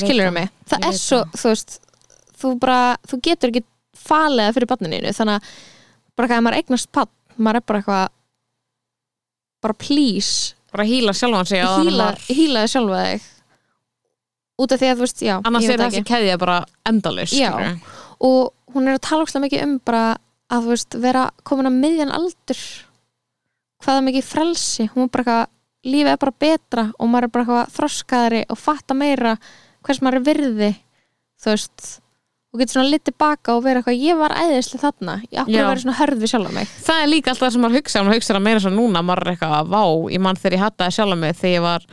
Skilur 0.00 0.30
það. 0.30 0.36
mig, 0.38 0.48
það 0.70 0.86
er 0.88 0.96
svo 0.96 1.20
þú 1.36 1.50
veist, 1.52 1.76
þú 2.40 2.54
bara, 2.62 2.78
þú 3.04 3.20
getur 3.28 3.52
ekki 3.52 3.64
falið 4.04 4.46
það 4.48 4.56
fyrir 4.56 4.70
barninu 4.72 5.12
þannig 5.18 5.36
að 5.36 5.52
bara 6.16 6.30
hvað 6.30 6.44
maður 6.46 6.58
eignast 6.62 6.90
papp 6.94 7.12
maður 7.36 7.60
er 7.60 7.66
bara 7.68 7.82
eitthvað 7.82 8.08
bara 9.64 9.74
please. 9.80 10.54
Bara 10.72 10.84
hýla 10.88 11.12
sjálfan 11.16 11.46
sig 11.46 11.62
maður- 11.62 12.26
hýlaði 12.32 12.72
sjálfa 12.72 13.04
þig 13.04 13.30
út 14.60 14.74
af 14.74 14.80
því 14.80 14.90
að 14.90 14.98
þú 15.00 15.06
veist, 15.06 15.22
já 15.24 15.34
annars 15.40 15.68
er 15.68 15.82
þessi 15.82 16.04
keðja 16.06 16.36
bara 16.38 16.58
endalus 16.86 17.32
Já. 17.34 17.50
og 18.22 18.52
hún 18.74 18.88
er 18.88 18.98
að 18.98 19.04
tala 19.08 19.26
óslega 19.26 19.46
mikið 19.46 19.64
um 19.66 19.74
bara 19.86 20.04
að 20.52 20.66
þú 20.66 20.74
veist, 20.74 20.96
vera 21.02 21.24
komin 21.46 21.70
að 21.70 21.80
miðjan 21.80 22.14
aldur. 22.14 22.62
Hvaða 23.84 24.04
mikið 24.06 24.24
frelsi. 24.28 24.86
Hún 24.94 25.06
er 25.06 25.10
bara 25.12 25.24
eitthvað, 25.24 25.52
lífið 25.84 26.12
er 26.14 26.22
bara 26.22 26.38
betra 26.44 26.84
og 26.98 27.10
maður 27.10 27.26
er 27.26 27.32
bara 27.34 27.44
eitthvað 27.44 27.74
þroskaðari 27.78 28.40
og 28.48 28.60
fatta 28.60 28.96
meira 28.96 29.34
hvers 29.84 30.00
maður 30.04 30.20
er 30.20 30.26
virði 30.30 30.70
þú 31.44 31.52
veist. 31.52 31.86
Og 32.54 32.60
getur 32.62 32.76
svona 32.76 32.92
litið 32.92 33.16
baka 33.18 33.56
og 33.56 33.64
vera 33.64 33.80
eitthvað 33.82 33.98
ég 33.98 34.18
var 34.20 34.32
æðislega 34.38 34.84
þarna, 34.86 35.16
ég 35.26 35.40
Já. 35.40 35.42
að 35.42 35.68
vera 35.72 35.80
svona 35.82 35.96
hörð 35.98 36.20
við 36.22 36.30
sjálfa 36.30 36.52
mig? 36.54 36.74
Það 36.86 37.00
er 37.02 37.10
líka 37.10 37.32
alltaf 37.32 37.48
það 37.48 37.54
sem 37.56 37.64
maður 37.64 37.78
hugsa 37.80 38.04
maður 38.04 38.20
hugsa 38.20 38.36
það 38.36 38.44
meira 38.46 38.62
svo 38.62 38.72
núna, 38.76 39.02
maður 39.02 39.24
er 39.24 39.32
eitthvað 39.34 39.72
vá, 39.74 39.82
ég 40.14 40.22
mann 40.22 40.38
þegar 40.38 40.56
ég 40.56 40.62
hattaði 40.62 40.94
sjálf 40.94 41.18
mig 41.18 41.34
þegar 41.40 41.56
ég 41.56 41.64
var 41.64 41.88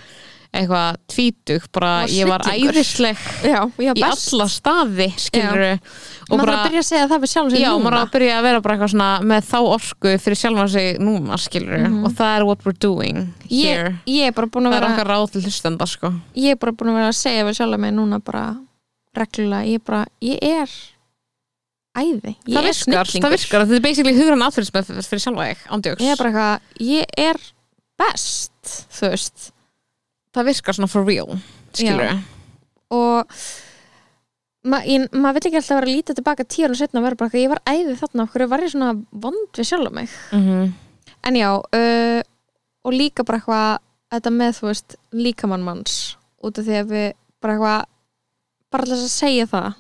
eitthvað 0.51 0.97
tvítug 1.07 1.65
bara 1.71 1.91
ég 2.11 2.27
var 2.27 2.43
æðisleg 2.51 3.19
já, 3.47 3.59
já, 3.79 3.91
í 3.95 4.01
alla 4.03 4.47
staði 4.51 5.07
skilur 5.15 5.61
og 5.71 6.33
maður 6.35 6.41
bara, 6.41 6.55
að 6.57 6.65
byrja 6.67 6.81
að 6.81 6.87
segja 6.89 7.05
það 7.07 7.21
við 7.23 7.31
sjálfa 7.31 7.51
sig 7.53 7.61
já, 7.63 7.69
maður 7.71 7.85
núna 7.85 8.01
að 8.03 8.11
byrja 8.17 8.33
að 8.35 8.43
vera 8.47 8.61
bara 8.65 8.75
eitthvað 8.75 8.91
svona 8.91 9.07
með 9.31 9.47
þá 9.47 9.55
orku 9.61 10.15
fyrir 10.25 10.39
sjálfan 10.41 10.71
sig 10.73 10.99
núna 10.99 11.37
skilur 11.39 11.77
Mhm. 11.81 12.01
og 12.05 12.11
það 12.19 12.35
er 12.35 12.45
what 12.49 12.65
we're 12.67 12.79
doing 12.83 13.21
here. 13.47 13.95
ég, 14.05 14.11
ég 14.11 14.27
er 14.27 14.33
það 14.35 14.65
er 14.67 14.75
vera 14.75 14.91
okkar 14.91 15.07
ráð 15.13 15.31
til 15.31 15.41
hlustenda 15.45 15.87
sko. 15.87 16.11
Ég 16.35 16.51
er 16.51 16.55
bara 16.59 16.71
búin 16.75 16.91
að 16.91 16.99
vera 16.99 17.07
að 17.15 17.21
segja 17.21 17.45
við 17.47 17.55
sjálf 17.61 17.79
mig 17.79 17.93
núna 17.95 18.19
bara 18.19 18.43
reglulega, 19.15 19.65
ég 19.67 19.79
er 19.79 19.85
bara, 19.87 20.05
ég 20.21 20.37
er 20.41 20.69
æði, 21.95 22.35
ég 22.47 22.55
það 22.55 22.59
er 22.59 22.67
virkar, 22.67 23.07
það 23.07 23.33
virkar, 23.35 23.65
þetta 23.65 23.75
er 23.79 23.83
basically 23.87 24.13
hugrann 24.19 24.43
aðferðismið 24.45 24.91
fyrir 25.07 25.23
sjálfa 25.25 25.47
þig, 25.49 25.65
ándjóks 25.75 26.03
ég 26.05 26.11
er 26.11 26.21
bara 26.21 26.29
eitthvað, 26.31 26.85
ég 26.91 27.05
er 27.17 27.41
best, 27.99 28.85
þú 28.99 29.09
veist 29.11 29.50
það 30.35 30.47
virkar 30.51 30.77
svona 30.77 30.91
for 30.91 31.07
real 31.07 31.35
skilur 31.75 32.07
Já. 32.07 32.15
og 32.95 33.35
ma, 34.67 34.81
ég, 34.87 35.07
maður 35.11 35.39
vill 35.39 35.49
ekki 35.49 35.59
alltaf 35.61 35.77
vera 35.77 35.87
að 35.87 35.93
líta 35.93 36.15
tilbaka 36.17 36.47
tíu 36.47 36.69
og 36.69 36.77
setna 36.79 37.01
og 37.01 37.07
vera 37.07 37.19
bara 37.19 37.41
ég 37.41 37.51
var 37.51 37.63
æði 37.69 37.97
þarna 37.99 38.27
okkur 38.27 38.47
var 38.51 38.65
ég 38.65 38.73
svona 38.73 38.93
vond 39.11 39.57
við 39.57 39.69
sjálf 39.71 39.93
mig 39.93 40.09
mm 40.31 40.43
-hmm. 40.47 40.71
en 41.23 41.35
já, 41.35 41.51
uh, 41.57 42.21
og 42.83 42.93
líka 42.93 43.23
bara 43.23 43.37
eitthvað 43.37 43.79
þetta 44.11 44.29
með, 44.29 44.51
þú 44.59 44.67
veist, 44.67 44.95
líkamann 45.11 45.63
manns 45.63 46.17
út 46.43 46.59
af 46.59 46.65
því 46.65 46.75
að 46.79 46.91
við 46.91 47.13
bara 47.41 47.53
eitthvað 47.53 47.85
bara 48.71 48.83
alltaf 48.83 49.03
að 49.03 49.19
segja 49.19 49.45
það 49.45 49.73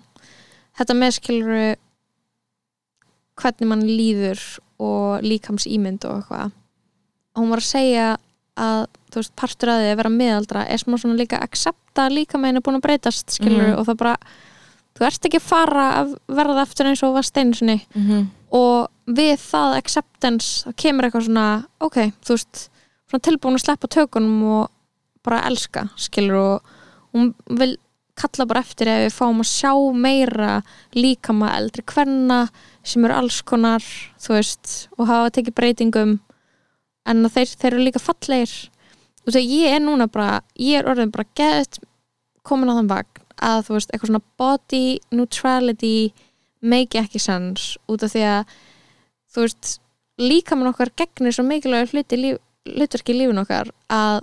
þetta 0.77 0.93
með 0.93 1.11
skilur 1.11 1.75
hvernig 3.41 3.67
mann 3.67 3.85
líður 3.87 4.41
og 4.81 5.21
líkams 5.21 5.67
ímynd 5.67 6.05
og 6.05 6.21
eitthvað 6.21 6.51
hún 7.37 7.49
var 7.49 7.61
að 7.61 7.71
segja 7.71 8.17
að 8.61 8.85
þú 9.11 9.19
veist, 9.21 9.33
partur 9.35 9.69
að 9.73 9.81
því 9.81 9.89
að 9.91 9.99
vera 10.01 10.11
miðaldra 10.15 10.61
er 10.71 10.77
smá 10.81 10.95
svona 11.01 11.17
líka 11.19 11.39
að 11.39 11.47
accepta 11.49 12.05
að 12.07 12.15
líkamæn 12.19 12.55
er 12.59 12.63
búin 12.65 12.77
að 12.79 12.85
breytast 12.87 13.35
skilur 13.37 13.67
Mhm. 13.71 13.77
og 13.79 13.85
það 13.89 13.97
bara 13.97 14.15
þú 14.95 15.05
ert 15.07 15.25
ekki 15.27 15.39
að 15.39 15.49
fara 15.49 15.85
að 16.01 16.15
verða 16.29 16.61
aftur 16.65 16.85
eins 16.89 17.03
og 17.03 17.13
var 17.13 17.23
steinsunni 17.23 17.77
Mm 17.95 18.07
-hmm. 18.07 18.25
og 18.51 18.89
við 19.07 19.37
það 19.51 19.77
acceptance 19.77 20.63
þá 20.65 20.75
kemur 20.75 21.03
eitthvað 21.05 21.25
svona, 21.27 21.65
ok, 21.81 21.95
þú 22.23 22.29
veist 22.35 22.69
svona 23.09 23.21
tilbúin 23.27 23.55
að 23.55 23.63
sleppa 23.65 23.87
tökunum 23.87 24.43
og 24.43 24.69
bara 25.23 25.41
elska, 25.47 25.89
skilur 25.97 26.35
og 26.35 26.61
hún 27.13 27.33
vil 27.49 27.77
kalla 28.15 28.45
bara 28.45 28.59
eftir 28.59 28.87
ef 28.87 29.11
við 29.11 29.19
fáum 29.19 29.39
að 29.39 29.51
sjá 29.51 29.93
meira 29.93 30.63
líkama 30.93 31.51
eldri 31.57 31.81
kvenna 31.83 32.49
sem 32.83 33.05
eru 33.05 33.13
alls 33.13 33.41
konar, 33.41 33.79
þú 34.19 34.29
veist 34.35 34.87
og 34.97 35.07
hafa 35.07 35.29
tekið 35.31 35.53
breytingum 35.55 36.19
en 37.09 37.25
þeir, 37.29 37.55
þeir 37.57 37.73
eru 37.73 37.85
líka 37.85 38.01
fallegir. 38.01 38.53
Og 39.25 39.33
þegar 39.33 39.53
ég 39.53 39.75
er 39.75 39.83
núna 39.83 40.07
bara 40.11 40.41
ég 40.57 40.81
er 40.81 40.89
orðin 40.89 41.13
bara 41.13 41.29
geðt 41.37 41.81
komin 42.47 42.71
á 42.73 42.77
þann 42.77 42.91
vagn 42.91 43.21
að 43.41 43.63
þú 43.67 43.75
veist, 43.77 43.91
eitthvað 43.91 44.11
svona 44.11 44.25
body 44.41 44.85
neutrality 45.13 45.95
make 46.61 46.99
ekki 46.99 47.21
sens 47.21 47.75
út 47.89 48.03
af 48.05 48.13
því 48.13 48.25
að 48.29 48.55
þú 49.33 49.45
veist, 49.45 49.71
líkamann 50.21 50.69
okkar 50.69 50.91
gegnir 50.97 51.33
svo 51.33 51.45
mikilvægur 51.47 51.95
hluti 51.95 52.19
líf, 52.19 52.41
hlutverki 52.69 53.15
í 53.15 53.21
lífin 53.21 53.41
okkar 53.41 53.71
að 53.89 54.21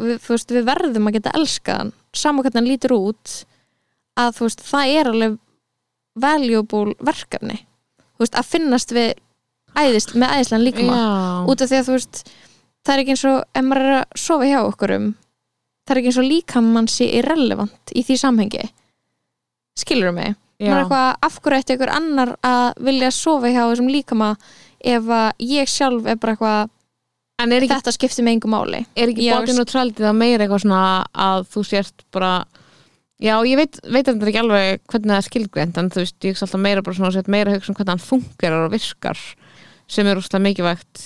við, 0.00 0.16
þú 0.24 0.32
veist, 0.32 0.54
við 0.54 0.66
verðum 0.66 1.10
að 1.10 1.18
geta 1.18 1.34
elskað 1.38 1.82
hann. 1.82 1.92
Saman 2.16 2.46
hvernig 2.46 2.60
hann 2.60 2.70
lítur 2.70 2.96
út 2.96 3.36
að 4.18 4.38
þú 4.38 4.48
veist, 4.48 4.64
það 4.66 4.94
er 4.96 5.10
alveg 5.12 5.38
valuable 6.16 6.96
verkefni. 7.04 7.60
Þú 8.16 8.24
veist, 8.24 8.38
að 8.40 8.50
finnast 8.54 8.94
við 8.96 9.14
æðist, 9.82 10.16
með 10.16 10.34
æðislega 10.38 10.62
líkama. 10.64 10.96
Já, 10.96 11.52
út 11.52 11.62
af 11.62 11.70
því 11.70 11.78
að 11.78 11.86
þú 11.86 11.96
veist 11.96 12.24
það 12.86 12.94
er 12.94 13.02
ekki 13.02 13.14
eins 13.16 13.24
og, 13.28 13.38
ef 13.52 13.66
maður 13.66 13.86
er 13.86 13.96
að 13.98 14.20
sofa 14.26 14.50
hjá 14.50 14.58
okkur 14.64 14.96
um 14.96 15.06
það 15.86 15.94
er 15.94 16.00
ekki 16.00 16.10
eins 16.10 16.20
og 16.20 16.26
líkamann 16.26 16.90
sé 16.90 17.08
irrelevant 17.20 17.94
í 17.94 18.02
því 18.06 18.18
samhengi. 18.22 18.64
Skilur 19.78 20.14
mig? 20.16 20.34
Já. 20.56 20.70
maður 20.70 20.78
er 20.78 20.84
eitthvað, 20.86 21.08
af 21.26 21.34
hverju 21.44 21.60
ætti 21.60 21.74
ykkur 21.76 21.90
annar 21.92 22.30
að 22.48 22.66
vilja 22.86 23.10
sofa 23.12 23.50
hjá 23.52 23.60
þessum 23.60 23.90
líkama 23.92 24.30
ef 24.80 25.10
að 25.12 25.44
ég 25.44 25.68
sjálf 25.68 26.08
er 26.08 26.18
bara 26.22 26.36
eitthvað 26.36 26.72
En 27.36 27.52
er 27.52 27.66
ekki, 27.66 27.74
þetta 27.74 27.92
skiptir 27.92 28.24
mig 28.24 28.38
engu 28.38 28.48
máli. 28.48 28.78
Er 28.96 29.10
ekki 29.12 29.26
Já, 29.26 29.34
body 29.36 29.52
neutrality 29.58 30.00
það 30.00 30.14
meira 30.16 30.46
eitthvað 30.46 30.62
svona 30.62 30.84
að 31.12 31.42
þú 31.52 31.64
sért 31.68 32.06
bara 32.16 32.30
Já, 33.20 33.34
ég 33.44 33.60
veit, 33.60 33.76
veit 33.84 34.08
þetta 34.08 34.30
ekki 34.30 34.40
alveg 34.40 34.80
hvernig 34.88 35.12
það 35.12 35.18
er 35.18 35.26
skilgreint 35.26 35.80
en 35.80 35.90
þú 35.92 36.02
veist, 36.02 36.16
ég 36.24 36.32
hugsa 36.32 36.46
alltaf 36.46 36.62
meira 36.64 36.84
bara 36.84 36.96
svona 36.96 37.12
að 37.12 37.30
meira 37.32 37.52
að 37.52 37.58
hugsa 37.58 37.72
um 37.72 37.76
hvernig 37.76 37.92
hann 37.92 38.04
fungerar 38.06 38.64
og 38.64 38.72
virkar 38.72 39.20
sem 39.90 40.08
er 40.08 40.18
úrslega 40.18 40.42
mikilvægt. 40.44 41.04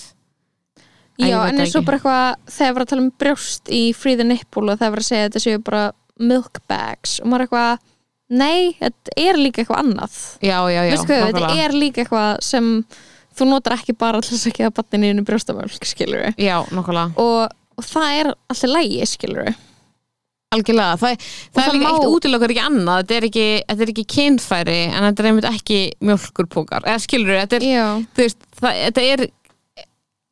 Já, 1.20 1.36
en 1.44 1.60
eins 1.60 1.74
og 1.74 1.82
ekki. 1.82 1.86
bara 1.86 1.98
eitthvað 1.98 2.54
þegar 2.56 2.74
var 2.74 2.84
að 2.84 2.90
tala 2.92 3.02
um 3.04 3.12
brjóst 3.20 3.70
í 3.76 3.80
Free 3.96 4.16
the 4.16 4.24
Nipple 4.24 4.72
og 4.72 4.80
það 4.80 4.94
var 4.94 5.02
að 5.02 5.08
segja 5.10 5.26
að 5.26 5.28
þetta 5.28 5.42
séu 5.44 5.62
bara 5.66 5.82
milk 6.20 6.60
bags 6.70 7.18
og 7.20 7.28
maður 7.28 7.44
er 7.44 7.48
eitthvað 7.48 7.86
nei, 8.40 8.60
þetta 8.78 9.16
er 9.20 9.40
líka 9.40 9.62
eitthvað 9.62 9.82
annað. 9.82 10.18
Já, 10.40 10.58
já, 10.70 10.80
já, 10.86 10.96
þetta 11.04 11.54
er 11.60 11.76
líka 11.76 12.04
eitthvað 12.04 12.40
sem 12.46 12.70
þú 13.36 13.48
notar 13.50 13.76
ekki 13.78 13.96
bara 13.98 14.20
til 14.24 14.36
þess 14.36 14.60
að 14.66 14.76
batninu 14.76 15.10
inn 15.10 15.22
í 15.22 15.26
brjóstamölk, 15.26 15.88
skilur 15.88 16.24
við 16.26 16.44
Já, 16.44 16.56
nokkulega 16.74 17.12
og, 17.20 17.52
og 17.78 17.86
það 17.86 18.16
er 18.18 18.32
alltaf 18.32 18.72
lægi, 18.72 19.02
skilur 19.08 19.48
við 19.48 19.60
Algjörlega, 20.50 20.96
það, 20.98 21.26
það, 21.54 21.60
er 21.62 21.74
líka 21.76 21.84
má- 21.86 21.92
eitt 21.94 22.06
útilokkar 22.10 22.50
ekki 22.50 22.62
annað 22.66 22.96
þetta 23.04 23.14
er 23.20 23.26
ekki, 23.28 23.42
þetta 23.68 23.84
er 23.84 23.90
ekki 23.92 24.04
kynfæri 24.14 24.78
en 24.88 25.04
þetta 25.06 25.22
er 25.22 25.28
einmitt 25.30 25.46
ekki 25.46 25.76
mjölkurpókar 26.08 26.88
eða 26.90 27.02
skilur 27.04 27.36
þetta 27.38 27.60
er, 27.60 27.66
veist, 28.18 28.40
það, 28.58 28.80
þetta 28.88 29.04
er 29.12 29.22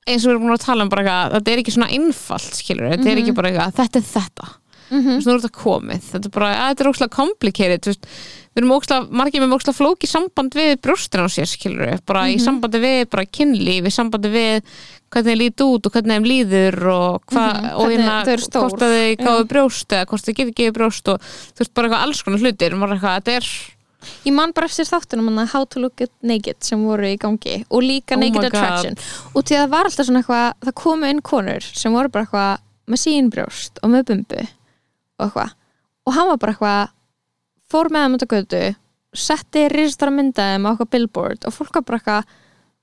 eins 0.08 0.24
og 0.24 0.26
við 0.26 0.32
erum 0.32 0.42
búin 0.48 0.56
að 0.56 0.64
tala 0.64 0.86
um 0.86 0.90
bara 0.90 1.04
eitthvað, 1.04 1.36
þetta 1.36 1.52
er 1.54 1.62
ekki 1.62 1.74
svona 1.76 1.90
einfalt 1.94 2.58
skilur, 2.58 2.90
þetta 2.96 3.12
er 3.12 3.20
ekki 3.22 3.36
bara 3.38 3.52
eitthvað, 3.52 3.76
þetta 3.78 4.02
er 4.02 4.08
þetta 4.08 4.50
mm 4.90 5.06
veist, 5.08 5.26
nú 5.26 5.32
er 5.34 5.40
þetta 5.42 5.62
komið. 5.62 6.04
Þetta 6.12 6.28
er 6.28 6.34
bara, 6.34 6.50
að, 6.52 6.68
þetta 6.68 6.84
er 6.84 6.90
þú 7.88 7.92
veist, 7.92 8.06
við 8.58 8.62
erum 8.62 8.74
ókslega, 8.74 9.06
margir 9.20 9.42
með 9.44 9.54
ókslega 9.54 9.78
flóki 9.78 10.08
samband 10.10 10.54
við 10.58 10.70
brjóstina 10.82 11.26
á 11.26 11.28
sér 11.30 11.46
skilur 11.46 12.00
bara 12.08 12.24
í 12.32 12.38
sambandi 12.42 12.80
við 12.82 13.00
bara 13.12 13.24
kynlíf 13.26 13.86
í 13.86 13.92
sambandi 13.94 14.32
við 14.32 14.70
hvernig 15.12 15.30
þeim 15.30 15.38
líti 15.38 15.66
út 15.68 15.86
og 15.86 15.94
hvernig 15.94 16.18
þeim 16.18 16.28
líður 16.28 16.78
og, 16.92 17.22
hva, 17.30 17.46
Mhm, 17.54 17.70
og 17.78 17.86
hvernig 17.86 18.04
hérna, 18.04 18.36
hvort 18.58 18.82
að 18.82 18.94
Já. 19.18 19.24
gáðu 19.24 19.48
brjóst 19.52 19.88
eða 19.94 20.06
hvort 20.10 20.24
þau 20.26 20.34
getur 20.34 20.54
gefið 20.58 20.76
brjóst 20.78 21.08
og 21.14 21.20
þú 21.22 21.62
veist, 21.62 21.74
bara 21.74 21.88
eitthvað 21.88 22.06
alls 22.08 22.22
konar 22.22 22.38
hlutir. 22.42 22.74
Eitthvað, 22.74 23.14
þetta 23.18 23.36
er 23.38 23.46
ég 24.26 24.32
man 24.34 24.52
bara 24.54 24.66
eftir 24.66 24.86
þáttunum 24.86 25.46
How 25.52 25.64
to 25.64 25.80
look 25.80 26.00
at 26.00 26.10
naked 26.22 26.62
sem 26.62 26.82
voru 26.84 27.08
í 27.08 27.16
gangi 27.18 27.64
og 27.70 27.82
líka 27.82 28.16
Oh 28.16 28.20
Naked. 28.20 28.44
Attraction. 28.44 28.96
Og 29.34 29.44
til 29.44 29.56
að 29.56 29.64
það 29.66 29.72
var 29.74 29.84
alltaf 29.84 30.06
svona 30.06 30.22
eitthvað 30.22 30.52
það 30.66 30.74
komu 30.74 31.10
inn 31.10 31.22
konur 31.22 31.60
sem 31.62 31.92
voru 31.92 32.08
bara 32.08 32.24
eitthvað 32.24 32.58
með 32.88 33.02
sín 33.02 33.30
brjóst 33.30 33.78
og 33.82 33.90
með 33.90 34.06
bumbu 34.12 34.46
og 35.18 35.26
eitthvað. 35.26 35.54
Og 36.08 36.16
hann 36.16 36.30
var 36.30 36.40
bara 36.42 36.54
eitthvað 36.54 36.94
fór 37.68 37.90
með 37.92 38.04
þeim 38.04 38.16
út 38.16 38.24
á 38.24 38.32
götu 38.34 38.62
setti 39.18 39.64
ristar 39.72 40.10
að 40.12 40.18
mynda 40.18 40.50
þeim 40.52 40.66
á 40.68 40.70
eitthvað 40.70 40.92
billboard 40.94 41.46
og 41.48 41.54
fólk 41.54 41.78
var 41.78 41.86
bara 41.88 42.00
eitthvað 42.00 42.34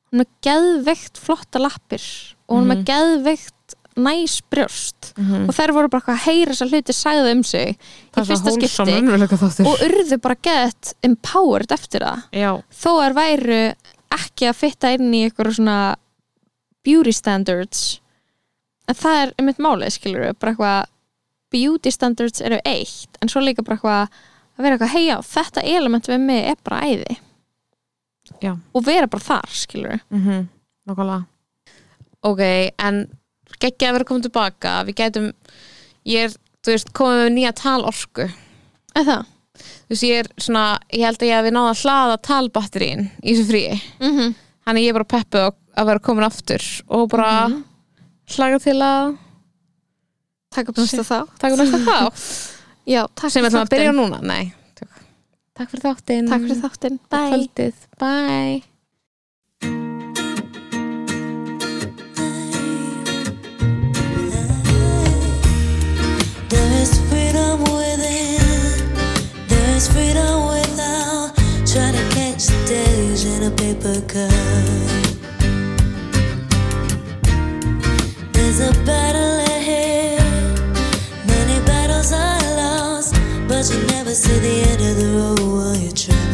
hún 0.06 0.22
er 0.22 0.24
með 0.24 0.32
geðveikt 0.46 1.22
flotta 1.22 1.62
lappir 1.62 2.06
og 2.46 2.58
hún 2.58 2.66
er 2.66 2.72
með 2.72 2.86
geðveikt 2.90 3.76
næs 3.96 4.42
brjóst. 4.52 5.14
Mm 5.16 5.48
og 5.48 5.54
þær 5.56 5.72
voru 5.72 5.90
bara 5.92 6.02
eitthvað 6.02 6.18
að 6.18 6.26
heyra 6.26 6.52
þessar 6.52 6.72
hluti 6.74 6.94
sagði 6.96 7.32
um 7.32 7.44
sig 7.48 7.70
í 7.72 8.24
fyrsta 8.28 8.54
skipti 8.56 8.96
og 9.66 9.84
urðu 9.86 10.18
bara 10.22 10.36
get 10.44 10.94
empowered 11.06 11.72
eftir 11.72 12.04
það. 12.04 12.26
Já, 12.36 12.52
þó 12.84 12.92
er 13.06 13.16
væru 13.16 13.62
ekki 14.16 14.50
að 14.50 14.60
fitta 14.60 14.92
inn 14.96 15.14
í 15.14 15.24
eitthvað 15.28 15.56
svona 15.56 15.78
beauty 16.86 17.14
standards 17.16 18.02
en 18.90 19.00
það 19.00 19.22
er 19.22 19.34
einmitt 19.40 19.64
málið 19.64 19.96
skilur 19.96 20.28
við 20.28 20.36
bara 20.40 20.54
eitthvað 20.54 20.92
beauty 21.56 21.92
standards 21.96 22.42
eru 22.46 22.60
eitt 22.68 23.20
en 23.22 23.32
svo 23.32 23.42
líka 23.44 23.64
bara 23.66 23.78
eitthvað 23.78 24.02
að 24.56 24.64
vera 24.66 24.78
eitthvað 24.78 24.96
heia 24.96 25.20
þetta 25.34 25.64
element 25.76 26.08
við 26.12 26.20
mig 26.30 26.50
er 26.52 26.60
bara 26.64 26.82
æði 26.92 27.18
Já. 28.42 28.56
og 28.74 28.86
vera 28.86 29.08
bara 29.08 29.22
þar 29.24 29.52
skilur 29.54 30.00
mm 30.10 30.22
-hmm. 30.26 30.48
nokkulega 30.90 31.26
ok, 32.26 32.42
en 32.88 33.06
geggja 33.62 33.90
að 33.90 33.94
vera 34.00 34.08
komið 34.10 34.24
tilbaka 34.30 34.72
við 34.88 34.96
gætum, 35.02 35.28
ég 36.10 36.26
er 36.26 36.34
veist, 36.66 36.90
komið 36.98 37.22
með 37.24 37.34
nýja 37.36 37.52
talorku 37.60 38.26
eða 38.96 39.06
það 39.06 39.26
þú 39.86 39.94
veist, 39.94 40.04
ég 40.04 40.20
er 40.24 40.28
svona, 40.42 40.80
ég 40.92 41.06
held 41.06 41.22
að 41.22 41.30
ég 41.30 41.36
hef 41.46 41.54
náða 41.54 41.70
að 41.76 41.84
hlaða 41.84 42.18
talbatterín 42.30 43.06
í 43.24 43.36
þessu 43.36 43.46
fríi 43.52 43.82
mm 44.00 44.12
-hmm. 44.18 44.34
Þannig 44.66 44.82
ég 44.84 44.90
er 44.90 44.94
bara 44.94 45.14
peppuð 45.14 45.52
að 45.78 45.86
vera 45.86 46.00
komin 46.00 46.24
aftur 46.26 46.64
og 46.90 47.10
bara 47.10 47.48
Mhm. 47.48 47.64
hlaga 48.36 48.60
til 48.60 48.80
að 48.82 49.18
takk 50.56 50.72
upp 50.72 50.80
næsta 50.82 51.04
þá 51.08 51.18
taka 51.42 51.60
næsta 51.60 51.82
þá 51.86 51.98
já, 52.96 53.02
takk 53.18 53.34
sem 53.34 53.44
við 53.44 53.50
fyrir 53.50 53.52
ætlum 53.52 53.66
að 53.66 53.74
byrja 53.76 53.96
núna. 53.98 54.22
Nei, 54.32 54.44
takk, 54.80 55.04
takk 55.60 55.74
fyrir 55.74 55.86
þáttinn. 55.90 56.32
Takk 56.32 56.48
fyrir 56.48 56.64
þáttinn, 56.64 57.00
Takk 57.04 57.12
bye. 57.18 57.30
kvöldið, 57.34 57.84
bye. 58.02 59.66
There's 66.50 67.00
freedom 67.10 67.60
within, 67.62 68.40
there's 69.48 69.88
freedom 69.88 70.48
without. 70.48 71.32
Trying 71.66 71.94
to 71.94 72.06
catch 72.16 72.46
the 72.48 72.60
days 72.68 73.26
in 73.26 73.44
a 73.44 73.52
paper 73.52 74.00
cup. 74.12 74.32
There's 78.34 78.60
a 78.60 78.72
battle 78.86 79.45
you 83.72 83.82
never 83.88 84.14
see 84.14 84.38
the 84.40 84.62
end 84.70 84.82
of 84.82 84.98
the 84.98 85.08
road 85.18 85.40
while 85.40 85.76
you're 85.76 85.92
traveling 85.92 86.25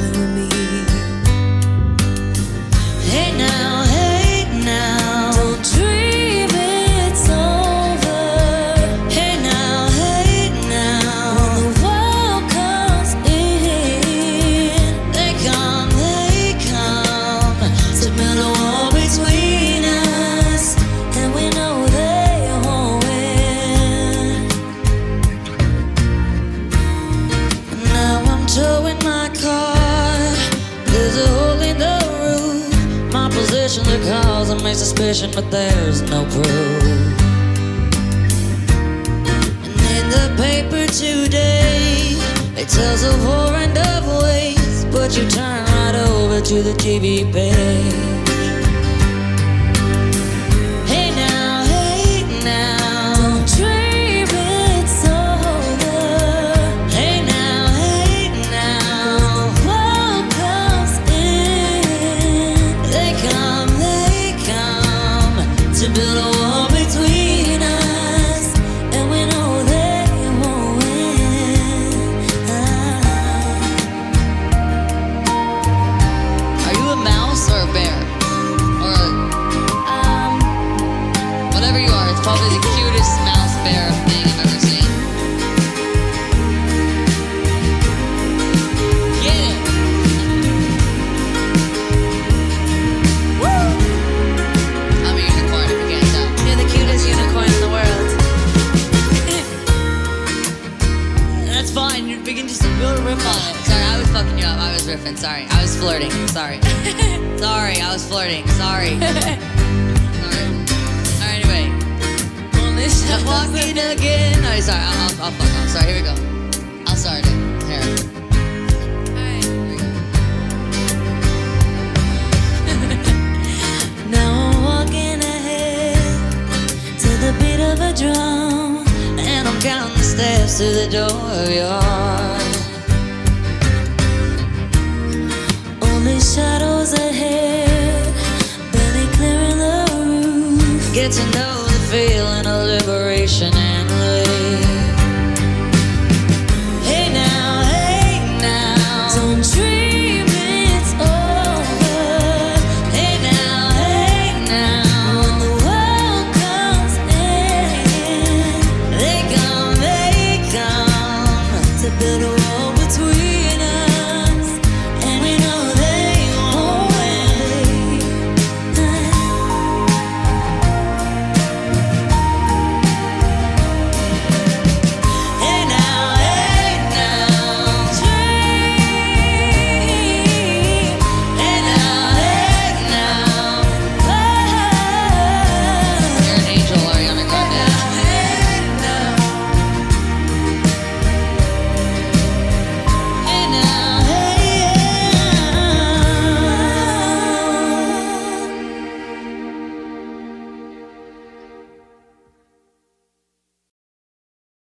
cause 34.72 34.80
suspicion, 34.80 35.30
but 35.34 35.49
there's 35.52 36.02
no 36.03 36.23
proof. 36.26 36.84
And 39.65 39.89
in 39.98 40.10
the 40.10 40.34
paper 40.38 40.88
today, 40.88 42.15
it 42.56 42.69
tells 42.69 43.03
of 43.03 43.26
war 43.26 43.53
and 43.56 43.77
of 43.77 44.23
waste. 44.23 44.89
But 44.91 45.18
you 45.18 45.30
turn 45.30 45.65
right 45.65 45.95
over 46.07 46.41
to 46.41 46.61
the 46.61 46.73
TV 46.73 47.31
page. 47.34 48.20